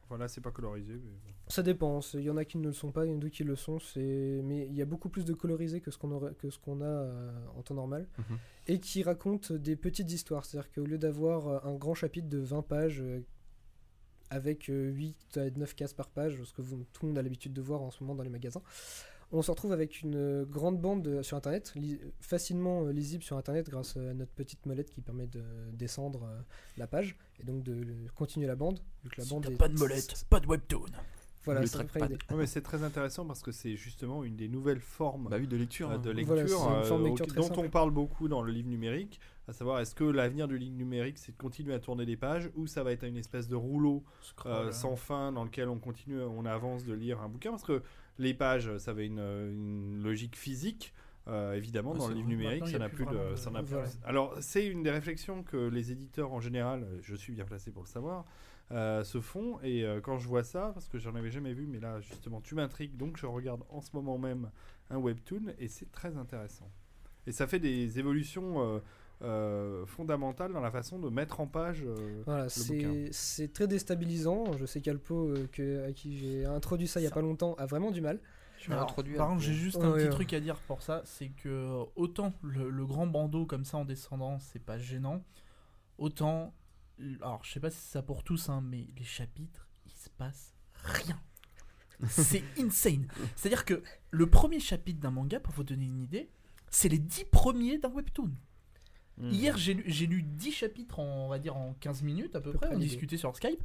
Voilà, 0.09 0.27
c'est 0.27 0.41
pas 0.41 0.51
colorisé. 0.51 0.93
mais. 0.93 1.33
Ça 1.47 1.61
dépend. 1.61 1.99
Il 2.15 2.21
y 2.21 2.29
en 2.31 2.37
a 2.37 2.45
qui 2.45 2.57
ne 2.57 2.63
le 2.63 2.73
sont 2.73 2.91
pas, 2.91 3.05
il 3.05 3.11
y 3.11 3.13
en 3.13 3.17
a 3.17 3.19
d'autres 3.19 3.33
qui 3.35 3.43
le 3.43 3.55
sont. 3.55 3.77
Mais 3.95 4.65
il 4.67 4.73
y 4.75 4.81
a 4.81 4.85
beaucoup 4.85 5.09
plus 5.09 5.25
de 5.25 5.33
colorisé 5.33 5.79
que 5.79 5.91
ce 5.91 5.97
qu'on 5.99 6.11
aurait 6.11 6.33
que 6.33 6.49
ce 6.49 6.57
qu'on 6.59 6.81
a 6.81 6.85
euh, 6.85 7.31
en 7.55 7.61
temps 7.61 7.75
normal 7.75 8.07
Mhm. 8.17 8.37
et 8.67 8.79
qui 8.79 9.03
raconte 9.03 9.51
des 9.53 9.75
petites 9.75 10.11
histoires. 10.11 10.43
C'est-à-dire 10.43 10.71
qu'au 10.71 10.83
lieu 10.85 10.97
d'avoir 10.97 11.65
un 11.67 11.75
grand 11.75 11.93
chapitre 11.93 12.27
de 12.29 12.39
20 12.39 12.61
pages 12.63 13.01
euh, 13.01 13.19
avec 14.35 14.69
euh, 14.69 14.89
8 14.91 15.37
à 15.37 15.49
9 15.49 15.75
cases 15.75 15.93
par 15.93 16.09
page, 16.09 16.41
ce 16.43 16.53
que 16.53 16.61
vous- 16.61 16.85
tout 16.93 17.03
le 17.03 17.07
monde 17.09 17.17
a 17.17 17.21
l'habitude 17.21 17.53
de 17.53 17.61
voir 17.61 17.81
en 17.81 17.89
ce 17.91 18.03
moment 18.03 18.15
dans 18.15 18.23
les 18.23 18.29
magasins, 18.29 18.61
on 19.31 19.41
se 19.41 19.49
retrouve 19.49 19.71
avec 19.71 20.01
une 20.01 20.15
euh, 20.15 20.45
grande 20.45 20.79
bande 20.79 21.07
euh, 21.07 21.23
sur 21.23 21.35
internet, 21.37 21.71
li- 21.75 21.99
facilement 22.21 22.83
euh, 22.85 22.91
lisible 22.91 23.23
sur 23.23 23.37
internet 23.37 23.69
grâce 23.69 23.97
à 23.97 24.13
notre 24.13 24.31
petite 24.31 24.65
molette 24.65 24.89
qui 24.91 25.01
permet 25.01 25.25
de 25.27 25.41
descendre 25.73 26.23
euh, 26.25 26.39
la 26.77 26.85
page 26.87 27.17
et 27.39 27.43
donc 27.43 27.63
de 27.63 27.73
euh, 27.73 28.07
continuer 28.13 28.45
la 28.47 28.55
bande. 28.55 28.79
Vu 29.03 29.09
que 29.09 29.15
la 29.19 29.23
Si 29.23 29.29
bande 29.31 29.43
t'as 29.45 29.51
est- 29.51 29.57
pas 29.57 29.67
de 29.67 29.77
molette, 29.79 30.25
pas 30.29 30.39
de 30.39 30.47
webtoon. 30.47 30.85
Voilà, 31.45 31.61
Le 31.61 31.67
c'est 31.67 31.73
trackpad. 31.77 32.11
Ouais, 32.31 32.37
mais 32.37 32.45
très 32.61 32.83
intéressant 32.83 33.25
parce 33.25 33.41
que 33.41 33.51
c'est 33.51 33.75
justement 33.75 34.23
une 34.23 34.35
des 34.35 34.47
nouvelles 34.47 34.79
formes 34.79 35.27
Bah 35.29 35.37
oui, 35.39 35.47
de 35.47 35.55
lecture. 35.57 35.89
hein. 35.91 35.97
de 35.99 36.11
Voilà, 36.23 36.41
lecture, 36.43 36.59
c'est 36.59 36.69
une 36.79 36.83
forme 36.85 37.03
de 37.03 37.07
lecture 37.07 37.27
très 37.27 37.37
dont 37.37 37.47
simple. 37.47 37.59
on 37.59 37.69
parle 37.69 37.91
beaucoup 37.91 38.27
dans 38.27 38.41
le 38.41 38.51
livre 38.51 38.69
numérique, 38.69 39.19
à 39.47 39.53
savoir 39.53 39.79
est-ce 39.79 39.93
que 39.95 40.03
l'avenir 40.03 40.47
du 40.47 40.57
livre 40.57 40.75
numérique 40.75 41.17
c'est 41.19 41.31
de 41.33 41.37
continuer 41.37 41.73
à 41.73 41.79
tourner 41.79 42.05
des 42.05 42.17
pages 42.17 42.49
ou 42.55 42.65
ça 42.67 42.83
va 42.83 42.91
être 42.91 43.03
une 43.03 43.17
espèce 43.17 43.47
de 43.47 43.55
rouleau 43.55 44.03
euh, 44.47 44.71
sans 44.71 44.95
fin 44.95 45.31
dans 45.31 45.43
lequel 45.43 45.69
on 45.69 45.77
continue, 45.77 46.21
on 46.21 46.45
avance 46.45 46.83
de 46.83 46.93
lire 46.93 47.21
un 47.21 47.29
bouquin? 47.29 47.51
Parce 47.51 47.63
que 47.63 47.83
les 48.17 48.33
pages 48.33 48.75
ça 48.77 48.91
avait 48.91 49.05
une, 49.05 49.19
une 49.19 50.01
logique 50.03 50.35
physique. 50.35 50.93
euh, 51.27 51.53
évidemment, 51.53 51.91
Ouais, 51.93 51.97
dans 51.99 52.07
le 52.07 52.13
livre 52.15 52.27
numérique, 52.27 52.67
ça 52.67 52.77
n'a 52.79 52.87
plus 52.87 52.97
plus 52.97 53.05
de, 53.05 53.11
vraiment 53.11 53.31
de- 53.31 53.35
ça 53.35 53.49
n'a 53.51 53.61
plus- 53.63 53.73
Voilà. 53.73 53.89
Alors, 54.05 54.35
c'est 54.41 54.65
une 54.67 54.83
des 54.83 54.91
réflexions 54.91 55.41
que 55.43 55.57
les 55.57 55.91
éditeurs 55.91 56.31
en 56.33 56.39
général, 56.39 56.87
je 57.01 57.15
suis 57.15 57.33
bien 57.33 57.45
placé 57.45 57.71
pour 57.71 57.81
le 57.83 57.87
savoir, 57.87 58.25
euh, 58.71 59.03
se 59.03 59.21
font. 59.21 59.59
Et 59.63 59.83
euh, 59.83 60.01
quand 60.01 60.17
je 60.17 60.27
vois 60.27 60.43
ça, 60.43 60.71
parce 60.73 60.87
que 60.87 60.97
j'en 60.97 61.15
avais 61.15 61.31
jamais 61.31 61.53
vu, 61.53 61.67
mais 61.67 61.79
là 61.79 61.99
justement, 62.01 62.41
tu 62.41 62.55
m'intrigues, 62.55 62.97
donc 62.97 63.17
je 63.17 63.25
regarde 63.25 63.63
en 63.69 63.81
ce 63.81 63.89
moment 63.93 64.17
même 64.17 64.49
un 64.89 64.97
webtoon 64.97 65.53
et 65.59 65.67
c'est 65.67 65.91
très 65.91 66.17
intéressant. 66.17 66.69
Et 67.27 67.31
ça 67.31 67.47
fait 67.47 67.59
des 67.59 67.97
évolutions 67.99 68.61
euh, 68.61 68.79
euh, 69.23 69.85
fondamentales 69.85 70.51
dans 70.53 70.61
la 70.61 70.69
façon 70.71 70.99
de 70.99 71.09
mettre 71.09 71.39
en 71.39 71.47
page. 71.47 71.83
euh, 71.83 72.21
Voilà, 72.25 72.49
c'est 72.49 73.09
c'est 73.11 73.51
très 73.53 73.67
déstabilisant. 73.67 74.53
Je 74.57 74.65
sais 74.65 74.81
qu'Alpo, 74.81 75.29
euh, 75.29 75.47
que, 75.51 75.87
à 75.87 75.91
qui 75.93 76.17
j'ai 76.17 76.45
introduit 76.45 76.87
ça 76.87 76.99
il 76.99 77.03
y 77.03 77.07
a 77.07 77.11
pas 77.11 77.21
longtemps, 77.21 77.55
a 77.55 77.65
vraiment 77.65 77.91
du 77.91 78.01
mal. 78.01 78.19
Alors, 78.67 78.83
introduit. 78.83 79.15
Par 79.15 79.27
contre, 79.29 79.41
j'ai 79.41 79.53
juste 79.53 79.77
Ouais, 79.77 79.85
un 79.85 79.91
petit 79.93 80.03
ouais. 80.05 80.09
truc 80.09 80.33
à 80.33 80.39
dire 80.39 80.57
pour 80.67 80.81
ça, 80.81 81.01
c'est 81.05 81.29
que 81.29 81.83
autant 81.95 82.33
le, 82.41 82.69
le 82.69 82.85
grand 82.85 83.05
bandeau 83.05 83.45
comme 83.45 83.63
ça 83.63 83.77
en 83.77 83.85
descendant, 83.85 84.39
c'est 84.39 84.63
pas 84.63 84.77
gênant, 84.79 85.23
autant, 85.97 86.53
alors 87.21 87.43
je 87.43 87.51
sais 87.51 87.59
pas 87.59 87.69
si 87.69 87.77
c'est 87.77 87.93
ça 87.93 88.01
pour 88.01 88.23
tous, 88.23 88.49
hein, 88.49 88.61
mais 88.61 88.87
les 88.97 89.03
chapitres, 89.03 89.67
il 89.85 89.91
se 89.91 90.09
passe 90.09 90.53
rien. 90.83 91.19
C'est 92.07 92.43
insane. 92.59 93.07
C'est-à-dire 93.35 93.65
que 93.65 93.81
le 94.11 94.29
premier 94.29 94.59
chapitre 94.59 94.99
d'un 94.99 95.11
manga, 95.11 95.39
pour 95.39 95.53
vous 95.53 95.63
donner 95.63 95.85
une 95.85 96.01
idée, 96.01 96.29
c'est 96.69 96.89
les 96.89 96.99
10 96.99 97.25
premiers 97.25 97.77
d'un 97.77 97.89
webtoon. 97.89 98.31
Mhm. 99.17 99.31
Hier, 99.31 99.57
j'ai 99.57 99.73
lu, 99.73 99.83
j'ai 99.87 100.07
lu 100.07 100.23
10 100.23 100.51
chapitres 100.51 100.99
en, 100.99 101.25
on 101.25 101.29
va 101.29 101.39
dire, 101.39 101.55
en 101.55 101.73
15 101.79 102.03
minutes 102.03 102.35
à 102.35 102.41
peu 102.41 102.51
peu 102.51 102.57
près. 102.57 102.67
près 102.67 102.75
On 102.75 102.79
discutait 102.79 103.17
sur 103.17 103.35
Skype. 103.35 103.63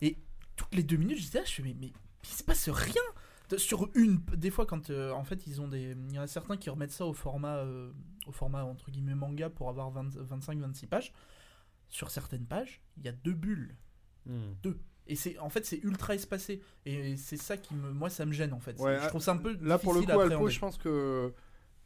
Et 0.00 0.18
toutes 0.56 0.74
les 0.74 0.82
deux 0.82 0.96
minutes, 0.96 1.18
je 1.18 1.22
disais, 1.22 1.40
ah, 1.40 1.46
je 1.46 1.52
fais, 1.52 1.62
mais, 1.62 1.74
mais 1.80 1.92
il 2.24 2.28
se 2.28 2.44
passe 2.44 2.68
rien. 2.68 3.02
Sur 3.58 3.90
une, 3.94 4.18
des 4.34 4.50
fois, 4.50 4.64
quand 4.64 4.88
euh, 4.88 5.10
en 5.12 5.24
fait, 5.24 5.46
ils 5.46 5.60
ont 5.60 5.68
des. 5.68 5.94
Il 6.08 6.14
y 6.14 6.18
en 6.18 6.22
a 6.22 6.26
certains 6.26 6.56
qui 6.56 6.70
remettent 6.70 6.92
ça 6.92 7.04
au 7.04 7.12
format, 7.12 7.58
euh, 7.58 7.92
au 8.26 8.32
format 8.32 8.64
entre 8.64 8.90
guillemets 8.90 9.14
manga 9.14 9.50
pour 9.50 9.68
avoir 9.68 9.92
25-26 9.92 10.86
pages. 10.86 11.12
Sur 11.92 12.10
certaines 12.10 12.46
pages, 12.46 12.80
il 12.96 13.04
y 13.04 13.08
a 13.08 13.12
deux 13.12 13.34
bulles. 13.34 13.76
Mhm. 14.26 14.56
Et 15.06 15.14
c'est 15.16 15.38
en 15.38 15.50
fait 15.50 15.64
c'est 15.66 15.78
ultra 15.82 16.14
espacé 16.14 16.60
et 16.86 17.16
c'est 17.16 17.36
ça 17.36 17.56
qui 17.56 17.74
me 17.74 17.90
moi 17.92 18.08
ça 18.08 18.24
me 18.24 18.32
gêne 18.32 18.52
en 18.52 18.60
fait. 18.60 18.78
Ouais, 18.80 18.98
je 19.02 19.08
trouve 19.08 19.20
ça 19.22 19.32
un 19.32 19.36
peu 19.36 19.56
Là, 19.60 19.78
pour 19.78 19.94
le 19.94 20.00
coup, 20.02 20.18
Alpo, 20.20 20.48
je 20.48 20.58
pense 20.58 20.78
que. 20.78 21.32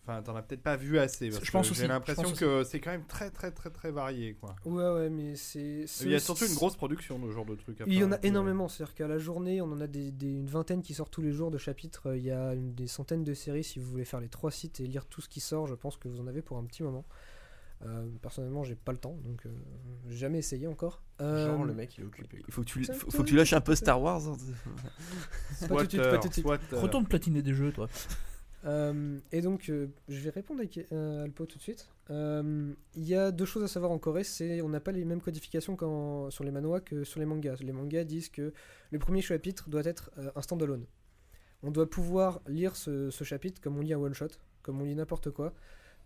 Enfin, 0.08 0.22
t'en 0.22 0.36
as 0.36 0.42
peut-être 0.42 0.62
pas 0.62 0.76
vu 0.76 1.00
assez. 1.00 1.30
Parce 1.30 1.44
Je 1.44 1.50
pense 1.50 1.68
aussi, 1.72 1.80
J'ai 1.80 1.88
l'impression 1.88 2.30
que 2.32 2.62
c'est 2.62 2.78
quand 2.78 2.92
même 2.92 3.06
très, 3.06 3.28
très, 3.32 3.50
très, 3.50 3.70
très 3.70 3.90
varié, 3.90 4.34
quoi. 4.34 4.54
Ouais, 4.64 4.88
ouais, 4.88 5.10
mais 5.10 5.34
c'est. 5.34 5.86
Il 6.02 6.10
y 6.10 6.14
a 6.14 6.20
c'est- 6.20 6.26
surtout 6.26 6.46
une 6.46 6.54
grosse 6.54 6.76
production 6.76 7.18
de 7.18 7.26
ce 7.26 7.32
genre 7.32 7.44
de 7.44 7.56
trucs. 7.56 7.82
Il 7.88 7.94
y 7.94 8.04
en 8.04 8.12
a 8.12 8.18
énormément, 8.22 8.68
c'est-à-dire 8.68 8.94
qu'à 8.94 9.08
la 9.08 9.18
journée, 9.18 9.60
on 9.60 9.72
en 9.72 9.80
a 9.80 9.88
des, 9.88 10.12
des- 10.12 10.30
une 10.38 10.46
vingtaine 10.46 10.82
qui 10.82 10.94
sortent 10.94 11.12
tous 11.12 11.22
les 11.22 11.32
jours 11.32 11.50
de 11.50 11.58
chapitres. 11.58 12.14
Il 12.14 12.22
y 12.22 12.30
a 12.30 12.54
une- 12.54 12.72
des 12.74 12.86
centaines 12.86 13.24
de 13.24 13.34
séries. 13.34 13.64
Si 13.64 13.80
vous 13.80 13.90
voulez 13.90 14.04
faire 14.04 14.20
les 14.20 14.28
trois 14.28 14.52
sites 14.52 14.78
et 14.78 14.86
lire 14.86 15.06
tout 15.06 15.20
ce 15.22 15.28
qui 15.28 15.40
sort, 15.40 15.66
je 15.66 15.74
pense 15.74 15.96
que 15.96 16.06
vous 16.06 16.20
en 16.20 16.28
avez 16.28 16.40
pour 16.42 16.56
un 16.58 16.64
petit 16.66 16.84
moment. 16.84 17.04
Euh, 17.86 18.06
personnellement, 18.20 18.64
j'ai 18.64 18.74
pas 18.74 18.90
le 18.92 18.98
temps, 18.98 19.16
donc 19.24 19.46
euh, 19.46 19.50
j'ai 20.08 20.16
jamais 20.16 20.38
essayé 20.38 20.66
encore. 20.66 21.02
Genre, 21.20 21.28
Euh, 21.28 21.64
le 21.64 21.72
mec, 21.72 21.96
il 21.96 22.02
est 22.02 22.06
occupé. 22.06 22.42
Il 22.46 22.52
faut 22.52 22.62
que 22.62 22.66
tu, 22.66 22.84
faut, 22.84 23.10
faut 23.10 23.22
que 23.22 23.28
tu 23.28 23.36
lâches 23.36 23.52
un 23.52 23.60
peu. 23.60 23.74
Star 23.76 24.02
Wars. 24.02 24.26
hein. 24.26 24.36
Pas 25.68 25.68
tout 25.68 25.84
de 25.86 25.90
suite, 25.90 26.02
pas 26.02 26.18
tout 26.18 26.28
de 26.28 26.32
suite. 26.32 26.44
Swatter. 26.44 26.76
Retourne 26.76 27.06
platiner 27.06 27.42
des 27.42 27.54
jeux, 27.54 27.70
toi. 27.72 27.88
Euh, 28.64 29.18
et 29.30 29.40
donc, 29.42 29.68
euh, 29.68 29.86
je 30.08 30.18
vais 30.20 30.30
répondre 30.30 30.60
à 30.62 30.94
euh, 30.94 31.22
Alpo 31.24 31.46
tout 31.46 31.58
de 31.58 31.62
suite. 31.62 31.88
Euh, 32.10 32.72
Il 32.96 33.04
y 33.04 33.14
a 33.14 33.30
deux 33.30 33.44
choses 33.44 33.62
à 33.62 33.68
savoir 33.68 33.92
en 33.92 33.98
Corée, 33.98 34.24
c'est 34.24 34.60
on 34.62 34.68
n'a 34.68 34.80
pas 34.80 34.90
les 34.92 35.04
mêmes 35.04 35.20
codifications 35.20 35.76
sur 36.30 36.42
les 36.42 36.50
manhwas 36.50 36.80
que 36.80 37.04
sur 37.04 37.20
les 37.20 37.26
mangas. 37.26 37.56
Les 37.60 37.72
mangas 37.72 38.02
disent 38.04 38.28
que 38.30 38.52
le 38.90 38.98
premier 38.98 39.20
chapitre 39.22 39.68
doit 39.68 39.84
être 39.84 40.10
euh, 40.18 40.30
un 40.34 40.42
standalone. 40.42 40.84
On 41.62 41.70
doit 41.70 41.88
pouvoir 41.88 42.40
lire 42.48 42.74
ce, 42.74 43.10
ce 43.10 43.22
chapitre 43.22 43.60
comme 43.60 43.76
on 43.78 43.82
lit 43.82 43.92
un 43.92 43.98
one 43.98 44.14
shot, 44.14 44.28
comme 44.62 44.80
on 44.80 44.84
lit 44.84 44.94
n'importe 44.96 45.30
quoi. 45.30 45.52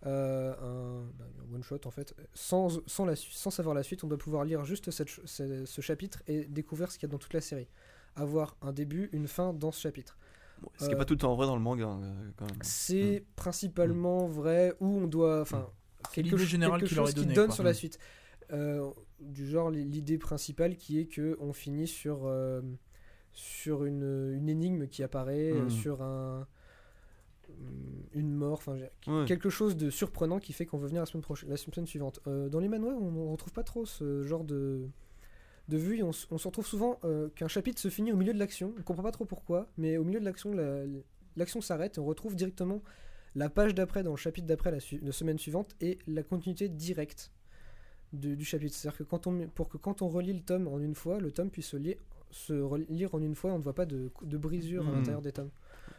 Euh, 0.07 0.55
un, 0.63 1.03
bah, 1.19 1.27
un 1.51 1.55
one 1.55 1.63
shot 1.63 1.81
en 1.85 1.91
fait, 1.91 2.15
sans, 2.33 2.81
sans, 2.87 3.05
la, 3.05 3.15
sans 3.17 3.51
savoir 3.51 3.75
la 3.75 3.83
suite, 3.83 4.03
on 4.03 4.07
doit 4.07 4.17
pouvoir 4.17 4.45
lire 4.45 4.65
juste 4.65 4.91
cette 4.91 5.11
ce, 5.11 5.67
ce 5.67 5.81
chapitre 5.83 6.23
et 6.27 6.47
découvrir 6.47 6.91
ce 6.91 6.99
qu'il 6.99 7.07
y 7.07 7.11
a 7.11 7.13
dans 7.13 7.19
toute 7.19 7.35
la 7.35 7.43
série. 7.43 7.69
Avoir 8.17 8.57
un 8.63 8.73
début, 8.73 9.11
une 9.13 9.29
fin 9.29 9.53
dans 9.53 9.73
ce 9.73 9.81
chapitre. 9.81 10.17
Bon, 10.63 10.71
ce 10.79 10.85
qui 10.85 10.89
n'est 10.89 10.95
Euh, 10.95 10.99
pas 10.99 11.05
tout 11.05 11.13
le 11.15 11.19
temps 11.21 11.35
vrai 11.35 11.47
dans 11.47 11.55
le 11.55 11.61
manga, 11.63 11.87
euh, 11.89 12.31
quand 12.37 12.47
même. 12.47 12.57
C'est 12.63 13.25
principalement 13.37 14.27
vrai 14.27 14.75
où 14.81 14.87
on 14.87 15.07
doit. 15.07 15.43
Enfin, 15.43 15.69
C'est 16.09 16.23
quelque, 16.23 16.39
générale 16.39 16.81
quelque 16.81 16.95
chose 16.95 17.13
qui 17.13 17.27
donne 17.27 17.47
quoi. 17.49 17.55
sur 17.55 17.65
la 17.65 17.75
suite. 17.75 17.99
Euh, 18.53 18.91
du 19.21 19.47
genre, 19.47 19.71
li- 19.71 19.85
l'idée 19.85 20.17
principale 20.19 20.77
qui 20.77 20.99
est 20.99 21.07
que 21.07 21.37
on 21.41 21.53
finit 21.53 21.87
sur, 21.87 22.23
euh, 22.25 22.63
sur 23.33 23.85
une, 23.85 24.33
une 24.35 24.49
énigme 24.49 24.87
qui 24.89 25.03
apparaît, 25.03 25.53
euh, 25.53 25.69
sur 25.69 26.03
un 26.03 26.49
une 28.13 28.33
mort, 28.33 28.55
enfin 28.55 28.77
Ouais. 29.07 29.25
quelque 29.27 29.51
chose 29.51 29.77
de 29.77 29.91
surprenant 29.91 30.39
qui 30.41 30.53
fait 30.53 30.67
qu'on 30.67 30.79
veut 30.79 30.89
venir 30.89 31.03
la 31.03 31.07
semaine 31.07 31.23
prochaine, 31.23 31.49
la 31.51 31.57
semaine 31.57 31.87
suivante. 31.87 32.21
Euh, 32.27 32.49
dans 32.49 32.59
les 32.61 32.69
manhwas, 32.69 32.95
on 32.95 33.11
ne 33.11 33.31
retrouve 33.31 33.53
pas 33.53 33.63
trop 33.65 33.85
ce 33.87 34.23
genre 34.23 34.45
de 34.45 34.87
de 35.69 35.77
vue. 35.77 35.99
et 35.99 36.03
On, 36.03 36.11
on 36.31 36.39
se 36.39 36.49
retrouve 36.49 36.67
souvent 36.67 36.99
euh, 37.05 37.29
qu'un 37.37 37.47
chapitre 37.47 37.81
se 37.81 37.89
finit 37.89 38.11
au 38.13 38.17
milieu 38.17 38.33
de 38.33 38.39
l'action. 38.41 38.75
On 38.79 38.83
comprend 38.83 39.05
pas 39.05 39.13
trop 39.13 39.25
pourquoi, 39.25 39.69
mais 39.79 39.97
au 39.99 40.05
milieu 40.05 40.19
de 40.19 40.25
l'action, 40.25 40.53
la- 40.53 40.83
l'action 41.37 41.61
s'arrête 41.61 41.97
et 41.97 42.01
on 42.01 42.05
retrouve 42.07 42.35
directement 42.35 42.83
la 43.37 43.49
page 43.49 43.73
d'après 43.75 44.03
dans 44.03 44.11
le 44.11 44.17
chapitre 44.17 44.49
d'après 44.49 44.73
la, 44.73 44.81
su- 44.81 44.99
la 45.01 45.13
semaine 45.13 45.39
suivante 45.39 45.77
et 45.81 45.99
la 46.09 46.25
continuité 46.25 46.69
directe 46.69 47.31
de- 48.13 48.35
du 48.35 48.45
chapitre. 48.45 48.75
C'est-à-dire 48.75 48.99
que 48.99 49.05
quand 49.05 49.29
on, 49.29 49.47
pour 49.55 49.69
que 49.69 49.77
quand 49.77 50.03
on 50.03 50.09
relit 50.09 50.33
le 50.33 50.41
tome 50.41 50.67
en 50.67 50.81
une 50.81 50.97
fois, 50.97 51.21
le 51.21 51.31
tome 51.31 51.51
puisse 51.51 51.69
se 51.69 51.77
lire, 51.77 51.99
se 52.33 52.53
relire 52.55 53.15
en 53.15 53.23
une 53.23 53.37
fois, 53.37 53.53
on 53.53 53.59
ne 53.59 53.63
voit 53.63 53.75
pas 53.75 53.87
de, 53.87 54.11
de 54.23 54.37
brisure 54.39 54.85
à 54.89 54.91
Mhm. 54.91 54.97
l'intérieur 54.97 55.23
des 55.23 55.31
tomes. 55.33 55.51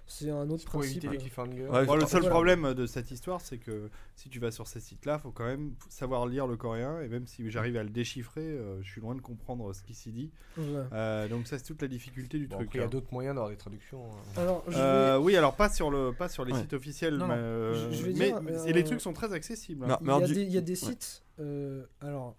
C'est 0.07 0.29
un 0.29 0.49
autre 0.49 0.65
pour 0.65 0.81
principe. 0.81 0.97
éviter 0.97 1.07
les 1.09 1.17
cliffhangers. 1.17 1.67
Ouais, 1.67 1.85
Bon, 1.85 1.95
le 1.95 2.05
seul 2.05 2.27
problème 2.29 2.73
de 2.73 2.85
cette 2.85 3.11
histoire, 3.11 3.39
c'est 3.39 3.57
que 3.57 3.89
si 4.15 4.27
tu 4.29 4.39
vas 4.39 4.51
sur 4.51 4.67
ces 4.67 4.81
sites-là, 4.81 5.17
faut 5.19 5.31
quand 5.31 5.45
même 5.45 5.73
savoir 5.87 6.25
lire 6.25 6.47
le 6.47 6.57
coréen. 6.57 6.99
Et 7.01 7.07
même 7.07 7.27
si 7.27 7.49
j'arrive 7.49 7.77
à 7.77 7.83
le 7.83 7.89
déchiffrer, 7.89 8.41
euh, 8.41 8.81
je 8.83 8.89
suis 8.91 8.99
loin 8.99 9.15
de 9.15 9.21
comprendre 9.21 9.71
ce 9.73 9.81
qui 9.83 9.93
s'y 9.93 10.11
dit. 10.11 10.29
Euh, 10.59 11.27
donc 11.29 11.47
ça, 11.47 11.57
c'est 11.57 11.63
toute 11.63 11.81
la 11.81 11.87
difficulté 11.87 12.39
du 12.39 12.47
Bon, 12.47 12.57
truc. 12.57 12.71
il 12.73 12.77
y 12.77 12.79
a 12.81 12.85
hein. 12.85 12.89
d'autres 12.89 13.11
moyens 13.13 13.35
d'avoir 13.35 13.49
des 13.51 13.57
traductions. 13.57 14.03
hein. 14.11 14.17
Alors, 14.41 14.63
je 14.67 14.77
Euh, 14.77 15.17
vais- 15.17 15.23
oui, 15.23 15.37
alors 15.37 15.55
pas 15.55 15.69
sur 15.69 15.89
le, 15.89 16.11
pas 16.11 16.27
sur 16.27 16.43
les 16.43 16.51
Ouais. 16.53 16.59
sites 16.61 16.73
officiels, 16.73 17.15
Non, 17.15 17.27
mais, 17.27 17.35
non. 17.35 17.41
euh, 17.41 17.89
Je- 17.91 17.95
je 17.97 18.03
vais 18.03 18.13
mais- 18.13 18.51
dire, 18.51 18.65
et 18.67 18.73
les 18.73 18.83
trucs 18.83 18.99
sont 19.01 19.13
très 19.13 19.31
accessibles. 19.31 19.85
hein. 19.85 19.97
Non, 20.01 20.17
Il 20.17 20.21
y, 20.21 20.23
a 20.23 20.27
du- 20.27 20.33
des, 20.33 20.41
il 20.43 20.51
y 20.51 20.57
a 20.57 20.61
des 20.61 20.71
ouais. 20.83 20.89
sites, 20.91 21.23
euh, 21.39 21.85
alors, 22.01 22.35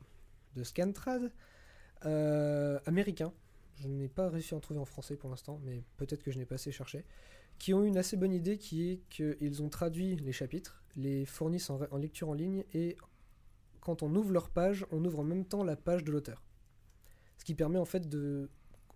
de 0.56 0.62
Scantrad, 0.64 1.30
euh, 2.04 2.78
américains, 2.86 3.32
je 3.80 3.88
n'ai 3.88 4.08
pas 4.08 4.28
réussi 4.28 4.54
à 4.54 4.56
en 4.56 4.60
trouver 4.60 4.78
en 4.80 4.84
français 4.84 5.16
pour 5.16 5.30
l'instant, 5.30 5.60
mais 5.64 5.82
peut-être 5.96 6.22
que 6.22 6.30
je 6.30 6.38
n'ai 6.38 6.44
pas 6.44 6.56
assez 6.56 6.72
cherché, 6.72 7.04
qui 7.62 7.72
ont 7.74 7.84
eu 7.84 7.86
une 7.86 7.96
assez 7.96 8.16
bonne 8.16 8.32
idée 8.32 8.58
qui 8.58 8.90
est 8.90 9.00
qu'ils 9.08 9.62
ont 9.62 9.68
traduit 9.68 10.16
les 10.16 10.32
chapitres, 10.32 10.82
les 10.96 11.24
fournissent 11.24 11.70
en, 11.70 11.78
en 11.92 11.96
lecture 11.96 12.28
en 12.28 12.34
ligne, 12.34 12.64
et 12.74 12.96
quand 13.80 14.02
on 14.02 14.12
ouvre 14.16 14.32
leur 14.32 14.48
page, 14.50 14.84
on 14.90 15.04
ouvre 15.04 15.20
en 15.20 15.24
même 15.24 15.44
temps 15.44 15.62
la 15.62 15.76
page 15.76 16.02
de 16.02 16.10
l'auteur. 16.10 16.42
Ce 17.38 17.44
qui 17.44 17.54
permet 17.54 17.78
en 17.78 17.84
fait 17.84 18.08
de... 18.08 18.48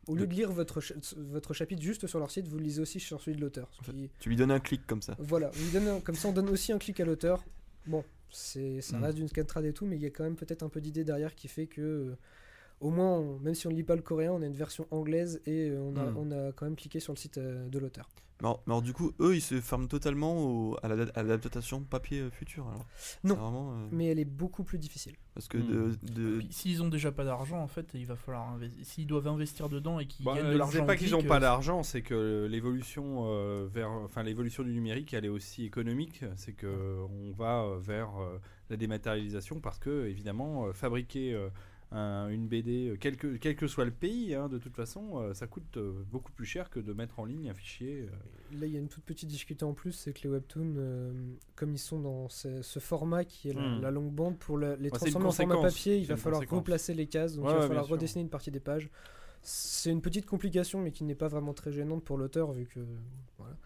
Au 0.09 0.15
lieu 0.17 0.27
de 0.27 0.35
lire 0.35 0.51
votre, 0.53 0.81
cha- 0.81 0.95
votre 1.17 1.53
chapitre 1.55 1.81
juste 1.83 2.07
sur 2.09 2.19
leur 2.19 2.31
site, 2.33 2.49
vous 2.49 2.59
le 2.59 2.65
lisez 2.65 2.81
aussi 2.81 2.99
sur 3.01 3.21
celui 3.21 3.37
de 3.37 3.41
l'auteur. 3.41 3.71
ce 3.85 3.91
qui- 3.93 4.11
Tu 4.19 4.29
lui 4.31 4.37
donnes 4.37 4.51
un 4.53 4.61
clic 4.61 4.85
comme 4.87 5.03
ça. 5.03 5.17
voilà, 5.21 5.51
on 5.55 5.65
lui 5.65 5.71
donne 5.73 5.87
un- 5.89 6.01
comme 6.01 6.15
ça 6.17 6.29
on 6.29 6.33
donne 6.33 6.49
aussi 6.51 6.73
un 6.73 6.79
clic 6.79 6.99
à 7.01 7.05
l'auteur. 7.05 7.45
Bon, 7.87 8.05
c'est 8.31 8.81
ça 8.81 8.99
Mm. 8.99 9.05
reste 9.05 9.17
d'une 9.19 9.29
scantrad 9.29 9.65
et 9.65 9.73
tout, 9.73 9.87
mais 9.87 9.95
il 9.97 10.03
y 10.03 10.07
a 10.07 10.11
quand 10.11 10.25
même 10.25 10.35
peut-être 10.37 10.63
un 10.65 10.69
peu 10.69 10.81
d'idée 10.81 11.05
derrière 11.05 11.35
qui 11.37 11.47
fait 11.49 11.67
que, 11.69 11.81
euh, 11.81 12.17
au 12.81 12.91
moins, 12.91 13.19
on- 13.19 13.39
même 13.41 13.55
si 13.55 13.67
on 13.67 13.71
ne 13.71 13.77
lit 13.77 13.83
pas 13.85 13.97
le 13.97 14.03
coréen, 14.03 14.33
on 14.33 14.43
a 14.43 14.47
une 14.47 14.53
version 14.55 14.87
anglaise 14.91 15.41
et 15.47 15.71
euh, 15.71 15.81
on, 15.81 15.97
a, 15.97 16.05
Mm. 16.11 16.17
on 16.19 16.31
a 16.49 16.53
quand 16.53 16.67
même 16.67 16.77
cliqué 16.77 17.01
sur 17.01 17.13
le 17.13 17.19
site 17.19 17.39
euh, 17.39 17.69
de 17.69 17.79
l'auteur. 17.79 18.09
Mais 18.43 18.49
alors, 18.49 18.63
mais 18.67 18.73
alors, 18.73 18.83
du 18.83 18.93
coup, 18.93 19.13
eux, 19.19 19.35
ils 19.35 19.41
se 19.41 19.59
ferment 19.63 19.87
totalement 19.87 20.37
au- 20.45 20.77
à 20.83 20.89
la- 20.89 21.07
à 21.15 21.23
l'adaptation 21.23 21.81
papier 21.83 22.21
euh, 22.21 22.29
futur. 22.31 22.69
Alors? 22.69 22.85
Non. 23.25 23.35
Vraiment, 23.35 23.73
euh, 23.73 23.87
Mais 23.93 24.09
elle 24.09 24.19
est 24.19 24.27
beaucoup 24.27 24.63
plus 24.63 24.77
difficile. 24.79 25.15
Parce 25.33 25.49
que 25.49 25.57
Hmm. 25.57 25.97
de, 26.03 26.13
de- 26.13 26.43
S'ils 26.51 26.83
ont 26.83 26.89
déjà 26.89 27.11
pas 27.13 27.25
d'argent, 27.25 27.59
en 27.63 27.67
fait, 27.67 27.87
il 27.95 28.05
va 28.05 28.15
falloir 28.15 28.47
investir. 28.51 28.85
S'ils 28.85 29.07
doivent 29.07 29.29
investir 29.29 29.71
dedans 29.71 29.99
et 30.01 30.07
qu'ils 30.07 30.27
Bah, 30.27 30.35
gagnent 30.35 30.53
de 30.53 30.57
l'argent, 30.59 30.81
c'est 30.81 30.85
pas 30.87 30.97
qu'ils 30.97 31.13
n'ont 31.13 31.23
pas 31.23 31.41
d'argent, 31.41 31.83
c'est 31.83 32.03
que 32.03 32.47
l'évolution 32.51 33.25
euh, 33.27 33.67
vers, 33.73 33.91
enfin 33.91 34.23
l'évolution 34.23 34.63
du 34.65 34.73
numérique, 34.75 35.15
elle 35.15 35.25
est 35.25 35.29
aussi 35.31 35.65
économique. 35.65 36.23
C'est 36.37 36.53
que 36.53 36.99
on 37.09 37.33
va 37.33 37.67
vers 37.81 38.11
euh, 38.21 38.37
la 38.69 38.77
dématérialisation 38.77 39.61
parce 39.61 39.79
que 39.79 40.09
évidemment 40.09 40.67
euh, 40.67 40.73
fabriquer 40.75 41.33
euh, 41.33 41.49
un- 41.93 42.29
une 42.29 42.49
BD, 42.49 42.89
euh, 42.91 42.97
quel 42.99 43.17
que, 43.17 43.37
quel 43.37 43.55
que 43.57 43.67
soit 43.69 43.85
le 43.85 43.91
pays, 43.93 44.35
hein, 44.35 44.49
de 44.49 44.59
toute 44.59 44.75
façon, 44.75 45.21
euh, 45.21 45.35
ça 45.35 45.47
coûte 45.47 45.77
euh, 45.77 46.03
beaucoup 46.11 46.33
plus 46.33 46.45
cher 46.45 46.69
que 46.69 46.81
de 46.81 46.93
mettre 46.93 47.21
en 47.21 47.25
ligne 47.25 47.49
un 47.49 47.55
fichier. 47.55 48.09
euh. 48.11 48.59
Là, 48.59 48.67
il 48.67 48.73
y 48.73 48.77
a 48.77 48.81
une 48.81 48.89
toute 48.89 49.05
petite 49.05 49.29
difficulté 49.29 49.65
en 49.65 49.73
plus, 49.73 49.93
c'est 49.93 50.13
que 50.13 50.23
les 50.25 50.29
webtoons, 50.29 50.77
comme 51.55 51.73
ils 51.75 51.79
sont 51.79 52.01
dans 52.01 52.29
ce, 52.29 52.61
ce 52.63 52.79
format 52.81 53.25
qui 53.25 53.51
est 53.51 53.53
la, 53.53 53.61
Hmm. 53.63 53.81
la 53.83 53.91
longue 53.93 54.13
bande, 54.13 54.37
pour 54.39 54.59
la- 54.59 54.77
les 54.77 54.91
Bah, 54.91 54.99
transformer 54.99 55.27
en 55.27 55.31
format 55.33 55.61
papier, 55.63 55.99
il 55.99 56.07
va 56.07 56.17
falloir 56.17 56.43
replacer 56.49 56.93
les 56.95 57.07
cases, 57.07 57.37
donc 57.37 57.45
Ouais, 57.47 57.51
il 57.53 57.55
va 57.55 57.61
ouais, 57.63 57.67
falloir 57.69 57.85
sûr. 57.87 57.93
redessiner 57.95 58.23
une 58.23 58.31
partie 58.31 58.51
des 58.51 58.61
pages. 58.61 58.91
C'est 59.43 59.91
une 59.91 60.03
petite 60.03 60.27
complication, 60.27 60.81
mais 60.83 60.91
qui 60.91 61.05
n'est 61.05 61.15
pas 61.15 61.29
vraiment 61.29 61.55
très 61.55 61.71
gênante 61.71 62.03
pour 62.05 62.19
l'auteur, 62.19 62.51
vu 62.53 62.67
que. 62.67 62.81
Voilà. 63.39 63.57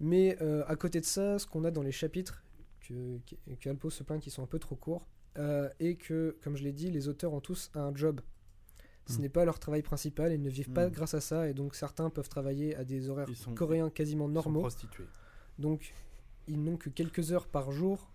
Mais 0.00 0.38
à 0.66 0.74
côté 0.76 1.00
de 1.00 1.04
ça, 1.04 1.38
ce 1.38 1.46
qu'on 1.46 1.64
a 1.64 1.70
dans 1.70 1.82
les 1.82 1.92
chapitres, 1.92 2.42
que, 2.80 3.18
que, 3.26 3.54
que 3.60 3.68
Alpo 3.68 3.90
se 3.90 4.02
plaint 4.04 4.22
qui 4.22 4.30
sont 4.30 4.42
un 4.42 4.46
peu 4.46 4.58
trop 4.58 4.76
courts, 4.76 5.06
euh, 5.38 5.68
et 5.80 5.96
que, 5.96 6.36
comme 6.42 6.56
je 6.56 6.64
l'ai 6.64 6.72
dit, 6.72 6.90
les 6.90 7.08
auteurs 7.08 7.32
ont 7.32 7.40
tous 7.40 7.70
un 7.74 7.94
job. 7.94 8.20
Ce 9.06 9.16
Hmm. 9.18 9.22
n'est 9.22 9.28
pas 9.30 9.44
leur 9.44 9.58
travail 9.58 9.82
principal, 9.82 10.32
ils 10.32 10.42
ne 10.42 10.50
vivent 10.50 10.70
pas 10.70 10.88
Hmm. 10.88 10.92
grâce 10.92 11.14
à 11.14 11.20
ça, 11.20 11.48
et 11.48 11.54
donc 11.54 11.74
certains 11.74 12.10
peuvent 12.10 12.28
travailler 12.28 12.74
à 12.76 12.84
des 12.84 13.08
horaires 13.08 13.28
sont- 13.34 13.54
coréens 13.54 13.88
quasiment 13.90 14.26
Ils 14.26 14.28
sont 14.28 14.32
normaux. 14.34 14.60
prostitués. 14.60 15.06
Donc, 15.58 15.94
ils 16.46 16.62
n'ont 16.62 16.76
que 16.76 16.90
quelques 16.90 17.32
heures 17.32 17.46
par 17.46 17.72
jour, 17.72 18.10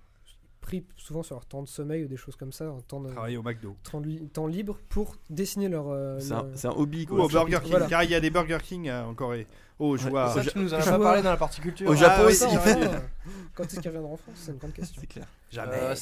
pris 0.63 0.83
souvent 0.97 1.21
sur 1.21 1.35
leur 1.35 1.45
temps 1.45 1.61
de 1.61 1.67
sommeil 1.67 2.03
ou 2.03 2.07
des 2.07 2.17
choses 2.17 2.35
comme 2.35 2.51
ça, 2.51 2.65
un 2.65 2.79
temps, 2.87 2.99
de, 3.01 3.09
Travailler 3.11 3.37
au 3.37 3.43
McDo. 3.43 3.75
temps, 3.89 3.99
li- 3.99 4.27
temps 4.29 4.47
libre 4.47 4.79
pour 4.89 5.15
dessiner 5.29 5.69
leur. 5.69 5.89
euh, 5.89 6.19
c'est 6.55 6.67
un, 6.67 6.71
hobby. 6.71 7.03
Ou 7.03 7.15
Quoi. 7.15 7.25
au 7.25 7.27
Burger 7.27 7.59
King, 7.61 7.69
Voilà. 7.71 7.85
car 7.87 8.03
il 8.03 8.09
y 8.09 8.15
a 8.15 8.19
des 8.19 8.29
Burger 8.31 8.57
King 8.63 8.89
euh, 8.89 9.03
en 9.03 9.13
Corée. 9.13 9.45
Oh, 9.79 9.97
je 9.97 10.07
vois. 10.09 10.29
Ça, 10.33 10.41
tu 10.43 10.57
nous 10.59 10.73
en 10.73 10.77
as 10.77 10.83
pas 10.85 10.97
parlé 10.99 11.21
dans 11.21 11.29
la 11.31 11.37
partie 11.37 11.61
culture. 11.61 11.89
Au 11.89 11.95
Japon 11.95 12.23
Ah 12.23 12.27
aussi. 12.27 12.45
Quand 13.55 13.63
est-ce 13.65 13.79
qu'ils 13.79 13.87
reviendront 13.89 14.13
en 14.13 14.17
France? 14.17 14.35
C'est 14.37 14.51
une 14.51 14.57
grande 14.57 14.73
question. 14.73 14.99
C'est 15.01 15.07
clair. 15.07 15.27
Jamais, 15.51 15.71
Euh, 15.75 15.93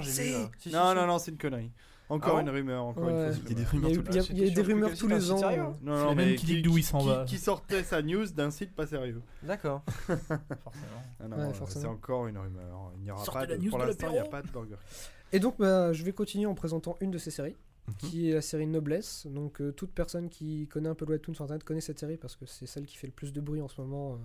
vu. 0.00 0.10
si, 0.10 0.32
Non, 0.32 0.48
si. 0.58 0.70
non, 0.72 1.06
non, 1.06 1.18
c'est 1.18 1.30
une 1.30 1.38
connerie. 1.38 1.70
Encore 2.10 2.36
Ah 2.38 2.40
une 2.42 2.50
rumeur, 2.50 2.84
encore 2.84 3.04
Ouais. 3.04 3.12
une 3.28 3.32
fausse 3.32 3.42
Il 3.44 3.48
y 3.48 3.52
a 3.52 3.54
des 3.54 3.64
rumeurs 3.64 3.90
eu- 3.90 3.94
tout 3.94 4.04
il 4.10 4.14
y 4.14 4.18
a- 4.18 4.22
C'était 4.22 4.34
il 4.34 4.38
y 4.40 4.42
a 4.42 4.46
sur 4.46 4.54
des 4.56 4.62
rumeurs 4.72 4.90
site, 4.90 4.98
tous 5.00 5.08
les 5.08 5.30
ans. 5.30 5.36
sérieux 5.38 5.60
euh, 5.62 5.72
Non, 5.82 5.96
non, 6.04 6.14
mais 6.14 6.34
qui 6.34 6.46
disent 6.46 6.62
d'où 6.62 6.76
il 6.78 6.82
s'en 6.84 6.98
qui- 6.98 7.06
va. 7.08 7.24
Qui 7.24 7.38
sortait 7.38 7.82
sa 7.84 8.02
news 8.02 8.26
d'un 8.26 8.50
site 8.50 8.74
pas 8.74 8.86
sérieux. 8.86 9.22
D'accord. 9.42 9.82
forcément. 10.06 10.40
Ah 11.20 11.52
forcément. 11.52 11.82
c'est 11.82 11.86
encore 11.86 12.26
une 12.26 12.38
rumeur. 12.38 12.92
Il 12.96 13.02
n'y 13.04 13.10
aura 13.10 13.24
Sortez 13.24 13.40
pas 13.40 13.46
la 13.46 13.56
de, 13.56 13.62
news 13.62 13.70
pour 13.70 13.78
l'instant, 13.78 14.06
il 14.08 14.12
n'y 14.12 14.18
a 14.18 14.24
pas 14.24 14.42
de 14.42 14.48
Burger 14.48 14.74
King. 14.76 15.08
Et 15.32 15.38
donc, 15.38 15.56
bah, 15.58 15.92
je 15.92 16.02
vais 16.02 16.12
continuer 16.12 16.46
en 16.46 16.54
présentant 16.54 16.96
une 17.00 17.10
de 17.12 17.18
ces 17.18 17.30
séries, 17.30 17.56
Mhm. 17.88 17.94
qui 17.98 18.30
est 18.30 18.34
la 18.34 18.42
série 18.42 18.66
Noblesse. 18.66 19.26
Donc, 19.28 19.60
euh, 19.60 19.70
toute 19.72 19.92
personne 19.92 20.28
qui 20.28 20.66
connaît 20.68 20.88
un 20.88 20.94
peu 20.94 21.04
le 21.04 21.12
webtoon 21.12 21.34
sur 21.34 21.44
internet 21.44 21.62
connaît 21.64 21.80
cette 21.80 21.98
série 22.00 22.16
parce 22.16 22.34
que 22.36 22.46
c'est 22.46 22.66
celle 22.66 22.86
qui 22.86 22.96
fait 22.96 23.06
le 23.06 23.12
plus 23.12 23.32
de 23.32 23.40
bruit 23.40 23.60
en 23.60 23.68
ce 23.68 23.80
moment 23.80 24.14
euh, 24.14 24.16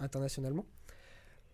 internationalement. 0.00 0.64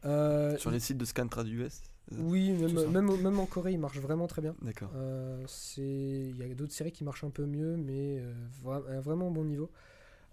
Euh, 0.05 0.57
Sur 0.59 0.70
les 0.70 0.80
sites 0.80 0.98
de 0.98 1.05
Scantrad 1.05 1.46
US. 1.48 1.80
euh, 2.12 2.16
Oui, 2.20 2.52
même, 2.52 2.76
ça. 2.78 2.86
même, 2.88 3.22
même 3.22 3.38
en 3.38 3.46
Corée, 3.46 3.72
il 3.72 3.78
marche 3.78 3.98
vraiment 3.98 4.26
très 4.26 4.42
bien. 4.42 4.55
D'accord. 4.62 4.90
Euh, 4.94 5.42
c'est- 5.46 5.82
Il 5.82 6.36
y 6.36 6.42
a 6.42 6.55
d'autres 6.55 6.72
séries 6.74 6.92
qui 6.92 7.05
marchent 7.05 7.24
un 7.24 7.30
peu 7.30 7.46
mieux, 7.46 7.76
mais 7.76 8.18
euh, 8.18 8.32
vra- 8.62 8.86
à 8.88 8.96
un 8.96 9.00
vraiment 9.00 9.30
bon 9.30 9.44
niveau. 9.44 9.70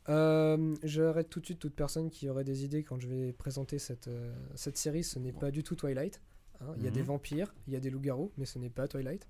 Euh, 0.09 0.75
J'arrête 0.83 1.29
tout 1.29 1.39
de 1.39 1.45
suite 1.45 1.59
toute 1.59 1.75
personne 1.75 2.09
qui 2.09 2.27
aurait 2.27 2.43
des 2.43 2.65
idées 2.65 2.83
quand 2.83 2.99
je 2.99 3.07
vais 3.07 3.31
présenter 3.33 3.79
cette, 3.79 4.07
euh, 4.07 4.33
cette 4.55 4.77
série. 4.77 5.03
Ce 5.03 5.19
n'est 5.19 5.31
pas 5.31 5.51
du 5.51 5.63
tout 5.63 5.75
Twilight. 5.75 6.19
hein. 6.59 6.73
Il 6.77 6.83
y 6.83 6.87
a 6.87 6.89
Mhm. 6.89 6.95
des 6.95 7.01
vampires, 7.03 7.53
il 7.67 7.73
y 7.73 7.75
a 7.75 7.79
des 7.79 7.89
loups-garous, 7.89 8.31
mais 8.37 8.45
ce 8.45 8.59
n'est 8.59 8.69
pas 8.69 8.87
Twilight. 8.87 9.25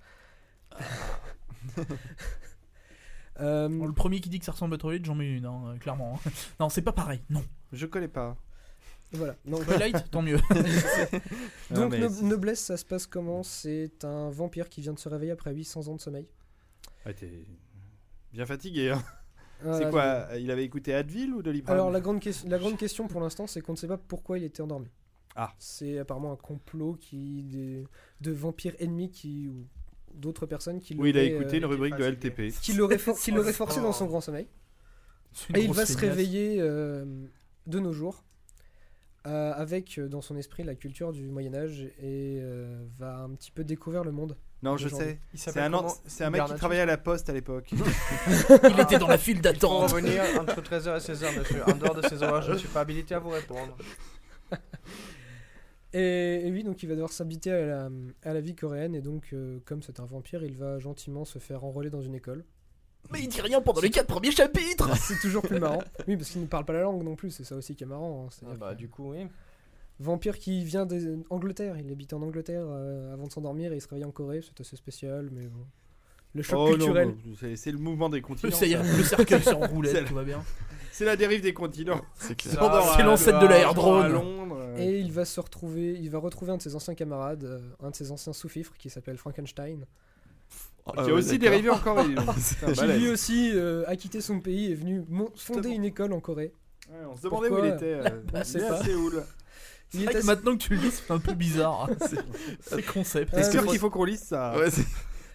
Euh, 3.39 3.69
Bon, 3.69 3.85
le 3.87 3.93
premier 3.93 4.19
qui 4.19 4.29
dit 4.29 4.39
que 4.39 4.45
ça 4.45 4.51
ressemble 4.51 4.75
à 4.75 4.77
Twilight, 4.77 5.05
j'en 5.05 5.15
mets 5.15 5.31
une, 5.31 5.45
hein, 5.45 5.75
clairement. 5.79 6.19
hein. 6.25 6.29
non, 6.59 6.69
c'est 6.69 6.81
pas 6.81 6.91
pareil. 6.91 7.21
Non. 7.29 7.43
Je 7.71 7.85
connais 7.85 8.07
pas. 8.09 8.37
Voilà. 9.13 9.35
Donc, 9.45 9.65
Twilight, 9.65 10.09
tant 10.11 10.21
mieux. 10.21 10.39
Non, 11.71 11.87
donc 11.89 11.97
No- 11.97 12.21
Noblesse, 12.21 12.59
ça 12.59 12.77
se 12.77 12.85
passe 12.85 13.05
comment? 13.07 13.43
C'est 13.43 14.03
un 14.03 14.29
vampire 14.29 14.67
qui 14.69 14.81
vient 14.81 14.93
de 14.93 14.99
se 14.99 15.07
réveiller 15.09 15.31
après 15.31 15.53
800 15.53 15.87
ans 15.87 15.95
de 15.95 16.01
sommeil. 16.01 16.27
Ouais, 17.05 17.13
t'es 17.13 17.45
bien 18.33 18.45
fatigué. 18.45 18.89
hein. 18.91 19.03
C'est 19.77 19.89
quoi 19.91 20.27
Il 20.39 20.49
avait 20.51 20.63
écouté 20.65 20.93
Advil 20.93 21.33
ou 21.33 21.41
Doliprane? 21.43 21.75
Alors 21.75 21.91
la 21.91 21.99
grande, 22.01 22.19
la 22.47 22.57
grande 22.57 22.77
question 22.77 23.07
pour 23.07 23.21
l'instant, 23.21 23.45
c'est 23.47 23.61
qu'on 23.61 23.73
ne 23.73 23.77
sait 23.77 23.87
pas 23.87 23.97
pourquoi 23.97 24.37
il 24.39 24.43
était 24.43 24.61
endormi. 24.61 24.87
Ah. 25.35 25.53
C'est 25.59 25.99
apparemment 25.99 26.33
un 26.33 26.35
complot 26.37 26.95
qui 26.99 27.43
des, 27.43 27.83
de 28.21 28.31
vampires 28.31 28.75
ennemis 28.79 29.11
qui 29.11 29.47
ou 29.47 29.65
d'autres 30.13 30.45
personnes 30.45 30.79
qui 30.81 30.95
Oui, 30.95 31.11
il 31.11 31.17
a 31.17 31.23
écouté 31.23 31.55
euh, 31.55 31.59
une 31.59 31.65
rubrique 31.65 31.95
de 31.95 32.03
fatigué. 32.03 32.29
LTP. 32.49 32.59
qui 32.61 32.73
l'auraient 32.73 32.97
for- 32.97 33.15
Oh. 33.15 33.43
forcé 33.53 33.81
dans 33.81 33.93
son 33.93 34.07
grand 34.07 34.19
sommeil. 34.19 34.47
Et 35.55 35.61
il 35.63 35.71
va 35.71 35.85
se 35.85 35.97
réveiller 35.97 36.57
euh, 36.59 37.05
de 37.67 37.79
nos 37.79 37.93
jours 37.93 38.23
euh, 39.27 39.53
avec 39.53 39.97
euh, 39.99 40.07
dans 40.07 40.21
son 40.21 40.35
esprit 40.37 40.63
la 40.63 40.75
culture 40.75 41.11
du 41.11 41.29
Moyen 41.29 41.53
Âge 41.53 41.81
et 41.99 42.39
euh, 42.41 42.83
va 42.97 43.17
un 43.19 43.29
petit 43.31 43.51
peu 43.51 43.63
découvrir 43.63 44.03
le 44.03 44.11
monde. 44.11 44.35
Non, 44.63 44.77
je 44.77 44.89
sais. 44.89 45.19
Il 45.33 45.39
C'est 45.39 45.45
s'appelle 45.51 45.63
un, 45.63 45.73
an- 45.73 45.87
un 46.19 46.29
mec 46.29 46.45
qui 46.45 46.53
travaillait 46.55 46.83
à 46.83 46.85
la 46.85 46.97
poste 46.97 47.29
à 47.29 47.33
l'époque. 47.33 47.71
Il 48.69 48.79
était 48.79 48.99
dans 48.99 49.07
la 49.07 49.17
file 49.17 49.35
Pour 49.41 49.43
d'attente. 49.43 49.91
revenir 49.91 50.21
entre 50.39 50.61
13h 50.61 50.97
et 50.97 51.13
16h, 51.13 51.39
monsieur. 51.39 51.63
En 51.67 51.73
dehors 51.75 51.95
de 51.95 52.01
ces 52.07 52.21
horaires, 52.21 52.41
je 52.43 52.51
ne 52.53 52.57
suis 52.57 52.67
pas 52.67 52.81
habilité 52.81 53.15
à 53.15 53.19
vous 53.19 53.29
répondre. 53.29 53.75
Et, 55.93 56.47
et 56.47 56.51
oui, 56.51 56.63
donc 56.63 56.81
il 56.83 56.87
va 56.87 56.93
devoir 56.95 57.11
s'habiter 57.11 57.51
à 57.51 57.65
la, 57.65 57.89
à 58.23 58.33
la 58.33 58.39
vie 58.39 58.55
coréenne 58.55 58.95
et 58.95 59.01
donc 59.01 59.29
euh, 59.33 59.59
comme 59.65 59.81
c'est 59.81 59.99
un 59.99 60.05
vampire, 60.05 60.41
il 60.41 60.55
va 60.55 60.79
gentiment 60.79 61.25
se 61.25 61.37
faire 61.37 61.65
enrôler 61.65 61.89
dans 61.89 62.01
une 62.01 62.15
école. 62.15 62.45
Mais 63.09 63.19
il 63.21 63.27
dit 63.27 63.41
rien 63.41 63.61
pendant 63.61 63.81
les 63.81 63.89
4 63.89 64.07
premiers 64.07 64.31
chapitres. 64.31 64.95
C'est 64.97 65.19
toujours 65.21 65.41
plus 65.41 65.59
marrant. 65.59 65.83
Oui, 66.07 66.15
parce 66.17 66.29
qu'il 66.29 66.41
ne 66.41 66.45
parle 66.47 66.65
pas 66.65 66.73
la 66.73 66.81
langue 66.81 67.03
non 67.03 67.15
plus, 67.15 67.31
c'est 67.31 67.43
ça 67.43 67.55
aussi 67.55 67.75
qui 67.75 67.83
est 67.83 67.87
marrant. 67.87 68.27
hein. 68.29 68.45
Ah 68.51 68.55
bah, 68.57 68.71
que- 68.73 68.77
du 68.77 68.87
coup, 68.89 69.11
oui. 69.11 69.27
Vampire 69.99 70.39
qui 70.39 70.63
vient 70.63 70.85
d'Angleterre, 70.87 71.77
il 71.77 71.91
habitait 71.91 72.13
en 72.15 72.21
Angleterre 72.23 72.63
euh, 72.65 73.13
avant 73.13 73.27
de 73.27 73.31
s'endormir 73.31 73.71
et 73.71 73.75
il 73.75 73.81
se 73.81 73.87
réveille 73.87 74.05
en 74.05 74.11
Corée, 74.11 74.41
c'est 74.41 74.59
assez 74.61 74.75
spécial, 74.75 75.29
mais 75.31 75.45
bon. 75.47 75.63
Le 76.33 76.41
choc 76.43 76.59
Oh 76.59 76.69
culturel. 76.69 77.13
c'est- 77.57 77.71
le 77.71 77.77
mouvement 77.77 78.09
des 78.09 78.21
continents. 78.21 78.51
Ça 78.55 78.65
y 78.65 78.73
est, 78.73 78.77
ça. 78.83 78.97
le 78.97 79.03
cercueil 79.03 79.39
en 79.39 79.43
C'est 79.43 79.65
roulette, 79.65 79.93
la- 79.93 80.03
tout 80.03 80.15
va 80.15 80.23
bien. 80.23 80.43
C'est 80.93 81.05
la 81.05 81.15
dérive 81.17 81.41
des 81.41 81.53
continents. 81.53 82.01
C'est 82.15 82.55
l'ancêtre 83.03 83.39
de 83.39 83.47
la 83.47 83.59
air 83.59 83.69
à 83.71 83.73
drone. 83.73 84.11
Londres. 84.11 84.57
euh. 84.59 84.77
Et 84.77 84.99
il 84.99 85.11
va 85.11 85.25
se 85.25 85.39
retrouver, 85.39 85.93
il 85.99 86.09
va 86.09 86.19
retrouver 86.19 86.51
un 86.53 86.57
de 86.57 86.61
ses 86.61 86.75
anciens 86.75 86.95
camarades, 86.95 87.43
euh, 87.43 87.59
un 87.83 87.89
de 87.91 87.95
ses 87.95 88.11
anciens 88.11 88.33
sous-fifres 88.33 88.73
qui 88.77 88.89
s'appelle 88.89 89.17
Frankenstein, 89.17 89.85
Ah, 89.85 90.10
Qui 90.93 90.99
a 91.11 91.13
aussi 91.13 91.37
dérivé 91.39 91.69
en 91.69 91.77
Corée. 91.79 92.15
qui 92.73 92.81
lui 92.87 93.09
aussi 93.09 93.51
euh, 93.53 93.83
a 93.87 93.95
quitté 93.95 94.19
son 94.21 94.39
pays 94.39 94.67
et 94.67 94.71
est 94.71 94.75
venu 94.75 95.03
fonder 95.35 95.69
une 95.69 95.83
école 95.85 96.13
en 96.13 96.19
Corée. 96.19 96.53
Ouais, 96.89 97.05
on 97.09 97.15
se 97.15 97.21
demandait 97.21 97.49
où 97.49 97.59
il 97.59 97.71
était. 97.71 97.93
euh, 97.93 98.21
On 98.33 98.39
il 98.39 98.45
sait 98.45 98.59
est 98.59 98.67
pas. 98.67 98.79
à 98.79 98.83
Séoul. 98.83 99.23
C'est 99.89 99.97
Il 99.99 100.03
vrai 100.05 100.11
est 100.11 100.13
que 100.13 100.17
assez- 100.19 100.27
maintenant 100.27 100.51
que 100.53 100.63
tu 100.63 100.73
le 100.73 100.79
dis, 100.79 100.91
c'est 100.91 101.11
un 101.11 101.19
peu 101.19 101.33
bizarre. 101.33 101.89
hein. 101.89 101.95
C'est- 102.61 102.81
concept. 102.85 103.33
Euh, 103.33 103.41
C'est 103.43 103.51
sûr 103.51 103.65
qu'il 103.67 103.77
faut 103.79 103.89
qu'on 103.89 104.05
lise 104.05 104.21
ça? 104.23 104.57
Ouais, 104.57 104.69
c'est- 104.71 104.85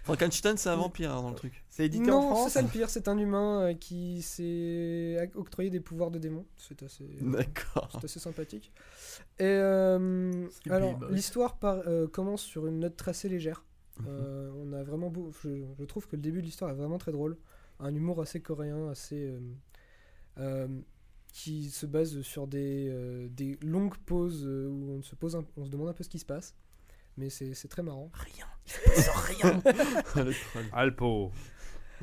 Frankenstein, 0.05 0.57
c'est 0.57 0.69
un 0.69 0.77
vampire 0.77 1.13
hein, 1.13 1.21
dans 1.23 1.31
le 1.31 1.35
truc. 1.35 1.65
C'est 1.69 1.85
édité 1.87 2.11
en 2.13 2.15
Non, 2.15 2.21
c'est 2.23 2.27
France. 2.41 2.53
ça 2.53 2.63
le 2.63 2.69
pire, 2.69 2.89
c'est 2.91 3.09
un 3.09 3.19
humain 3.19 3.63
euh, 3.63 3.75
qui 3.75 4.23
s'est 4.23 5.31
octroyé 5.35 5.69
des 5.69 5.81
pouvoirs 5.81 6.11
de 6.13 6.19
démon. 6.21 6.45
C'est 6.57 6.81
assez, 6.85 7.05
D'accord. 7.21 7.89
c'est 7.93 8.05
assez 8.05 8.21
sympathique. 8.21 8.73
Et 9.41 9.45
euh, 9.45 10.47
alors, 10.71 10.99
l'histoire 11.11 11.57
euh, 11.65 12.07
commence 12.07 12.43
sur 12.43 12.67
une 12.69 12.79
note 12.81 12.97
très 12.97 13.11
assez 13.11 13.29
légère. 13.29 13.65
Mhm. 14.01 14.07
Euh, 14.09 14.51
on 14.57 14.73
a 14.73 14.83
vraiment 14.83 15.09
beau, 15.11 15.33
je, 15.43 15.65
je 15.79 15.85
trouve 15.85 16.07
que 16.07 16.17
le 16.17 16.23
début 16.23 16.41
de 16.41 16.47
l'histoire 16.47 16.71
est 16.71 16.75
vraiment 16.75 16.99
très 16.99 17.13
drôle. 17.13 17.37
Un 17.81 17.95
humour 17.95 18.21
assez 18.21 18.41
coréen, 18.41 18.89
assez 18.91 19.29
euh, 19.29 19.41
euh, 20.39 20.69
qui 21.33 21.71
se 21.71 21.87
base 21.87 22.21
sur 22.23 22.47
des, 22.47 22.89
euh, 22.91 23.29
des 23.31 23.59
longues 23.63 23.97
pauses 23.99 24.47
où 24.47 24.97
on 24.99 25.03
se 25.03 25.15
pose, 25.15 25.37
un- 25.37 25.45
on 25.57 25.65
se 25.65 25.71
demande 25.71 25.89
un 25.89 25.93
peu 25.93 26.05
ce 26.05 26.09
qui 26.09 26.19
se 26.19 26.25
passe. 26.27 26.55
Mais 27.19 27.31
c'est 27.31 27.55
c'est 27.55 27.69
très 27.69 27.83
marrant. 27.83 28.11
Rien. 28.13 28.47
Il 28.67 28.73
se 28.73 28.81
passe 28.85 29.09
rien. 29.09 29.63
Alpo. 30.73 31.33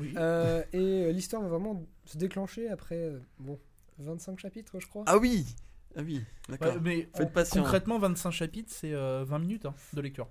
Oui. 0.00 0.12
Euh, 0.16 0.64
et 0.72 1.04
euh, 1.04 1.12
l'histoire 1.12 1.40
va 1.42 1.48
vraiment 1.48 1.86
se 2.04 2.18
déclencher 2.18 2.68
après 2.68 2.96
euh, 2.96 3.20
bon 3.38 3.60
25 3.98 4.40
chapitres, 4.40 4.80
je 4.80 4.86
crois. 4.88 5.04
Ah 5.06 5.18
oui 5.18 5.46
Ah 5.96 6.00
oui, 6.02 6.16
Ouais, 6.48 6.56
d'accord. 6.58 6.80
mais 6.82 7.08
Faites 7.16 7.50
concrètement, 7.52 8.00
25 8.00 8.32
chapitres, 8.32 8.72
c'est 8.72 8.92
euh, 8.92 9.22
20 9.24 9.38
minutes 9.38 9.66
hein, 9.66 9.74
de 9.92 10.00
lecture. 10.00 10.28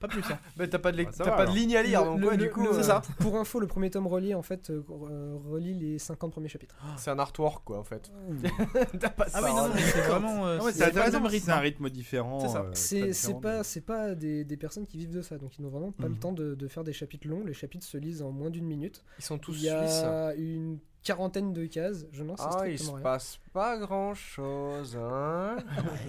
Pas 0.00 0.08
plus. 0.08 0.22
Hein. 0.32 0.38
Mais 0.56 0.66
t'as 0.66 0.78
pas 0.78 0.92
de, 0.92 1.04
Ah, 1.20 1.24
va, 1.24 1.30
pas 1.32 1.46
de 1.46 1.52
ligne 1.54 1.76
à 1.76 1.82
lire, 1.82 2.00
Le- 2.00 2.06
donc 2.10 2.20
le- 2.20 2.26
ouais, 2.28 2.36
le- 2.38 2.44
du 2.46 2.50
coup, 2.50 2.62
le- 2.62 2.70
euh, 2.70 2.74
c'est 2.74 2.84
ça. 2.84 3.02
Pour 3.20 3.36
info, 3.36 3.60
le 3.60 3.66
premier 3.66 3.90
tome 3.90 4.06
relié 4.06 4.34
en 4.34 4.40
fait 4.42 4.70
euh, 4.70 4.82
euh, 4.90 5.36
relie 5.50 5.74
les 5.74 5.98
50 5.98 6.32
premiers 6.32 6.48
chapitres. 6.48 6.74
c'est 6.96 7.10
un 7.10 7.18
artwork 7.18 7.62
quoi 7.64 7.78
en 7.78 7.84
fait. 7.84 8.10
t'as 8.98 9.10
pas 9.10 9.26
Ah 9.34 9.40
oui, 9.44 9.50
non, 9.50 9.68
non, 9.68 9.74
mais 9.74 9.80
c'est 9.82 10.00
vraiment. 10.00 10.46
euh, 10.46 10.58
Non, 10.58 10.64
mais 10.64 10.72
c'est 10.72 10.90
que 10.90 10.98
rythme. 10.98 11.38
c'est 11.44 11.50
un 11.50 11.56
hein. 11.56 11.60
rythme 11.60 11.90
différent. 11.90 12.40
C'est 12.40 12.48
ça. 12.48 12.60
euh, 12.60 12.64
très 12.70 12.74
C'est 12.74 13.12
c'est 13.12 13.26
différent 13.28 13.40
pas 13.40 13.62
c'est 13.62 13.80
pas 13.82 14.14
des, 14.14 14.44
des 14.44 14.56
personnes 14.56 14.86
qui 14.86 14.96
vivent 14.96 15.12
de 15.12 15.22
ça, 15.22 15.36
donc 15.38 15.58
ils 15.58 15.62
n'ont 15.62 15.68
vraiment 15.70 15.92
pas 15.92 16.04
le 16.04 16.14
Mhm. 16.14 16.18
temps 16.18 16.32
de, 16.32 16.54
de 16.54 16.68
faire 16.68 16.82
des 16.84 16.92
chapitres 16.94 17.28
longs. 17.28 17.44
Les 17.44 17.52
chapitres 17.54 17.84
se 17.86 17.98
lisent 17.98 18.22
en 18.22 18.30
moins 18.32 18.50
d'une 18.50 18.66
minute. 18.66 19.04
Ils 19.18 19.24
sont 19.24 19.38
tous 19.38 19.54
Il 19.58 19.64
y 19.64 19.68
a 19.68 20.34
une 20.34 20.78
quarantaine 21.02 21.52
de 21.52 21.66
cases. 21.66 22.06
Je 22.12 22.22
n'en 22.24 22.36
sais 22.36 22.44
Ah, 22.46 22.68
il 22.68 22.78
se 22.78 22.90
rien. 22.90 23.00
passe 23.00 23.38
pas 23.52 23.76
grand 23.78 24.14
chose, 24.14 24.96
hein. 24.98 25.56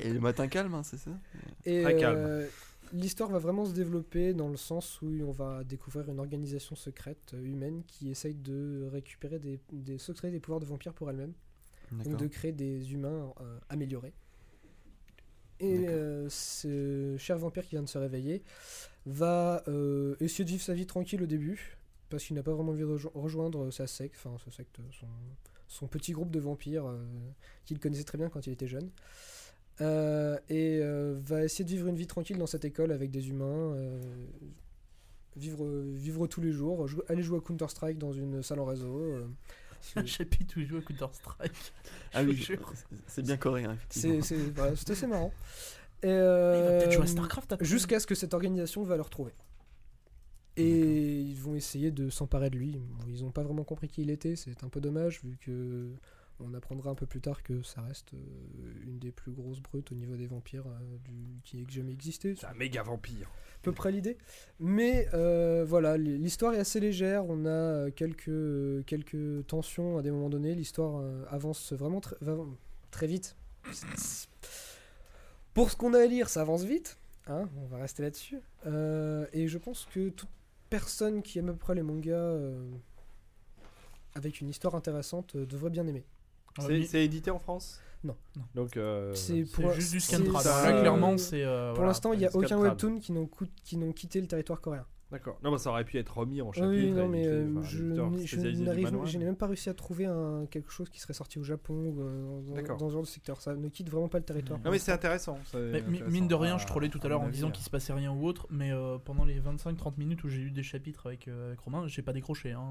Et 0.01 0.09
le 0.13 0.19
matin 0.21 0.47
calme, 0.47 0.73
hein, 0.75 0.81
c'est 0.83 0.97
ça? 0.97 1.11
Très 1.63 1.95
calme. 1.97 2.45
L'histoire 2.93 3.29
va 3.29 3.39
vraiment 3.39 3.65
se 3.65 3.73
développer 3.73 4.33
dans 4.33 4.49
le 4.49 4.57
sens 4.57 5.01
où 5.01 5.07
on 5.07 5.31
va 5.31 5.63
découvrir 5.63 6.09
une 6.09 6.19
organisation 6.19 6.75
secrète 6.75 7.33
euh, 7.33 7.43
humaine 7.43 7.83
qui 7.87 8.09
essaye 8.09 8.35
de 8.35 8.87
récupérer 8.91 9.39
des, 9.39 9.59
des 9.71 9.97
secrets 9.97 10.31
des 10.31 10.39
pouvoirs 10.39 10.59
de 10.59 10.65
vampires 10.65 10.93
pour 10.93 11.09
elle-même. 11.09 11.33
Donc 11.91 12.17
de 12.17 12.27
créer 12.27 12.53
des 12.53 12.93
humains 12.93 13.33
euh, 13.41 13.59
améliorés. 13.67 14.13
Et 15.59 15.89
euh, 15.89 16.29
ce 16.29 17.15
cher 17.17 17.37
vampire 17.37 17.63
qui 17.63 17.71
vient 17.71 17.83
de 17.83 17.89
se 17.89 17.97
réveiller 17.97 18.43
va 19.05 19.61
euh, 19.67 20.15
essayer 20.21 20.45
de 20.45 20.49
vivre 20.49 20.63
sa 20.63 20.73
vie 20.73 20.85
tranquille 20.85 21.21
au 21.21 21.25
début, 21.25 21.77
parce 22.09 22.23
qu'il 22.23 22.35
n'a 22.35 22.43
pas 22.43 22.53
vraiment 22.53 22.71
envie 22.71 22.81
de 22.81 22.85
rejo- 22.85 23.11
rejoindre 23.13 23.71
sa 23.71 23.87
secte, 23.87 24.15
enfin 24.15 24.37
sa 24.43 24.51
secte, 24.51 24.79
son, 24.91 25.07
son 25.67 25.87
petit 25.87 26.13
groupe 26.13 26.31
de 26.31 26.39
vampires 26.39 26.85
qu'il 27.65 27.77
connaissait 27.77 28.05
très 28.05 28.17
bien 28.17 28.29
quand 28.29 28.47
il 28.47 28.53
était 28.53 28.67
jeune. 28.67 28.89
Euh, 29.79 30.37
et 30.49 30.79
euh, 30.81 31.15
va 31.25 31.43
essayer 31.43 31.63
de 31.63 31.69
vivre 31.69 31.87
une 31.87 31.95
vie 31.95 32.05
tranquille 32.07 32.37
dans 32.37 32.45
cette 32.47 32.65
école 32.65 32.91
avec 32.91 33.09
des 33.09 33.29
humains, 33.29 33.73
euh, 33.73 33.99
vivre, 35.35 35.65
vivre 35.93 36.27
tous 36.27 36.41
les 36.41 36.51
jours, 36.51 36.87
jou- 36.87 37.01
aller 37.07 37.23
jouer 37.23 37.37
à 37.37 37.41
Counter-Strike 37.41 37.97
dans 37.97 38.11
une 38.11 38.43
salle 38.43 38.59
en 38.59 38.65
réseau. 38.65 38.99
euh, 38.99 39.27
Un 39.95 40.05
chapitre 40.05 40.55
où 40.57 40.59
il 40.59 40.67
joue 40.67 40.77
à 40.77 40.81
Counter-Strike. 40.81 41.73
Ah 42.13 42.23
oui, 42.23 42.47
c'est 43.07 43.23
bien 43.23 43.37
coréen, 43.37 43.73
effectivement. 43.73 44.21
C'est 44.21 44.53
c'est 44.75 44.89
assez 44.91 45.07
marrant. 45.07 45.33
Et, 46.03 46.07
Il 46.09 46.13
va 46.13 46.77
peut-être 46.79 46.91
jouer 46.91 47.01
à 47.01 47.05
euh, 47.05 47.07
StarCraft 47.07 47.51
après. 47.53 47.65
Jusqu'à 47.65 47.99
ce 47.99 48.05
que 48.05 48.13
cette 48.15 48.33
organisation 48.35 48.83
va 48.83 48.95
le 48.97 49.01
retrouver. 49.01 49.33
Et 50.57 51.21
ils 51.21 51.35
vont 51.39 51.55
essayer 51.55 51.91
de 51.91 52.09
s'emparer 52.09 52.49
de 52.49 52.57
lui. 52.57 52.77
Bon, 52.77 53.05
ils 53.07 53.23
n'ont 53.23 53.31
pas 53.31 53.41
vraiment 53.43 53.63
compris 53.63 53.87
qui 53.87 54.01
il 54.01 54.09
était, 54.11 54.35
c'est 54.35 54.63
un 54.63 54.69
peu 54.69 54.81
dommage 54.81 55.21
vu 55.23 55.37
que 55.39 55.89
on 56.43 56.53
apprendra 56.53 56.89
un 56.91 56.95
peu 56.95 57.05
plus 57.05 57.21
tard 57.21 57.43
que 57.43 57.61
ça 57.63 57.81
reste 57.81 58.13
euh, 58.13 58.17
une 58.85 58.99
des 58.99 59.11
plus 59.11 59.31
grosses 59.31 59.59
brutes 59.59 59.91
au 59.91 59.95
niveau 59.95 60.15
des 60.15 60.27
vampires 60.27 60.65
euh, 60.67 60.97
du, 61.05 61.39
qui 61.43 61.61
ait 61.61 61.65
jamais 61.69 61.91
existé. 61.93 62.35
C'est 62.35 62.45
un 62.47 62.53
méga 62.53 62.83
vampire. 62.83 63.27
à 63.29 63.59
peu 63.63 63.71
près 63.71 63.91
l'idée. 63.91 64.17
Mais 64.59 65.07
euh, 65.13 65.63
voilà, 65.67 65.97
l'histoire 65.97 66.53
est 66.53 66.59
assez 66.59 66.79
légère. 66.79 67.25
On 67.27 67.45
a 67.45 67.91
quelques, 67.91 68.85
quelques 68.85 69.47
tensions 69.47 69.97
à 69.97 70.01
des 70.01 70.11
moments 70.11 70.29
donnés. 70.29 70.55
L'histoire 70.55 71.03
avance 71.29 71.73
vraiment 71.73 71.99
tr- 71.99 72.47
très 72.91 73.07
vite. 73.07 73.35
Pour 75.53 75.69
ce 75.71 75.75
qu'on 75.75 75.93
a 75.93 75.99
à 75.99 76.05
lire, 76.05 76.29
ça 76.29 76.41
avance 76.41 76.63
vite. 76.63 76.97
hein, 77.27 77.49
on 77.57 77.65
va 77.67 77.77
rester 77.77 78.03
là-dessus. 78.03 78.39
Et 79.33 79.47
je 79.47 79.57
pense 79.57 79.85
que 79.93 80.09
toute 80.09 80.29
personne 80.69 81.21
qui 81.21 81.39
aime 81.39 81.49
à 81.49 81.53
peu 81.53 81.57
près 81.59 81.75
les 81.75 81.83
mangas 81.83 82.37
avec 84.13 84.41
une 84.41 84.49
histoire 84.49 84.75
intéressante 84.75 85.35
euh, 85.35 85.45
devrait 85.45 85.69
bien 85.69 85.87
aimer. 85.87 86.03
Ah, 86.59 86.63
C'est 86.87 87.03
édité 87.05 87.31
en 87.31 87.39
France 87.39 87.79
Non. 88.03 88.15
Non. 88.35 88.43
Donc. 88.55 88.77
euh, 88.77 89.13
C'est 89.13 89.45
C'est 89.45 89.61
pour- 89.61 89.71
juste 89.73 89.91
du 89.91 89.99
c'est- 89.99 90.15
scantrad. 90.15 90.43
ça- 90.43 90.71
Là, 90.71 90.79
clairement, 90.81 91.17
c'est. 91.17 91.43
euh, 91.43 91.69
Pour 91.69 91.75
voilà. 91.77 91.89
l'instant, 91.89 92.13
il 92.13 92.19
n'y 92.19 92.25
a 92.25 92.35
aucun 92.35 92.57
webtoon 92.57 92.99
qui 92.99 93.11
n'ont 93.11 93.29
qui 93.63 93.77
n'ont 93.77 93.91
quitté 93.93 94.19
le 94.21 94.27
territoire 94.27 94.59
coréen. 94.61 94.85
D'accord. 95.11 95.37
Non, 95.43 95.51
bah, 95.51 95.57
ça 95.57 95.69
aurait 95.71 95.83
pu 95.83 95.97
être 95.97 96.17
remis 96.17 96.41
en 96.41 96.53
chapitre. 96.53 96.71
oui, 96.71 96.91
non, 96.91 97.05
et 97.05 97.07
mais 97.09 97.27
euh, 97.27 97.49
enfin, 97.57 97.67
je 97.67 97.77
je 97.77 97.83
n'ai 98.37 99.17
mais- 99.19 99.25
même 99.25 99.35
pas 99.35 99.47
réussi 99.47 99.69
à 99.69 99.73
trouver 99.73 100.05
un, 100.05 100.45
quelque 100.49 100.71
chose 100.71 100.89
qui 100.89 100.99
serait 101.01 101.13
sorti 101.13 101.37
au 101.37 101.43
Japon 101.43 101.73
ou 101.73 102.01
euh, 102.01 102.61
dans, 102.63 102.77
dans 102.77 102.87
ce 102.87 102.93
genre 102.93 103.01
de 103.01 103.07
secteur. 103.07 103.41
Ça 103.41 103.55
ne 103.55 103.67
quitte 103.67 103.89
vraiment 103.89 104.07
pas 104.07 104.19
le 104.19 104.23
territoire. 104.23 104.59
Non, 104.63 104.71
mais 104.71 104.79
c'est 104.79 104.93
intéressant. 104.93 105.37
Mais 105.53 105.79
intéressant 105.79 106.05
mine 106.09 106.27
de 106.27 106.35
rien, 106.35 106.57
je 106.57 106.65
trollais 106.65 106.87
tout 106.89 106.99
à 107.03 107.09
l'heure 107.09 107.19
en 107.21 107.25
avis, 107.25 107.33
disant 107.33 107.49
hein. 107.49 107.51
qu'il 107.51 107.63
se 107.63 107.69
passait 107.69 107.93
rien 107.93 108.11
ou 108.11 108.25
autre, 108.25 108.47
mais 108.49 108.71
euh, 108.71 108.97
pendant 109.03 109.25
les 109.25 109.39
25-30 109.39 109.97
minutes 109.97 110.23
où 110.23 110.29
j'ai 110.29 110.41
eu 110.41 110.51
des 110.51 110.63
chapitres 110.63 111.07
avec, 111.07 111.27
euh, 111.27 111.49
avec 111.49 111.59
Romain, 111.59 111.87
j'ai 111.87 112.01
pas 112.01 112.13
décroché. 112.13 112.53
Hein. 112.53 112.61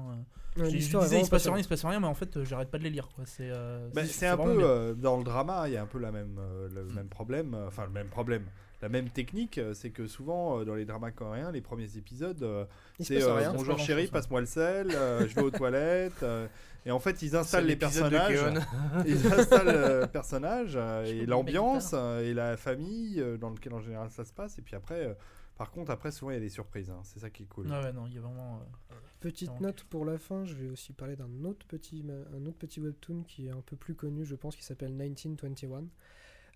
Ouais, 0.57 0.65
Je- 0.65 0.77
disais 0.77 1.19
il 1.19 1.25
se 1.25 1.29
passe 1.29 1.45
rien, 1.47 1.57
il 1.57 1.63
se 1.63 1.69
passe 1.69 1.85
rien, 1.85 1.99
mais 1.99 2.07
en 2.07 2.15
fait, 2.15 2.43
j'arrête 2.43 2.71
pas 2.71 2.79
de 2.79 2.83
les 2.83 2.89
lire. 2.89 3.07
C'est 3.25 3.49
euh, 3.51 3.87
Bah, 3.93 4.05
c'est 4.05 4.27
un 4.27 4.37
peu 4.37 4.95
dans 4.97 5.17
le 5.17 5.23
drama, 5.23 5.67
il 5.67 5.73
y 5.73 5.77
a 5.77 5.83
un 5.83 5.87
peu 5.87 5.99
la 5.99 6.11
même, 6.11 6.39
le 6.73 6.85
même 6.85 7.07
problème, 7.07 7.55
enfin 7.67 7.85
le 7.85 7.91
même 7.91 8.07
problème, 8.09 8.45
la 8.81 8.89
même 8.89 9.09
technique, 9.09 9.57
euh, 9.57 9.73
c'est 9.73 9.91
que 9.91 10.07
souvent 10.07 10.59
euh, 10.59 10.65
dans 10.65 10.75
les 10.75 10.85
dramas 10.85 11.11
coréens, 11.11 11.51
les 11.51 11.61
premiers 11.61 11.97
épisodes, 11.97 12.41
euh, 12.43 12.65
c'est 12.99 13.21
euh, 13.21 13.33
rien. 13.33 13.53
bonjour 13.53 13.77
chérie, 13.79 14.07
passe-moi 14.07 14.39
le 14.41 14.45
sel, 14.47 14.91
euh, 14.91 15.27
je 15.27 15.35
vais 15.35 15.41
aux 15.43 15.51
toilettes, 15.51 16.23
euh, 16.23 16.47
et 16.85 16.91
en 16.91 16.99
fait 16.99 17.21
ils 17.21 17.35
installent 17.35 17.65
les 17.67 17.75
personnages, 17.75 18.39
ils 19.05 19.27
installent 19.27 20.01
le 20.01 20.07
personnage 20.07 20.73
euh, 20.75 21.05
Je 21.05 21.11
et 21.13 21.25
l'ambiance 21.25 21.91
euh, 21.93 22.21
et 22.27 22.33
la 22.33 22.57
famille 22.57 23.19
euh, 23.21 23.37
dans 23.37 23.49
lequel 23.51 23.73
en 23.73 23.81
général 23.81 24.09
ça 24.09 24.25
se 24.25 24.33
passe, 24.33 24.57
et 24.57 24.61
puis 24.61 24.75
après, 24.75 25.05
euh, 25.05 25.13
par 25.57 25.69
contre 25.71 25.91
après 25.91 26.11
souvent 26.11 26.31
il 26.31 26.35
y 26.35 26.37
a 26.37 26.41
des 26.41 26.49
surprises, 26.49 26.89
hein, 26.89 27.01
c'est 27.03 27.19
ça 27.19 27.29
qui 27.29 27.43
est 27.43 27.47
cool. 27.47 27.67
Ouais, 27.67 27.93
non, 27.93 28.07
il 28.07 28.15
y 28.15 28.17
a 28.17 28.21
vraiment. 28.21 28.61
euh, 28.91 28.95
Petite 29.19 29.49
Donc. 29.49 29.59
note 29.61 29.83
pour 29.83 30.03
la 30.03 30.17
fin, 30.17 30.45
je 30.45 30.55
vais 30.55 30.67
aussi 30.69 30.93
parler 30.93 31.15
d'un 31.15 31.45
autre 31.45 31.67
petit, 31.67 32.03
un 32.35 32.43
autre 32.47 32.57
petit 32.57 32.79
webtoon 32.79 33.21
qui 33.27 33.45
est 33.47 33.51
un 33.51 33.61
peu 33.63 33.75
plus 33.75 33.93
connu, 33.93 34.25
je 34.25 34.33
pense, 34.33 34.55
qui 34.55 34.63
s'appelle 34.63 34.93
1921. 34.93 35.83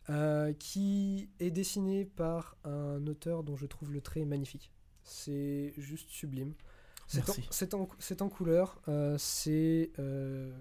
Euh, 0.10 0.54
qui 0.54 1.30
est 1.40 1.50
dessiné 1.50 2.06
par 2.06 2.58
un 2.64 3.06
auteur 3.08 3.44
dont 3.44 3.56
je 3.56 3.66
trouve 3.66 3.92
le 3.92 4.02
trait 4.02 4.24
magnifique. 4.26 4.72
C'est 5.04 5.74
juste 5.78 6.10
sublime. 6.10 6.54
C'est 7.08 7.74
en, 8.22 8.30
couleur, 8.30 8.82
euh, 8.88 9.16
c'est 9.20 9.92
euh, 10.00 10.52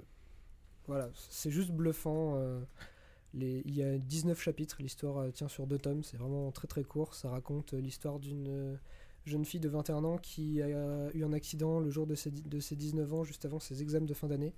voilà, 0.86 1.10
c'est 1.14 1.50
juste 1.50 1.72
bluffant. 1.72 2.38
les, 3.32 3.62
il 3.64 3.74
y 3.74 3.82
a 3.82 3.98
19 3.98 4.40
chapitres, 4.40 4.76
l'histoire 4.80 5.32
tient 5.32 5.48
sur 5.48 5.66
deux 5.66 5.78
tomes, 5.78 6.02
c'est 6.02 6.16
vraiment 6.18 6.50
très 6.50 6.68
très 6.68 6.84
court. 6.84 7.14
Ça 7.14 7.28
raconte 7.30 7.72
l'histoire 7.72 8.20
d'une 8.20 8.78
jeune 9.26 9.44
fille 9.44 9.60
de 9.60 9.68
21 9.68 10.04
ans 10.04 10.18
qui 10.18 10.62
a 10.62 10.68
eu 11.14 11.24
un 11.24 11.32
accident 11.32 11.80
le 11.80 11.90
jour 11.90 12.06
de 12.06 12.14
ses, 12.14 12.30
de 12.30 12.60
ses 12.60 12.76
19 12.76 13.12
ans, 13.12 13.24
juste 13.24 13.44
avant 13.44 13.58
ses 13.58 13.82
examens 13.82 14.06
de 14.06 14.14
fin 14.14 14.28
d'année, 14.28 14.54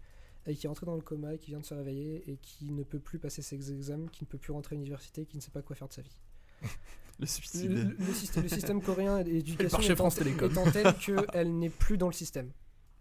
et 0.46 0.54
qui 0.54 0.66
est 0.66 0.68
rentrée 0.68 0.86
dans 0.86 0.94
le 0.94 1.00
coma 1.02 1.34
et 1.34 1.38
qui 1.38 1.50
vient 1.50 1.60
de 1.60 1.64
se 1.64 1.74
réveiller 1.74 2.22
et 2.30 2.36
qui 2.36 2.70
ne 2.70 2.82
peut 2.82 3.00
plus 3.00 3.18
passer 3.18 3.42
ses 3.42 3.72
examens, 3.72 4.06
qui 4.08 4.24
ne 4.24 4.28
peut 4.28 4.38
plus 4.38 4.52
rentrer 4.52 4.74
à 4.74 4.78
l'université, 4.78 5.24
qui 5.26 5.36
ne 5.36 5.42
sait 5.42 5.50
pas 5.50 5.62
quoi 5.62 5.74
faire 5.76 5.88
de 5.88 5.92
sa 5.92 6.02
vie. 6.02 6.16
Le 6.62 6.68
Le, 7.20 7.26
suicide. 7.26 7.70
le- 7.72 7.96
le 8.06 8.12
système, 8.12 8.42
le 8.42 8.48
système 8.48 8.82
coréen 8.82 9.22
d'éducation 9.22 9.80
étant, 9.80 9.94
France 9.94 10.16
Télécom. 10.16 10.50
étant 10.50 10.70
tel 10.70 10.94
qu'elle 10.96 11.52
n'est 11.58 11.70
plus 11.70 11.96
dans 11.98 12.08
le 12.08 12.12
système. 12.12 12.50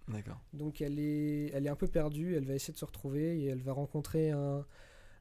D'accord. 0.08 0.39
Donc 0.54 0.82
elle 0.82 1.00
est, 1.00 1.48
elle 1.54 1.66
est 1.66 1.70
un 1.70 1.76
peu 1.76 1.88
perdue, 1.88 2.36
elle 2.36 2.46
va 2.46 2.54
essayer 2.54 2.74
de 2.74 2.78
se 2.80 2.86
retrouver 2.86 3.39
et 3.41 3.46
elle 3.48 3.62
va 3.62 3.74
rencontrer 3.74 4.30
un, 4.32 4.66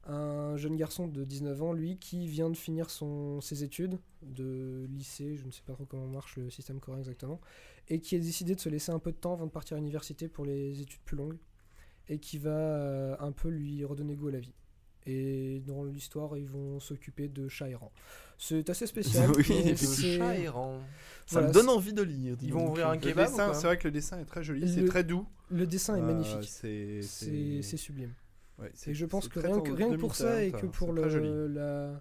un 0.06 0.56
jeune 0.56 0.76
garçon 0.76 1.08
de 1.08 1.24
19 1.24 1.62
ans, 1.62 1.72
lui, 1.72 1.96
qui 1.98 2.28
vient 2.28 2.50
de 2.50 2.56
finir 2.56 2.90
son, 2.90 3.40
ses 3.40 3.64
études 3.64 3.98
de 4.22 4.86
lycée, 4.90 5.36
je 5.36 5.44
ne 5.46 5.50
sais 5.50 5.62
pas 5.66 5.72
trop 5.72 5.86
comment 5.86 6.06
marche 6.06 6.36
le 6.36 6.50
système 6.50 6.80
coréen 6.80 6.98
exactement, 7.00 7.40
et 7.88 8.00
qui 8.00 8.14
a 8.14 8.18
décidé 8.18 8.54
de 8.54 8.60
se 8.60 8.68
laisser 8.68 8.92
un 8.92 8.98
peu 8.98 9.10
de 9.10 9.16
temps 9.16 9.32
avant 9.32 9.46
de 9.46 9.50
partir 9.50 9.76
à 9.76 9.80
l'université 9.80 10.28
pour 10.28 10.44
les 10.44 10.80
études 10.82 11.00
plus 11.00 11.16
longues, 11.16 11.38
et 12.08 12.18
qui 12.18 12.38
va 12.38 12.50
euh, 12.50 13.16
un 13.20 13.32
peu 13.32 13.48
lui 13.48 13.84
redonner 13.84 14.14
goût 14.16 14.28
à 14.28 14.32
la 14.32 14.40
vie. 14.40 14.54
Et 15.06 15.60
dans 15.66 15.84
l'histoire, 15.84 16.36
ils 16.38 16.48
vont 16.48 16.80
s'occuper 16.80 17.28
de 17.28 17.46
chat 17.48 17.68
errant. 17.68 17.92
C'est 18.38 18.68
assez 18.70 18.86
spécial. 18.86 19.30
Oui, 19.36 19.44
c'est-. 19.76 20.16
Ça 20.18 20.22
Voilà, 21.28 21.48
me 21.48 21.52
donne 21.52 21.68
envie 21.68 21.92
de 21.92 22.02
lire. 22.02 22.36
Ils 22.42 22.52
vont 22.52 22.68
ouvrir 22.70 22.88
un 22.88 22.98
kebab 22.98 23.28
c'est 23.54 23.66
vrai 23.66 23.76
que 23.78 23.88
le 23.88 23.92
dessin 23.92 24.18
est 24.20 24.24
très 24.24 24.42
joli, 24.42 24.72
c'est 24.72 24.84
très 24.86 25.04
doux. 25.04 25.26
Le 25.50 25.66
dessin 25.66 25.96
est 25.96 26.00
Euh, 26.00 26.06
magnifique. 26.06 26.48
c'est 26.48 27.76
sublime. 27.76 28.12
ouais, 28.58 28.72
Et 28.86 28.94
je 28.94 29.04
pense 29.06 29.28
que 29.28 29.40
rien, 29.40 29.60
que 29.60 29.72
rien 29.72 29.90
que 29.90 29.96
pour 29.96 30.14
ça 30.14 30.42
et 30.42 30.52
que 30.52 30.66
hein, 30.66 30.70
pour 30.72 30.92
le, 30.92 31.46
la, 31.48 32.00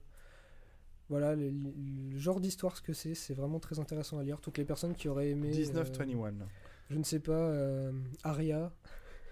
voilà, 1.10 1.36
le, 1.36 1.52
le 1.52 2.18
genre 2.18 2.40
d'histoire 2.40 2.78
ce 2.78 2.82
que 2.82 2.94
c'est, 2.94 3.16
c'est 3.16 3.34
vraiment 3.34 3.60
très 3.60 3.80
intéressant 3.80 4.18
à 4.18 4.24
lire. 4.24 4.40
Toutes 4.40 4.58
les 4.58 4.66
personnes 4.66 4.96
qui 4.96 5.08
auraient 5.10 5.30
aimé, 5.30 5.50
euh, 5.54 5.84
19-21. 5.84 6.32
je 6.90 6.98
ne 6.98 7.04
sais 7.04 7.20
pas, 7.20 7.34
euh, 7.34 7.92
Aria, 8.24 8.72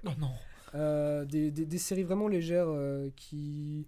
Non, 0.03 0.13
non. 0.19 0.31
Euh, 0.75 1.25
des, 1.25 1.51
des- 1.51 1.65
des 1.65 1.77
séries 1.77 2.03
vraiment 2.03 2.27
légères 2.27 2.67
euh, 2.69 3.09
qui 3.15 3.87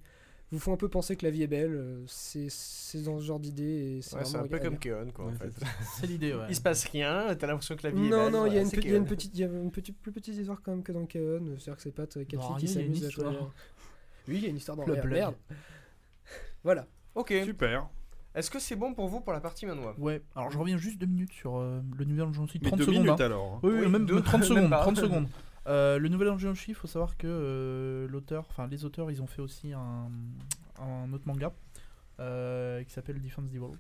vous 0.52 0.60
font 0.60 0.74
un 0.74 0.78
peu 0.78 0.88
penser 0.90 1.16
que 1.16 1.26
la 1.26 1.32
vie 1.32 1.42
est 1.44 1.48
belle. 1.48 1.74
euh, 1.74 2.04
C'est 2.08 2.48
c'est 2.50 3.02
dans 3.04 3.20
ce 3.20 3.24
genre 3.26 3.40
d'idée 3.40 3.64
et 3.98 4.02
c'est 4.02 4.16
Ouais, 4.18 4.26
c'est 4.26 4.38
vraiment 4.38 4.46
un 4.46 4.58
peu 4.58 4.60
comme. 4.60 4.78
Keon, 4.78 5.08
quoi, 5.14 5.26
Ouais, 5.26 5.32
en 5.32 5.36
fait. 5.36 5.54
C'est 5.96 6.08
l'idée, 6.08 6.34
ouais. 6.34 6.46
Il 6.50 6.56
se 6.56 6.62
passe 6.62 6.86
rien, 6.86 7.36
t'as 7.40 7.48
l'impression 7.48 7.76
que 7.76 7.84
la 7.88 7.92
vie 7.92 8.06
est 8.06 8.10
Non, 8.10 8.24
belle. 8.26 8.32
non, 8.34 8.46
il 8.46 8.54
y 8.54 8.58
a 8.58 8.62
voilà, 8.62 8.62
une, 8.62 8.70
c'est 8.70 8.78
pe- 8.78 8.84
il 8.86 8.92
y 8.92 8.94
a 8.94 8.98
une 8.98 9.06
petite, 9.06 9.32
il 9.34 9.40
y 9.40 9.44
a 9.44 9.48
une 9.48 9.72
petite, 9.72 9.98
plus 9.98 10.12
petite 10.12 10.36
histoire 10.36 10.62
quand 10.62 10.72
même 10.72 10.84
que 10.84 10.92
dans 10.92 11.06
Keon. 11.06 11.42
C'est-à-dire 11.58 11.76
que 11.78 11.82
c'est 11.82 11.92
pas 11.96 12.06
quatre 12.06 12.34
Non, 12.36 12.56
filles 12.58 12.68
qui 12.68 12.74
rien, 12.78 12.82
il 12.82 12.82
y 12.82 12.84
a 12.84 12.88
une 12.88 12.96
s'amusent 12.96 13.06
à 13.06 13.10
jouer. 13.10 13.26
histoire. 13.32 13.52
Oui, 14.28 14.36
il 14.38 14.44
y 14.44 14.46
a 14.46 14.50
une 14.50 14.58
histoire 14.58 14.78
dans 14.78 14.86
Le 14.86 14.96
la 14.96 15.06
merde. 15.06 15.36
Voilà. 16.64 16.88
Ok. 17.16 17.34
Super. 17.46 17.90
Est-ce 18.36 18.50
que 18.50 18.58
c'est 18.60 18.76
bon 18.76 18.94
pour 18.94 19.08
vous 19.08 19.22
pour 19.22 19.34
la 19.34 19.42
partie 19.42 19.66
manoir 19.66 20.00
Ouais, 20.00 20.22
alors 20.36 20.50
je 20.50 20.58
reviens 20.58 20.78
juste 20.78 20.98
deux 21.00 21.06
minutes 21.06 21.34
sur 21.34 21.58
euh, 21.58 21.82
le 21.98 22.06
nouvel 22.06 22.26
Angelonchi. 22.26 22.60
Mais 22.64 22.70
30 22.70 22.80
deux 22.80 22.86
secondes. 22.86 23.04
minutes 23.04 23.22
hein. 23.22 23.26
alors. 23.26 23.60
Oui, 23.62 23.72
oui, 23.74 23.80
Oui, 23.86 23.92
même 23.92 24.06
deux- 24.06 24.22
30 24.22 24.42
même 24.42 24.50
secondes. 24.50 24.70
pas. 24.70 24.80
30 24.82 24.98
secondes. 24.98 25.28
Euh, 25.68 25.98
le 25.98 26.10
nouvel 26.10 26.30
Angelonchi, 26.30 26.72
il 26.72 26.76
faut 26.76 26.88
savoir 26.88 27.16
que 27.18 27.28
euh, 27.28 28.08
l'auteur, 28.10 28.46
enfin 28.50 28.68
les 28.68 28.84
auteurs, 28.86 29.10
ils 29.12 29.22
ont 29.22 29.28
fait 29.28 29.42
aussi 29.42 29.72
un, 29.74 30.10
un 30.80 31.14
autre 31.14 31.26
manga 31.26 31.54
euh, 32.20 32.84
qui 32.84 32.92
s'appelle 32.92 33.22
Defense 33.22 33.46
Devil. 33.50 33.78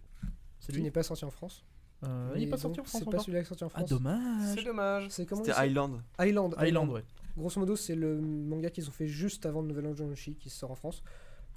C'est 0.59 0.71
Qui 0.73 0.81
n'est 0.81 0.91
pas 0.91 1.03
sorti 1.03 1.25
en 1.25 1.31
France. 1.31 1.65
Euh, 2.05 2.31
Il 2.35 2.41
n'est 2.41 2.47
pas 2.47 2.57
sorti 2.57 2.79
en 2.79 2.83
France 2.83 3.01
C'est 3.03 3.09
pas 3.11 3.19
celui-là 3.19 3.39
qui 3.39 3.45
est 3.45 3.47
sorti 3.49 3.63
en 3.65 3.67
Ah, 3.67 3.79
France. 3.79 3.89
dommage. 3.89 4.55
C'est 4.57 4.63
dommage. 4.63 5.07
C'est 5.09 5.25
comment 5.25 5.43
C'était 5.43 5.57
c'est 5.57 5.67
Island. 5.69 6.01
Island. 6.19 6.55
Island, 6.61 6.89
ouais. 6.89 7.03
Grosso 7.37 7.59
modo, 7.59 7.75
c'est 7.75 7.95
le 7.95 8.19
manga 8.21 8.69
qu'ils 8.69 8.87
ont 8.87 8.91
fait 8.91 9.07
juste 9.07 9.45
avant 9.45 9.61
le 9.61 9.67
Nouvel 9.67 9.87
An 9.87 9.93
Jonoshi 9.95 10.35
qui 10.35 10.49
sort 10.49 10.71
en 10.71 10.75
France. 10.75 11.03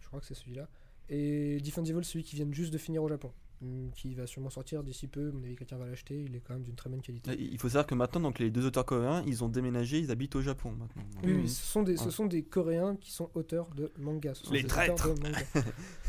Je 0.01 0.07
crois 0.09 0.21
que 0.21 0.27
c'est 0.27 0.35
celui-là. 0.35 0.69
Et 1.09 1.61
Defense 1.61 1.89
Evil, 1.89 2.05
celui 2.05 2.25
qui 2.25 2.35
vient 2.37 2.47
juste 2.51 2.73
de 2.73 2.79
finir 2.79 3.03
au 3.03 3.09
Japon. 3.09 3.31
Hum, 3.63 3.91
Qui 3.95 4.15
va 4.15 4.27
sûrement 4.27 4.51
sortir 4.51 4.83
d'ici 4.83 5.07
peu. 5.07 5.31
Mon 5.31 5.43
avis, 5.43 5.57
quelqu'un 5.57 5.79
va 5.79 5.87
l'acheter. 5.87 6.23
Il 6.23 6.37
est 6.37 6.41
quand 6.41 6.53
même 6.55 6.63
d'une 6.63 6.75
très 6.75 6.91
bonne 6.91 7.01
qualité. 7.01 7.31
Il 7.39 7.59
faut 7.59 7.69
savoir 7.69 7.87
que 7.87 7.95
maintenant, 7.95 8.21
donc, 8.21 8.39
les 8.39 8.51
deux 8.51 8.67
auteurs 8.67 8.85
coréens, 8.85 9.23
ils 9.27 9.43
ont 9.45 9.49
déménagé, 9.49 9.99
ils 9.99 10.11
habitent 10.11 10.37
au 10.37 10.43
Japon 10.43 10.73
maintenant. 10.73 11.03
Oui, 11.25 11.33
oui, 11.33 11.49
ce 11.49 11.65
sont, 11.65 11.83
des, 11.83 11.97
ce 11.97 12.11
sont 12.11 12.27
des 12.27 12.43
Coréens 12.43 12.97
qui 13.01 13.11
sont 13.13 13.31
auteurs 13.35 13.69
de 13.75 13.91
manga. 13.99 14.35
Ce 14.35 14.45
sont 14.45 14.53
Les 14.53 14.63
des 14.63 14.69
traîtres. 14.69 15.15
de 15.15 15.21
manga. 15.23 15.39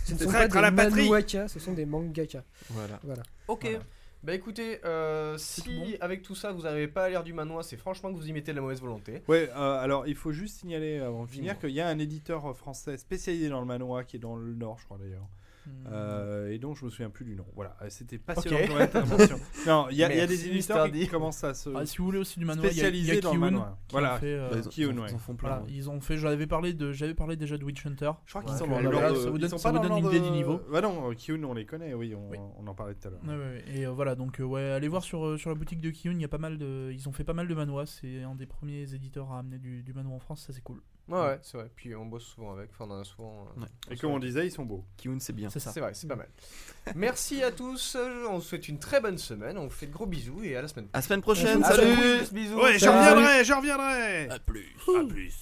Ce 0.06 0.14
ne 0.14 0.20
sont 0.20 0.32
pas 0.32 0.48
des 0.48 0.72
manuaka, 0.72 1.50
ce 1.50 1.60
sont 1.60 1.74
des 1.74 1.86
mangaka. 1.86 2.44
Voilà. 2.70 2.98
Voilà. 3.04 3.24
Ok. 3.50 3.64
Voilà. 3.64 3.80
Bah 4.24 4.34
écoutez, 4.34 4.84
euh, 4.84 5.38
si 5.38 5.62
bon 5.80 5.98
avec 6.02 6.22
tout 6.24 6.34
ça 6.34 6.52
vous 6.52 6.64
n'arrivez 6.64 6.88
pas 6.88 7.06
à 7.06 7.10
lire 7.10 7.24
du 7.24 7.34
manoir, 7.34 7.64
c'est 7.64 7.78
franchement 7.78 8.12
que 8.12 8.18
vous 8.18 8.28
y 8.28 8.34
mettez 8.34 8.52
de 8.52 8.56
la 8.56 8.62
mauvaise 8.62 8.82
volonté. 8.82 9.22
Ouais, 9.28 9.50
euh, 9.50 9.80
alors 9.80 10.08
il 10.08 10.16
faut 10.16 10.32
juste 10.32 10.60
signaler 10.60 10.98
avant 11.00 11.26
de 11.26 11.30
finir 11.30 11.60
qu'il 11.60 11.70
y 11.70 11.82
a 11.82 11.88
un 11.88 12.00
éditeur 12.00 12.56
français 12.58 12.98
spécialisé 12.98 13.48
dans 13.50 13.60
le 13.60 13.68
manoir 13.68 14.06
qui 14.06 14.16
est 14.16 14.20
dans 14.20 14.36
le 14.36 14.54
Nord, 14.56 14.80
je 14.80 14.86
crois 14.86 14.98
d'ailleurs. 14.98 15.28
Hmm. 15.68 15.88
Euh, 15.92 16.52
et 16.52 16.58
donc 16.60 16.76
je 16.78 16.86
me 16.86 16.90
souviens 16.90 17.10
plus 17.10 17.26
du 17.26 17.36
nom. 17.36 17.46
Voilà, 17.56 17.76
Euh, 17.82 17.88
c'était 17.90 18.18
passionnant 18.18 18.58
Ok. 18.60 18.68
comme 18.68 18.78
intervention. 18.82 19.38
Non, 19.68 19.88
il 19.92 19.98
y, 19.98 20.04
a- 20.04 20.14
y 20.14 20.28
des. 20.28 20.38
D. 20.92 21.00
qui 21.00 21.08
commencent 21.08 21.44
à 21.44 21.54
se 21.54 21.70
Ah, 21.76 21.86
si 21.86 21.98
vous 21.98 22.06
voulez 22.06 22.18
aussi 22.20 22.40
du 22.40 22.46
manoir, 22.46 22.68
il 22.72 22.78
y 22.78 22.82
a, 22.82 22.90
il 22.90 22.96
y 22.96 23.00
a 23.12 23.16
spécialiser 23.16 23.22
dans 23.22 23.34
le 23.34 23.40
manoir. 23.40 23.78
Voilà. 23.92 24.16
ont 24.16 24.20
fait, 24.20 24.34
euh, 24.34 24.50
ils, 24.78 24.86
en- 24.88 24.98
ouais. 24.98 25.06
ils 25.10 25.16
en 25.16 25.18
font 25.18 25.36
plein. 25.36 25.50
voilà, 25.50 25.64
ouais. 25.64 25.70
ils 25.72 25.90
ont 25.90 26.00
fait. 26.02 26.18
J'avais 26.18 26.48
parlé 26.48 26.74
de, 26.74 26.92
j'avais 26.92 27.14
parlé 27.14 27.36
déjà 27.36 27.58
de 27.58 27.64
Witch 27.64 27.86
Hunter. 27.86 28.12
Je 28.26 28.32
crois 28.32 28.42
Ouais, 28.42 28.48
qu'ils 28.50 28.58
sont 28.58 28.68
dans 28.68 28.80
là, 28.80 28.90
l'ordre. 28.90 29.16
ça 29.22 29.30
vous 29.30 29.38
donne- 29.38 29.50
ça 29.58 29.72
vous 29.72 29.88
une 29.98 30.08
idée 30.08 30.20
du 30.20 30.32
niveau. 30.32 30.62
Bah 30.72 30.82
non, 30.82 31.14
Kyun 31.14 31.44
on 31.44 31.54
les 31.54 31.66
connaît, 31.66 31.94
oui, 31.94 32.14
on, 32.16 32.30
Oui. 32.30 32.38
on 32.58 32.68
en 32.68 32.74
parlait 32.74 32.94
tout 32.96 33.08
à 33.08 33.12
l'heure. 33.12 33.22
Ouais, 33.24 33.30
ouais, 33.36 33.38
ouais. 33.38 33.64
Et 33.76 33.86
euh, 33.88 33.92
voilà, 33.92 34.16
donc 34.16 34.40
euh, 34.40 34.44
ouais, 34.44 34.72
allez 34.72 34.88
voir 34.88 35.04
sur, 35.04 35.38
sur 35.40 35.50
la 35.50 35.56
boutique 35.56 35.82
de 35.82 35.90
Kiun, 35.90 36.14
il 36.14 36.22
y 36.22 36.26
a 36.26 36.30
pas 36.30 36.38
mal 36.38 36.58
de, 36.58 36.92
ils 36.94 37.08
ont 37.08 37.14
fait 37.14 37.24
pas 37.24 37.34
mal 37.34 37.48
de 37.48 37.54
manois. 37.56 37.86
C'est 37.86 38.24
un 38.24 38.36
des 38.36 38.46
premiers 38.46 38.94
éditeurs 38.94 39.32
à 39.32 39.40
amener 39.40 39.58
du, 39.60 39.84
du 39.84 39.94
manoir 39.94 40.16
en 40.16 40.20
France, 40.20 40.44
ça 40.48 40.54
c'est 40.54 40.62
cool. 40.62 40.82
Ouais, 41.10 41.20
ouais, 41.20 41.40
c'est 41.42 41.58
vrai. 41.58 41.70
Puis 41.74 41.96
on 41.96 42.06
bosse 42.06 42.26
souvent 42.26 42.54
avec. 42.54 42.70
Enfin, 42.72 42.86
on 42.90 42.92
en 42.96 43.00
a 43.00 43.04
souvent. 43.06 43.48
Euh, 43.62 43.66
et 43.94 43.98
comme 43.98 44.12
on 44.12 44.20
disait, 44.20 44.46
ils 44.46 44.52
sont 44.52 44.66
beaux. 44.66 44.84
Kiun, 44.98 45.20
c'est 45.20 45.34
bien. 45.34 45.50
C'est 45.50 45.60
ça. 45.60 45.72
C'est 45.72 45.80
vrai, 45.80 45.94
c'est 45.94 46.08
pas 46.08 46.18
mal. 46.18 46.28
Merci 46.96 47.44
à 47.44 47.52
tous. 47.52 47.96
Euh, 47.96 48.26
on 48.30 48.36
vous 48.38 48.42
souhaite 48.42 48.68
une 48.68 48.80
très 48.80 49.00
bonne 49.00 49.18
semaine. 49.18 49.58
On 49.58 49.64
vous 49.66 49.70
fait 49.70 49.88
de 49.88 49.94
gros 49.94 50.06
bisous 50.06 50.44
et 50.44 50.58
à 50.58 50.62
la 50.62 50.68
semaine 50.68 50.88
À 50.94 51.02
semaine 51.02 51.22
prochaine, 51.22 51.64
À 51.64 51.70
la 51.70 51.76
semaine 51.76 51.96
salut 51.96 52.18
prochaine. 52.18 52.28
Bisous. 52.34 52.62
Ouais, 52.62 52.78
je 52.78 52.90
reviendrai, 52.90 53.44
je 53.46 53.54
reviendrai. 53.54 54.30
À 54.30 54.40
plus. 54.40 54.76
À 55.00 55.06
plus. 55.08 55.34